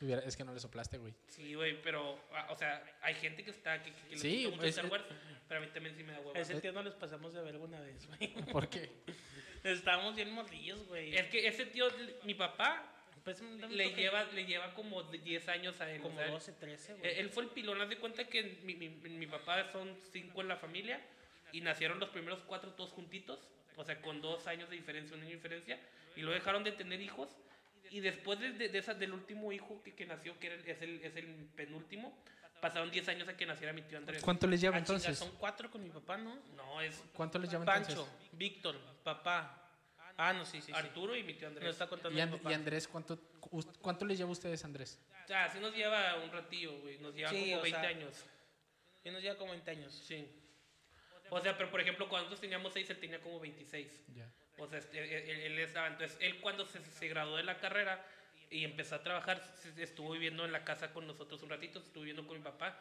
Hubiera- 0.00 0.22
Es 0.22 0.36
que 0.36 0.44
no 0.44 0.54
le 0.54 0.60
soplaste, 0.60 0.98
güey. 0.98 1.14
Sí, 1.28 1.54
güey, 1.54 1.80
pero, 1.82 2.18
ah, 2.32 2.48
o 2.50 2.56
sea, 2.56 2.82
hay 3.02 3.14
gente 3.14 3.44
que 3.44 3.50
está, 3.50 3.82
que, 3.82 3.92
que 3.92 4.10
le 4.10 4.18
Sí, 4.18 4.44
gusta 4.44 4.56
mucho 4.56 4.68
es- 4.68 4.76
Star 4.76 4.90
Wars, 4.90 5.04
pero 5.48 5.60
a 5.60 5.64
mí 5.64 5.70
también 5.72 5.96
sí 5.96 6.04
me 6.04 6.12
da 6.12 6.18
huevo. 6.20 6.34
A 6.34 6.38
ese 6.40 6.60
tío 6.60 6.72
no 6.72 6.82
les 6.82 6.94
pasamos 6.94 7.32
de 7.34 7.42
ver 7.42 7.56
una 7.56 7.80
vez, 7.80 8.06
güey. 8.06 8.34
¿Por 8.52 8.68
qué? 8.68 8.90
Estábamos 9.64 10.14
bien 10.14 10.30
morrillos, 10.32 10.86
güey. 10.86 11.14
Es 11.16 11.26
que 11.28 11.46
ese 11.48 11.66
tío, 11.66 11.88
mi 12.24 12.34
papá, 12.34 12.84
Pues, 13.24 13.40
le 13.42 13.92
lleva, 13.94 14.24
le 14.24 14.46
lleva 14.46 14.72
como 14.74 15.02
de 15.02 15.18
10 15.18 15.48
años 15.48 15.80
a 15.80 15.90
él. 15.90 16.00
como 16.00 16.14
o 16.16 16.18
sea, 16.18 16.28
12, 16.30 16.52
13, 16.52 16.92
Eh, 16.92 16.96
güey. 16.98 17.18
Él 17.20 17.30
fue 17.30 17.42
el 17.42 17.50
pilón, 17.50 17.80
haz 17.80 17.88
de 17.88 17.98
cuenta 17.98 18.24
que 18.24 18.58
mi, 18.62 18.74
mi, 18.76 18.88
mi 18.88 19.26
papá 19.26 19.70
son 19.72 19.96
cinco 20.12 20.40
en 20.40 20.48
la 20.48 20.56
familia 20.56 21.00
y 21.52 21.60
nacieron 21.60 21.98
los 21.98 22.10
primeros 22.10 22.40
cuatro 22.46 22.72
todos 22.72 22.90
juntitos, 22.90 23.40
o 23.76 23.84
sea, 23.84 24.00
con 24.00 24.20
dos 24.22 24.46
años 24.46 24.70
de 24.70 24.76
diferencia, 24.76 25.14
un 25.16 25.22
año 25.22 25.30
de 25.30 25.36
diferencia, 25.36 25.78
y 26.16 26.20
lo 26.22 26.30
dejaron 26.30 26.62
de 26.64 26.72
tener 26.72 27.00
hijos. 27.00 27.28
Y 27.90 28.00
después 28.00 28.38
de, 28.40 28.52
de, 28.52 28.68
de 28.68 28.78
esa- 28.78 28.94
del 28.94 29.12
último 29.12 29.50
hijo 29.52 29.82
que, 29.82 29.94
que 29.94 30.06
nació, 30.06 30.38
que 30.38 30.46
era 30.48 30.56
es, 30.56 30.82
el, 30.82 31.02
es 31.02 31.16
el 31.16 31.48
penúltimo, 31.56 32.16
pasaron 32.60 32.90
10 32.90 33.08
años 33.08 33.28
a 33.28 33.36
que 33.36 33.46
naciera 33.46 33.72
mi 33.72 33.82
tío 33.82 33.98
Andrés. 33.98 34.22
¿Cuánto 34.22 34.46
les 34.46 34.60
lleva 34.60 34.76
Ah, 34.76 34.80
entonces? 34.80 35.16
son 35.18 35.30
cuatro 35.38 35.70
con 35.70 35.82
mi 35.82 35.90
papá, 35.90 36.16
¿no? 36.16 36.36
No, 36.56 36.80
es 36.80 37.02
¿Cuánto 37.14 37.38
les 37.38 37.50
lleva 37.50 37.64
Pancho, 37.64 37.90
entonces? 37.90 38.28
Víctor, 38.32 38.78
papá. 39.02 39.64
Ah, 40.16 40.32
no, 40.32 40.44
sí, 40.44 40.60
sí. 40.60 40.66
sí. 40.66 40.72
Arturo 40.74 41.14
y 41.16 41.22
mi 41.22 41.34
tío 41.34 41.48
Nos 41.48 41.56
Andrés. 41.56 41.70
está 41.72 41.86
contando 41.86 42.10
Y, 42.10 42.14
mi 42.16 42.20
And- 42.22 42.32
papá. 42.38 42.50
y 42.50 42.54
Andrés, 42.54 42.88
¿cuánto, 42.88 43.18
¿cuánto 43.80 44.04
les 44.04 44.18
lleva 44.18 44.28
a 44.30 44.32
ustedes, 44.32 44.64
Andrés? 44.64 44.98
O 45.24 45.28
sea, 45.28 45.48
sí 45.50 45.60
nos 45.60 45.74
lleva 45.74 46.16
un 46.16 46.30
ratillo, 46.32 46.78
güey. 46.80 46.98
Nos 46.98 47.14
lleva 47.14 47.30
Sí, 47.30 47.44
como 47.50 47.58
o 47.58 47.62
20 47.62 47.80
sea, 47.80 47.88
años. 47.90 48.24
Y 49.04 49.10
nos 49.10 49.22
lleva 49.22 49.36
como 49.38 49.52
20 49.52 49.70
años. 49.70 49.92
Sí. 50.06 50.26
O 51.30 51.40
sea, 51.40 51.56
pero 51.56 51.70
por 51.70 51.80
ejemplo, 51.80 52.08
cuando 52.08 52.24
nosotros 52.24 52.40
teníamos 52.40 52.72
6, 52.72 52.90
él 52.90 52.98
tenía 52.98 53.20
como 53.20 53.38
26. 53.38 54.02
Ya. 54.14 54.28
O 54.58 54.66
sea, 54.66 54.78
este, 54.78 54.98
él, 54.98 55.30
él- 55.30 55.40
él 55.52 55.58
estaba. 55.60 55.86
Entonces, 55.86 56.16
él 56.20 56.40
cuando 56.40 56.66
se, 56.66 57.08
graduó 57.08 57.36
de 57.36 57.44
la 57.44 57.58
carrera 57.58 58.04
y 58.50 58.64
empezó 58.64 58.96
a 58.96 59.02
trabajar, 59.02 59.42
estuvo 59.76 60.12
viviendo 60.12 60.44
en 60.44 60.52
la 60.52 60.64
casa 60.64 60.92
con 60.92 61.06
nosotros 61.06 61.42
un 61.42 61.50
ratito, 61.50 61.78
estuvo 61.78 62.02
viviendo 62.02 62.26
con 62.26 62.36
mi 62.38 62.42
papá. 62.42 62.78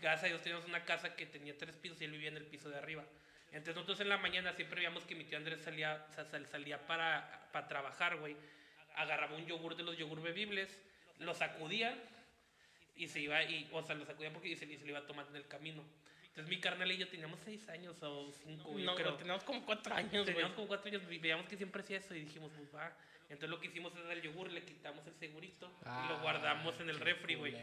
Gracias 0.00 0.24
a 0.24 0.26
Dios 0.28 0.42
teníamos 0.42 0.66
una 0.66 0.84
casa 0.84 1.16
que 1.16 1.26
tenía 1.26 1.56
tres 1.58 1.76
pisos 1.76 2.00
y 2.00 2.04
él 2.04 2.12
vivía 2.12 2.28
en 2.28 2.36
el 2.36 2.44
piso 2.46 2.68
de 2.70 2.76
arriba. 2.78 3.04
Entonces 3.48 3.74
nosotros 3.74 4.00
en 4.00 4.08
la 4.08 4.16
mañana 4.16 4.52
siempre 4.52 4.76
veíamos 4.76 5.04
que 5.04 5.14
mi 5.14 5.24
tío 5.24 5.36
Andrés 5.38 5.60
salía, 5.62 6.06
sa- 6.14 6.24
sal- 6.24 6.46
salía 6.46 6.86
para, 6.86 7.48
para 7.52 7.68
trabajar, 7.68 8.16
güey. 8.16 8.36
Agarraba 8.94 9.34
un 9.34 9.46
yogur 9.46 9.76
de 9.76 9.82
los 9.82 9.96
yogur 9.98 10.22
bebibles, 10.22 10.78
lo 11.18 11.34
sacudía 11.34 11.94
y 12.96 13.08
se 13.08 13.20
iba, 13.20 13.42
y, 13.42 13.68
o 13.72 13.82
sea, 13.82 13.94
lo 13.94 14.04
sacudía 14.06 14.32
porque 14.32 14.48
y 14.48 14.56
se, 14.56 14.64
y 14.66 14.76
se 14.78 14.84
lo 14.84 14.90
iba 14.92 15.06
tomando 15.06 15.30
en 15.32 15.36
el 15.36 15.48
camino. 15.48 15.82
Entonces 16.32 16.48
mi 16.48 16.60
carnal 16.60 16.90
y 16.90 16.96
yo 16.96 17.06
teníamos 17.08 17.38
seis 17.44 17.68
años 17.68 17.94
o 18.02 18.32
cinco, 18.44 18.72
No, 18.78 18.94
creo. 18.94 19.14
tenemos 19.16 19.44
como 19.44 19.64
4 19.66 19.94
años, 19.94 20.10
güey. 20.12 20.24
Teníamos 20.24 20.54
como 20.54 20.66
cuatro 20.66 20.88
años 20.88 21.02
y 21.10 21.18
veíamos 21.18 21.46
que 21.46 21.56
siempre 21.58 21.82
hacía 21.82 21.98
eso 21.98 22.14
y 22.14 22.20
dijimos, 22.20 22.50
pues 22.56 22.74
va. 22.74 22.90
Entonces 23.24 23.50
lo 23.50 23.60
que 23.60 23.66
hicimos 23.66 23.92
es 23.96 24.10
el 24.10 24.22
yogur, 24.22 24.50
le 24.50 24.62
quitamos 24.64 25.06
el 25.06 25.14
segurito 25.14 25.66
y 25.82 25.84
lo 25.84 25.90
Ah, 25.90 26.18
guardamos 26.22 26.78
en 26.80 26.88
el 26.88 27.00
refri, 27.00 27.34
güey. 27.34 27.54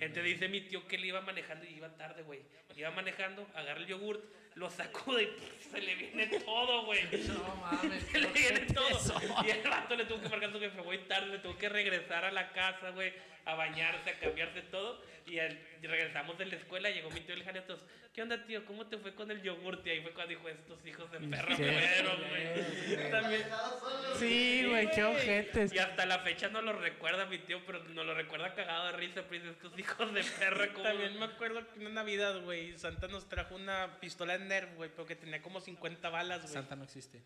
Entonces 0.00 0.24
dice 0.24 0.48
mi 0.48 0.62
tío 0.62 0.86
que 0.88 0.96
él 0.96 1.04
iba 1.04 1.20
manejando 1.20 1.64
y 1.66 1.74
iba 1.74 1.88
tarde, 1.96 2.22
güey. 2.22 2.40
Iba 2.76 2.90
manejando, 2.92 3.46
agarra 3.54 3.80
el 3.80 3.86
yogur, 3.86 4.22
lo 4.54 4.70
sacude 4.70 5.24
y 5.24 5.26
pff, 5.26 5.70
se 5.72 5.80
le 5.82 5.94
viene 5.94 6.26
todo, 6.40 6.86
güey. 6.86 7.00
No 7.28 7.56
mames. 7.56 8.02
Se 8.04 8.18
le 8.20 8.26
¿por 8.28 8.36
qué 8.36 8.40
viene 8.40 8.60
todo. 8.72 8.88
eso? 8.88 9.14
Y 9.46 9.50
el 9.50 9.64
rato 9.64 9.96
le 9.96 10.04
tuvo 10.06 10.20
que 10.22 10.28
marcar 10.30 10.50
su 10.52 10.60
jefe, 10.60 10.80
voy 10.80 10.98
tarde, 11.08 11.26
le 11.28 11.38
tuvo 11.40 11.58
que 11.58 11.68
regresar 11.68 12.24
a 12.24 12.30
la 12.32 12.52
casa, 12.52 12.90
güey, 12.90 13.12
a 13.48 13.54
bañarse, 13.54 14.10
a 14.10 14.18
cambiarse 14.18 14.62
todo. 14.62 15.00
Y, 15.26 15.38
al- 15.38 15.58
regresamos 15.82 16.38
de 16.38 16.46
la 16.46 16.56
escuela, 16.56 16.90
llegó 16.90 17.10
mi 17.10 17.20
tío 17.20 17.34
el 17.34 17.44
jale, 17.44 17.60
todos, 17.62 17.84
¿qué 18.14 18.22
onda, 18.22 18.44
tío? 18.46 18.64
¿Cómo 18.64 18.86
te 18.86 18.96
fue 18.98 19.14
con 19.14 19.30
el 19.30 19.42
yogur? 19.42 19.80
Y 19.84 19.90
ahí 19.90 20.00
fue 20.02 20.12
cuando 20.12 20.30
dijo, 20.30 20.48
estos 20.48 20.84
hijos 20.86 21.10
de 21.12 21.20
perra 21.20 21.54
Qué 21.56 21.70
fueron, 21.72 22.28
güey. 22.28 23.10
También. 23.10 23.42
Sí, 24.18 24.64
güey, 24.66 24.90
qué 24.90 25.04
ojetes. 25.04 25.72
Y 25.74 25.78
hasta 25.78 26.06
la 26.06 26.18
fecha 26.20 26.48
no 26.48 26.62
lo 26.62 26.72
recuerda 26.72 27.26
mi 27.26 27.38
tío, 27.38 27.64
pero 27.66 27.84
no 27.84 28.04
lo 28.04 28.14
recuerda 28.14 28.54
cagado 28.54 28.86
de 28.86 28.92
risa, 28.92 29.22
pues 29.28 29.42
estos 29.44 29.78
hijos 29.78 30.12
de 30.14 30.24
perra, 30.24 30.68
como. 30.72 30.84
También 30.84 31.18
me 31.18 31.26
acuerdo 31.26 31.66
que 31.68 31.74
en 31.80 31.86
una 31.86 31.94
Navidad, 32.02 32.40
güey, 32.42 32.76
Santa 32.78 33.06
nos 33.08 33.28
trajo 33.28 33.54
una 33.54 33.98
pistola 34.00 34.38
de 34.38 34.44
Nerf, 34.46 34.74
güey, 34.76 34.90
pero 34.90 35.06
que 35.06 35.16
tenía 35.16 35.42
como 35.42 35.60
50 35.60 36.08
balas, 36.08 36.40
güey. 36.42 36.52
Santa 36.54 36.74
no 36.76 36.84
existe. 36.84 37.22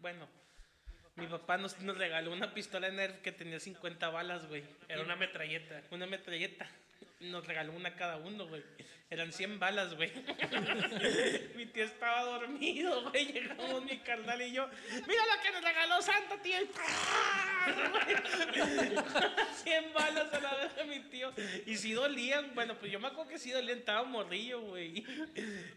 Bueno, 0.00 0.28
mi 1.16 1.26
papá 1.26 1.58
nos, 1.58 1.78
nos 1.80 1.96
regaló 1.98 2.32
una 2.32 2.54
pistola 2.54 2.90
Nerf 2.90 3.20
que 3.20 3.32
tenía 3.32 3.60
50 3.60 4.08
balas, 4.08 4.46
güey. 4.46 4.64
Era 4.88 5.02
una 5.02 5.16
metralleta. 5.16 5.82
Una 5.90 6.06
metralleta. 6.06 6.68
Nos 7.22 7.46
regaló 7.46 7.72
una 7.72 7.94
cada 7.94 8.16
uno, 8.16 8.46
güey. 8.46 8.62
Eran 9.10 9.30
100 9.30 9.58
balas, 9.58 9.94
güey. 9.94 10.10
mi 11.54 11.66
tío 11.66 11.84
estaba 11.84 12.22
dormido, 12.22 13.10
güey. 13.10 13.26
Llegamos 13.32 13.84
mi 13.84 13.98
carnal 13.98 14.40
y 14.40 14.52
yo. 14.52 14.66
Mira 15.06 15.22
lo 15.26 15.42
que 15.42 15.50
nos 15.52 15.62
regaló 15.62 16.00
Santa, 16.00 16.40
tío. 16.40 16.62
Y 16.62 16.64
¡pah! 16.64 16.82
100 19.62 19.92
balas 19.92 20.32
a 20.32 20.40
la 20.40 20.54
vez 20.54 20.74
de 20.76 20.84
mi 20.84 21.00
tío. 21.10 21.30
Y 21.66 21.76
si 21.76 21.92
dolían, 21.92 22.54
bueno, 22.54 22.74
pues 22.78 22.90
yo 22.90 22.98
me 23.00 23.08
acuerdo 23.08 23.30
que 23.30 23.38
sí 23.38 23.50
dolían. 23.50 23.80
Estaba 23.80 24.02
morrillo, 24.04 24.62
güey. 24.62 25.04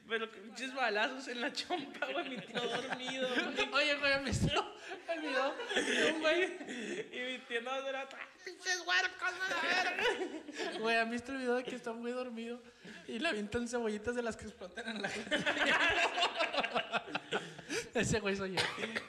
Pero 0.08 0.32
pinches 0.32 0.74
balazos 0.74 1.28
en 1.28 1.42
la 1.42 1.52
chompa, 1.52 2.06
güey. 2.14 2.30
Mi 2.30 2.38
tío 2.38 2.62
dormido, 2.62 3.28
güey. 3.28 3.70
Oye, 3.74 3.96
güey, 3.96 4.20
me 4.22 4.32
de 4.32 6.12
un 6.14 6.22
güey. 6.22 6.44
Y 7.12 7.20
mi 7.34 7.38
tío 7.48 7.62
no 7.62 7.76
era 7.88 8.02
"Ah, 8.02 8.28
pinches 8.46 8.84
huercos, 8.86 9.34
a 9.42 9.62
verga. 9.62 10.04
Güey, 10.80 10.96
¿han 10.98 11.10
visto 11.10 11.32
el 11.32 11.40
video 11.40 11.56
de 11.56 11.64
que 11.64 11.76
está 11.76 11.92
muy 11.94 12.12
dormido 12.12 12.62
y 13.08 13.20
le 13.20 13.28
avientan 13.30 13.68
cebollitas 13.68 14.16
de 14.16 14.22
las 14.22 14.38
que 14.38 14.46
explotan 14.46 14.88
en 14.88 15.02
la 15.02 15.10
gente? 15.10 15.36
Ese 17.94 18.20
güey 18.20 18.36
soy 18.36 18.56
yo. 18.56 18.62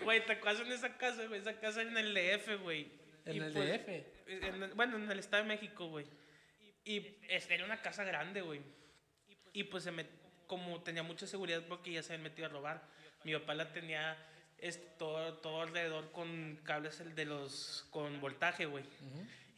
Güey, 0.04 0.24
te 0.24 0.32
acuerdas 0.34 0.62
en 0.66 0.72
esa 0.72 0.96
casa, 0.96 1.24
güey. 1.26 1.40
Esa 1.40 1.58
casa 1.58 1.82
en 1.82 1.96
el 1.96 2.14
DF, 2.14 2.62
güey. 2.62 2.88
¿En 3.24 3.36
Y 3.36 3.38
el 3.40 3.52
pues, 3.52 3.68
DF? 3.84 3.88
en 4.28 4.76
bueno, 4.76 4.96
en 4.96 5.10
el 5.10 5.18
Estado 5.18 5.42
de 5.42 5.48
México, 5.48 5.88
güey. 5.88 6.06
Y 6.84 7.16
este, 7.28 7.54
era 7.54 7.64
una 7.64 7.82
casa 7.82 8.04
grande, 8.04 8.42
güey. 8.42 8.60
Y 9.52 9.64
pues 9.64 9.84
se 9.84 9.92
met- 9.92 10.06
como 10.46 10.80
tenía 10.82 11.02
mucha 11.02 11.26
seguridad 11.26 11.62
porque 11.68 11.92
ya 11.92 12.02
se 12.02 12.12
habían 12.12 12.22
metido 12.24 12.46
a 12.46 12.50
robar. 12.50 12.82
Mi 13.24 13.32
papá 13.34 13.54
la 13.54 13.72
tenía 13.72 14.16
este, 14.58 14.86
todo, 14.98 15.34
todo 15.34 15.62
alrededor 15.62 16.10
con 16.12 16.58
cables 16.64 17.00
el 17.00 17.14
de 17.14 17.24
los 17.26 17.86
con 17.90 18.20
voltaje, 18.20 18.66
güey. 18.66 18.84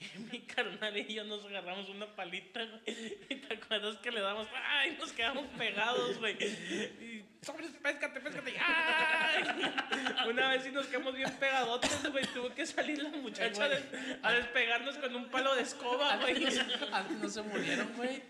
Y 0.01 0.17
mi 0.31 0.39
carnal 0.43 0.97
y 0.97 1.13
yo 1.13 1.25
nos 1.25 1.45
agarramos 1.45 1.89
una 1.89 2.07
palita, 2.15 2.61
güey. 2.65 2.83
Y 3.31 3.35
te 3.35 3.55
acuerdas 3.55 3.97
que 3.97 4.13
le 4.13 4.21
damos, 4.21 4.47
¡ay! 4.55 4.97
Nos 4.97 5.11
quedamos 5.13 5.45
pegados, 5.59 6.19
güey. 6.21 6.35
Y, 6.41 7.25
sobres, 7.45 7.73
péscate, 7.83 8.21
péscate. 8.21 8.55
¡Ay! 8.61 9.43
Una 10.29 10.51
vez 10.51 10.63
sí 10.63 10.71
nos 10.71 10.87
quedamos 10.87 11.17
bien 11.17 11.33
pegadotes, 11.41 12.13
güey. 12.13 12.25
Tuvo 12.27 12.55
que 12.55 12.65
salir 12.65 13.03
la 13.03 13.09
muchacha 13.09 13.67
Eh, 13.67 13.71
de- 13.71 14.19
a 14.23 14.31
despegarnos 14.35 14.97
con 14.99 15.17
un 15.17 15.29
palo 15.31 15.57
de 15.57 15.63
escoba, 15.63 16.17
güey. 16.19 16.47
Antes 16.93 17.17
no 17.19 17.29
se 17.29 17.43
murieron, 17.43 17.93
güey. 17.97 18.23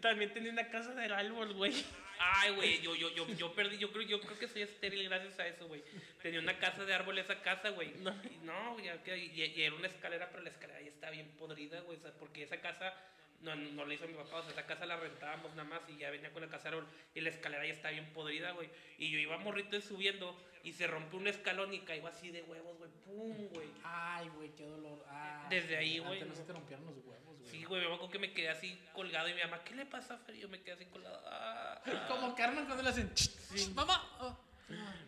También 0.00 0.32
tenía 0.32 0.52
una 0.52 0.68
casa 0.70 0.94
del 0.94 1.12
árbol, 1.12 1.52
güey. 1.52 1.74
Ay, 2.22 2.50
güey, 2.54 2.82
yo, 2.82 2.94
yo, 2.94 3.08
yo, 3.14 3.26
yo 3.28 3.54
perdí, 3.54 3.78
yo 3.78 3.90
creo, 3.92 4.02
yo 4.06 4.20
creo 4.20 4.38
que 4.38 4.46
soy 4.46 4.60
estéril 4.62 5.08
gracias 5.08 5.38
a 5.38 5.46
eso, 5.46 5.66
güey. 5.68 5.82
Tenía 6.22 6.38
una 6.40 6.58
casa 6.58 6.84
de 6.84 6.92
árbol 6.92 7.18
esa 7.18 7.40
casa, 7.40 7.70
güey. 7.70 7.92
No, 8.00 8.14
no 8.42 8.78
ya 8.78 9.02
que- 9.02 9.16
y, 9.16 9.40
y 9.42 9.62
era 9.62 9.74
una 9.74 9.86
escalera, 9.88 10.28
pero 10.30 10.42
la 10.42 10.50
escalera 10.50 10.82
ya 10.82 10.88
está 10.90 11.08
bien 11.10 11.28
podrida, 11.38 11.80
güey. 11.80 11.96
O 11.96 12.00
sea, 12.00 12.12
porque 12.18 12.42
esa 12.42 12.60
casa 12.60 12.94
no, 13.40 13.54
no 13.56 13.86
la 13.86 13.94
hizo 13.94 14.06
mi 14.06 14.14
papá, 14.14 14.36
o 14.36 14.42
sea, 14.42 14.52
esa 14.52 14.66
casa 14.66 14.86
la 14.86 14.96
rentábamos 14.96 15.50
nada 15.54 15.68
más 15.68 15.80
y 15.88 15.96
ya 15.96 16.10
venía 16.10 16.32
con 16.32 16.42
la 16.42 16.48
casa 16.48 16.70
de 16.70 16.76
árbol. 16.76 16.88
Y 17.14 17.20
la 17.20 17.30
escalera 17.30 17.66
ya 17.66 17.72
está 17.72 17.90
bien 17.90 18.12
podrida, 18.12 18.52
güey. 18.52 18.68
Y 18.98 19.10
yo 19.10 19.18
iba 19.18 19.38
morrito 19.38 19.76
y 19.76 19.82
subiendo 19.82 20.36
y 20.62 20.72
se 20.72 20.86
rompió 20.86 21.18
un 21.18 21.26
escalón 21.26 21.72
y 21.72 21.80
caigo 21.80 22.08
así 22.08 22.30
de 22.30 22.42
huevos, 22.42 22.76
güey. 22.78 22.90
Pum, 23.04 23.48
güey. 23.48 23.68
Ay, 23.82 24.28
güey, 24.36 24.50
qué 24.54 24.64
dolor. 24.64 25.04
Ah, 25.08 25.46
Desde 25.48 25.76
ahí, 25.76 25.98
güey. 26.00 26.22
No 26.22 26.34
se 26.34 26.42
te 26.44 26.52
rompieron 26.52 26.84
los 26.86 26.96
huevos, 27.04 27.38
güey. 27.38 27.50
Sí, 27.50 27.64
güey, 27.64 27.80
me 27.80 27.86
acuerdo 27.86 28.10
que 28.10 28.18
me 28.18 28.32
quedé 28.32 28.50
así 28.50 28.78
colgado 28.92 29.28
y 29.28 29.34
mi 29.34 29.40
mamá, 29.40 29.64
¿qué 29.64 29.74
le 29.74 29.86
pasa, 29.86 30.18
Fer? 30.18 30.36
Yo 30.36 30.48
me 30.48 30.60
quedé 30.60 30.74
así 30.74 30.84
colgado. 30.86 31.22
Ah, 31.26 31.80
ah. 31.86 32.06
Como 32.08 32.34
Carmen 32.34 32.66
cuando 32.66 32.82
le 32.82 32.90
hacen. 32.90 33.12
"Ch, 33.14 33.30
ch, 33.54 33.68
Mamá. 33.74 34.16
Oh. 34.20 34.38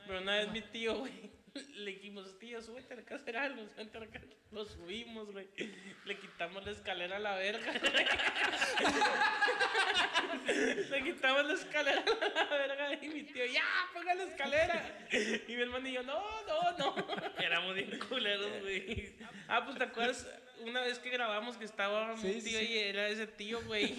Pero 0.06 0.20
una 0.22 0.36
vez 0.38 0.48
mi 0.50 0.60
tío, 0.62 0.94
güey, 0.96 1.30
le 1.74 1.90
dijimos, 1.92 2.38
tío, 2.38 2.60
súbete 2.62 2.94
a 2.94 2.96
de 2.96 3.04
árbol, 3.36 3.70
súbete. 3.76 4.20
Lo 4.50 4.64
subimos, 4.64 5.30
güey. 5.32 5.48
Le 6.04 6.18
quitamos 6.18 6.64
la 6.64 6.72
escalera 6.72 7.16
a 7.16 7.20
la 7.20 7.34
verga. 7.36 7.72
Le 10.90 11.04
quitamos 11.04 11.46
la 11.46 11.54
escalera 11.54 12.02
a 12.02 12.44
la 12.44 12.56
verga 12.56 12.94
y 13.02 13.08
mi 13.08 13.22
tío, 13.24 13.44
ya, 13.46 13.62
ponga 13.92 14.14
la 14.14 14.24
escalera. 14.24 15.06
Y 15.12 15.54
mi 15.54 15.62
hermano 15.62 15.88
y 15.88 15.92
yo, 15.92 16.02
no, 16.02 16.22
no, 16.46 16.78
no. 16.78 17.06
Éramos 17.38 17.74
bien 17.74 17.98
culeros, 18.08 18.62
güey. 18.62 19.14
Ah, 19.48 19.64
pues 19.64 19.78
te 19.78 19.84
acuerdas 19.84 20.26
una 20.60 20.82
vez 20.82 20.98
que 20.98 21.10
grabamos 21.10 21.56
que 21.56 21.64
estaba 21.64 22.16
Sí, 22.16 22.26
mi 22.26 22.42
tío 22.42 22.58
sí. 22.58 22.66
y 22.66 22.78
era 22.78 23.08
ese 23.08 23.26
tío, 23.26 23.62
güey. 23.64 23.96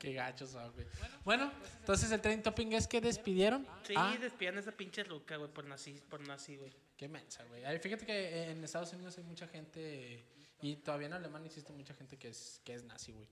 Qué 0.00 0.14
gachos 0.14 0.50
son, 0.50 0.72
güey. 0.72 0.86
Bueno, 1.24 1.52
entonces 1.78 2.10
el 2.10 2.20
trending 2.20 2.42
topping 2.42 2.72
es 2.72 2.86
que 2.88 3.00
despidieron. 3.00 3.66
Sí, 3.86 3.94
Ah, 3.96 4.16
despidan 4.18 4.56
a 4.56 4.60
esa 4.60 4.72
pinche 4.72 5.04
ruca, 5.04 5.36
güey, 5.36 5.50
por 5.52 5.64
nací, 5.64 6.00
por 6.08 6.20
nací, 6.26 6.56
güey. 6.56 6.72
qué 6.96 7.06
mensa, 7.08 7.44
güey. 7.44 7.62
Fíjate 7.78 8.04
que 8.06 8.50
en 8.50 8.64
Estados 8.64 8.92
Unidos 8.92 9.16
hay 9.18 9.24
mucha 9.24 9.46
gente. 9.46 10.24
Y 10.62 10.76
todavía 10.76 11.06
en 11.06 11.12
Alemania 11.14 11.46
existe 11.48 11.72
mucha 11.72 11.94
gente 11.94 12.16
que 12.18 12.28
es, 12.28 12.60
que 12.64 12.74
es 12.74 12.82
nazi, 12.84 13.12
güey. 13.12 13.26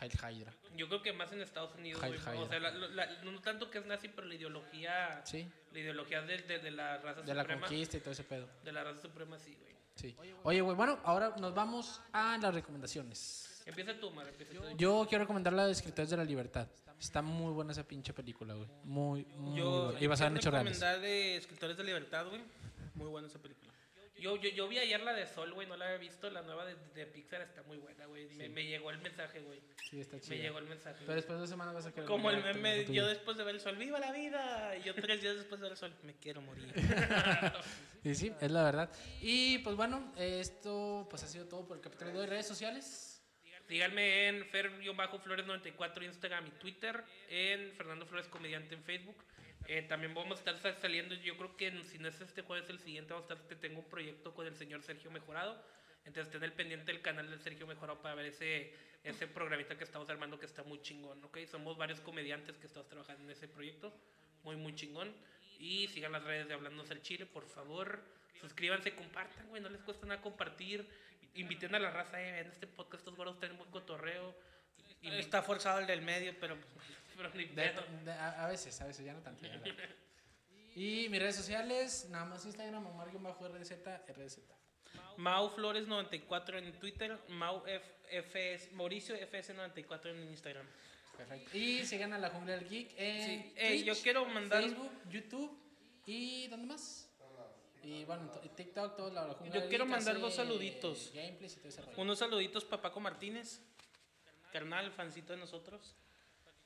Heil 0.00 0.12
Hydra. 0.12 0.52
Yo 0.76 0.88
creo 0.88 1.00
que 1.02 1.12
más 1.14 1.32
en 1.32 1.40
Estados 1.40 1.74
Unidos, 1.74 2.02
Heil 2.02 2.20
güey. 2.22 2.38
O 2.38 2.48
sea, 2.48 2.60
la- 2.60 2.70
la- 2.70 3.22
no 3.22 3.40
tanto 3.40 3.70
que 3.70 3.78
es 3.78 3.86
nazi, 3.86 4.08
pero 4.08 4.26
la 4.26 4.34
ideología. 4.34 5.22
Sí. 5.24 5.48
La 5.72 5.78
ideología 5.78 6.20
de, 6.22 6.38
de- 6.42 6.58
de 6.58 6.70
la 6.70 6.98
raza 6.98 7.22
De 7.22 7.34
la 7.34 7.42
suprema. 7.42 7.66
conquista 7.66 7.96
y 7.96 8.00
todo 8.00 8.10
ese 8.12 8.24
pedo. 8.24 8.46
De 8.62 8.72
la 8.72 8.84
raza 8.84 9.00
suprema, 9.00 9.38
sí, 9.38 9.54
güey. 9.58 9.74
Sí. 9.94 10.14
Oye, 10.42 10.60
güey, 10.60 10.76
bueno, 10.76 10.98
ahora 11.04 11.34
nos 11.38 11.54
vamos 11.54 12.02
a 12.12 12.36
las 12.36 12.54
recomendaciones. 12.54 13.45
Empieza 13.66 13.98
tú, 13.98 14.10
Mar, 14.12 14.26
empieza 14.28 14.52
tú. 14.52 14.76
Yo 14.76 15.06
quiero 15.08 15.24
recomendar 15.24 15.52
la 15.52 15.66
de 15.66 15.72
Escritores 15.72 16.08
de 16.10 16.16
la 16.16 16.24
Libertad. 16.24 16.68
Está 16.98 17.20
muy 17.20 17.52
buena 17.52 17.72
esa 17.72 17.86
pinche 17.86 18.12
película, 18.14 18.54
güey. 18.54 18.68
Muy, 18.84 19.24
muy 19.36 19.58
Yo 19.58 19.84
buena. 19.86 20.00
Y 20.00 20.06
basada 20.06 20.28
en 20.28 20.34
quiero 20.34 20.40
hechos 20.40 20.52
reales. 20.52 20.80
recomendar 20.80 21.00
de 21.02 21.36
Escritores 21.36 21.76
de 21.76 21.84
Libertad, 21.84 22.26
güey. 22.28 22.40
Muy 22.94 23.08
buena 23.08 23.28
esa 23.28 23.38
película. 23.38 23.66
Yo, 24.18 24.34
yo, 24.36 24.48
yo 24.48 24.66
vi 24.66 24.78
ayer 24.78 24.98
la 25.02 25.12
de 25.12 25.26
Sol, 25.26 25.52
güey, 25.52 25.66
no 25.68 25.76
la 25.76 25.84
había 25.84 25.98
visto. 25.98 26.30
La 26.30 26.40
nueva 26.40 26.64
de, 26.64 26.74
de 26.94 27.04
Pixar 27.04 27.42
está 27.42 27.62
muy 27.64 27.76
buena, 27.76 28.06
güey. 28.06 28.26
Me, 28.36 28.48
me 28.48 28.64
llegó 28.64 28.90
el 28.90 28.98
mensaje, 29.02 29.40
güey. 29.42 29.60
Sí, 29.90 30.00
está 30.00 30.16
Me 30.16 30.22
chido. 30.22 30.36
llegó 30.36 30.58
el 30.58 30.64
mensaje. 30.64 30.96
Pero 31.00 31.14
después 31.16 31.36
de 31.36 31.40
dos 31.42 31.50
semanas 31.50 31.74
vas 31.74 31.84
a 31.84 31.92
querer 31.92 32.08
Como 32.08 32.30
el 32.30 32.42
meme, 32.42 32.86
yo 32.86 33.06
después 33.06 33.36
de 33.36 33.44
ver 33.44 33.56
el 33.56 33.60
sol, 33.60 33.76
¡viva 33.76 33.98
la 34.00 34.12
vida! 34.12 34.74
Y 34.78 34.84
yo 34.84 34.94
tres 34.94 35.20
días 35.20 35.36
después 35.36 35.60
de 35.60 35.64
ver 35.64 35.72
el 35.72 35.76
sol, 35.78 35.92
me 36.02 36.14
quiero 36.14 36.40
morir. 36.40 36.72
Sí, 38.02 38.14
sí, 38.14 38.32
es 38.40 38.50
la 38.52 38.62
verdad. 38.62 38.88
Y 39.20 39.58
pues 39.58 39.74
bueno, 39.74 40.12
esto 40.16 41.06
pues 41.10 41.24
ha 41.24 41.26
sido 41.28 41.46
todo 41.46 41.66
por 41.66 41.76
el 41.76 41.82
capítulo 41.82 42.12
de 42.12 42.18
hoy. 42.20 42.26
Redes 42.26 42.46
sociales. 42.46 43.15
Síganme 43.68 44.28
en 44.28 44.44
Fer-Flores94 44.50 46.04
Instagram 46.04 46.46
y 46.46 46.50
Twitter. 46.52 47.02
En 47.28 47.72
Fernando 47.72 48.06
Flores 48.06 48.28
Comediante 48.28 48.74
en 48.74 48.82
Facebook. 48.84 49.16
Eh, 49.68 49.82
también 49.82 50.14
vamos 50.14 50.36
a 50.38 50.40
estar 50.40 50.58
sa- 50.58 50.80
saliendo, 50.80 51.14
yo 51.16 51.36
creo 51.36 51.56
que 51.56 51.82
si 51.84 51.98
no 51.98 52.06
es 52.06 52.20
este 52.20 52.42
jueves, 52.42 52.68
el 52.70 52.78
siguiente, 52.78 53.12
vamos 53.12 53.28
a 53.28 53.34
estar, 53.34 53.48
te 53.48 53.56
tengo 53.56 53.80
un 53.80 53.88
proyecto 53.88 54.32
con 54.32 54.46
el 54.46 54.54
señor 54.54 54.82
Sergio 54.82 55.10
Mejorado. 55.10 55.60
Entonces, 56.04 56.32
ten 56.32 56.44
el 56.44 56.52
pendiente 56.52 56.92
del 56.92 57.02
canal 57.02 57.28
del 57.28 57.40
Sergio 57.40 57.66
Mejorado 57.66 58.00
para 58.00 58.14
ver 58.14 58.26
ese, 58.26 58.72
ese 59.02 59.26
programita 59.26 59.76
que 59.76 59.82
estamos 59.82 60.08
armando 60.08 60.38
que 60.38 60.46
está 60.46 60.62
muy 60.62 60.80
chingón, 60.82 61.22
¿ok? 61.24 61.38
Somos 61.50 61.76
varios 61.76 62.00
comediantes 62.00 62.56
que 62.58 62.68
estamos 62.68 62.88
trabajando 62.88 63.24
en 63.24 63.30
ese 63.30 63.48
proyecto, 63.48 63.92
muy, 64.44 64.54
muy 64.54 64.72
chingón. 64.76 65.12
Y 65.58 65.88
sigan 65.88 66.12
las 66.12 66.22
redes 66.22 66.46
de 66.46 66.54
Hablándose 66.54 66.92
al 66.92 67.02
Chile, 67.02 67.26
por 67.26 67.48
favor. 67.48 68.00
Suscríbanse, 68.40 68.94
compartan, 68.94 69.48
güey, 69.48 69.60
no 69.60 69.68
les 69.68 69.80
cuesta 69.80 70.06
nada 70.06 70.20
compartir. 70.22 70.86
Inviten 71.36 71.74
a 71.74 71.78
la 71.78 71.90
raza, 71.90 72.20
eh, 72.22 72.32
vean 72.32 72.46
este 72.50 72.66
podcast, 72.66 73.00
estos 73.02 73.16
güeros 73.16 73.38
tienen 73.38 73.58
buen 73.58 73.70
cotorreo. 73.70 74.34
Invi- 75.02 75.18
Está 75.18 75.42
forzado 75.42 75.78
el 75.80 75.86
del 75.86 76.02
medio, 76.02 76.34
pero 76.40 76.56
pero 77.16 77.30
ni 77.34 77.44
De- 77.46 77.72
de- 78.04 78.12
a, 78.12 78.44
a 78.44 78.48
veces, 78.48 78.80
a 78.80 78.86
veces, 78.86 79.04
ya 79.04 79.12
no 79.12 79.20
tanto. 79.20 79.42
ya. 79.46 79.60
Y 80.74 81.08
mis 81.08 81.20
redes 81.20 81.36
sociales, 81.36 82.06
nada 82.10 82.24
más 82.26 82.44
Instagram, 82.44 82.86
Omar 82.86 83.10
bajo 83.18 83.48
RZ, 83.48 83.72
RZ. 84.08 84.38
Mau 85.16 85.48
Flores 85.50 85.86
94 85.86 86.58
en 86.58 86.72
Twitter, 86.78 87.18
Mau 87.28 87.62
F, 87.66 87.84
FS, 88.10 88.70
Mauricio 88.72 89.14
FS 89.16 89.54
94 89.54 90.10
en 90.10 90.22
Instagram. 90.28 90.66
Perfecto. 91.16 91.56
Y 91.56 91.86
sigan 91.86 92.12
a 92.12 92.18
la 92.18 92.28
Jungla 92.28 92.56
del 92.56 92.68
Geek 92.68 92.92
en 92.98 93.24
Sí, 93.24 93.52
eh, 93.56 93.78
yo 93.84 93.92
Twitch, 93.94 94.02
quiero 94.02 94.26
mandar- 94.26 94.62
Facebook, 94.62 94.90
YouTube 95.08 95.58
y 96.04 96.46
¿dónde 96.48 96.66
más? 96.66 97.05
Y 97.86 98.04
bueno, 98.04 98.22
en 98.24 98.30
to- 98.32 98.42
en 98.42 98.48
TikTok, 98.56 98.96
todo 98.96 99.10
la 99.12 99.22
Jungla 99.34 99.54
Yo 99.60 99.68
quiero 99.68 99.86
mandar 99.86 100.18
dos 100.20 100.34
saluditos. 100.34 101.12
Gameplays 101.14 101.52
y 101.54 101.56
todo 101.58 101.68
ese 101.68 101.82
rollo. 101.82 102.02
Unos 102.02 102.18
saluditos 102.18 102.64
para 102.64 102.82
Paco 102.82 102.98
Martínez, 102.98 103.60
carnal, 104.52 104.90
fancito 104.90 105.32
de 105.32 105.38
nosotros. 105.38 105.94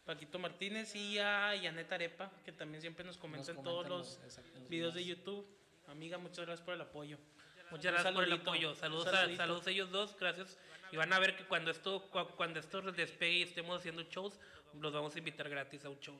Paquito 0.06 0.38
Martínez 0.38 0.94
y 0.96 1.18
a 1.18 1.54
Yanet 1.54 1.92
Arepa, 1.92 2.32
que 2.44 2.52
también 2.52 2.80
siempre 2.80 3.04
nos 3.04 3.18
comenta 3.18 3.52
Nos 3.52 3.58
en 3.58 3.62
todos 3.62 3.86
los 3.88 4.18
los- 4.24 4.68
videos 4.68 4.94
de. 4.94 5.04
YouTube. 5.04 5.46
Amiga, 5.88 6.16
muchas 6.18 6.46
gracias 6.46 6.64
por 6.64 6.72
el 6.74 6.80
apoyo. 6.80 7.18
Muchas 7.70 7.92
gracias 7.92 8.14
por 8.14 8.24
el 8.24 8.32
apoyo. 8.32 8.74
Saludos 8.74 9.06
a, 9.08 9.36
saludos 9.36 9.66
a 9.66 9.70
ellos 9.70 9.90
dos, 9.90 10.16
gracias. 10.18 10.56
Y 10.90 10.96
van 10.96 11.12
a 11.12 11.18
ver 11.18 11.36
que 11.36 11.44
cuando 11.44 11.70
esto, 11.70 12.08
cu- 12.10 12.28
cuando 12.36 12.58
esto 12.60 12.80
despegue 12.92 13.38
y 13.38 13.42
estemos 13.42 13.78
haciendo 13.78 14.02
shows, 14.04 14.38
los 14.72 14.92
vamos 14.92 15.14
a 15.14 15.18
invitar 15.18 15.48
gratis 15.48 15.84
a 15.84 15.90
un 15.90 16.00
show. 16.00 16.16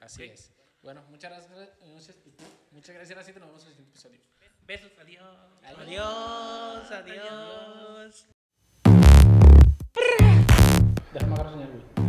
Así 0.00 0.24
Ok. 0.24 0.30
es. 0.32 0.52
Bueno, 0.86 1.02
muchas 1.10 1.32
gracias. 1.32 1.50
Muchas, 1.84 2.16
muchas 2.70 2.94
gracias, 2.94 3.18
Racita. 3.18 3.40
Nos 3.40 3.48
vemos 3.48 3.62
en 3.64 3.70
el 3.70 3.74
siguiente 3.74 3.90
episodio. 3.90 4.20
Besos, 4.68 4.92
adiós. 5.00 5.36
Adiós, 5.64 6.92
adiós. 6.92 8.26
Déjame 11.12 11.34
agarrar 11.34 11.52
señal, 11.54 11.70
güey. 11.72 12.05